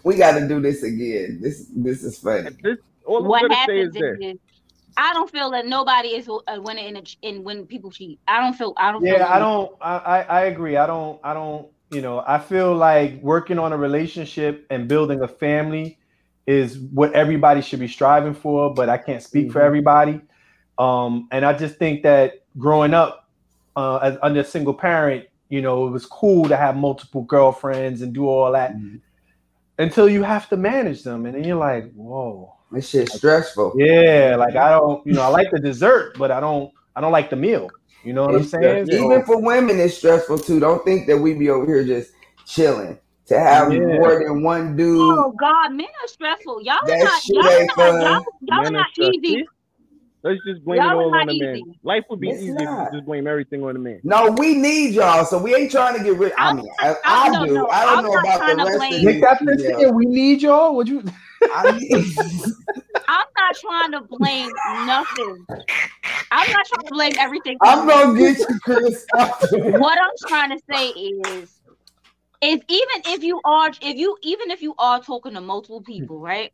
We 0.06 0.16
got 0.16 0.40
to 0.40 0.48
do 0.48 0.62
this 0.62 0.84
again. 0.84 1.40
This 1.42 1.66
this 1.76 2.04
is 2.04 2.20
funny. 2.20 2.52
This, 2.64 2.78
all 3.06 3.18
I'm 3.18 3.24
what 3.24 3.42
gonna 3.42 3.56
say 3.68 3.80
is 3.82 3.90
happens 3.90 3.98
this. 3.98 4.18
is, 4.22 4.38
I 4.98 5.14
don't 5.14 5.30
feel 5.30 5.52
that 5.52 5.66
nobody 5.66 6.10
is 6.10 6.30
a 6.48 6.62
winner 6.62 6.82
in, 6.82 6.98
a, 6.98 7.04
in 7.24 7.44
when 7.44 7.66
people 7.66 7.92
cheat. 7.92 8.20
I 8.28 8.40
don't 8.40 8.54
feel. 8.54 8.74
I 8.78 8.92
don't. 8.92 9.02
feel 9.02 9.18
Yeah, 9.18 9.28
I 9.28 9.40
don't. 9.40 9.72
I, 9.82 9.98
I 9.98 10.22
I 10.22 10.42
agree. 10.46 10.78
I 10.78 10.88
don't. 10.88 11.20
I 11.24 11.34
don't. 11.34 11.68
You 11.90 12.02
know, 12.02 12.24
I 12.26 12.40
feel 12.40 12.76
like 12.76 13.22
working 13.22 13.60
on 13.60 13.74
a 13.74 13.78
relationship 13.78 14.66
and 14.70 14.88
building 14.88 15.22
a 15.22 15.28
family 15.28 16.00
is 16.48 16.78
what 16.78 17.14
everybody 17.14 17.62
should 17.62 17.80
be 17.80 17.88
striving 17.88 18.34
for. 18.36 18.74
But 18.74 18.90
I 18.90 18.98
can't 18.98 19.24
speak 19.24 19.52
for 19.52 19.60
Mhm. 19.60 19.66
everybody. 19.66 20.22
Um, 20.78 21.28
and 21.32 21.46
I 21.46 21.54
just 21.54 21.78
think 21.78 22.04
that 22.04 22.44
growing 22.58 22.94
up 22.94 23.30
uh, 23.76 23.98
as 23.98 24.18
under 24.22 24.42
a 24.42 24.46
single 24.46 24.74
parent, 24.74 25.26
you 25.50 25.62
know, 25.62 25.88
it 25.88 25.92
was 25.92 26.06
cool 26.06 26.48
to 26.50 26.58
have 26.58 26.76
multiple 26.78 27.24
girlfriends 27.24 28.02
and 28.02 28.14
do 28.14 28.28
all 28.28 28.52
that 28.52 28.74
Mhm. 28.76 29.02
Until 29.78 30.08
you 30.10 30.24
have 30.24 30.50
to 30.50 30.58
manage 30.58 31.04
them, 31.04 31.26
and 31.26 31.36
then 31.36 31.44
you're 31.44 31.58
like, 31.58 31.92
whoa. 31.94 32.54
This 32.72 32.90
shit's 32.90 33.14
stressful. 33.14 33.74
Yeah, 33.78 34.36
like 34.38 34.56
I 34.56 34.72
don't, 34.72 35.06
you 35.06 35.14
know, 35.14 35.22
I 35.22 35.28
like 35.28 35.50
the 35.52 35.60
dessert, 35.60 36.18
but 36.18 36.32
I 36.32 36.40
don't, 36.40 36.72
I 36.96 37.02
don't 37.02 37.12
like 37.12 37.30
the 37.30 37.36
meal. 37.36 37.72
You 38.04 38.14
know 38.14 38.26
what 38.26 38.36
I'm 38.36 38.44
saying? 38.44 38.86
stressful. 38.88 39.06
Even 39.06 39.26
for 39.26 39.42
women, 39.42 39.80
it's 39.80 39.98
stressful 39.98 40.40
too. 40.40 40.60
Don't 40.60 40.84
think 40.84 41.08
that 41.08 41.18
we 41.18 41.34
be 41.34 41.50
over 41.50 41.66
here 41.66 41.84
just 41.86 42.12
chilling. 42.46 43.00
To 43.28 43.40
have 43.40 43.72
Yeah. 43.72 43.80
more 43.80 44.24
than 44.24 44.44
one 44.44 44.76
dude, 44.78 45.00
Oh 45.02 45.34
God, 45.40 45.70
men 45.74 45.88
are 45.88 46.08
stressful. 46.08 46.62
Y'all 46.62 46.76
are 46.76 46.98
not. 47.00 47.24
shit 47.24 47.34
Y'all, 47.34 47.48
are 47.48 47.66
not. 47.66 48.02
Y'all, 48.02 48.24
y'all 48.42 48.68
are 48.68 48.72
not 48.72 48.88
easy. 49.00 49.44
See? 50.26 50.30
Let's 50.30 50.44
just 50.46 50.66
blame 50.66 50.82
Y'all 50.82 51.00
it 51.00 51.04
all 51.04 51.16
on 51.16 51.28
the 51.28 51.40
man. 51.40 51.56
easy. 51.58 51.80
Life 51.84 52.04
would 52.10 52.20
be 52.20 52.30
It's 52.30 52.42
easy 52.42 52.52
if 52.52 52.60
not. 52.62 52.92
you 52.92 52.98
just 53.00 53.06
blame 53.06 53.28
everything 53.28 53.64
on 53.64 53.74
the 53.74 53.80
man. 53.80 54.00
no, 54.04 54.32
we 54.38 54.56
need 54.56 54.94
y'all. 54.96 55.24
So 55.26 55.38
we 55.38 55.54
ain't 55.56 55.72
trying 55.72 55.98
to 55.98 56.04
get 56.04 56.18
rid. 56.18 56.34
I 56.38 56.54
mean, 56.54 56.68
I, 56.80 56.90
I 57.06 57.30
I'm- 57.30 57.48
do. 57.48 57.54
no, 57.54 57.68
I 57.70 57.86
don't 57.86 57.98
I'm 58.00 58.04
know 58.06 58.12
not 58.14 58.26
about 58.26 58.50
the 58.50 58.56
rest 58.66 58.78
blame- 58.78 58.94
of 58.94 59.02
Nick 59.04 59.14
these 59.14 59.22
got 59.22 59.46
this 59.46 59.92
We 59.94 60.06
need 60.06 60.42
y'all. 60.42 60.76
Would 60.76 60.90
you? 60.90 61.04
I 61.54 61.78
need- 61.78 61.92
I'm 63.08 63.26
not 63.38 63.56
trying 63.56 63.92
to 63.92 64.02
blame 64.02 64.50
nothing. 64.86 65.46
I'm 66.32 66.52
not 66.52 66.66
trying 66.66 66.86
to 66.86 66.90
blame 66.90 67.14
everything. 67.20 67.58
I'm 67.62 67.88
gonna 67.88 68.18
get 68.18 68.40
you, 68.40 68.60
Chris. 68.64 69.06
What 69.14 70.00
I'm 70.02 70.28
trying 70.28 70.50
to 70.58 70.60
say 70.72 70.88
is, 70.90 71.60
is 72.42 72.60
even 72.68 73.02
if 73.08 73.24
you 73.24 73.42
are, 73.46 73.70
if 73.82 73.98
you 73.98 74.18
even 74.24 74.50
if 74.52 74.62
you 74.62 74.74
are 74.80 75.00
talking 75.02 75.34
to 75.36 75.42
multiple 75.42 75.82
people, 75.82 76.20
right, 76.20 76.52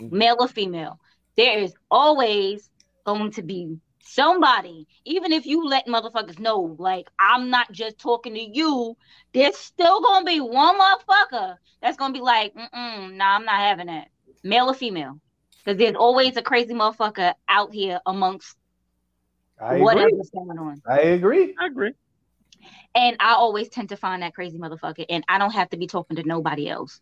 mm-hmm. 0.00 0.16
male 0.16 0.36
or 0.38 0.48
female, 0.48 0.98
there 1.36 1.58
is 1.58 1.74
always 1.90 2.70
going 3.04 3.32
to 3.32 3.42
be 3.42 3.78
somebody. 4.04 4.86
Even 5.04 5.32
if 5.32 5.46
you 5.46 5.66
let 5.66 5.86
motherfuckers 5.86 6.38
know, 6.38 6.76
like 6.78 7.08
I'm 7.18 7.50
not 7.50 7.70
just 7.72 7.98
talking 7.98 8.34
to 8.34 8.40
you, 8.40 8.96
there's 9.32 9.56
still 9.56 10.00
gonna 10.00 10.24
be 10.24 10.40
one 10.40 10.78
motherfucker 10.78 11.56
that's 11.80 11.96
gonna 11.96 12.12
be 12.12 12.20
like, 12.20 12.54
mm 12.54 13.12
nah, 13.14 13.36
I'm 13.36 13.44
not 13.44 13.60
having 13.60 13.86
that, 13.86 14.08
male 14.42 14.66
or 14.66 14.74
female, 14.74 15.20
because 15.58 15.78
there's 15.78 15.96
always 15.96 16.36
a 16.36 16.42
crazy 16.42 16.74
motherfucker 16.74 17.34
out 17.48 17.72
here 17.72 18.00
amongst 18.06 18.56
I 19.60 19.74
agree. 19.74 19.82
whatever's 19.82 20.30
going 20.30 20.58
on. 20.58 20.82
I 20.86 21.00
agree. 21.00 21.54
I 21.58 21.66
agree. 21.66 21.92
And 22.94 23.16
I 23.20 23.34
always 23.34 23.68
tend 23.68 23.88
to 23.90 23.96
find 23.96 24.22
that 24.22 24.34
crazy 24.34 24.58
motherfucker, 24.58 25.06
and 25.08 25.24
I 25.28 25.38
don't 25.38 25.52
have 25.52 25.70
to 25.70 25.76
be 25.76 25.86
talking 25.86 26.16
to 26.16 26.24
nobody 26.24 26.68
else. 26.68 27.00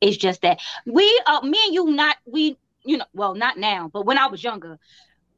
It's 0.00 0.16
just 0.16 0.42
that 0.42 0.60
we, 0.86 1.20
uh, 1.26 1.40
me 1.42 1.58
and 1.66 1.74
you, 1.74 1.90
not 1.90 2.16
we, 2.24 2.56
you 2.84 2.98
know, 2.98 3.04
well, 3.12 3.34
not 3.34 3.58
now, 3.58 3.90
but 3.92 4.06
when 4.06 4.18
I 4.18 4.26
was 4.28 4.42
younger, 4.42 4.78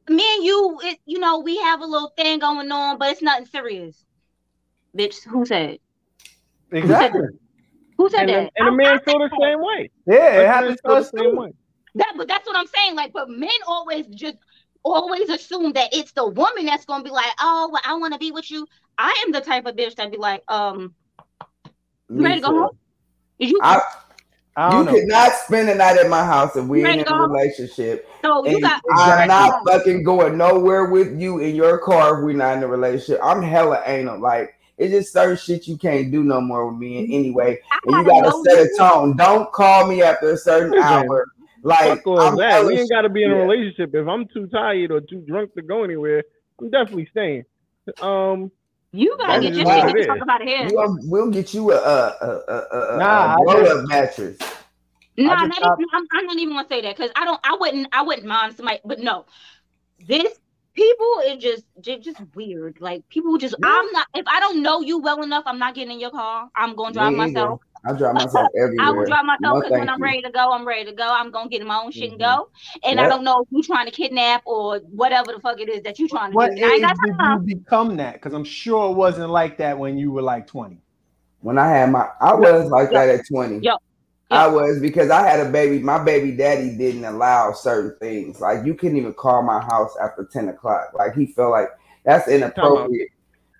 me 0.09 0.35
and 0.35 0.43
you, 0.43 0.79
it, 0.83 0.99
you 1.05 1.19
know, 1.19 1.39
we 1.39 1.57
have 1.57 1.81
a 1.81 1.85
little 1.85 2.11
thing 2.17 2.39
going 2.39 2.71
on, 2.71 2.97
but 2.97 3.11
it's 3.11 3.21
nothing 3.21 3.45
serious. 3.45 4.03
Bitch, 4.97 5.23
who 5.23 5.45
said? 5.45 5.79
Exactly. 6.71 7.21
Who 7.97 8.09
said 8.09 8.21
And, 8.21 8.29
that? 8.29 8.51
the- 8.55 8.61
and 8.61 8.67
a 8.67 8.71
I'm- 8.71 8.77
man 8.77 8.99
feel 9.01 9.19
the 9.19 9.29
same 9.39 9.61
way. 9.61 9.89
Yeah, 10.07 10.39
it 10.39 10.45
A 10.45 10.47
happens 10.47 10.79
to 10.85 10.91
us 10.91 11.11
the 11.11 11.19
same 11.19 11.35
way. 11.35 11.53
That, 11.95 12.13
but 12.17 12.27
that's 12.27 12.47
what 12.47 12.57
I'm 12.57 12.65
saying. 12.67 12.95
Like, 12.95 13.13
but 13.13 13.29
men 13.29 13.49
always 13.67 14.07
just 14.07 14.37
always 14.83 15.29
assume 15.29 15.73
that 15.73 15.93
it's 15.93 16.11
the 16.13 16.27
woman 16.27 16.65
that's 16.65 16.85
gonna 16.85 17.03
be 17.03 17.11
like, 17.11 17.31
oh, 17.39 17.69
well, 17.71 17.81
I 17.85 17.93
want 17.95 18.13
to 18.13 18.19
be 18.19 18.31
with 18.31 18.49
you. 18.49 18.65
I 18.97 19.23
am 19.25 19.31
the 19.31 19.41
type 19.41 19.67
of 19.67 19.75
bitch 19.75 19.95
that 19.95 20.09
be 20.09 20.17
like, 20.17 20.41
um, 20.47 20.95
you 22.09 22.23
ready 22.23 22.41
to 22.41 22.47
go 22.47 22.59
home? 22.59 22.69
Is 23.37 23.51
you 23.51 23.59
I, 23.61 23.75
I 23.77 23.81
you 24.57 24.63
don't 24.71 24.85
know. 24.85 24.91
could 24.91 25.07
not 25.07 25.31
spend 25.33 25.69
the 25.69 25.75
night 25.75 25.97
at 25.97 26.09
my 26.09 26.25
house 26.25 26.55
if 26.55 26.65
we 26.65 26.81
You 26.81 26.87
ain't 26.87 26.99
in 27.01 27.05
to 27.05 27.11
a 27.11 27.17
go? 27.17 27.25
relationship. 27.27 28.07
so 28.23 28.45
you 28.45 28.55
And 28.55 28.61
got 28.61 28.81
I'm 28.95 29.27
not 29.27 29.61
fucking 29.67 30.03
going 30.03 30.37
nowhere 30.37 30.85
with 30.85 31.19
you 31.19 31.39
in 31.39 31.55
your 31.55 31.77
car 31.79 32.19
if 32.19 32.25
we're 32.25 32.35
not 32.35 32.57
in 32.57 32.63
a 32.63 32.67
relationship. 32.67 33.19
I'm 33.23 33.41
hella 33.41 33.81
anal. 33.85 34.19
Like 34.19 34.55
it's 34.77 34.91
just 34.91 35.13
certain 35.13 35.37
shit 35.37 35.67
you 35.67 35.77
can't 35.77 36.11
do 36.11 36.23
no 36.23 36.41
more 36.41 36.67
with 36.69 36.79
me 36.79 36.97
in 36.99 37.11
anyway. 37.11 37.59
I 37.71 37.79
And 37.85 37.95
you 37.97 38.03
gotta 38.05 38.21
gotta 38.23 38.43
set 38.43 38.57
a 38.65 38.69
tone. 38.77 39.15
Don't 39.15 39.51
call 39.53 39.87
me 39.87 40.01
after 40.01 40.31
a 40.31 40.37
certain 40.37 40.71
Listen, 40.71 40.83
hour. 40.83 41.27
Like 41.63 42.03
Fuck 42.03 42.07
all 42.07 42.19
I'm 42.19 42.35
that. 42.37 42.65
We 42.65 42.79
ain't 42.79 42.89
got 42.89 43.01
to 43.01 43.09
be 43.09 43.23
in 43.23 43.31
a 43.31 43.35
yeah. 43.35 43.41
relationship. 43.43 43.93
If 43.93 44.07
I'm 44.07 44.27
too 44.33 44.47
tired 44.47 44.91
or 44.91 45.01
too 45.01 45.23
drunk 45.27 45.53
to 45.53 45.61
go 45.61 45.83
anywhere, 45.83 46.23
I'm 46.59 46.69
definitely 46.71 47.07
staying. 47.11 47.43
Um, 48.01 48.51
You 48.93 49.15
gotta 49.17 49.39
That's 49.39 49.43
get 49.43 49.55
your 49.55 49.65
just 49.65 49.75
shit 49.75 49.85
what 49.85 49.95
the 49.95 49.99
it 49.99 50.05
fuck 50.07 50.15
is. 50.17 50.21
up 50.21 50.29
out 50.29 50.41
of 50.41 50.47
here. 50.47 50.69
We'll, 50.73 50.97
we'll 51.03 51.29
get 51.31 51.53
you 51.53 51.71
a, 51.71 51.75
a, 51.77 52.07
a, 52.21 52.27
a, 52.27 52.57
a, 52.57 52.97
Nah, 52.97 53.33
a 53.33 53.35
I 53.35 53.35
blow 53.43 53.63
up 53.63 53.87
mattress. 53.87 54.37
No, 55.17 55.31
I 55.31 55.35
not 55.35 55.49
just 55.49 55.61
even, 55.61 55.89
I'm, 55.93 56.07
I'm 56.11 56.25
not 56.25 56.37
even 56.37 56.55
gonna 56.55 56.67
say 56.67 56.81
that 56.81 56.95
because 56.95 57.11
I 57.15 57.25
don't. 57.25 57.39
I 57.43 57.55
wouldn't. 57.59 57.87
I 57.91 58.01
wouldn't 58.01 58.27
mind 58.27 58.55
somebody, 58.55 58.79
but 58.83 58.99
no, 58.99 59.25
this 60.07 60.33
people 60.73 61.21
is 61.27 61.41
just 61.43 61.65
just, 61.81 62.03
just 62.03 62.21
weird. 62.35 62.77
Like 62.79 63.07
people 63.09 63.37
just. 63.37 63.55
I'm 63.63 63.91
not. 63.91 64.07
If 64.15 64.25
I 64.27 64.39
don't 64.39 64.61
know 64.63 64.81
you 64.81 64.99
well 64.99 65.21
enough, 65.21 65.43
I'm 65.45 65.59
not 65.59 65.75
getting 65.75 65.93
in 65.93 65.99
your 65.99 66.11
car. 66.11 66.49
I'm 66.55 66.75
gonna 66.75 66.93
drive 66.93 67.13
Me 67.13 67.19
either. 67.19 67.27
myself. 67.33 67.61
I 67.83 67.93
drive 67.93 68.15
myself 68.15 68.49
everywhere. 68.55 68.75
I 68.87 68.91
will 68.91 69.05
drive 69.05 69.25
myself 69.25 69.41
No, 69.41 69.55
because 69.61 69.71
when 69.71 69.89
I'm 69.89 69.99
you. 69.99 70.05
ready 70.05 70.21
to 70.21 70.29
go, 70.31 70.51
I'm 70.51 70.67
ready 70.67 70.85
to 70.85 70.93
go. 70.93 71.07
I'm 71.07 71.31
gonna 71.31 71.49
get 71.49 71.61
in 71.61 71.67
my 71.67 71.77
own 71.81 71.91
shit 71.91 72.11
and 72.11 72.19
Mhm. 72.19 72.23
go. 72.23 72.49
And 72.83 72.99
I 72.99 73.07
don't 73.07 73.23
know 73.23 73.41
if 73.41 73.47
you 73.51 73.63
trying 73.63 73.85
to 73.87 73.91
kidnap 73.91 74.43
or 74.45 74.79
whatever 74.91 75.31
the 75.33 75.39
fuck 75.39 75.59
it 75.59 75.69
is 75.69 75.81
that 75.83 75.97
you 75.97 76.07
trying 76.07 76.31
to 76.31 76.35
What 76.35 76.55
do. 76.55 76.63
Age 76.63 76.81
did 76.81 77.15
you 77.19 77.39
become 77.45 77.97
that? 77.97 78.13
Because 78.13 78.33
I'm 78.33 78.43
sure 78.43 78.91
it 78.91 78.95
wasn't 78.95 79.31
like 79.31 79.57
that 79.57 79.77
when 79.77 79.97
you 79.97 80.11
were 80.11 80.21
like 80.21 80.45
20. 80.47 80.77
When 81.39 81.57
I 81.57 81.67
had 81.69 81.91
my, 81.91 82.07
I 82.19 82.35
was 82.35 82.69
like 82.69 82.91
that 82.91 83.09
at 83.09 83.25
20. 83.27 83.65
Yo. 83.65 83.77
I 84.29 84.47
was 84.47 84.79
because 84.79 85.09
I 85.09 85.27
had 85.27 85.45
a 85.45 85.51
baby. 85.51 85.79
My 85.79 86.01
baby 86.01 86.31
daddy 86.31 86.77
didn't 86.77 87.03
allow 87.03 87.51
certain 87.51 87.97
things. 87.99 88.39
Like 88.39 88.65
you 88.65 88.75
couldn't 88.75 88.97
even 88.97 89.13
call 89.13 89.41
my 89.41 89.59
house 89.59 89.93
after 90.01 90.23
10 90.31 90.49
o'clock. 90.49 90.91
Like 90.93 91.15
he 91.15 91.25
felt 91.25 91.51
like 91.51 91.69
that's 92.05 92.27
inappropriate. 92.29 93.09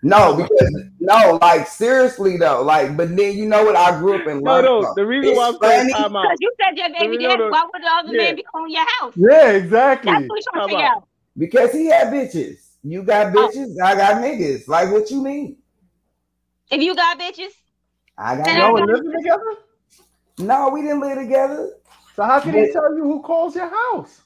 No, 0.03 0.35
because 0.35 0.83
no, 0.99 1.37
like 1.41 1.67
seriously 1.67 2.37
though. 2.37 2.63
Like, 2.63 2.97
but 2.97 3.15
then 3.15 3.37
you 3.37 3.45
know 3.45 3.63
what? 3.63 3.75
I 3.75 3.99
grew 3.99 4.15
up 4.19 4.27
in 4.27 4.39
no, 4.41 4.51
London. 4.53 4.81
no. 4.81 4.93
The 4.95 5.05
reason 5.05 5.31
It's 5.31 5.37
why 5.37 5.47
I'm 5.49 5.57
saying 5.61 5.89
funny. 5.91 5.93
time 5.93 6.15
out. 6.15 6.23
Because 6.23 6.37
you 6.39 6.53
said 6.59 6.77
your 6.77 6.89
baby 6.89 7.13
you 7.23 7.27
know 7.27 7.37
daddy. 7.37 7.43
Why 7.51 7.63
would 7.71 7.81
the 7.83 7.87
other 7.87 8.15
yeah. 8.15 8.23
man 8.23 8.35
be 8.35 8.43
calling 8.43 8.71
your 8.71 8.85
house? 8.99 9.13
Yeah, 9.15 9.51
exactly. 9.51 10.11
That's 10.11 10.27
what 10.27 10.35
he's 10.37 10.45
trying 10.51 10.67
to 10.67 10.73
figure 10.73 10.85
out. 10.85 11.07
Because 11.37 11.71
he 11.71 11.85
had 11.87 12.07
bitches. 12.07 12.57
You 12.83 13.01
Oh. 13.01 13.03
got 13.03 13.31
bitches, 13.33 13.75
I 13.79 13.95
got 13.95 14.23
niggas. 14.23 14.67
Like 14.67 14.91
what 14.91 15.11
you 15.11 15.21
mean? 15.21 15.57
If 16.71 16.81
you 16.81 16.95
got 16.95 17.19
bitches, 17.19 17.51
I 18.17 18.37
got 18.37 18.47
And 18.47 18.57
Y'all 18.57 18.67
I 18.67 18.71
were 18.71 18.79
got- 18.79 18.89
living 18.89 19.11
together? 19.19 19.43
no, 20.39 20.69
we 20.69 20.81
didn't 20.81 21.01
live 21.01 21.17
together. 21.19 21.73
So 22.15 22.23
how 22.23 22.39
can 22.39 22.53
he 22.55 22.71
tell 22.71 22.95
you 22.95 23.03
who 23.03 23.21
calls 23.21 23.55
your 23.55 23.69
house? 23.69 24.21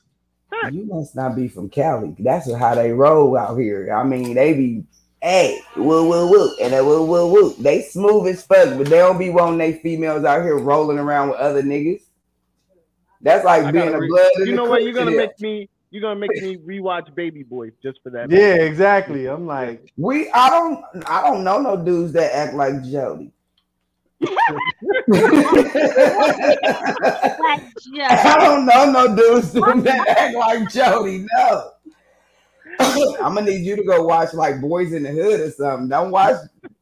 You 0.71 0.85
must 0.85 1.17
not 1.17 1.35
be 1.35 1.49
from 1.49 1.69
Cali. 1.69 2.15
That's 2.17 2.51
how 2.55 2.75
they 2.75 2.91
roll 2.93 3.37
out 3.37 3.57
here. 3.57 3.93
I 3.93 4.03
mean, 4.05 4.35
they 4.35 4.53
be 4.53 4.83
hey, 5.25 5.59
woo 5.75 6.07
woo 6.07 6.29
woo, 6.29 6.55
and 6.61 6.71
then 6.71 6.85
woo 6.85 7.03
woo 7.03 7.27
woo. 7.33 7.55
They 7.59 7.81
smooth 7.81 8.27
as 8.27 8.45
fuck, 8.45 8.77
but 8.77 8.85
they 8.87 8.97
don't 8.99 9.17
be 9.17 9.31
wanting 9.31 9.57
they 9.57 9.73
females 9.79 10.23
out 10.23 10.43
here 10.43 10.59
rolling 10.59 10.99
around 10.99 11.29
with 11.29 11.39
other 11.39 11.63
niggas. 11.63 12.03
That's 13.21 13.43
like 13.43 13.63
I 13.63 13.71
being 13.71 13.91
a 13.93 13.99
re- 13.99 14.07
blood. 14.07 14.29
in 14.35 14.41
You 14.41 14.51
the 14.51 14.55
know 14.57 14.65
what? 14.65 14.83
You're 14.83 14.93
gonna 14.93 15.11
crib. 15.11 15.29
make 15.29 15.39
me. 15.41 15.67
You're 15.89 16.01
gonna 16.01 16.19
make 16.19 16.29
me 16.43 16.57
rewatch 16.57 17.13
Baby 17.15 17.41
Boy 17.41 17.71
just 17.81 17.99
for 18.03 18.11
that. 18.11 18.29
Yeah, 18.29 18.55
exactly. 18.55 19.25
I'm 19.25 19.47
like, 19.47 19.91
We, 19.97 20.29
I 20.29 20.49
don't, 20.49 20.83
I 21.09 21.21
don't 21.23 21.43
know 21.43 21.59
no 21.59 21.83
dudes 21.83 22.13
that 22.13 22.35
act 22.35 22.53
like 22.53 22.83
Jody. 22.83 23.31
like, 24.19 24.31
yeah. 27.91 28.21
I 28.25 28.37
don't 28.39 28.65
know 28.65 28.91
no 28.91 29.15
dudes 29.15 29.53
that 29.53 30.07
act 30.07 30.35
like 30.35 30.69
Jody. 30.69 31.25
No. 31.35 31.71
I'm 32.79 33.35
gonna 33.35 33.43
need 33.43 33.65
you 33.65 33.75
to 33.75 33.83
go 33.83 34.03
watch 34.03 34.33
like 34.33 34.55
Boyz 34.55 34.93
n 34.93 35.03
the 35.03 35.11
Hood 35.11 35.39
or 35.39 35.51
something. 35.51 35.89
Don't 35.89 36.11
watch 36.11 36.35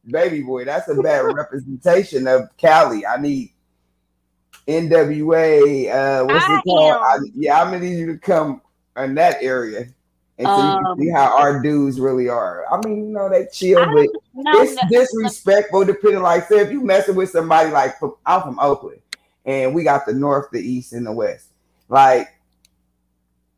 Baby 0.06 0.42
Boy. 0.42 0.64
That's 0.64 0.88
a 0.88 0.94
bad 0.94 1.20
representation 1.20 2.26
of 2.26 2.48
Cali. 2.56 3.06
I 3.06 3.16
need 3.20 3.52
NWA. 4.66 5.90
Uh, 5.90 6.24
what's 6.24 6.44
I 6.46 6.58
it 6.58 6.62
called? 6.64 7.02
I, 7.02 7.18
yeah, 7.34 7.60
I'm 7.60 7.70
gonna 7.70 7.80
need 7.80 7.98
you 7.98 8.06
to 8.06 8.18
come 8.18 8.60
in 8.96 9.14
that 9.16 9.42
area 9.42 9.88
and 10.38 10.46
so 10.48 10.56
you 10.56 10.62
Um, 10.62 10.84
can 10.84 10.98
see 10.98 11.10
how 11.10 11.38
our 11.38 11.62
dudes 11.62 12.00
really 12.00 12.28
are. 12.28 12.64
I 12.70 12.84
mean, 12.84 13.08
you 13.08 13.12
know, 13.12 13.28
they 13.28 13.46
chill, 13.52 13.80
I 13.80 13.92
but 13.92 14.08
it's 14.34 14.86
disrespectful 14.90 15.84
depending 15.84 16.22
like 16.22 16.48
say 16.48 16.58
if 16.58 16.72
you 16.72 16.80
messing 16.80 17.14
with 17.14 17.30
somebody 17.30 17.70
like 17.70 17.98
from 17.98 18.14
I'm 18.26 18.42
from 18.42 18.58
Oakland 18.58 19.00
and 19.44 19.74
we 19.74 19.84
got 19.84 20.06
the 20.06 20.12
north, 20.12 20.50
the 20.50 20.60
east, 20.60 20.92
and 20.92 21.06
the 21.06 21.12
west. 21.12 21.50
Like 21.88 22.28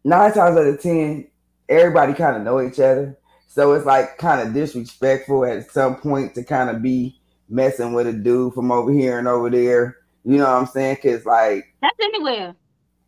nine 0.04 0.32
times 0.32 0.56
out 0.56 0.66
of 0.66 0.82
ten, 0.82 1.28
everybody 1.68 2.12
kind 2.14 2.36
of 2.36 2.42
know 2.42 2.60
each 2.60 2.78
other. 2.80 3.18
So 3.48 3.72
it's 3.72 3.86
like 3.86 4.18
kind 4.18 4.46
of 4.46 4.52
disrespectful 4.54 5.44
at 5.46 5.70
some 5.70 5.96
point 5.96 6.34
to 6.34 6.44
kind 6.44 6.68
of 6.70 6.82
be 6.82 7.18
messing 7.48 7.92
with 7.94 8.06
a 8.06 8.12
dude 8.12 8.52
from 8.54 8.70
over 8.70 8.92
here 8.92 9.18
and 9.18 9.26
over 9.28 9.48
there. 9.50 9.96
You 10.24 10.38
know 10.38 10.44
what 10.44 10.60
I'm 10.60 10.66
saying? 10.66 10.96
Cause 11.02 11.24
like, 11.24 11.64
That's 11.80 11.96
anywhere. 12.02 12.54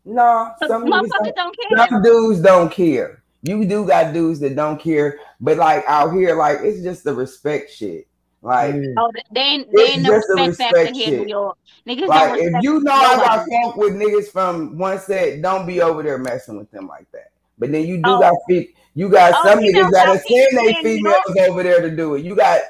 no, 0.05 0.53
some 0.67 0.85
niggas 0.85 1.09
Motherfuckers 1.09 1.35
don't, 1.35 1.37
don't 1.37 1.57
care. 1.71 1.87
some 1.89 2.03
dudes 2.03 2.41
don't 2.41 2.71
care. 2.73 3.23
You 3.43 3.65
do 3.67 3.87
got 3.87 4.13
dudes 4.15 4.41
that 4.41 4.57
don't 4.57 4.81
care, 4.81 5.19
but 5.41 5.59
like 5.59 5.85
out 5.87 6.13
here, 6.13 6.35
like 6.35 6.59
it's 6.63 6.83
just 6.83 7.05
the 7.05 7.15
respect 7.15 7.71
shit. 7.71 8.07
Like, 8.41 8.77
Oh, 8.97 9.11
they 9.33 9.41
ain't, 9.41 9.69
they 9.75 9.83
It's 9.83 9.93
ain't 9.95 10.03
no 10.03 10.11
just 10.11 10.29
respect 10.31 10.57
factor 10.57 10.93
here 10.95 11.09
in 11.09 11.17
New 11.17 11.23
shit. 11.23 11.29
York. 11.29 11.59
Niggas 11.87 11.99
don't 12.01 12.09
like 12.09 12.41
if 12.41 12.45
respect 12.45 12.65
you 12.65 12.81
know 12.81 12.93
I 12.93 13.17
got 13.17 13.47
nobody. 13.47 13.51
funk 13.63 13.77
with 13.77 13.93
niggas 13.95 14.31
from 14.33 14.79
one 14.79 14.99
set, 15.01 15.43
don't 15.43 15.67
be 15.67 15.81
over 15.83 16.03
there 16.03 16.19
messing 16.19 16.57
with 16.57 16.71
them 16.71 16.87
like 16.87 17.11
that. 17.13 17.33
But 17.59 17.73
then 17.73 17.87
you 17.87 17.97
do 17.99 18.11
Oh. 18.11 18.19
got 18.21 18.35
fe- 18.49 18.75
you 18.95 19.09
got 19.09 19.35
Oh, 19.35 19.43
some 19.45 19.61
you 19.63 19.73
know 19.73 19.81
niggas 19.81 19.93
that 19.93 20.09
are 20.09 20.19
some 20.19 20.23
people 20.27 20.47
sending 20.51 20.65
they 20.65 20.79
in 20.79 20.85
New 20.85 20.99
females 21.01 21.49
over 21.49 21.63
there 21.63 21.81
to 21.83 21.91
do 21.97 22.15
it. 22.15 22.25
You 22.25 22.35
got 22.35 22.61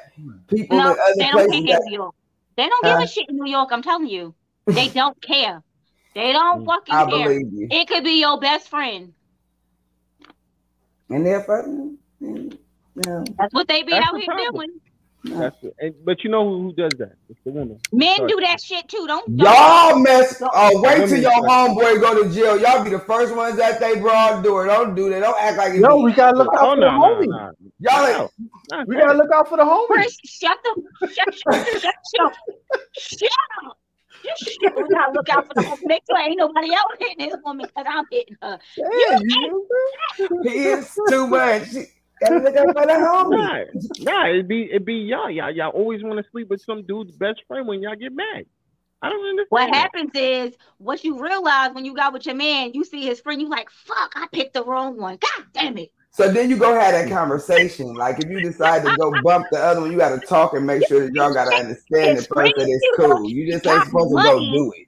people 0.47 0.77
No, 0.77 0.91
in 0.91 0.97
they 1.17 1.23
other 1.25 1.31
don't 1.31 1.31
care 1.31 1.37
places 1.47 1.55
in 1.55 1.65
that 1.65 2.11
They 2.57 2.67
don't 2.69 2.85
give 2.85 2.97
Huh? 2.97 3.03
a 3.03 3.07
shit 3.07 3.29
in 3.29 3.35
New 3.37 3.49
York. 3.51 3.69
I'm 3.71 3.81
telling 3.81 4.07
you, 4.07 4.35
they 4.67 4.89
don't 4.89 5.19
care. 5.21 5.61
They 6.15 6.33
don't 6.33 6.61
mm. 6.61 6.65
fucking 6.65 6.95
I 6.95 7.05
care. 7.05 7.27
believe 7.29 7.53
you. 7.53 7.67
It 7.71 7.87
could 7.87 8.03
be 8.03 8.19
your 8.19 8.39
best 8.39 8.69
friend. 8.69 9.13
And 11.09 11.25
they're 11.25 11.43
fucking 11.43 11.97
yeah. 12.19 13.23
That's 13.37 13.53
what 13.53 13.67
they 13.67 13.83
be 13.83 13.91
That's 13.91 14.07
out 14.07 14.13
the 14.13 14.19
here 14.19 14.27
problem. 14.27 14.53
doing. 14.55 14.69
That's 15.23 15.55
it. 15.63 15.75
And- 15.79 15.95
But 16.05 16.23
you 16.23 16.29
know 16.29 16.47
who, 16.47 16.61
who 16.63 16.73
does 16.73 16.97
that? 16.99 17.13
It's 17.29 17.39
the 17.45 17.51
woman. 17.51 17.79
Men 17.91 18.15
Sorry. 18.17 18.29
do 18.29 18.39
that 18.41 18.61
shit 18.61 18.87
too. 18.87 19.05
Don't 19.05 19.35
don't- 19.37 19.47
Y'all 19.47 19.99
mess. 19.99 20.41
Oh, 20.41 20.81
wait 20.81 21.09
till 21.09 21.19
your 21.19 21.31
homeboy 21.31 21.99
go 21.99 22.23
to 22.23 22.29
jail. 22.33 22.59
Y'all 22.59 22.83
be 22.83 22.89
the 22.89 22.99
first 22.99 23.35
ones 23.35 23.57
that 23.57 23.79
they 23.81 23.99
broad 23.99 24.43
door. 24.43 24.65
Don't 24.65 24.95
do 24.95 25.09
that. 25.09 25.19
Don't 25.19 25.37
act 25.41 25.57
like 25.57 25.73
it's 25.73 25.81
Yo, 25.81 26.01
we 26.01 26.13
gotta 26.13 26.37
look 26.37 26.53
out 26.53 26.61
Oh 26.61 26.75
for 26.75 26.79
no, 26.79 26.85
the 26.87 26.91
no, 26.91 27.01
homie. 27.01 27.27
no. 27.27 27.51
y'all. 27.79 28.07
Ain't, 28.23 28.31
No, 28.71 28.83
We 28.87 28.95
that. 28.95 29.05
gotta 29.07 29.17
look 29.17 29.31
out 29.33 29.47
for 29.49 29.57
the 29.57 29.63
homie. 29.63 29.87
Chris, 29.87 30.17
shut 30.25 30.57
the 30.63 31.07
shut 31.07 31.33
shut 31.33 31.67
shut 31.67 31.81
shut 31.81 32.33
shut 32.97 33.29
up. 33.65 33.77
Just 34.23 34.43
shut 34.61 34.75
we 34.75 34.83
gotta 34.89 35.11
look 35.13 35.29
out 35.29 35.47
for 35.47 35.53
the 35.55 35.61
woman. 35.63 35.79
Make 35.83 36.03
sure 36.09 36.19
ain't 36.19 36.37
nobody 36.37 36.73
else 36.73 36.91
hitting 36.99 37.27
this 37.29 37.35
woman 37.43 37.65
because 37.67 37.85
I'm 37.89 38.05
hitting 38.11 38.35
her. 38.41 38.57
Yeah, 38.77 39.19
you 39.21 39.67
he 40.43 40.49
is 40.65 40.97
too 41.09 41.27
much. 41.27 41.67
Gotta 42.21 42.39
look 42.39 42.55
out 42.55 42.67
for 42.67 42.85
the 42.85 42.93
homie. 42.93 43.73
Nah, 44.03 44.11
nah, 44.11 44.29
it'd 44.29 44.47
be 44.47 44.69
it'd 44.69 44.85
be 44.85 44.95
y'all. 44.95 45.29
Y'all, 45.29 45.51
y'all 45.51 45.69
always 45.69 46.03
want 46.03 46.23
to 46.23 46.31
sleep 46.31 46.49
with 46.49 46.61
some 46.61 46.85
dude's 46.85 47.15
best 47.15 47.41
friend 47.47 47.67
when 47.67 47.81
y'all 47.81 47.95
get 47.95 48.13
mad. 48.13 48.45
I 49.01 49.09
don't 49.09 49.25
understand. 49.25 49.47
What 49.49 49.73
happens 49.73 50.11
is 50.13 50.57
what 50.77 51.03
you 51.03 51.21
realize 51.21 51.73
when 51.73 51.85
you 51.85 51.95
got 51.95 52.11
with 52.11 52.25
your 52.25 52.35
man, 52.35 52.71
you 52.73 52.83
see 52.83 53.05
his 53.05 53.21
friend, 53.21 53.41
you 53.41 53.49
like, 53.49 53.69
fuck, 53.69 54.11
I 54.15 54.27
picked 54.31 54.53
the 54.53 54.63
wrong 54.65 54.97
one. 54.97 55.17
God 55.21 55.45
damn 55.53 55.77
it. 55.77 55.91
So 56.11 56.29
then 56.29 56.49
you 56.49 56.57
go 56.57 56.77
have 56.77 56.91
that 56.91 57.09
conversation. 57.09 57.93
Like 57.93 58.19
if 58.19 58.29
you 58.29 58.41
decide 58.41 58.83
to 58.83 58.95
go 58.97 59.21
bump 59.21 59.47
the 59.51 59.59
other 59.59 59.81
one, 59.81 59.91
you 59.91 59.97
got 59.97 60.19
to 60.19 60.27
talk 60.27 60.53
and 60.53 60.65
make 60.65 60.85
sure 60.85 61.05
that 61.05 61.13
y'all 61.13 61.33
got 61.33 61.45
to 61.45 61.55
understand 61.55 62.17
the 62.17 62.21
It's 62.21 62.27
person 62.27 62.69
is 62.69 62.83
cool. 62.97 63.29
You 63.29 63.49
just 63.49 63.65
ain't 63.65 63.77
Got 63.77 63.87
supposed 63.87 64.17
to 64.17 64.21
go 64.21 64.39
do 64.39 64.73
it. 64.75 64.87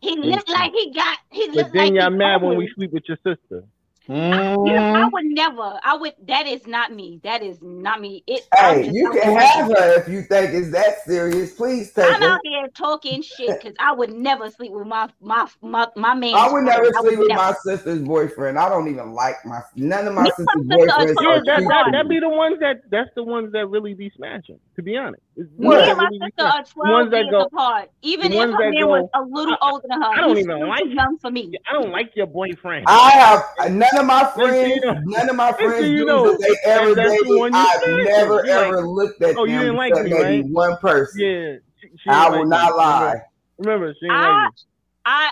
He 0.00 0.16
looked 0.16 0.50
like 0.50 0.72
he 0.72 0.92
got 0.92 1.18
he 1.30 1.46
But 1.48 1.72
then 1.72 1.94
like 1.94 1.94
y'all 1.94 2.10
mad 2.10 2.42
when 2.42 2.56
we 2.56 2.70
sleep 2.74 2.92
with 2.92 3.04
your 3.08 3.18
sister. 3.18 3.64
You 4.08 4.14
know, 4.14 4.82
I 4.94 5.04
Mm, 5.04 5.12
would 5.12 5.24
never. 5.26 5.78
I 5.82 5.96
would. 5.96 6.12
That 6.26 6.46
is 6.46 6.66
not 6.66 6.92
me. 6.92 7.20
That 7.24 7.42
is 7.42 7.58
not 7.62 8.00
me. 8.00 8.22
It. 8.26 8.42
Hey, 8.54 8.82
just 8.84 8.94
you 8.94 9.06
out 9.08 9.12
can 9.14 9.30
here- 9.32 9.40
have 9.40 9.66
her 9.70 10.00
if 10.00 10.08
you 10.08 10.22
think 10.22 10.52
it's 10.52 10.70
that 10.72 11.02
serious. 11.04 11.54
Please 11.54 11.90
take 11.92 12.12
I'm 12.14 12.20
her. 12.20 12.28
out 12.28 12.40
here 12.44 12.68
talking 12.76 13.22
shit 13.22 13.60
because 13.62 13.74
I 13.80 13.92
would 13.92 14.12
never 14.12 14.50
sleep 14.50 14.72
with 14.72 14.86
my 14.86 15.08
my 15.22 15.48
my 15.62 15.88
my 15.96 16.14
man. 16.14 16.34
I 16.34 16.52
would 16.52 16.64
never 16.64 16.86
I 16.86 17.00
sleep 17.00 17.18
with 17.18 17.28
never. 17.28 17.40
my 17.40 17.54
sister's 17.64 18.00
boyfriend. 18.02 18.58
I 18.58 18.68
don't 18.68 18.88
even 18.88 19.12
like 19.14 19.36
my 19.46 19.60
none 19.76 20.06
of 20.06 20.14
my 20.14 20.22
Me 20.24 20.30
sister's 20.36 20.46
and 20.54 20.70
sister 20.72 20.86
boyfriends. 20.86 21.14
Yeah, 21.22 21.28
are 21.28 21.44
that 21.44 21.68
that 21.68 21.86
that 21.92 22.08
be 22.08 22.20
the 22.20 22.28
ones 22.28 22.58
that 22.60 22.82
that's 22.90 23.10
the 23.14 23.22
ones 23.24 23.52
that 23.52 23.66
really 23.68 23.94
be 23.94 24.10
smashing. 24.16 24.58
To 24.76 24.82
be 24.82 24.96
honest, 24.98 25.22
It's 25.36 25.48
Me 25.58 25.66
ones 25.66 25.88
and 25.88 25.96
my 25.96 26.04
really 26.04 26.18
sister 26.18 26.42
are 26.44 26.64
twelve 26.64 26.92
ones 26.92 27.12
years 27.12 27.26
go- 27.30 27.40
apart. 27.44 27.90
Even 28.02 28.32
if 28.32 28.38
ones 28.38 28.52
her 28.54 28.70
man 28.70 28.80
go, 28.82 28.88
was 28.88 29.08
a 29.14 29.22
little 29.22 29.56
I- 29.62 29.70
older 29.70 29.86
than 29.88 30.02
her, 30.02 30.08
I 30.08 30.16
don't 30.20 30.36
even 30.38 30.68
like 30.68 30.82
too 30.82 30.88
young 30.90 31.16
for 31.18 31.30
me. 31.30 31.52
I 31.68 31.72
don't 31.72 31.90
like 31.90 32.10
your 32.16 32.26
boyfriend. 32.26 32.84
I 32.88 33.10
have 33.10 33.70
none 33.94 34.00
of 34.00 34.06
my 34.06 34.24
friends, 34.34 34.68
you 34.68 34.80
know- 34.80 35.00
none 35.04 35.30
of 35.30 35.36
my 35.36 35.50
listen, 35.50 35.66
friends 35.68 35.88
you 35.88 36.04
know, 36.04 36.36
they 36.36 36.56
ever 36.64 36.94
that's 36.94 37.10
the 37.10 37.24
dated. 37.24 37.38
one 37.38 37.52
you 37.52 37.58
I've 37.58 37.80
never 37.86 38.34
You 38.46 38.52
like- 38.52 38.66
ever 38.66 38.86
looked 38.86 39.22
at 39.22 39.36
Oh, 39.36 39.44
you 39.44 39.58
didn't 39.58 39.76
like 39.76 39.90
except 39.90 40.08
me, 40.08 40.22
right? 40.22 40.44
one 40.46 40.76
person. 40.78 41.20
yeah, 41.20 41.56
she, 41.80 41.88
she 42.02 42.10
I 42.10 42.28
will 42.30 42.38
like 42.40 42.48
not 42.48 42.70
me. 42.72 42.76
lie. 42.76 43.22
Remember, 43.58 43.94
she 43.94 44.00
didn't 44.06 44.16
I 44.16 44.42
like 44.44 44.52
me. 44.52 44.58
I 45.06 45.30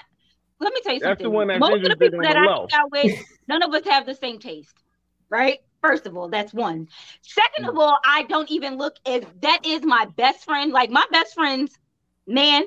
let 0.60 0.72
me 0.74 0.80
tell 0.82 0.94
you 0.94 1.00
That's 1.00 1.18
the 1.18 1.24
something. 1.24 1.32
one 1.34 1.46
that's 1.48 1.60
Most 1.60 1.82
of 1.82 1.82
the 1.90 1.96
people 1.96 2.20
that 2.22 2.36
I 2.36 2.44
low. 2.46 2.68
hang 2.70 2.80
out 2.80 2.92
with, 2.92 3.24
none 3.48 3.62
of 3.62 3.74
us 3.74 3.84
have 3.86 4.06
the 4.06 4.14
same 4.14 4.38
taste, 4.38 4.74
right? 5.28 5.58
First 5.80 6.06
of 6.06 6.16
all, 6.16 6.28
that's 6.28 6.54
one. 6.54 6.86
Second 7.22 7.64
Mm. 7.64 7.70
of 7.70 7.78
all, 7.78 7.98
I 8.04 8.22
don't 8.24 8.48
even 8.50 8.76
look 8.78 8.94
if 9.04 9.24
that 9.40 9.66
is 9.66 9.82
my 9.82 10.04
best 10.16 10.44
friend. 10.44 10.70
Like 10.72 10.90
my 10.90 11.04
best 11.10 11.34
friend's 11.34 11.76
man, 12.28 12.62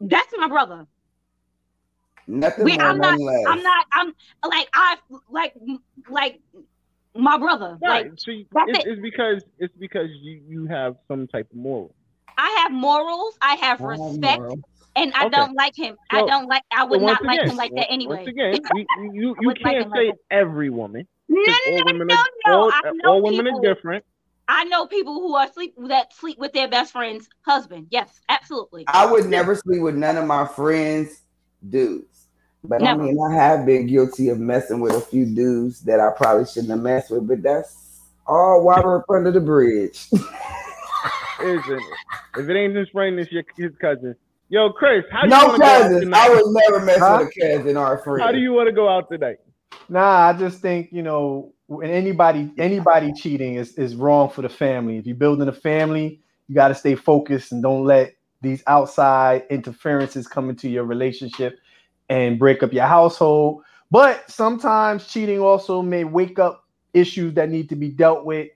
that's 0.00 0.32
my 0.38 0.48
brother. 0.48 0.86
Nothing 2.26 2.64
We- 2.64 2.76
more, 2.76 2.86
I'm 2.86 2.98
not- 2.98 3.10
nothing 3.12 3.26
less. 3.26 3.44
I'm 3.46 3.62
not. 3.62 3.86
I'm 3.92 4.14
like 4.48 4.68
I 4.72 4.96
like 5.30 5.54
like 6.08 6.40
my 7.14 7.38
brother. 7.38 7.78
Right. 7.82 8.10
Like 8.10 8.20
See, 8.20 8.46
that's 8.52 8.70
it's, 8.70 8.78
it. 8.86 8.90
it's 8.92 9.00
because 9.02 9.44
it's 9.58 9.74
because 9.78 10.08
you 10.20 10.40
you 10.48 10.66
have 10.66 10.96
some 11.08 11.26
type 11.28 11.48
of 11.50 11.56
moral. 11.56 11.94
I 12.36 12.48
have 12.62 12.72
morals. 12.72 13.36
I 13.40 13.54
have 13.56 13.80
I 13.80 13.84
respect, 13.84 14.38
moral. 14.40 14.58
and 14.96 15.12
I 15.14 15.26
Okay. 15.26 15.36
don't 15.36 15.54
like 15.54 15.76
him. 15.76 15.96
I 16.10 16.26
don't 16.26 16.48
like. 16.48 16.62
I 16.76 16.84
would 16.84 17.00
once 17.00 17.18
not 17.22 17.24
like 17.36 17.48
him 17.48 17.56
like 17.56 17.72
that 17.76 17.90
anyway. 17.92 18.16
Once 18.16 18.28
again, 18.28 18.54
you 18.74 19.12
you, 19.12 19.36
you 19.40 19.54
can't 19.54 19.88
like 19.90 19.96
say 19.98 20.10
that. 20.10 20.18
every 20.30 20.70
woman. 20.70 21.06
No, 21.28 21.42
'cause 21.44 21.56
no, 21.66 21.72
all 21.72 21.78
no, 21.78 21.84
women 21.92 22.06
no, 22.08 22.14
are 22.14 22.26
no. 22.46 22.60
all, 22.62 22.70
I 22.72 22.80
know 22.92 23.10
all 23.10 23.22
women 23.22 23.44
people. 23.46 23.58
are 23.58 23.74
different. 23.74 24.04
I 24.46 24.64
know 24.64 24.86
people 24.86 25.14
who 25.14 25.34
are 25.36 25.50
sleep 25.52 25.74
that 25.88 26.12
sleep 26.14 26.38
with 26.38 26.52
their 26.52 26.68
best 26.68 26.92
friend's 26.92 27.28
husband. 27.42 27.86
Yes, 27.90 28.20
absolutely. 28.28 28.84
I 28.88 29.06
would 29.06 29.26
never 29.26 29.54
sleep 29.54 29.80
with 29.80 29.94
none 29.94 30.16
of 30.18 30.26
my 30.26 30.46
friends' 30.46 31.22
dudes. 31.66 32.13
But 32.66 32.80
Never. 32.80 33.02
I 33.02 33.04
mean, 33.06 33.18
I 33.20 33.34
have 33.34 33.66
been 33.66 33.86
guilty 33.86 34.30
of 34.30 34.38
messing 34.38 34.80
with 34.80 34.94
a 34.94 35.00
few 35.00 35.26
dudes 35.26 35.80
that 35.82 36.00
I 36.00 36.10
probably 36.16 36.46
shouldn't 36.46 36.70
have 36.70 36.80
messed 36.80 37.10
with, 37.10 37.28
but 37.28 37.42
that's 37.42 38.00
all 38.26 38.64
water 38.64 38.96
up 38.96 39.04
under 39.10 39.30
the 39.30 39.40
bridge. 39.40 40.06
Isn't 41.42 41.72
it? 41.72 41.82
If 42.38 42.48
it 42.48 42.56
ain't 42.56 42.74
his 42.74 42.88
friend, 42.88 43.18
it's 43.18 43.30
your 43.30 43.42
his 43.56 43.72
cousin. 43.80 44.16
Yo, 44.48 44.70
Chris, 44.70 45.04
how 45.10 45.22
do 45.22 45.28
you 45.28 45.30
no 45.30 45.46
want 45.46 45.56
to 45.56 45.60
go 45.60 45.66
out 45.66 45.82
cousins. 45.82 46.00
tonight? 46.02 46.18
I 46.20 46.28
would 46.30 46.44
never 46.46 46.84
mess 46.84 46.98
Huh? 46.98 47.18
with 47.20 47.28
a 47.36 47.56
cousin 47.58 47.76
or 47.76 47.94
a 47.94 48.02
friend. 48.02 48.22
How 48.22 48.32
do 48.32 48.38
you 48.38 48.52
want 48.52 48.68
to 48.68 48.72
go 48.72 48.88
out 48.88 49.10
tonight? 49.10 49.36
Nah, 49.88 50.28
I 50.28 50.32
just 50.32 50.60
think 50.60 50.88
you 50.90 51.02
know 51.02 51.52
when 51.66 51.90
anybody 51.90 52.50
anybody 52.56 53.12
cheating 53.12 53.56
is 53.56 53.76
is 53.76 53.94
wrong 53.94 54.30
for 54.30 54.40
the 54.42 54.48
family. 54.48 54.96
If 54.96 55.06
you're 55.06 55.16
building 55.16 55.48
a 55.48 55.52
family, 55.52 56.20
you 56.48 56.54
got 56.54 56.68
to 56.68 56.74
stay 56.74 56.94
focused 56.94 57.52
and 57.52 57.62
don't 57.62 57.84
let 57.84 58.14
these 58.40 58.62
outside 58.66 59.44
interferences 59.50 60.26
come 60.26 60.48
into 60.50 60.68
your 60.68 60.84
relationship 60.84 61.58
and 62.08 62.38
break 62.38 62.62
up 62.62 62.72
your 62.72 62.86
household. 62.86 63.62
But 63.90 64.28
sometimes 64.30 65.06
cheating 65.06 65.40
also 65.40 65.82
may 65.82 66.04
wake 66.04 66.38
up 66.38 66.64
issues 66.92 67.34
that 67.34 67.50
need 67.50 67.68
to 67.68 67.76
be 67.76 67.88
dealt 67.88 68.24
with 68.24 68.48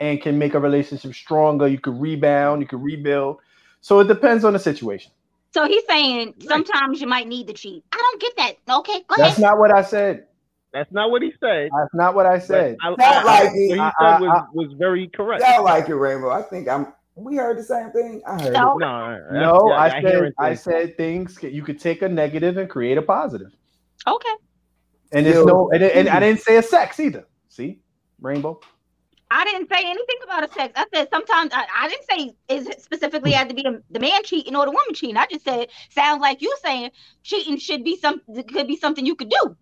and 0.00 0.20
can 0.20 0.38
make 0.38 0.54
a 0.54 0.60
relationship 0.60 1.14
stronger. 1.14 1.66
You 1.68 1.78
could 1.78 2.00
rebound, 2.00 2.60
you 2.62 2.68
could 2.68 2.82
rebuild. 2.82 3.38
So 3.80 4.00
it 4.00 4.08
depends 4.08 4.44
on 4.44 4.52
the 4.52 4.58
situation. 4.58 5.12
So 5.54 5.66
he's 5.66 5.84
saying 5.88 6.34
sometimes 6.46 7.00
you 7.00 7.06
might 7.06 7.28
need 7.28 7.46
to 7.48 7.52
cheat. 7.52 7.84
I 7.92 7.96
don't 7.98 8.20
get 8.20 8.36
that. 8.38 8.76
Okay, 8.78 9.02
go 9.08 9.16
That's 9.16 9.38
ahead. 9.38 9.40
not 9.50 9.58
what 9.58 9.74
I 9.74 9.82
said. 9.82 10.26
That's 10.72 10.90
not 10.90 11.10
what 11.10 11.20
he 11.20 11.32
said. 11.38 11.68
That's 11.76 11.92
not 11.92 12.14
what 12.14 12.24
I 12.24 12.38
said. 12.38 12.76
I, 12.82 12.86
Sound 12.86 13.00
I- 13.02 13.24
like 13.24 13.44
what 13.44 13.54
it. 13.56 13.74
he 13.74 13.78
I- 13.78 13.92
said 14.00 14.06
I- 14.06 14.20
was, 14.20 14.48
was 14.54 14.72
very 14.78 15.08
correct. 15.08 15.42
Sound 15.42 15.64
like 15.64 15.88
it, 15.88 15.94
Rainbow. 15.94 16.30
I 16.30 16.42
think 16.42 16.68
I'm. 16.68 16.92
We 17.14 17.36
heard 17.36 17.58
the 17.58 17.62
same 17.64 17.90
thing. 17.92 18.22
I 18.26 18.40
heard 18.40 18.52
No. 18.54 18.76
it. 18.76 18.80
No, 18.80 19.18
No, 19.30 19.68
yeah, 19.68 19.74
I 19.80 20.00
hear 20.00 20.24
said 20.24 20.32
I 20.38 20.54
said 20.54 20.96
things 20.96 21.38
you 21.42 21.62
could 21.62 21.78
take 21.80 22.02
a 22.02 22.08
negative 22.08 22.56
and 22.56 22.68
create 22.70 22.98
a 22.98 23.02
positive. 23.02 23.52
okay. 24.06 24.34
And 25.12 25.26
there's 25.26 25.44
no 25.44 25.70
and, 25.72 25.82
and 25.82 26.08
I 26.08 26.20
didn't 26.20 26.40
say 26.40 26.56
a 26.56 26.62
sex 26.62 26.98
either. 27.00 27.26
See? 27.48 27.80
Rainbow. 28.20 28.60
I 29.30 29.44
didn't 29.44 29.68
say 29.68 29.80
anything 29.84 30.16
about 30.24 30.48
a 30.48 30.52
sex. 30.52 30.72
I 30.76 30.86
said 30.94 31.08
sometimes 31.10 31.52
I, 31.54 31.66
I 31.80 31.88
didn't 31.88 32.06
say 32.10 32.34
is 32.48 32.66
it 32.68 32.82
specifically 32.82 33.32
had 33.32 33.48
to 33.48 33.54
be 33.54 33.64
a, 33.66 33.80
the 33.90 34.00
man 34.00 34.22
cheating 34.24 34.56
or 34.56 34.64
the 34.66 34.70
woman 34.70 34.94
cheating. 34.94 35.16
I 35.16 35.26
just 35.30 35.44
said 35.44 35.68
sounds 35.90 36.20
like 36.20 36.42
you 36.42 36.54
saying 36.64 36.90
cheating 37.22 37.58
should 37.58 37.84
be 37.84 37.96
some 37.96 38.20
could 38.48 38.66
be 38.68 38.76
something 38.76 39.04
you 39.06 39.16
could 39.16 39.30
do. 39.30 39.56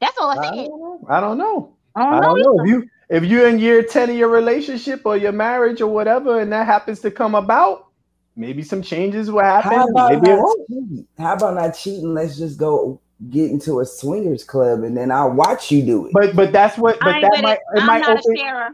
That's 0.00 0.18
all 0.18 0.30
I 0.30 0.36
I 0.36 0.42
said. 0.42 0.54
don't 0.66 0.80
know. 0.80 1.06
I 1.08 1.20
don't 1.20 1.38
know. 1.38 1.76
I 1.94 2.02
I 2.04 2.20
don't 2.20 2.22
don't 2.22 2.40
know. 2.40 2.52
know. 2.54 2.62
If 2.64 2.68
you 2.68 2.90
if 3.08 3.24
you're 3.24 3.48
in 3.48 3.58
year 3.58 3.82
10 3.82 4.10
of 4.10 4.16
your 4.16 4.28
relationship 4.28 5.02
or 5.04 5.16
your 5.16 5.32
marriage 5.32 5.80
or 5.80 5.86
whatever, 5.88 6.40
and 6.40 6.50
that 6.52 6.66
happens 6.66 7.00
to 7.00 7.10
come 7.10 7.34
about, 7.34 7.88
maybe 8.36 8.62
some 8.62 8.82
changes 8.82 9.30
will 9.30 9.42
happen. 9.42 9.72
How 9.72 9.86
about 9.88 10.12
Maybe 10.12 10.28
not 10.28 10.38
won't. 10.38 10.68
cheating? 10.68 11.06
How 11.18 11.34
about 11.34 11.54
not 11.54 11.70
cheating? 11.72 12.14
Let's 12.14 12.38
just 12.38 12.58
go 12.58 13.00
get 13.30 13.50
into 13.50 13.80
a 13.80 13.86
swingers 13.86 14.44
club 14.44 14.82
and 14.82 14.96
then 14.96 15.10
I'll 15.10 15.30
watch 15.32 15.70
you 15.70 15.82
do 15.82 16.06
it. 16.06 16.12
But 16.12 16.34
but 16.34 16.52
that's 16.52 16.76
what 16.78 16.96
I 17.02 17.04
but 17.04 17.14
ain't 17.16 17.22
that 17.22 17.30
with 17.32 17.42
might 17.42 17.52
it. 17.52 17.60
it 17.74 17.80
I'm 17.80 17.86
might 17.86 18.00
not 18.00 18.18
open 18.18 18.36
a 18.38 18.70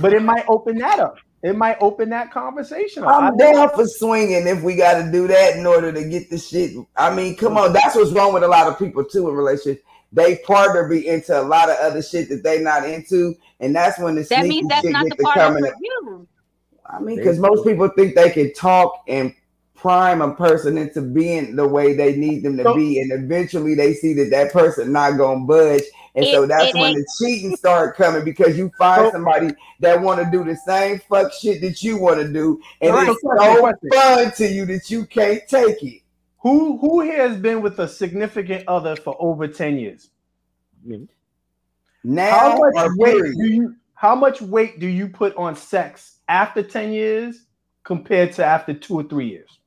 but 0.00 0.12
it 0.14 0.22
might 0.22 0.44
open 0.48 0.78
that 0.78 1.00
up. 1.00 1.16
It 1.42 1.56
might 1.56 1.76
open 1.80 2.08
that 2.10 2.30
conversation 2.30 3.02
up. 3.02 3.10
I 3.10 3.26
I'm 3.26 3.36
don't- 3.36 3.54
down 3.54 3.68
for 3.74 3.84
swinging 3.86 4.46
if 4.46 4.62
we 4.62 4.76
got 4.76 5.02
to 5.02 5.10
do 5.10 5.26
that 5.26 5.56
in 5.56 5.66
order 5.66 5.92
to 5.92 6.08
get 6.08 6.30
the 6.30 6.38
shit. 6.38 6.70
I 6.96 7.12
mean, 7.14 7.36
come 7.36 7.54
mm. 7.54 7.64
on, 7.66 7.72
that's 7.72 7.96
what's 7.96 8.12
wrong 8.12 8.32
with 8.32 8.44
a 8.44 8.48
lot 8.48 8.68
of 8.68 8.78
people 8.78 9.04
too 9.04 9.28
in 9.28 9.34
relationships. 9.34 9.82
They 10.12 10.36
partner 10.38 10.88
be 10.88 11.06
into 11.08 11.38
a 11.38 11.42
lot 11.42 11.70
of 11.70 11.76
other 11.80 12.02
shit 12.02 12.28
that 12.28 12.42
they 12.42 12.60
not 12.62 12.88
into, 12.88 13.34
and 13.60 13.74
that's 13.74 13.98
when 13.98 14.14
the 14.14 14.22
That 14.22 14.40
sneaky 14.40 14.48
means 14.48 14.68
that's 14.68 14.82
shit 14.82 14.92
not 14.92 15.04
get 15.06 15.16
the 15.18 15.24
to 15.24 15.30
partner 15.30 15.58
coming. 15.58 15.72
for 15.72 15.78
you. 15.80 16.28
I 16.86 16.98
mean, 17.00 17.16
because 17.16 17.38
most 17.38 17.64
people 17.64 17.88
think 17.88 18.14
they 18.14 18.30
can 18.30 18.52
talk 18.52 19.02
and 19.08 19.34
prime 19.74 20.20
a 20.22 20.32
person 20.34 20.78
into 20.78 21.00
being 21.00 21.56
the 21.56 21.66
way 21.66 21.94
they 21.94 22.14
need 22.14 22.42
them 22.44 22.56
to 22.56 22.62
So- 22.62 22.74
be, 22.74 23.00
and 23.00 23.10
eventually 23.10 23.74
they 23.74 23.94
see 23.94 24.12
that 24.14 24.30
that 24.30 24.52
person 24.52 24.92
not 24.92 25.16
gonna 25.16 25.40
budge, 25.40 25.82
and 26.14 26.24
so 26.26 26.46
that's 26.46 26.68
it 26.68 26.74
when 26.74 26.90
ain't- 26.90 26.98
the 26.98 27.06
cheating 27.18 27.56
start 27.56 27.96
coming 27.96 28.22
because 28.24 28.56
you 28.56 28.70
find 28.78 29.06
So- 29.06 29.12
somebody 29.12 29.48
that 29.80 30.00
want 30.00 30.20
to 30.22 30.30
do 30.30 30.44
the 30.44 30.56
same 30.56 31.00
fuck 31.08 31.32
shit 31.32 31.60
that 31.62 31.82
you 31.82 31.96
want 31.96 32.20
to 32.20 32.28
do, 32.28 32.60
and 32.80 32.94
Right. 32.94 33.08
it's 33.08 33.20
So 33.22 33.28
question, 33.28 33.54
so 33.56 33.60
question. 33.60 33.90
fun 33.92 34.32
to 34.36 34.46
you 34.46 34.66
that 34.66 34.90
you 34.90 35.04
can't 35.06 35.42
take 35.48 35.82
it. 35.82 36.01
Who 36.42 36.78
who 36.78 37.00
here 37.02 37.28
has 37.28 37.36
been 37.38 37.62
with 37.62 37.78
a 37.78 37.88
significant 37.88 38.64
other 38.66 38.96
for 38.96 39.16
over 39.20 39.46
10 39.46 39.78
years? 39.78 40.10
Now 42.04 42.30
How 42.30 42.58
much 42.58 42.74
or 42.74 42.96
weight 42.96 43.14
period? 43.14 43.34
do 43.38 43.46
you 43.46 43.74
how 43.94 44.16
much 44.16 44.42
weight 44.42 44.80
do 44.80 44.88
you 44.88 45.08
put 45.08 45.36
on 45.36 45.54
sex 45.54 46.18
after 46.28 46.62
10 46.62 46.92
years 46.92 47.46
compared 47.84 48.32
to 48.32 48.44
after 48.44 48.74
two 48.74 48.94
or 48.94 49.04
three 49.04 49.28
years? 49.28 49.60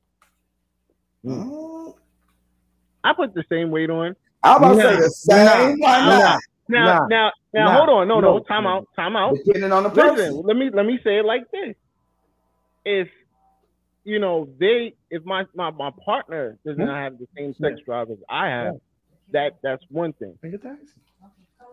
Mm, 1.24 1.94
I 3.02 3.12
put 3.14 3.32
the 3.34 3.44
same 3.50 3.70
weight 3.70 3.88
on. 3.88 4.14
I'm 4.42 4.62
about 4.62 4.74
to 4.74 4.82
say 4.82 4.96
the 4.96 5.10
same. 5.10 5.78
Why 5.80 5.98
nah, 6.00 6.18
not? 6.18 6.40
Now, 6.68 6.84
Nah, 6.84 7.06
now, 7.06 7.32
now, 7.54 7.64
nah, 7.64 7.76
hold 7.76 7.88
on. 7.88 8.08
No, 8.08 8.20
no, 8.20 8.38
no. 8.38 8.40
time 8.40 8.66
out, 8.66 8.86
time 8.96 9.16
out. 9.16 9.34
Depending 9.44 9.72
on 9.72 9.84
the 9.84 9.90
person. 9.90 10.16
Listen, 10.16 10.42
let 10.42 10.56
me 10.56 10.70
let 10.72 10.84
me 10.84 10.98
say 11.04 11.18
it 11.18 11.24
like 11.24 11.44
this: 11.52 11.76
If 12.84 13.08
you 14.06 14.18
know 14.20 14.48
they, 14.58 14.94
if 15.10 15.24
my 15.24 15.44
my, 15.54 15.70
my 15.70 15.90
partner 16.04 16.58
does 16.64 16.76
Hmm? 16.76 16.84
not 16.84 16.96
have 17.02 17.18
the 17.18 17.26
same 17.36 17.54
sex 17.60 17.80
drive 17.84 18.10
as 18.10 18.18
I 18.30 18.46
have, 18.48 18.74
that 19.32 19.52
that's 19.62 19.82
one 19.90 20.12
thing. 20.14 20.38
Think 20.40 20.54
of 20.54 20.62
that. 20.62 20.78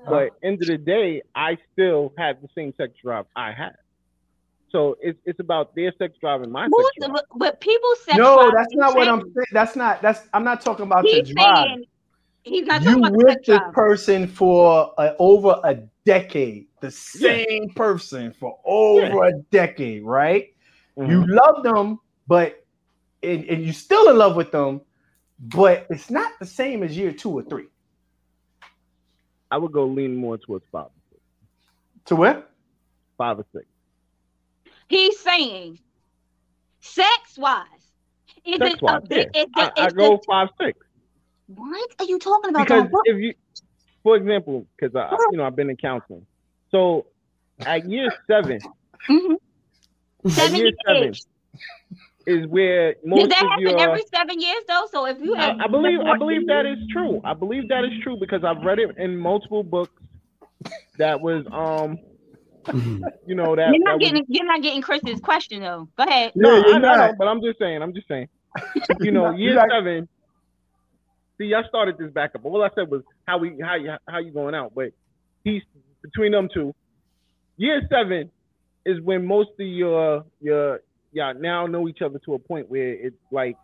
But 0.10 0.32
end 0.44 0.62
of 0.62 0.68
the 0.68 0.78
day, 0.78 1.22
I 1.36 1.58
still 1.72 2.12
have 2.18 2.42
the 2.42 2.50
same 2.58 2.74
sex 2.76 2.94
drive 3.04 3.26
I 3.36 3.52
have. 3.54 3.76
So 4.72 4.96
it's 5.02 5.20
it's 5.26 5.40
about 5.40 5.76
their 5.76 5.94
sex 6.00 6.16
drive 6.20 6.42
and 6.42 6.52
my 6.52 6.68
Who's 6.68 6.86
sex 6.86 7.08
drive. 7.08 7.12
but, 7.14 7.26
but 7.38 7.62
people 7.62 7.96
sex 7.96 8.18
No, 8.18 8.36
drive 8.36 8.54
that's 8.56 8.76
not 8.76 8.96
what 8.96 9.08
I'm 9.08 9.22
saying. 9.22 9.46
That's 9.52 9.76
not 9.76 10.02
that's 10.02 10.28
I'm 10.34 10.44
not 10.44 10.62
talking 10.62 10.86
about 10.88 11.04
the 11.04 11.22
drive. 11.22 11.68
saying 11.68 11.86
he's 12.44 12.66
not 12.66 12.82
You 12.82 12.88
talking 12.92 13.00
about 13.00 13.14
the 13.14 13.18
with 13.18 13.28
sex 13.34 13.46
this 13.46 13.60
drive. 13.60 13.74
person 13.74 14.28
for 14.28 14.94
uh, 14.98 15.14
over 15.20 15.62
a 15.64 15.76
decade, 16.06 16.68
the 16.82 16.90
same 16.92 17.70
person 17.76 18.34
for 18.34 18.58
over 18.66 19.26
a 19.26 19.34
decade, 19.52 20.04
right? 20.04 20.48
Mhm. 20.98 21.10
You 21.10 21.26
love 21.28 21.64
them, 21.64 22.00
but 22.28 22.64
and, 23.22 23.46
and 23.46 23.64
you're 23.64 23.74
still 23.74 24.10
in 24.10 24.18
love 24.18 24.36
with 24.36 24.52
them, 24.52 24.82
but 25.40 25.88
it's 25.90 26.10
not 26.10 26.32
the 26.40 26.46
same 26.46 26.84
as 26.84 26.98
year 26.98 27.12
two 27.14 27.30
or 27.32 27.42
three. 27.44 27.68
I 29.52 29.58
would 29.58 29.72
go 29.72 29.86
lean 29.86 30.16
more 30.16 30.38
towards 30.38 30.66
five, 30.72 30.88
To 32.06 32.16
what? 32.16 32.50
five 33.18 33.40
or 33.40 33.46
six. 33.54 33.66
He's 34.88 35.20
saying 35.20 35.80
sex 36.82 37.38
wise. 37.38 37.66
Is 38.46 38.58
Sex 38.58 38.74
it 38.76 38.82
wise, 38.82 39.02
yeah. 39.10 39.18
is 39.20 39.26
it, 39.36 39.50
I, 39.56 39.72
I 39.78 39.90
go 39.90 40.16
it- 40.16 40.26
five 40.28 40.50
six. 40.60 40.78
what 41.48 41.90
are 42.00 42.06
you 42.06 42.20
talking 42.20 42.50
about? 42.50 42.64
because 42.68 42.84
Don? 42.84 42.92
What- 42.92 43.08
if 43.08 43.18
you, 43.20 43.34
for 44.02 44.18
example, 44.18 44.68
because 44.76 44.94
I, 44.96 45.16
you 45.32 45.38
know, 45.38 45.46
I've 45.46 45.56
been 45.56 45.70
in 45.70 45.78
counseling. 45.78 46.26
So 46.72 47.06
at 47.66 47.88
year 47.90 48.12
seven, 48.28 48.60
Mhm. 49.10 49.36
at 50.26 50.32
Seven 50.32 50.56
year 50.58 50.72
seven 50.86 51.04
years. 51.04 51.26
Is 52.26 52.48
where 52.48 52.94
Does 52.94 53.30
that 53.30 53.44
of 53.44 53.50
happen 53.50 53.68
your. 53.68 53.80
every 53.80 54.04
seven 54.14 54.40
years 54.40 54.64
though? 54.68 54.88
So 54.92 55.06
if 55.06 55.20
you 55.20 55.34
have 55.34 55.58
I 55.60 55.68
believe 55.68 56.00
I 56.02 56.18
believe 56.18 56.48
that 56.48 56.66
is 56.66 56.78
true. 56.92 57.22
I 57.24 57.34
believe 57.34 57.68
that 57.70 57.84
is 57.84 57.92
true 58.02 58.18
because 58.20 58.44
I've 58.44 58.64
read 58.64 58.80
it 58.80 58.98
in 58.98 59.18
multiple 59.18 59.64
books. 59.64 59.92
That 60.98 61.20
was 61.22 61.46
um, 61.52 61.98
you 63.28 63.36
know 63.36 63.56
that. 63.56 63.70
you're 63.74 63.80
that 63.80 63.80
not 63.84 64.00
was- 64.00 64.08
getting 64.10 64.26
you're 64.30 64.46
not 64.46 64.62
getting 64.62 64.82
Chris's 64.82 65.20
question 65.20 65.62
though. 65.62 65.88
Go 65.98 66.04
ahead. 66.04 66.32
No, 66.36 66.56
Yeah, 66.56 66.64
you're 66.68 66.76
I, 66.76 66.80
know, 66.80 66.88
I 66.90 66.96
know, 66.96 67.08
not. 67.08 67.18
but 67.18 67.28
I'm 67.28 67.42
just 67.42 67.60
saying. 67.60 67.82
I'm 67.82 67.94
just 67.94 68.08
saying. 68.08 68.28
You 69.02 69.12
know, 69.12 69.32
year 69.36 69.54
you're 69.54 69.64
seven. 69.70 70.08
See, 71.40 71.54
I 71.54 71.64
started 71.68 71.98
this 71.98 72.12
back 72.12 72.36
up, 72.36 72.44
but 72.44 72.52
what 72.52 72.72
I 72.72 72.74
said 72.76 72.90
was 72.90 73.02
how 73.26 73.40
we 73.40 73.58
how 73.62 73.76
you 73.76 73.92
how 74.08 74.20
you 74.20 74.32
going 74.32 74.56
out. 74.56 74.74
But 74.76 74.92
he's 75.44 75.64
between 76.02 76.32
them 76.32 76.48
two. 76.54 76.74
Year 77.58 77.82
seven 77.92 78.32
is 78.86 79.02
when 79.02 79.26
most 79.26 79.50
of 79.60 79.66
your 79.68 80.26
your 80.40 80.82
y'all 81.14 81.34
now 81.34 81.68
know 81.68 81.88
each 81.88 82.02
other 82.02 82.20
to 82.26 82.34
a 82.34 82.40
point 82.40 82.70
where 82.70 82.94
it's 82.94 83.16
like 83.32 83.56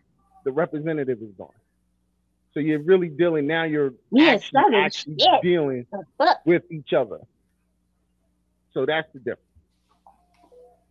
the 0.46 0.52
representative 0.52 1.20
is 1.22 1.32
gone. 1.38 1.50
So 2.54 2.60
you're 2.60 2.82
really 2.82 3.10
dealing 3.10 3.48
now. 3.48 3.64
You're 3.64 3.94
Yeah, 4.12 4.34
actually, 4.34 4.62
actually 4.76 5.16
shit. 5.20 5.42
dealing 5.44 5.86
with 6.46 6.64
each 6.72 6.94
other. 6.94 7.20
So 8.74 8.86
that's 8.86 9.08
the 9.14 9.20
difference. 9.20 9.42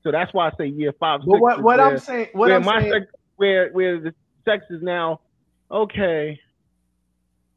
So 0.05 0.12
that's 0.12 0.32
why 0.32 0.48
I 0.48 0.51
say 0.56 0.66
year 0.66 0.93
five. 1.01 1.20
But 1.26 1.32
six 1.32 1.40
what, 1.43 1.59
is 1.59 1.64
what 1.64 1.78
where- 1.78 1.86
I'm 1.86 1.98
saying, 1.98 2.28
what 2.32 2.47
where 2.48 2.56
I'm 2.56 2.64
my 2.64 2.80
saying, 2.80 2.93
sex, 2.93 3.06
where 3.36 3.70
where 3.72 4.01
the 4.01 4.14
sex 4.44 4.64
is 4.70 4.82
now 4.82 5.20
okay. 5.70 6.39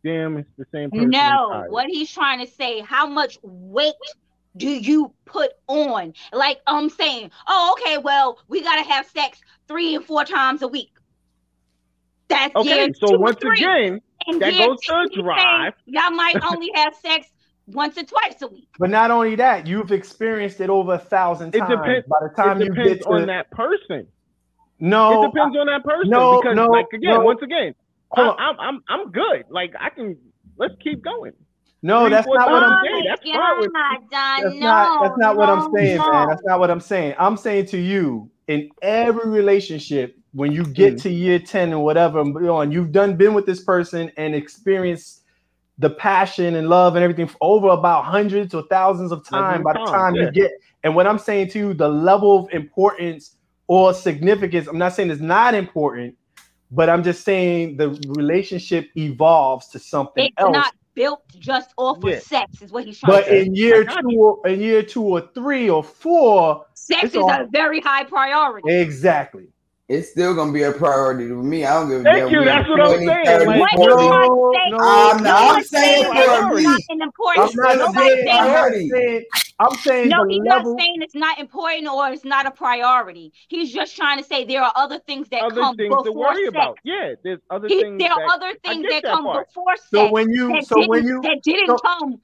Damn, 0.03 0.38
it's 0.38 0.49
the 0.57 0.65
same 0.73 0.90
person. 0.90 1.11
No, 1.11 1.65
what 1.69 1.86
he's 1.88 2.11
trying 2.11 2.44
to 2.44 2.52
say, 2.52 2.80
how 2.82 3.06
much 3.06 3.38
weight 3.44 3.94
do 4.57 4.68
you 4.69 5.14
put 5.26 5.52
on? 5.68 6.14
Like 6.34 6.60
I'm 6.68 6.90
saying, 6.90 7.32
oh, 7.48 7.76
okay, 7.80 7.98
well, 7.98 8.40
we 8.48 8.61
gotta 8.61 8.84
have 8.90 9.06
sex 9.07 9.40
three 9.68 9.95
and 9.95 10.03
four 10.06 10.26
times 10.26 10.61
a 10.61 10.68
week. 10.68 10.91
That's 12.28 12.56
Okay, 12.56 12.91
so 12.94 13.07
two 13.07 13.19
once 13.19 13.38
three. 13.41 13.57
again, 13.57 14.02
And 14.28 14.41
that 14.41 14.57
goes 14.57 14.78
to 14.82 14.91
two, 14.91 14.99
he's 15.02 15.15
saying 15.15 15.23
drive. 15.26 15.73
Y'all 15.86 16.11
might 16.11 16.38
only 16.45 16.72
have 16.76 16.95
sex 16.95 17.28
once 17.68 17.98
or 17.98 18.03
twice 18.03 18.41
a 18.41 18.48
week. 18.48 18.68
but 18.80 18.90
not 18.90 19.11
only 19.11 19.36
that, 19.36 19.68
you've 19.68 19.91
experienced 19.91 20.60
it 20.61 20.69
over 20.69 20.94
a 20.94 20.99
thousand 20.99 21.53
It 21.56 21.60
times. 21.60 21.69
depends- 21.72 22.07
By 22.07 22.18
the 22.28 22.34
time 22.36 22.61
it 22.61 22.65
you 22.65 22.73
depends 22.73 22.98
get 22.99 23.07
on 23.07 23.26
that 23.28 23.52
person. 23.52 24.07
no, 24.80 25.23
it 25.23 25.28
depends 25.28 25.57
on 25.57 25.68
that 25.68 25.84
person 25.84 26.10
no, 26.10 26.41
because, 26.41 26.56
no, 26.56 26.65
like 26.68 26.88
again, 26.94 27.11
no. 27.11 27.19
once 27.22 27.41
again, 27.41 27.76
I. 28.15 28.22
I'm 28.38 28.60
I'm 28.60 28.84
I'm 28.90 29.11
good. 29.11 29.45
Like 29.49 29.73
I 29.80 29.90
can. 29.90 30.18
Let's 30.57 30.76
keep 30.84 31.02
going. 31.03 31.34
No, 31.84 32.10
that's 32.10 32.28
not 32.28 32.52
what 32.52 32.64
I'm 32.64 32.86
saying. 32.86 33.06
that's 33.08 33.22
yeah, 33.26 33.38
fine 33.38 33.60
with 33.60 33.72
That's 33.74 34.56
no, 34.56 34.60
not 34.60 35.03
that's 35.03 35.18
not 35.18 35.38
what 35.38 35.49
I'm 35.49 35.72
saying, 35.74 35.98
man. 35.98 36.28
That's 36.28 36.44
not 36.44 36.60
what 36.60 36.72
I'm 36.72 36.80
saying. 36.80 37.16
I'm 37.18 37.38
saying 37.38 37.66
to 37.68 37.78
you, 37.78 38.30
in 38.48 38.70
every 38.82 39.30
relationship, 39.30 40.16
when 40.34 40.52
you 40.52 40.64
get 40.64 40.95
Mhm. 40.95 41.02
to 41.03 41.10
year 41.10 41.40
10 41.40 41.70
and 41.72 41.84
whatever, 41.84 42.20
and 42.22 42.34
beyond, 42.34 42.74
you've 42.74 42.91
done 42.91 43.16
been 43.16 43.34
with 43.34 43.45
this 43.45 43.64
person 43.64 44.12
and 44.18 44.36
experienced 44.36 45.24
the 45.78 45.90
passion 45.90 46.56
and 46.56 46.70
love 46.70 46.95
and 46.95 47.03
everything 47.03 47.30
over 47.41 47.70
about 47.70 48.06
hundreds 48.06 48.53
or 48.53 48.64
thousands 48.70 49.12
of 49.12 49.26
times 49.28 49.64
by 49.64 49.74
the 49.74 49.80
time 49.91 50.16
yeah. 50.16 50.24
you 50.24 50.32
get 50.32 50.52
and 50.84 50.95
what 50.95 51.08
I'm 51.08 51.18
saying 51.20 51.49
to 51.49 51.60
you, 51.60 51.74
the 51.74 51.88
level 51.90 52.45
of 52.45 52.53
importance 52.53 53.36
or 53.68 53.94
significance, 53.94 54.68
I'm 54.68 54.78
not 54.78 54.94
saying 54.94 55.12
it's 55.12 55.22
not 55.22 55.53
important, 55.53 56.16
but 56.72 56.90
I'm 56.90 57.03
just 57.03 57.24
saying 57.24 57.78
the 57.78 57.90
relationship 58.08 58.90
evolves 58.95 59.68
to 59.70 59.80
something 59.80 60.26
It's 60.26 60.34
else. 60.38 60.52
not 60.52 60.74
built 60.93 61.22
just 61.39 61.73
off 61.77 61.99
Yeah. 62.03 62.15
of 62.15 62.22
sex, 62.23 62.61
is 62.61 62.72
what 62.72 62.85
he's 62.85 62.99
trying 62.99 63.11
but 63.11 63.22
to 63.26 63.30
say. 63.30 63.41
in 63.45 63.55
year 63.55 63.84
two, 63.85 64.09
or, 64.18 64.47
in 64.47 64.59
year 64.61 64.84
two 64.84 65.03
or 65.03 65.22
three 65.34 65.69
or 65.69 65.84
four, 65.84 66.65
Sex 66.73 67.03
is 67.11 67.15
all- 67.15 67.30
a 67.30 67.47
very 67.51 67.80
high 67.80 68.03
priority. 68.03 68.69
exactly. 68.73 69.47
It's 69.91 70.09
still 70.09 70.34
gonna 70.34 70.53
be 70.53 70.63
a 70.63 70.72
priority 70.72 71.27
to 71.27 71.35
me. 71.35 71.65
I 71.65 71.73
don't 71.73 71.89
give 71.89 71.99
a 71.99 72.03
Thank 72.03 72.18
damn. 72.18 72.30
you, 72.31 72.45
that's 72.45 72.69
what 72.69 72.80
I'm 72.80 72.88
saying, 72.97 73.07
like- 73.45 73.59
What 73.59 73.72
40. 73.76 73.91
you 73.91 73.97
trying 74.07 74.53
say? 74.53 74.69
no, 74.69 74.77
I'm, 74.80 75.23
No 75.23 75.35
I'm 75.35 75.63
saying 75.63 76.03
saying 76.03 76.05
for 76.05 76.55
me. 76.55 76.63
not. 76.63 76.80
I'm 76.89 76.97
not 76.97 77.77
Nobody's 77.77 77.93
saying, 77.93 78.26
saying 78.26 78.30
I'm 78.30 78.47
priority. 78.47 78.89
saying, 78.89 79.23
I'm 79.59 79.76
saying 79.76 80.07
No, 80.07 80.23
he's 80.30 80.41
level. 80.47 80.72
not 80.76 80.80
saying 80.80 80.95
it's 81.01 81.13
not 81.15 81.39
important 81.39 81.88
or 81.89 82.07
it's 82.09 82.23
not 82.23 82.45
a 82.45 82.51
priority. 82.51 83.34
He's 83.49 83.73
just 83.73 83.97
trying 83.97 84.18
to 84.18 84.23
say 84.23 84.45
there 84.45 84.63
are 84.63 84.72
other 84.77 84.97
things 84.99 85.27
that 85.27 85.41
Other 85.43 85.59
come 85.59 85.76
things 85.76 85.89
before 85.89 86.03
to 86.05 86.11
worry 86.13 86.45
sex. 86.45 86.49
about. 86.55 86.77
Yeah, 86.85 87.13
there's 87.26 87.39
other 87.49 87.68
He- 87.68 87.81
things. 87.81 87.99
there 87.99 88.13
are 88.13 88.19
that, 88.19 88.34
other 88.34 88.53
things 88.63 88.84
that 88.84 89.03
that 89.03 89.13
come 89.13 89.26
part. 89.26 89.47
before 89.49 89.76
sex 89.76 89.89
so 89.93 90.09
when 90.09 90.30
you, 90.30 90.53
that, 90.53 90.68
so 90.68 90.76
didn't, 90.76 90.89
when 90.89 91.05
you, 91.05 91.22
that 91.23 91.39
didn't 91.43 91.68
so- 91.68 91.77
come 91.80 92.22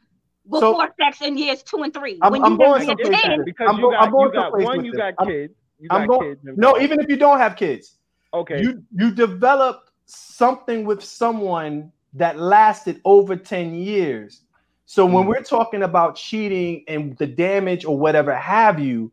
before 0.49 0.89
sex 1.01 1.21
in 1.21 1.37
years 1.37 1.63
two 1.63 1.83
and 1.83 1.93
3 1.93 2.17
I'm- 2.21 2.31
when 2.31 2.45
I'm 2.45 2.53
you 2.53 2.57
going 2.59 2.79
didn't 2.87 2.97
someplace 2.97 3.21
get 3.23 3.37
with 3.39 3.45
because 3.45 3.67
I'm 3.69 3.79
you 3.79 3.91
got 3.91 4.03
I'm 4.03 4.11
going 4.11 4.27
you 4.27 4.39
got 4.39 4.51
one, 4.57 4.85
you 4.85 4.91
this. 4.93 4.97
got 4.99 5.13
I'm- 5.19 5.27
kids. 5.27 5.53
You 5.79 5.89
I'm 5.91 6.07
going, 6.07 6.35
kids. 6.35 6.41
no, 6.57 6.79
even 6.79 6.99
if 6.99 7.09
you 7.09 7.17
don't 7.17 7.37
have 7.37 7.55
kids, 7.55 7.97
okay. 8.33 8.61
you 8.61 8.83
you 8.95 9.11
develop 9.11 9.89
something 10.05 10.85
with 10.85 11.03
someone 11.03 11.91
that 12.13 12.39
lasted 12.39 13.01
over 13.05 13.35
10 13.35 13.75
years. 13.75 14.41
So 14.85 15.05
when 15.05 15.25
Mhm. 15.25 15.27
we're 15.27 15.43
talking 15.43 15.83
about 15.83 16.15
cheating 16.15 16.83
and 16.87 17.15
the 17.17 17.27
damage 17.27 17.85
or 17.85 17.97
whatever 17.97 18.33
have 18.33 18.79
you, 18.79 19.11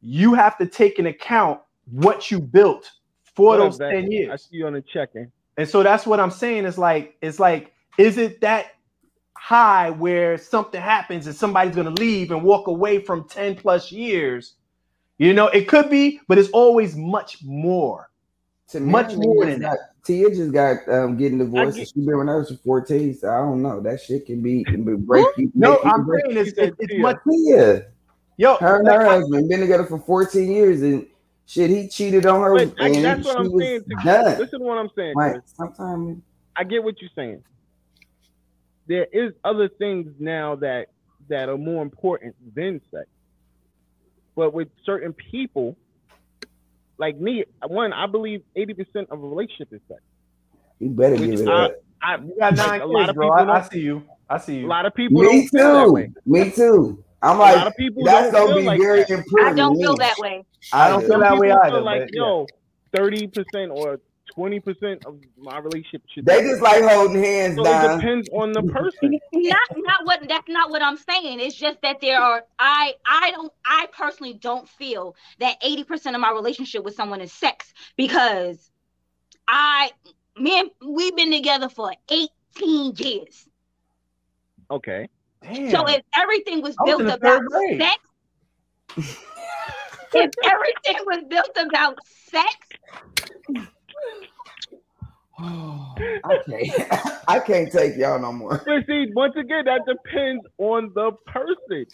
you 0.00 0.34
have 0.34 0.56
to 0.58 0.66
take 0.66 0.98
into 0.98 1.10
account 1.10 1.60
what 1.90 2.30
you 2.30 2.40
built 2.40 2.90
for 3.34 3.48
What 3.48 3.56
those 3.58 3.78
10 3.78 4.10
years. 4.10 4.30
I 4.32 4.36
see 4.36 4.56
you 4.56 4.66
on 4.66 4.74
the 4.74 4.80
check-in. 4.80 5.30
And 5.56 5.68
so 5.68 5.82
that's 5.82 6.06
what 6.06 6.20
I'm 6.20 6.30
saying. 6.30 6.64
It's 6.66 6.78
like, 6.78 7.16
it's 7.20 7.40
like, 7.40 7.72
is 7.98 8.16
it 8.16 8.40
that 8.42 8.66
high 9.36 9.90
where 9.90 10.38
something 10.38 10.80
happens 10.80 11.26
and 11.26 11.34
somebody's 11.34 11.74
gonna 11.74 11.90
leave 11.90 12.30
and 12.30 12.42
walk 12.44 12.68
away 12.68 13.00
from 13.00 13.28
10 13.28 13.56
plus 13.56 13.90
years? 13.90 14.54
You 15.18 15.34
know, 15.34 15.48
it 15.48 15.66
could 15.68 15.90
be, 15.90 16.20
but 16.28 16.38
it's 16.38 16.48
always 16.50 16.96
much 16.96 17.42
more. 17.42 18.08
To 18.68 18.80
Much 18.80 19.14
me, 19.16 19.26
more 19.26 19.44
just 19.46 19.60
than 19.60 19.62
that. 19.70 19.78
Tia 20.04 20.28
just 20.30 20.52
got 20.52 20.86
um, 20.88 21.16
getting 21.16 21.38
divorced. 21.38 21.76
get- 21.76 21.80
and 21.80 21.88
She 21.88 22.06
been 22.06 22.18
with 22.18 22.28
her 22.28 22.44
for 22.44 22.54
14, 22.54 23.14
so 23.14 23.28
I 23.30 23.38
don't 23.38 23.62
know. 23.62 23.80
That 23.80 24.00
shit 24.00 24.26
can 24.26 24.42
be, 24.42 24.62
can 24.64 24.84
be 24.84 24.94
break 24.94 25.26
you. 25.36 25.50
No, 25.54 25.80
I'm 25.84 26.04
break- 26.04 26.24
saying 26.26 26.36
it's, 26.38 26.52
it's, 26.58 26.76
it's 26.78 26.92
Tia. 26.92 27.00
much. 27.00 27.16
Tia. 27.28 27.86
Yo, 28.36 28.56
Her 28.56 28.76
and 28.78 28.86
like, 28.86 29.00
her 29.00 29.04
husband 29.06 29.48
been 29.48 29.60
together 29.60 29.84
for 29.84 29.98
14 29.98 30.50
years, 30.52 30.82
and 30.82 31.06
shit, 31.46 31.70
he 31.70 31.88
cheated 31.88 32.26
on 32.26 32.40
her, 32.42 32.54
But 32.54 32.74
I- 32.80 32.88
and 32.90 33.04
that's 33.04 33.24
what 33.24 33.38
I'm 33.38 33.58
saying. 33.58 33.84
To, 33.88 33.96
done. 34.04 34.38
listen 34.38 34.60
to 34.60 34.64
what 34.66 34.78
I'm 34.78 34.90
saying. 34.94 35.14
Like 35.16 35.32
Chris. 35.32 35.44
sometimes, 35.56 36.22
I 36.54 36.64
get 36.64 36.84
what 36.84 37.00
you're 37.00 37.10
saying. 37.16 37.42
There 38.86 39.06
is 39.12 39.32
other 39.44 39.68
things 39.68 40.12
now 40.18 40.54
that 40.56 40.88
that 41.28 41.48
are 41.48 41.58
more 41.58 41.82
important 41.82 42.34
than 42.54 42.80
sex. 42.90 43.06
But 44.38 44.54
with 44.54 44.68
certain 44.86 45.12
people, 45.12 45.76
like 46.96 47.18
me, 47.18 47.42
one, 47.66 47.92
I 47.92 48.06
believe 48.06 48.42
80% 48.56 49.08
of 49.10 49.18
a 49.20 49.26
relationship 49.26 49.72
is 49.72 49.80
sex. 49.88 50.00
you 50.78 50.90
better 50.90 51.16
Which 51.16 51.30
give 51.32 51.40
it 51.40 51.48
I- 51.48 51.64
up. 51.64 51.72
I, 52.00 52.14
you 52.18 52.36
got 52.38 52.54
nine 52.54 52.80
a 52.82 52.86
lot 52.86 53.06
kids, 53.06 53.16
bro. 53.16 53.30
I, 53.30 53.58
I 53.58 53.62
see 53.62 53.80
you. 53.80 54.04
I 54.30 54.38
see 54.38 54.62
a 54.62 54.66
lot 54.68 54.86
of 54.86 54.94
people 54.94 55.20
Me 55.20 55.48
don't 55.50 55.96
too. 55.96 56.14
Me 56.24 56.50
too. 56.52 57.02
I'm 57.20 57.34
A 57.34 57.38
lot 57.40 57.56
like, 57.56 57.66
of 57.66 57.76
people 57.76 58.04
that's 58.04 58.30
don't 58.30 58.32
gonna 58.32 58.46
feel 58.52 58.58
be 58.60 58.66
like 58.68 58.80
very 58.80 59.00
that. 59.00 59.10
important. 59.10 59.50
I 59.50 59.54
don't 59.56 59.76
feel 59.76 59.96
that 59.96 60.18
way. 60.18 60.44
I 60.72 60.88
don't 60.90 61.00
do. 61.00 61.08
feel 61.08 61.18
that 61.18 61.36
way 61.36 61.48
people 61.48 61.60
either. 61.64 61.76
feel 61.78 61.84
like, 61.84 62.00
but, 62.02 62.14
yeah. 62.14 62.20
yo, 62.20 62.46
30% 62.94 63.74
or 63.76 64.00
20% 64.38 65.04
of 65.04 65.18
my 65.36 65.58
relationship 65.58 66.02
should 66.14 66.24
They 66.24 66.42
just 66.42 66.62
like 66.62 66.84
holding 66.84 67.22
hands, 67.22 67.56
so 67.56 67.62
it 67.62 67.96
depends 67.96 68.28
on 68.32 68.52
the 68.52 68.62
person. 68.62 69.18
not 69.32 69.58
not 69.76 70.04
what 70.04 70.20
that's 70.28 70.48
not 70.48 70.70
what 70.70 70.80
I'm 70.80 70.96
saying. 70.96 71.40
It's 71.40 71.56
just 71.56 71.82
that 71.82 72.00
there 72.00 72.20
are 72.20 72.44
I 72.58 72.94
I 73.04 73.32
don't 73.32 73.52
I 73.64 73.88
personally 73.92 74.34
don't 74.34 74.68
feel 74.68 75.16
that 75.40 75.60
80% 75.60 76.14
of 76.14 76.20
my 76.20 76.30
relationship 76.30 76.84
with 76.84 76.94
someone 76.94 77.20
is 77.20 77.32
sex 77.32 77.72
because 77.96 78.70
I 79.48 79.90
me 80.36 80.60
and 80.60 80.70
we've 80.86 81.16
been 81.16 81.32
together 81.32 81.68
for 81.68 81.92
18 82.08 82.94
years. 82.96 83.48
Okay. 84.70 85.08
Damn. 85.42 85.70
So 85.70 85.88
if 85.88 86.02
everything 86.16 86.62
was 86.62 86.76
I 86.78 86.84
was 86.84 86.98
built 86.98 87.16
about 87.16 87.42
sex, 87.76 89.16
if 90.14 90.30
everything 90.44 91.04
was 91.06 91.24
built 91.28 91.56
about 91.56 91.98
sex, 92.06 92.54
I 95.40 96.38
can't. 96.46 97.20
I 97.28 97.38
can't 97.40 97.70
take 97.70 97.96
y'all 97.96 98.18
no 98.18 98.32
more. 98.32 98.62
But 98.66 98.86
see, 98.86 99.06
once 99.14 99.34
again, 99.36 99.64
that 99.66 99.82
depends 99.86 100.44
on 100.58 100.90
the 100.94 101.12
person. 101.26 101.86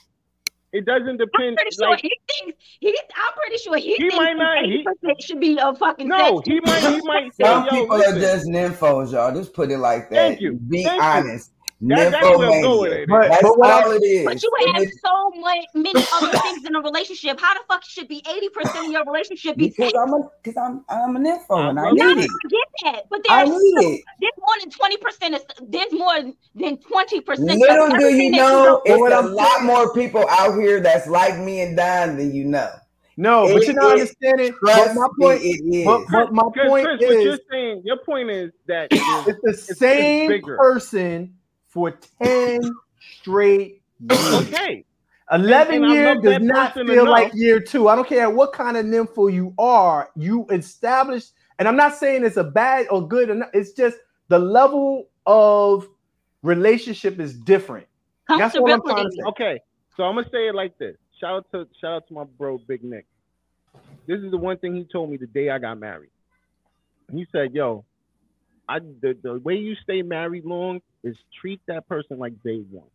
It 0.73 0.87
doesn't 0.87 1.19
depend. 1.19 1.27
I'm 1.39 1.55
depend. 1.55 1.57
pretty 1.57 1.77
sure 1.77 1.91
Like, 1.91 2.01
he 2.01 2.19
thinks 2.41 2.59
he 2.81 2.89
I'm 2.89 3.33
pretty 3.37 3.59
sure 3.63 3.77
he, 3.77 3.83
He 3.95 3.97
thinks 3.97 4.17
might 4.17 4.33
not- 4.37 4.65
he- 4.65 4.85
should 5.21 5.39
be 5.41 5.57
a 5.57 5.73
fucking 5.75 6.09
no, 6.09 6.39
sex. 6.39 6.49
he 6.49 6.61
might. 6.61 6.81
He 6.81 7.01
might 7.05 7.35
Some 7.41 7.65
"Yo, 7.67 7.71
people 7.71 7.97
listen, 7.99 8.17
are 8.17 8.21
just 8.21 8.47
nymphos, 8.49 9.13
y'all. 9.13 9.33
Just 9.33 9.53
put 9.55 9.71
it 9.71 9.79
like 9.79 10.09
that. 10.11 10.17
Thank 10.17 10.41
you. 10.41 10.55
Be 10.55 10.83
Thank 10.83 11.01
you. 11.01 11.39
Honest. 11.93 12.11
That- 12.13 12.23
that's 12.23 12.39
where 12.39 12.51
I'm 12.51 12.63
going 12.63 12.93
it. 12.93 13.09
But- 13.09 13.29
That's 13.29 13.43
but 13.43 13.51
all 13.51 13.65
I'm- 13.65 13.93
it 13.93 14.03
is. 14.05 14.25
But 14.25 14.43
you 14.43 14.51
have 14.73 14.83
it's 14.83 15.01
so 15.01 15.31
much, 15.41 15.65
many 15.75 16.05
other 16.15 16.39
things 16.39 16.65
in 16.65 16.75
a 16.75 16.81
relationship. 16.81 17.41
How 17.41 17.55
the 17.55 17.61
fuck 17.69 17.85
should 17.85 18.09
be 18.09 18.23
80% 18.27 18.87
of 18.87 18.93
your 18.93 19.05
relationship 19.05 19.57
be 19.57 19.69
because? 19.69 19.93
I'm 19.95 20.13
a 20.15 20.21
because 20.43 20.57
I'm 20.57 20.85
I'm 20.89 21.17
a 21.17 21.19
nympho 21.21 21.69
and 21.71 21.79
I 21.81 21.85
I 21.85 21.91
need 21.93 21.99
No, 21.99 22.09
love 22.09 22.19
I 22.19 22.49
get 22.49 22.69
that. 22.85 23.03
But 23.11 23.21
I 23.29 23.45
there's, 23.45 23.59
need 23.63 23.95
it. 23.95 24.05
there's 24.21 24.33
more 24.39 24.57
than 24.61 24.71
20% 24.71 25.71
there's 25.71 25.93
more 25.93 26.33
than 26.55 26.77
20% 26.79 27.27
Little 27.39 27.57
do 27.59 27.61
you 27.69 27.95
everything 27.95 28.31
that 28.33 28.37
know, 28.39 28.81
do. 28.85 28.93
it's 28.93 29.01
what 29.01 29.13
a 29.13 29.17
I'm 29.17 29.33
lot 29.35 29.49
saying- 29.57 29.67
more 29.67 29.93
people 29.95 30.25
out 30.29 30.59
here 30.59 30.81
that's 30.81 31.07
like 31.09 31.39
me 31.39 31.61
and 31.61 31.77
Don 31.77 32.17
than 32.17 32.33
you 32.35 32.45
know. 32.45 32.71
no, 33.17 33.47
but 33.53 33.63
you're 33.65 33.75
not 33.75 33.97
is- 33.99 34.15
understanding. 34.23 34.55
But 34.63 34.95
my 34.95 35.09
point, 35.21 35.41
it 35.43 35.63
is. 35.65 35.85
but, 35.85 36.03
but 36.11 36.33
my 36.33 36.43
Chris, 36.53 36.69
point 36.69 36.87
Chris, 36.87 37.01
what 37.01 37.23
you're 37.23 37.35
is, 37.35 37.41
saying, 37.51 37.83
your 37.85 37.99
point 37.99 38.31
is 38.31 38.51
that 38.67 38.89
it's 38.91 39.27
the 39.27 39.51
it's 39.51 39.79
same 39.79 40.29
bigger. 40.31 40.57
person 40.57 41.35
for 41.75 41.91
ten 42.23 42.61
straight 43.21 43.83
years. 44.01 44.35
okay. 44.35 44.85
Eleven 45.33 45.77
And- 45.77 45.85
and 45.85 45.93
I 45.93 45.95
years 45.95 46.23
does 46.23 46.43
not 46.43 46.75
feel 46.75 46.91
enough. 46.91 47.09
like 47.09 47.35
year 47.35 47.59
two. 47.61 47.89
I 47.89 47.97
don't 47.97 48.07
care 48.09 48.31
what 48.31 48.53
kind 48.53 48.77
of 48.77 48.87
nympho 48.87 49.33
you 49.33 49.53
are. 49.59 50.11
You 50.17 50.47
established, 50.51 51.33
and 51.59 51.67
I'm 51.67 51.77
not 51.77 51.95
saying 51.97 52.25
it's 52.25 52.37
a 52.37 52.45
bad 52.45 52.87
or 52.91 53.07
good. 53.07 53.29
Or 53.31 53.35
not, 53.35 53.51
it's 53.53 53.73
just 53.73 53.99
the 54.29 54.39
level 54.39 55.09
of 55.27 55.89
relationship 56.43 57.19
is 57.19 57.35
different. 57.35 57.87
That's 58.29 58.59
what 58.59 58.73
I'm 58.73 58.83
trying 58.83 59.07
to 59.07 59.13
say. 59.13 59.23
Okay. 59.29 59.61
So 59.97 60.05
I'm 60.05 60.15
gonna 60.17 60.29
say 60.31 60.49
it 60.49 60.55
like 60.55 60.77
this. 60.79 60.97
Shout 61.21 61.37
out 61.37 61.47
to 61.53 61.69
shout 61.81 61.93
out 61.93 62.09
to 62.09 62.15
my 62.15 62.25
bro 62.25 62.59
Big 62.59 62.85
Nick. 62.85 63.07
This 64.07 64.21
is 64.21 64.31
the 64.31 64.37
one 64.37 64.59
thing 64.59 64.75
he 64.75 64.85
told 64.85 65.11
me 65.11 65.17
the 65.17 65.27
day 65.27 65.51
I 65.51 65.59
got 65.59 65.79
married. 65.79 66.11
He 67.13 67.27
said, 67.33 67.55
"Yo, 67.55 67.85
I 68.69 68.79
the, 68.79 69.17
the 69.23 69.39
way 69.41 69.55
you 69.57 69.75
stay 69.83 70.03
married 70.03 70.45
long 70.45 70.81
is 71.03 71.17
treat 71.41 71.61
that 71.67 71.87
person 71.89 72.19
like 72.19 72.43
day 72.43 72.63
one. 72.71 72.89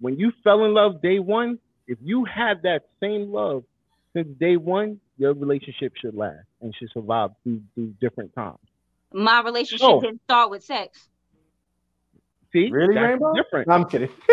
When 0.00 0.16
you 0.18 0.32
fell 0.42 0.64
in 0.64 0.74
love 0.74 1.00
day 1.02 1.18
one, 1.18 1.58
if 1.86 1.98
you 2.02 2.24
had 2.24 2.62
that 2.62 2.88
same 3.00 3.32
love 3.32 3.64
since 4.14 4.28
day 4.38 4.56
one, 4.56 4.98
your 5.18 5.34
relationship 5.34 5.92
should 6.00 6.14
last 6.14 6.46
and 6.62 6.74
should 6.74 6.90
survive 6.92 7.30
through, 7.44 7.60
through 7.74 7.94
different 8.00 8.34
times. 8.34 8.58
My 9.12 9.42
relationship 9.42 9.86
Oh. 9.88 10.00
didn't 10.00 10.22
start 10.24 10.50
with 10.50 10.64
sex. 10.64 11.08
See, 12.52 12.70
Really, 12.70 12.94
That's 12.94 13.10
Rainbow? 13.10 13.32
different. 13.34 13.68
No, 13.68 13.74
I'm 13.74 13.84
kidding. 13.88 14.08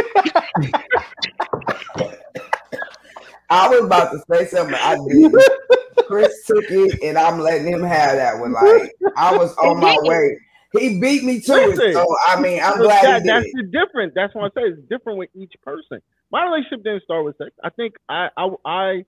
I 3.49 3.69
was 3.69 3.85
about 3.85 4.11
to 4.11 4.19
say 4.31 4.45
something. 4.47 4.75
I 4.75 4.97
did. 5.07 5.31
Chris 6.07 6.45
took 6.45 6.63
it, 6.69 7.01
and 7.03 7.17
I'm 7.17 7.39
letting 7.39 7.67
him 7.67 7.83
have 7.83 8.15
that 8.15 8.39
one. 8.39 8.53
Like 8.53 8.91
I 9.15 9.35
was 9.35 9.55
on 9.57 9.79
my 9.79 9.97
way. 10.01 10.39
He 10.77 10.99
beat 10.99 11.23
me 11.23 11.39
to 11.41 11.53
Listen. 11.53 11.87
it. 11.89 11.93
So 11.93 12.05
I 12.27 12.39
mean, 12.41 12.59
I'm 12.61 12.77
glad 12.81 13.03
that, 13.05 13.21
he 13.23 13.27
that's 13.27 13.45
did. 13.45 13.55
the 13.55 13.63
difference. 13.63 14.13
That's 14.15 14.33
why 14.35 14.45
I 14.45 14.49
say 14.49 14.61
it's 14.63 14.81
different 14.89 15.17
with 15.17 15.29
each 15.33 15.53
person. 15.63 16.01
My 16.31 16.43
relationship 16.45 16.83
didn't 16.83 17.03
start 17.03 17.23
with 17.25 17.37
sex. 17.37 17.51
I 17.63 17.69
think 17.69 17.95
I 18.09 18.29
I, 18.35 18.49
I 18.65 19.05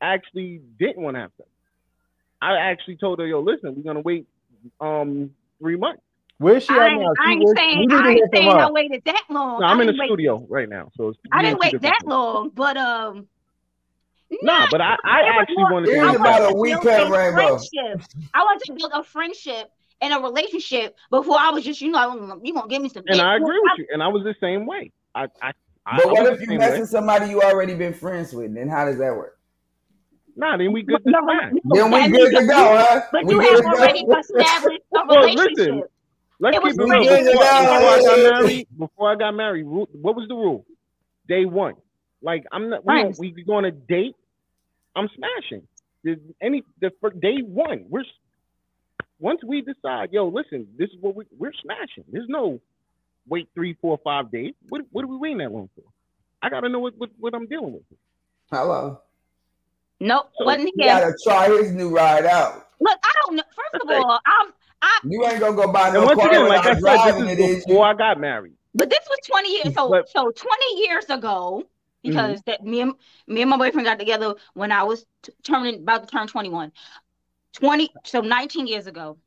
actually 0.00 0.62
didn't 0.78 1.02
want 1.02 1.16
to 1.16 1.20
have 1.20 1.30
sex. 1.36 1.48
I 2.40 2.56
actually 2.56 2.96
told 2.96 3.18
her, 3.20 3.26
"Yo, 3.26 3.40
listen, 3.40 3.74
we're 3.76 3.82
gonna 3.82 4.00
wait 4.00 4.26
um 4.80 5.30
three 5.60 5.76
months." 5.76 6.02
Where's 6.38 6.64
she 6.64 6.72
I 6.74 6.94
at 6.94 6.98
now? 6.98 7.12
I 7.20 7.26
She 7.26 7.32
ain't 7.34 7.44
works- 7.44 7.60
saying 7.60 7.78
we 7.78 7.86
need 7.86 7.90
to 7.90 7.96
I 7.96 8.02
hear 8.02 8.10
ain't 8.10 8.20
from 8.34 8.36
saying. 8.44 8.50
I 8.50 8.70
waited 8.72 9.02
that 9.04 9.22
long. 9.28 9.60
No, 9.60 9.66
I'm 9.66 9.78
I 9.78 9.82
in 9.82 9.86
the 9.88 9.96
wait, 10.00 10.06
studio 10.08 10.44
right 10.48 10.68
now, 10.68 10.90
so 10.96 11.08
it's 11.10 11.18
I 11.30 11.42
didn't 11.42 11.60
wait 11.60 11.80
that 11.82 12.00
long, 12.06 12.48
but 12.54 12.76
um 12.76 13.28
Nah, 14.42 14.66
but 14.70 14.80
I, 14.80 14.96
I 15.04 15.20
actually 15.40 15.56
want 15.64 15.86
to. 15.86 15.92
Here's 15.92 16.08
I 16.08 16.12
do 16.12 16.18
about 16.18 16.40
a 16.40 16.44
wanted 16.44 16.54
to 16.54 16.60
week 16.60 16.82
build 16.82 17.08
a 17.08 17.12
Rainbow. 17.12 17.58
friendship. 17.58 18.08
I 18.34 18.42
wanted 18.42 18.64
to 18.66 18.72
build 18.72 18.92
a 18.94 19.02
friendship 19.02 19.70
and 20.00 20.14
a 20.14 20.18
relationship 20.20 20.96
before 21.10 21.36
I 21.38 21.50
was 21.50 21.64
just, 21.64 21.80
you 21.80 21.90
know, 21.90 22.40
you 22.42 22.54
gonna 22.54 22.68
give 22.68 22.80
me 22.82 22.88
some. 22.88 23.02
and 23.08 23.20
I 23.20 23.36
agree 23.36 23.58
with 23.60 23.72
you. 23.78 23.86
And 23.92 24.02
I 24.02 24.08
was 24.08 24.24
the 24.24 24.34
same 24.40 24.66
way. 24.66 24.90
I 25.14 25.26
I. 25.42 25.52
I 25.84 25.96
But 25.96 26.06
I 26.06 26.12
what 26.12 26.32
if 26.34 26.40
you 26.48 26.58
mess 26.58 26.78
with 26.78 26.88
somebody 26.88 27.28
you 27.28 27.42
already 27.42 27.74
been 27.74 27.92
friends 27.92 28.32
with? 28.32 28.54
Then 28.54 28.68
how 28.68 28.84
does 28.84 28.98
that 28.98 29.16
work? 29.16 29.36
Nah, 30.36 30.56
then 30.56 30.72
we 30.72 30.82
good 30.84 31.02
to 31.04 31.10
No. 31.10 31.20
Then 31.74 31.90
we 31.90 31.98
that 32.00 32.10
good 32.10 32.30
to 32.36 32.40
you- 32.42 32.46
go, 32.48 32.54
huh? 32.76 33.02
But 33.10 33.24
we 33.26 33.34
you 33.34 33.40
have 33.40 33.56
to 33.56 33.62
go? 33.62 33.68
already 33.70 33.98
established 34.00 34.80
a 34.94 35.06
Well, 35.06 35.16
relationship. 35.26 35.50
listen. 35.58 35.82
Let's 36.38 36.56
It 36.56 36.62
keep 36.62 36.72
it 36.72 36.82
real. 36.84 37.00
We 37.00 37.06
good 37.08 37.24
to 37.24 37.32
Before, 37.32 37.42
before 37.42 37.90
I 37.90 38.00
got 38.00 38.18
married, 38.40 38.68
before 38.78 39.10
I 39.12 39.14
got 39.16 39.32
married, 39.32 39.66
what 39.66 40.16
was 40.16 40.28
the 40.28 40.34
rule? 40.36 40.64
Day 41.28 41.44
one. 41.44 41.74
Like 42.22 42.44
I'm 42.52 42.70
not. 42.70 42.86
We, 42.86 42.94
don't, 42.94 43.02
Friends. 43.16 43.18
we 43.18 43.42
go 43.44 43.54
on 43.54 43.64
a 43.64 43.72
date. 43.72 44.14
I'm 44.94 45.08
smashing. 45.16 45.66
There's 46.04 46.18
any 46.40 46.62
the 46.80 46.90
for 47.00 47.10
day 47.10 47.38
one. 47.42 47.86
We're 47.88 48.04
once 49.18 49.40
we 49.44 49.60
decide, 49.62 50.12
yo, 50.12 50.26
listen, 50.28 50.66
this 50.76 50.90
is 50.90 50.96
what 51.00 51.14
we 51.14 51.24
we're 51.38 51.52
smashing. 51.62 52.04
There's 52.10 52.28
no 52.28 52.60
wait 53.28 53.48
three, 53.54 53.74
four, 53.80 53.98
five 54.02 54.30
days. 54.30 54.54
What 54.68 54.82
what 54.90 55.04
are 55.04 55.08
we 55.08 55.16
waiting 55.16 55.38
that 55.38 55.52
long 55.52 55.68
for? 55.74 55.84
I 56.42 56.50
gotta 56.50 56.68
know 56.68 56.80
what 56.80 56.94
what, 56.98 57.10
what 57.18 57.34
I'm 57.34 57.46
dealing 57.46 57.72
with. 57.74 57.82
Hello. 58.50 59.00
Nope, 60.00 60.30
wasn't 60.40 60.70
You 60.74 60.84
gotta 60.84 61.14
try 61.22 61.48
his 61.48 61.72
new 61.72 61.94
ride 61.94 62.26
out. 62.26 62.66
Look, 62.80 62.98
I 63.02 63.12
don't 63.24 63.36
know. 63.36 63.42
First 63.54 63.84
of 63.84 63.90
all, 63.90 64.18
I'm 64.26 64.52
I 64.82 64.98
You 65.04 65.24
ain't 65.24 65.38
gonna 65.38 65.54
go 65.54 65.70
buy 65.72 65.86
And 65.88 65.94
no 65.94 66.04
once 66.06 66.20
car 66.20 66.28
again, 66.28 66.48
like 66.48 66.66
I 66.66 66.74
without 66.74 67.04
said, 67.04 67.14
driving 67.20 67.24
this 67.26 67.38
it, 67.38 67.40
is 67.40 67.50
is 67.50 67.56
you? 67.66 67.74
before 67.74 67.86
I 67.86 67.94
got 67.94 68.18
married. 68.18 68.54
But 68.74 68.90
this 68.90 69.00
was 69.08 69.18
20 69.26 69.52
years. 69.52 69.74
So 69.74 69.88
But- 69.90 70.08
so 70.08 70.32
20 70.32 70.80
years 70.80 71.04
ago, 71.08 71.62
because 72.02 72.42
that 72.46 72.62
me 72.64 72.80
and 72.80 72.94
me 73.26 73.42
and 73.42 73.50
my 73.50 73.56
boyfriend 73.56 73.86
got 73.86 73.98
together 73.98 74.34
when 74.54 74.72
I 74.72 74.82
was 74.82 75.06
t- 75.22 75.32
turning 75.42 75.76
about 75.76 76.06
to 76.06 76.10
turn 76.14 76.26
21. 76.26 76.72
20 77.54 77.90
so 78.04 78.20
19 78.20 78.66
years 78.66 78.86
ago. 78.86 79.18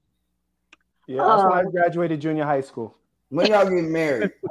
Yeah, 1.08 1.24
that's 1.24 1.44
when 1.44 1.54
I 1.54 1.64
Oh. 1.64 1.70
graduated 1.72 2.22
junior 2.22 2.44
high 2.44 2.62
school. 2.62 2.96
When 3.30 3.48
y'all 3.48 3.64
getting 3.66 3.92
married? 3.92 4.32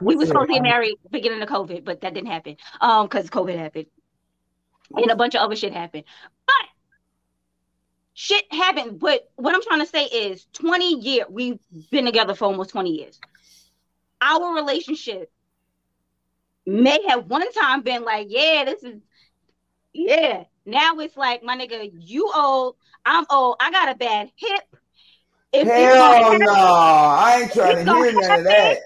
We 0.00 0.14
were 0.14 0.26
supposed 0.26 0.48
to 0.48 0.54
get 0.54 0.62
married 0.62 0.96
beginning 1.10 1.42
of 1.42 1.48
COVID, 1.48 1.84
but 1.84 2.00
that 2.02 2.14
didn't 2.14 2.30
happen. 2.30 2.56
Um, 2.80 3.06
because 3.06 3.28
COVID 3.28 3.58
happened. 3.58 3.86
And 4.94 5.10
a 5.10 5.16
bunch 5.16 5.34
of 5.34 5.40
other 5.40 5.56
shit 5.56 5.72
happened. 5.72 6.04
But 6.46 6.54
shit 8.12 8.44
happened. 8.52 9.00
But 9.00 9.30
what 9.34 9.54
I'm 9.54 9.62
trying 9.62 9.80
to 9.80 9.86
say 9.86 10.04
is 10.04 10.46
20 10.52 11.00
years, 11.00 11.26
we've 11.28 11.58
been 11.90 12.04
together 12.04 12.34
for 12.34 12.44
almost 12.44 12.70
20 12.70 12.90
years. 12.90 13.18
Our 14.20 14.54
relationship 14.54 15.30
may 16.66 16.98
have 17.08 17.26
one 17.26 17.50
time 17.52 17.82
been 17.82 18.04
like, 18.04 18.28
yeah, 18.30 18.64
this 18.64 18.82
is 18.82 19.00
yeah. 19.92 20.44
Now 20.66 20.98
it's 20.98 21.16
like, 21.16 21.42
my 21.42 21.56
nigga, 21.56 21.90
you 21.92 22.30
old, 22.34 22.76
I'm 23.04 23.26
old, 23.30 23.56
I 23.60 23.70
got 23.70 23.90
a 23.90 23.94
bad 23.94 24.30
hip. 24.36 24.62
If 25.52 25.68
Hell 25.68 25.94
no, 25.96 26.06
happen, 26.08 26.48
I 26.48 27.40
ain't 27.42 27.52
trying 27.52 27.84
to 27.84 27.92
hear 27.92 28.12
none 28.12 28.38
of 28.38 28.44
that. 28.44 28.78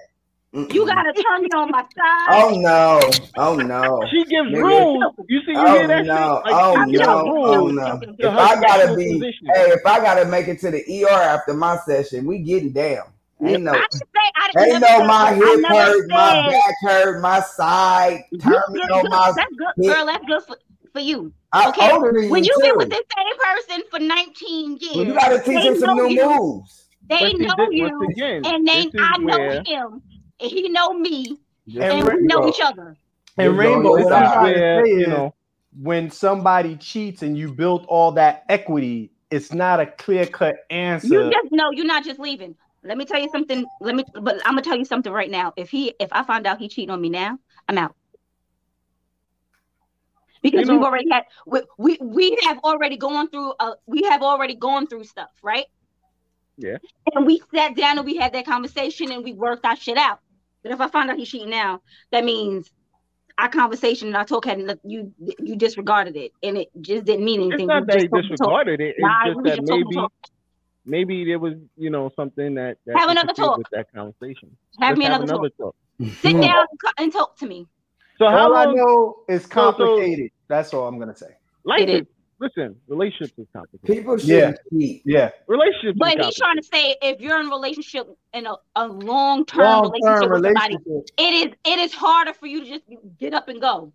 You 0.53 0.87
gotta 0.87 1.13
turn 1.15 1.43
me 1.43 1.49
on 1.55 1.71
my 1.71 1.81
side. 1.81 2.29
Oh 2.31 2.61
no! 2.61 3.29
Oh 3.37 3.57
no! 3.57 4.07
She 4.11 4.25
gives 4.25 4.49
Nigga. 4.49 4.63
rules. 4.63 5.15
You 5.29 5.41
see, 5.47 5.53
you 5.53 5.59
Oh 5.59 5.73
hear 5.73 5.89
that 5.89 6.05
no! 6.05 6.15
shit? 6.15 6.45
Like, 6.45 6.65
Oh 6.65 6.75
she 6.75 6.93
gives 6.93 7.05
no! 7.07 7.25
rules 7.25 7.47
Oh 7.47 7.69
no! 7.69 8.01
If 8.19 8.35
I 8.35 8.61
gotta 8.61 8.95
be, 8.95 9.13
position. 9.19 9.47
hey, 9.55 9.71
if 9.71 9.87
I 9.87 10.01
gotta 10.01 10.25
make 10.27 10.49
it 10.49 10.61
to 10.61 10.71
the 10.71 11.05
ER 11.05 11.09
after 11.09 11.55
my 11.55 11.79
session, 11.87 12.27
we 12.27 12.39
getting 12.41 12.73
down. 12.73 13.05
Ain't 13.45 13.63
no, 13.63 13.73
I 13.73 13.87
didn't 13.93 14.11
say 14.15 14.33
I 14.57 14.65
ain't 14.65 14.81
never 14.81 15.03
no 15.03 15.07
my 15.07 15.33
hip 15.35 15.65
hurt, 15.67 16.09
my 16.09 16.43
back 16.47 16.75
hurt, 16.83 17.21
my 17.21 17.41
side, 17.41 18.25
turn 18.43 18.63
me 18.73 18.81
Good, 18.81 18.91
on 18.93 19.03
good. 19.03 19.11
my. 19.11 19.33
That's 19.37 19.55
good, 19.57 19.69
hip. 19.77 19.95
girl. 19.95 20.07
That's 20.07 20.25
good 20.27 20.43
for, 20.43 20.57
for 20.93 21.01
you. 21.01 21.33
I 21.53 21.69
Okay, 21.69 21.93
older 21.93 22.13
than 22.13 22.31
When 22.31 22.45
you 22.45 22.51
you 22.51 22.61
been 22.63 22.73
with 22.79 22.91
the 22.91 23.05
same 23.17 23.77
person 23.77 23.83
for 23.91 23.99
19 24.01 24.79
years, 24.81 24.95
Well, 24.97 25.05
you 25.07 25.15
gotta 25.15 25.39
teach 25.41 25.63
they 25.63 25.69
him 25.69 25.77
some 25.77 25.97
new 25.97 26.09
you. 26.11 26.25
moves. 26.27 26.87
They 27.09 27.17
But 27.21 27.33
know 27.39 27.55
you, 27.71 28.09
again, 28.11 28.43
and 28.45 28.67
this 28.67 28.75
then 28.75 28.87
is 28.87 29.01
I 29.01 29.19
know 29.19 29.51
him, 29.67 30.03
and 30.41 30.51
he 30.51 30.69
know 30.69 30.93
me, 30.93 31.39
Just- 31.69 31.85
and 31.85 32.07
Ra- 32.07 32.15
we 32.15 32.21
know 32.27 32.49
each 32.49 32.61
other. 32.63 32.97
And 33.39 33.57
Yo, 33.57 33.59
Rainbow, 33.59 33.97
yo, 33.99 34.05
what 34.05 34.13
yo, 34.13 34.17
I'm 34.17 34.25
yo. 34.25 34.33
trying 34.33 34.55
to 34.55 34.61
where, 34.61 34.85
say 34.87 34.93
you 34.93 35.07
know, 35.07 35.35
when 35.81 36.11
somebody 36.11 36.77
cheats 36.77 37.23
and 37.23 37.39
you 37.39 37.53
built 37.53 37.85
all 37.89 38.13
that 38.13 38.45
equity, 38.49 39.13
it's 39.31 39.53
not 39.53 39.81
a 39.81 39.87
clear 39.87 40.27
cut 40.27 40.57
answer. 40.71 41.07
You 41.09 41.31
just 41.31 41.53
know 41.53 41.71
you're 41.73 41.87
not 41.87 42.05
just 42.05 42.19
leaving. 42.19 42.57
Let 42.85 42.97
me 42.97 43.05
tell 43.05 43.21
you 43.21 43.29
something. 43.31 43.67
Let 43.81 43.95
me, 43.95 44.05
but 44.15 44.37
I'm 44.45 44.53
gonna 44.53 44.63
tell 44.63 44.77
you 44.77 44.85
something 44.85 45.13
right 45.13 45.31
now. 45.31 45.53
If 45.57 45.69
he, 45.71 45.95
if 45.99 46.09
I 46.13 46.23
find 46.23 46.47
out 46.47 46.59
he 46.59 46.69
cheating 46.69 46.91
on 46.91 47.01
me 47.01 47.11
now, 47.11 47.39
I'm 47.69 47.79
out. 47.79 47.95
Because 50.43 50.61
You 50.61 50.67
know- 50.67 50.75
we've 50.75 50.85
already 50.85 51.11
had, 51.11 51.25
we, 51.47 51.63
we 51.79 51.99
we 52.01 52.39
have 52.45 52.59
already 52.59 52.97
gone 52.97 53.29
through, 53.29 53.53
uh, 53.59 53.75
we 53.87 54.03
have 54.05 54.23
already 54.23 54.55
gone 54.55 54.87
through 54.87 55.05
stuff, 55.05 55.31
right? 55.43 55.67
Yeah. 56.57 56.79
And 57.15 57.27
we 57.27 57.43
sat 57.55 57.77
down 57.77 57.99
and 57.99 58.07
we 58.07 58.17
had 58.17 58.33
that 58.35 58.47
conversation 58.47 59.11
and 59.13 59.25
we 59.25 59.33
worked 59.33 59.65
our 59.65 59.77
shit 59.77 59.97
out. 59.99 60.21
But 60.63 60.73
if 60.73 60.81
I 60.81 60.89
find 60.89 61.11
out 61.11 61.19
he's 61.19 61.29
cheating 61.29 61.51
now, 61.51 61.83
that 62.13 62.25
means 62.25 62.71
our 63.37 63.49
conversation 63.49 64.09
and 64.09 64.17
our 64.17 64.25
talk 64.25 64.45
had 64.45 64.79
you 64.85 65.13
you 65.39 65.57
disregarded 65.57 66.17
it 66.17 66.33
and 66.43 66.59
it 66.59 66.69
just 66.81 67.05
didn't 67.05 67.25
mean 67.25 67.41
anything. 67.41 67.61
it's 67.61 67.69
not 67.69 67.83
We 67.83 67.87
that 67.87 68.01
he 68.03 68.09
just 68.09 68.11
talked 68.11 68.29
talk. 68.29 68.39
disregarded 68.39 68.81
it. 68.81 68.89
It's 68.91 69.01
Nah, 69.01 69.25
just 69.27 69.43
that 69.45 69.57
just 69.57 69.69
talked 69.69 69.69
the 69.69 69.85
maybe, 69.85 69.95
talk. 69.97 70.13
Maybe 70.89 71.25
there 71.25 71.39
was, 71.39 71.55
you 71.77 71.91
know, 71.91 72.11
something 72.17 72.55
that, 72.55 72.79
that 72.87 72.97
Have 72.99 73.11
another 73.11 73.33
talk. 73.33 73.59
with 73.59 73.67
that 73.73 73.93
conversation. 73.95 74.57
Have 74.81 74.91
Let's 74.91 74.99
me 74.99 75.05
have 75.05 75.23
another 75.23 75.51
talk. 75.51 75.75
talk. 76.01 76.13
Sit 76.21 76.41
down 76.41 76.67
and 76.99 77.13
talk 77.13 77.37
to 77.39 77.47
me. 77.47 77.67
So 78.19 78.29
how 78.29 78.51
all 78.51 78.57
I 78.57 78.65
long? 78.65 78.77
know 78.77 79.17
is 79.29 79.43
so- 79.43 79.49
complicated. 79.49 80.31
That's 80.49 80.73
all 80.75 80.89
I'm 80.89 80.99
gonna 80.99 81.15
say. 81.17 81.37
life 81.65 81.83
It 81.83 81.91
is, 81.91 82.01
is. 82.03 82.07
listen, 82.41 82.75
relationships 82.89 83.39
is 83.39 83.47
complicated. 83.53 83.97
People 83.97 84.17
shouldn't 84.17 84.59
cheat. 84.73 85.03
Yeah, 85.05 85.31
Relationships 85.47 85.99
But 85.99 86.19
he's 86.19 86.37
trying 86.37 86.57
to 86.57 86.63
say 86.63 86.97
if 87.03 87.21
you're 87.21 87.39
in 87.41 87.47
a 87.47 87.51
relationship 87.51 88.09
in 88.33 88.47
a, 88.47 88.55
a 88.77 88.87
long 88.89 89.45
term 89.45 89.65
long 89.65 89.93
relationship 89.93 90.31
with 90.31 90.45
somebody, 90.45 90.77
it 91.19 91.23
is 91.49 91.55
it 91.65 91.79
is 91.79 91.93
harder 91.95 92.33
for 92.33 92.47
you 92.47 92.65
to 92.65 92.71
just 92.71 92.85
get 93.21 93.35
up 93.35 93.49
and 93.49 93.61
go. 93.61 93.93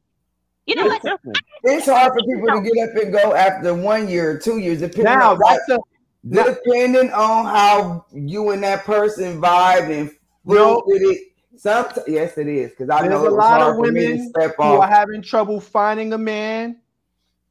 You 0.68 0.76
know 0.76 0.84
complicated. 0.88 1.20
what? 1.24 1.34
Definitely. 1.34 1.42
It's 1.64 1.86
hard 1.88 2.14
for 2.14 2.20
people 2.20 2.48
to 2.64 2.72
get 2.72 2.90
up 2.90 3.04
and 3.04 3.12
go 3.14 3.34
after 3.36 3.74
one 3.74 4.08
year 4.08 4.32
or 4.32 4.38
two 4.38 4.60
years, 4.60 4.80
depending 4.80 5.06
Now 5.06 5.32
on 5.34 5.40
that's 5.46 5.68
a 5.70 5.80
depending 6.30 7.12
on 7.12 7.46
how 7.46 8.06
you 8.14 8.52
and 8.52 8.64
that 8.64 8.86
person 8.86 9.42
vibe 9.42 9.90
and 9.92 10.12
No. 10.46 10.56
flow 10.56 10.84
with 10.86 11.02
it. 11.02 11.18
Some, 11.56 11.86
yes, 12.08 12.38
it 12.38 12.48
is 12.48 12.72
because 12.72 12.90
I 12.90 13.02
There's 13.02 13.22
know 13.22 13.28
a 13.28 13.30
lot 13.30 13.62
of 13.62 13.76
for 13.76 13.92
me 13.92 14.08
to 14.08 14.18
women 14.18 14.30
step 14.30 14.56
who 14.60 14.74
are 14.74 14.88
having 14.88 15.22
trouble 15.22 15.60
finding 15.60 16.12
a 16.14 16.18
man. 16.18 16.78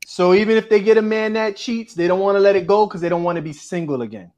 So 0.05 0.35
even 0.35 0.57
if 0.57 0.69
they 0.69 0.81
get 0.81 0.99
a 0.99 1.03
man 1.03 1.35
that 1.35 1.57
cheats, 1.57 1.95
they 1.95 2.09
don't 2.09 2.21
want 2.21 2.37
to 2.37 2.41
let 2.41 2.57
it 2.57 2.67
go 2.67 2.87
because 2.87 3.01
they 3.01 3.09
don't 3.09 3.23
want 3.23 3.37
to 3.37 3.43
be 3.43 3.53
single 3.53 4.03
again. 4.03 4.33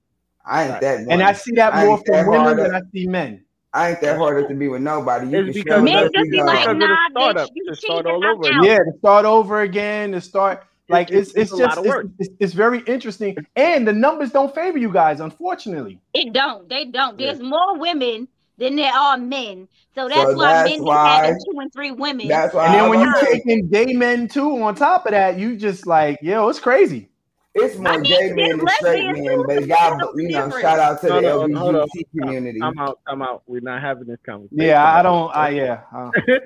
I 0.44 0.68
ain't 0.68 0.80
that. 0.80 1.00
And. 1.08 1.22
I 1.22 1.32
see 1.32 1.52
that 1.52 1.74
I 1.74 1.86
more 1.86 1.96
ain't 1.96 2.06
from 2.06 2.28
women 2.28 2.56
than 2.58 2.74
I 2.74 2.80
see 2.92 3.06
men. 3.06 3.44
I 3.72 3.90
ain't 3.90 4.00
that 4.02 4.18
hard 4.18 4.46
to 4.48 4.54
be 4.54 4.68
with 4.68 4.82
nobody. 4.82 5.28
You 5.28 5.38
It's 5.38 5.54
can 5.54 5.64
because 5.64 5.82
Men 5.84 6.10
just 6.14 6.30
be 6.30 6.36
like, 6.36 6.58
Because 6.60 6.72
of 6.74 6.78
the 6.78 6.86
nah, 6.86 7.34
bitch, 7.34 7.50
you 7.54 7.74
start 7.74 8.06
cheated, 8.06 8.06
all 8.06 8.22
I'm 8.22 8.36
over 8.36 8.44
out. 8.44 8.50
again. 8.50 8.70
Yeah, 8.70 8.78
to 8.78 8.98
start 8.98 9.24
over 9.24 9.60
again, 9.62 10.12
to 10.12 10.20
start 10.20 10.64
like 10.88 11.10
It's- 11.10 11.28
it's 11.28 11.30
it's, 11.30 11.42
it's 11.42 11.52
a 11.52 11.56
lot 11.56 11.66
just 11.68 11.78
of 11.78 11.86
work. 11.86 12.06
it's, 12.18 12.28
it's, 12.28 12.36
it's 12.40 12.52
very 12.52 12.80
interesting, 12.86 13.36
and 13.56 13.86
the 13.88 13.92
numbers 13.92 14.30
don't 14.30 14.54
favor 14.54 14.78
you 14.78 14.92
guys, 14.92 15.20
unfortunately. 15.20 15.98
It 16.12 16.32
don't. 16.32 16.68
They 16.68 16.84
don't. 16.86 17.18
Yeah. 17.18 17.28
There's 17.32 17.40
more 17.42 17.78
women 17.78 18.28
than 18.58 18.76
there 18.76 18.92
are 18.92 19.16
men. 19.18 19.66
So 19.94 20.08
that's 20.08 20.30
So 20.30 20.36
why 20.36 20.52
that's 20.52 20.70
men 20.70 20.84
why- 20.84 21.20
be 21.20 21.26
having 21.26 21.40
two 21.52 21.60
and 21.60 21.72
three 21.72 21.90
women. 21.90 22.28
That's 22.28 22.54
why. 22.54 22.66
And 22.66 22.74
then 22.74 22.84
I 22.84 22.88
when 22.88 23.00
you 23.00 23.06
was 23.06 23.20
saying, 23.20 23.42
take 23.44 23.46
in 23.46 23.68
gay 23.68 23.92
men 23.94 24.28
too 24.28 24.62
on 24.62 24.74
top 24.74 25.06
of 25.06 25.12
that, 25.12 25.38
you 25.38 25.56
just 25.56 25.86
like, 25.86 26.18
yo, 26.22 26.48
it's 26.48 26.60
crazy. 26.60 27.08
it's 27.54 27.76
more 27.78 27.92
I 27.92 27.96
mean, 27.98 28.12
gay 28.12 28.32
men 28.32 28.58
than 28.58 28.68
straight 28.68 29.06
men, 29.12 29.36
but 29.38 29.46
but 29.46 29.68
God, 29.68 29.98
that's 30.00 30.10
you 30.16 30.28
know, 30.30 30.50
shout 30.60 30.78
out 30.80 31.00
to 31.02 31.08
No, 31.08 31.20
the 31.42 31.48
no, 31.48 31.58
hold 31.58 31.74
up. 31.76 31.88
LGBT 31.96 32.20
community. 32.20 32.60
I'm 32.62 32.78
out. 32.78 32.98
I'm 33.06 33.22
out. 33.22 33.42
We're 33.46 33.60
not 33.60 33.80
having 33.80 34.06
this 34.06 34.18
conversation. 34.26 34.60
Yeah, 34.60 34.84
I 34.84 35.02
don't. 35.02 35.34
I 35.34 35.48
yeah, 35.50 35.80
uh, 35.94 36.10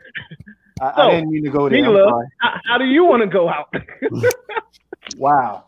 I, 0.81 0.93
So, 0.97 1.03
I 1.03 1.11
didn't 1.11 1.31
mean 1.31 1.45
to 1.45 1.51
go 1.51 1.69
there. 1.69 1.85
I'm 1.85 1.85
Mila, 1.85 2.03
sorry. 2.03 2.27
how, 2.41 2.61
how 2.65 2.79
do 2.79 2.85
you 2.85 3.05
want 3.05 3.23
to 3.23 3.29
go 3.29 3.49
out? 3.49 3.73
Wow. 5.17 5.65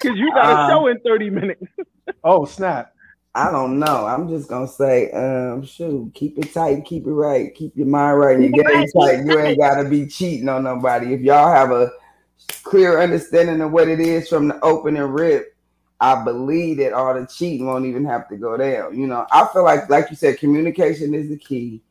Because 0.00 0.16
you 0.18 0.32
got 0.34 0.48
a 0.48 0.52
Uh, 0.52 0.68
show 0.68 0.86
in 0.88 0.98
30 1.00 1.30
minutes. 1.30 1.62
Oh 2.24 2.44
snap. 2.44 2.92
I 3.34 3.50
don't 3.50 3.78
know. 3.78 4.06
I'm 4.06 4.28
just 4.28 4.48
gonna 4.48 4.66
say, 4.66 5.10
um, 5.12 5.64
shoot, 5.64 6.10
keep 6.14 6.36
it 6.38 6.52
tight, 6.52 6.84
keep 6.84 7.06
it 7.06 7.12
right, 7.12 7.54
keep 7.54 7.76
your 7.76 7.86
mind 7.86 8.18
right, 8.18 8.36
and 8.36 8.44
your 8.54 8.64
game 8.64 8.86
tight. 8.88 9.24
You 9.24 9.38
ain't 9.38 9.58
gotta 9.58 9.88
be 9.88 10.06
cheating 10.06 10.48
on 10.48 10.64
nobody. 10.64 11.14
If 11.14 11.20
y'all 11.20 11.52
have 11.52 11.70
a 11.70 11.90
clear 12.64 13.00
understanding 13.00 13.60
of 13.60 13.70
what 13.72 13.88
it 13.88 14.00
is 14.00 14.28
from 14.28 14.48
the 14.48 14.58
opening 14.64 15.02
rip, 15.02 15.54
I 16.00 16.24
believe 16.24 16.78
that 16.78 16.92
all 16.92 17.14
the 17.14 17.26
cheating 17.26 17.66
won't 17.66 17.86
even 17.86 18.04
have 18.06 18.28
to 18.30 18.36
go 18.36 18.56
down. 18.56 18.98
You 18.98 19.06
know, 19.06 19.26
I 19.30 19.46
feel 19.52 19.64
like, 19.64 19.88
like 19.88 20.10
you 20.10 20.16
said, 20.16 20.38
communication 20.38 21.14
is 21.14 21.28
the 21.28 21.36
key. 21.38 21.82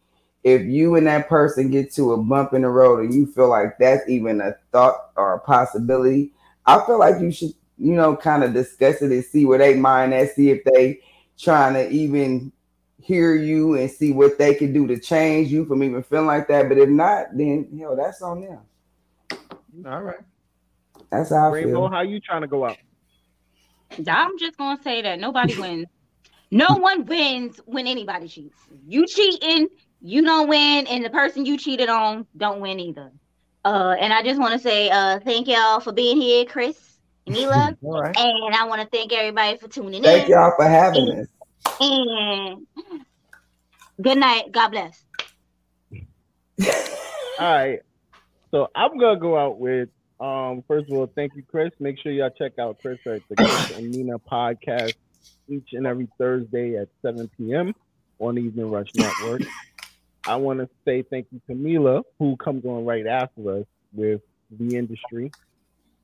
If 0.44 0.64
you 0.64 0.96
and 0.96 1.08
that 1.08 1.28
person 1.28 1.70
get 1.70 1.94
to 1.96 2.14
a 2.14 2.18
bump 2.18 2.54
in 2.54 2.62
the 2.62 2.70
road 2.70 3.04
and 3.04 3.14
you 3.14 3.26
feel 3.28 3.50
like 3.50 3.78
that's 3.78 4.08
even 4.10 4.40
a 4.42 4.56
thought 4.72 5.12
or 5.16 5.34
a 5.34 5.40
possibility, 5.40 6.32
I 6.66 6.84
feel 6.86 7.00
like 7.00 7.20
you 7.22 7.32
should, 7.32 7.54
you 7.78 7.94
know, 7.94 8.16
kind 8.16 8.44
of 8.44 8.54
discuss 8.54 9.02
it 9.02 9.12
and 9.12 9.24
see 9.24 9.46
where 9.46 9.58
they 9.58 9.76
mind 9.76 10.14
at, 10.14 10.34
see 10.36 10.50
if 10.50 10.64
they 10.64 11.02
trying 11.38 11.74
to 11.74 11.90
even 11.90 12.52
hear 13.02 13.36
you 13.36 13.76
and 13.76 13.90
see 13.90 14.12
what 14.12 14.38
they 14.38 14.54
can 14.54 14.72
do 14.72 14.88
to 14.88 15.00
change 15.00 15.50
you 15.50 15.66
from 15.66 15.84
even 15.84 16.04
feeling 16.04 16.28
like 16.28 16.48
that. 16.48 16.70
But 16.70 16.78
if 16.78 16.90
not, 16.90 17.28
then 17.34 17.68
hell, 17.78 17.96
that's 17.96 18.22
on 18.22 18.42
them. 18.42 18.60
All 19.86 20.02
right. 20.02 20.20
That's 21.12 21.30
how 21.30 21.50
I 21.50 21.54
Rainbow, 21.54 21.82
feel. 21.82 21.90
how 21.90 22.02
you 22.02 22.20
trying 22.20 22.42
to 22.42 22.48
go 22.48 22.66
out? 22.66 22.78
I'm 24.08 24.38
just 24.38 24.58
gonna 24.58 24.82
say 24.84 25.02
that 25.02 25.20
nobody 25.20 25.60
wins. 25.60 25.88
No 26.52 26.78
one 26.78 27.06
wins 27.06 27.60
when 27.66 27.88
anybody 27.88 28.28
cheats. 28.28 28.58
You 28.88 29.06
cheating, 29.06 29.68
you 30.02 30.24
don't 30.24 30.48
win, 30.48 30.88
and 30.88 31.04
the 31.04 31.10
person 31.10 31.46
you 31.46 31.58
cheated 31.58 31.90
on 31.90 32.26
don't 32.38 32.62
win 32.62 32.80
either. 32.80 33.12
Uh, 33.66 33.96
and 34.00 34.14
I 34.14 34.24
just 34.24 34.40
want 34.40 34.54
to 34.54 34.60
say 34.60 34.90
uh, 34.90 35.20
thank 35.20 35.48
y'all 35.48 35.80
for 35.80 35.92
being 35.92 36.20
here, 36.20 36.46
Chris, 36.46 36.78
Mila, 37.28 37.76
All 37.84 38.02
right. 38.02 38.16
and 38.18 38.56
I 38.56 38.66
want 38.66 38.82
to 38.82 38.88
thank 38.88 39.12
everybody 39.12 39.58
for 39.58 39.68
tuning 39.68 40.02
Thank 40.04 40.06
in. 40.06 40.20
Thank 40.22 40.30
y'all 40.30 40.54
for 40.58 40.68
having 40.68 41.10
us. 41.12 41.28
And 41.82 42.68
good 44.02 44.18
night. 44.18 44.52
God 44.52 44.70
bless. 44.70 45.04
All 47.40 47.54
right. 47.54 47.80
So 48.52 48.68
I'm 48.76 48.98
gonna 48.98 49.20
go 49.20 49.38
out 49.38 49.60
with 49.60 49.90
um 50.20 50.64
first 50.68 50.90
of 50.90 50.98
all, 50.98 51.12
thank 51.14 51.36
you, 51.36 51.44
Chris. 51.44 51.72
Make 51.80 52.00
sure 52.00 52.12
y'all 52.12 52.32
check 52.32 52.58
out 52.60 52.80
Chris 52.82 53.00
at 53.06 53.22
the 53.30 53.36
Chris 53.36 53.72
and 53.78 53.92
Nina 53.92 54.20
podcast 54.20 54.96
each 55.48 55.70
and 55.74 55.86
every 55.86 56.08
Thursday 56.18 56.76
at 56.78 56.90
7 57.02 57.30
p.m. 57.38 57.74
on 58.20 58.36
the 58.36 58.42
Evening 58.42 58.70
Rush 58.70 58.90
Network. 58.96 59.42
I 60.30 60.36
want 60.36 60.60
to 60.60 60.70
say 60.86 61.04
thank 61.10 61.26
you 61.32 61.42
to 61.48 61.56
Mila, 61.56 62.04
who 62.20 62.38
comes 62.38 62.64
on 62.64 62.86
right 62.86 63.08
after 63.08 63.62
us 63.62 63.66
with 63.92 64.22
the 64.52 64.78
industry. 64.78 65.34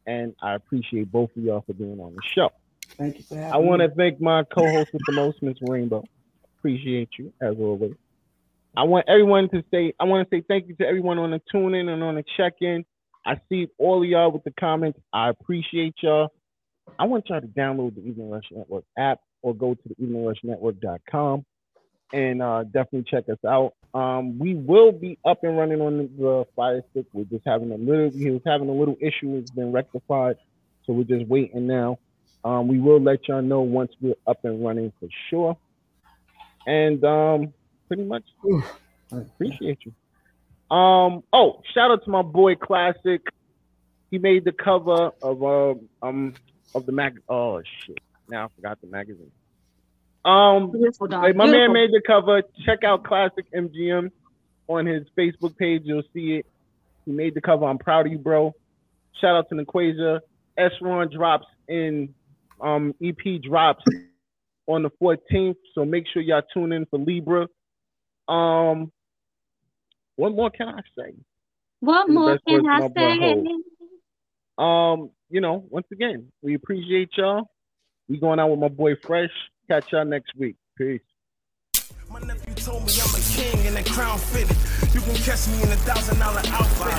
And 0.07 0.34
I 0.41 0.56
appreciate 0.56 1.11
both 1.11 1.30
of 1.38 1.43
y'all 1.43 1.64
for 1.68 1.73
being 1.73 1.99
on 1.99 2.15
the 2.15 2.22
show. 2.35 2.49
Thank 2.97 3.19
you 3.19 3.26
for 3.30 3.35
having 3.35 3.53
I 3.53 3.57
want 3.57 3.84
to 3.84 3.89
thank 3.89 4.19
my 4.19 4.43
co-host 4.43 4.89
with 4.93 5.03
the 5.06 5.14
most, 5.14 5.43
Miss 5.43 5.57
Rainbow. 5.61 6.03
Appreciate 6.57 7.10
you 7.19 7.34
as 7.39 7.56
always. 7.60 7.93
I 8.76 8.84
want 8.84 9.06
everyone 9.07 9.47
to 9.49 9.64
say 9.69 9.93
I 9.99 10.06
want 10.06 10.27
to 10.27 10.35
say 10.35 10.43
thank 10.47 10.69
you 10.69 10.76
to 10.77 10.88
everyone 10.88 11.19
on 11.19 11.30
the 11.30 11.41
tune 11.52 11.76
in 11.76 11.88
and 11.88 12.02
on 12.02 12.15
the 12.15 12.23
check 12.35 12.53
in. 12.61 12.84
I 13.27 13.39
see 13.47 13.68
all 13.77 14.02
of 14.02 14.10
y'all 14.10 14.31
with 14.31 14.43
the 14.43 14.53
comments. 14.60 14.99
I 15.14 15.30
appreciate 15.30 15.93
y'all. 16.02 16.30
I 16.97 17.06
want 17.06 17.26
y'all 17.30 17.41
to 17.41 17.47
download 17.47 17.93
the 17.93 18.02
Evening 18.02 18.31
Rush 18.31 18.45
Network 18.52 18.85
app 18.97 19.19
or 19.43 19.53
go 19.53 19.76
to 19.76 19.81
the 19.85 19.95
eveningrushnetwork.com 20.03 21.45
and 22.16 22.42
uh, 22.42 22.64
definitely 22.64 23.04
check 23.04 23.28
us 23.28 23.44
out. 23.46 23.74
Um, 23.94 24.40
we 24.40 24.56
will 24.56 24.94
be 24.94 25.18
up 25.26 25.44
and 25.44 25.58
running 25.58 25.82
on 25.82 25.98
the 26.18 26.46
Fire 26.56 26.82
Stick. 26.92 27.06
We're 27.12 27.26
just 27.26 27.44
having 27.46 27.72
a 27.72 27.76
little. 27.76 28.10
He 28.10 28.32
was 28.32 28.42
having 28.46 28.70
a 28.70 28.72
little 28.72 28.96
issue. 29.02 29.36
It's 29.36 29.52
been 29.52 29.74
rectified, 29.74 30.38
so 30.86 30.94
we're 30.94 31.04
just 31.04 31.28
waiting 31.28 31.68
now. 31.68 32.00
Um, 32.46 32.70
we 32.70 32.80
will 32.80 33.02
let 33.02 33.28
y'all 33.28 33.42
know 33.42 33.62
once 33.62 33.92
we're 34.00 34.16
up 34.26 34.46
and 34.46 34.66
running 34.66 34.94
for 35.00 35.10
sure. 35.30 35.58
And 36.66 37.04
um, 37.04 37.54
pretty 37.90 38.06
much, 38.06 38.24
I 39.12 39.18
appreciate 39.18 39.80
you. 39.86 40.76
Um, 40.76 41.24
oh, 41.34 41.62
shout 41.74 41.92
out 41.92 42.06
to 42.06 42.10
my 42.10 42.22
boy 42.22 42.56
Classic. 42.56 43.22
he 44.10 44.20
made 44.20 44.46
the 44.46 44.54
cover 44.54 45.12
of 45.22 45.44
uh, 45.44 45.74
um 46.02 46.34
of 46.74 46.86
the 46.86 46.94
mag. 46.94 47.20
Oh 47.28 47.62
shit! 47.86 48.00
Now 48.30 48.46
I 48.46 48.48
forgot 48.56 48.80
the 48.80 48.88
magazine. 48.88 49.32
Um, 50.26 50.72
Beautiful. 50.72 51.07
Like 51.10 51.35
my 51.35 51.45
man 51.45 51.72
made 51.72 51.91
the 51.91 52.02
cover. 52.06 52.41
Check 52.65 52.84
out 52.84 53.03
Classic 53.03 53.45
MGM 53.53 54.11
on 54.68 54.85
his 54.85 55.03
Facebook 55.18 55.56
page. 55.57 55.84
You'll 55.85 56.03
see 56.14 56.38
it. 56.38 56.45
He 57.06 57.11
made 57.11 57.35
the 57.35 57.41
cover. 57.41 57.65
I'm 57.65 57.77
proud 57.77 58.07
of 58.07 58.11
you, 58.11 58.18
bro. 58.18 58.53
Shout 59.22 59.35
out 59.35 59.49
to 59.49 59.56
Naquasia. 59.56 60.22
S 60.57 60.72
Ron 60.81 61.10
drops 61.14 61.45
in 61.68 62.14
um 62.60 62.95
EP 63.03 63.41
drops 63.41 63.84
on 64.68 64.81
the 64.81 64.89
14th. 65.02 65.57
So 65.76 65.85
make 65.85 66.06
sure 66.11 66.22
y'all 66.22 66.41
tune 66.53 66.72
in 66.72 66.85
for 66.88 66.97
Libra. 66.97 67.47
Um 68.27 68.91
what 70.15 70.34
more 70.34 70.49
can 70.49 70.69
I 70.69 70.81
say? 70.97 71.14
What 71.81 72.10
more 72.10 72.39
can 72.47 72.65
I 72.68 72.88
say? 72.95 73.45
Um, 74.57 75.11
you 75.30 75.41
know, 75.41 75.65
once 75.69 75.88
again, 75.91 76.31
we 76.41 76.56
appreciate 76.56 77.10
y'all. 77.18 77.43
We 78.07 78.18
going 78.18 78.39
out 78.39 78.49
with 78.49 78.60
my 78.60 78.69
boy 78.69 78.95
Fresh. 78.95 79.31
Catch 79.68 79.94
y'all 79.94 80.06
next 80.06 80.36
week. 80.38 80.56
Peace. 80.78 81.02
My 82.12 82.20
nephew 82.20 82.54
told 82.54 82.86
me 82.86 82.94
I'm 83.02 83.16
a 83.16 83.20
king 83.20 83.66
and 83.66 83.76
the 83.76 83.90
crown 83.90 84.20
fitted. 84.20 84.56
You 84.94 85.02
can 85.02 85.16
catch 85.16 85.48
me 85.48 85.64
in 85.64 85.72
a 85.72 85.76
thousand 85.78 86.20
dollar 86.20 86.42
outfit. 86.46 86.94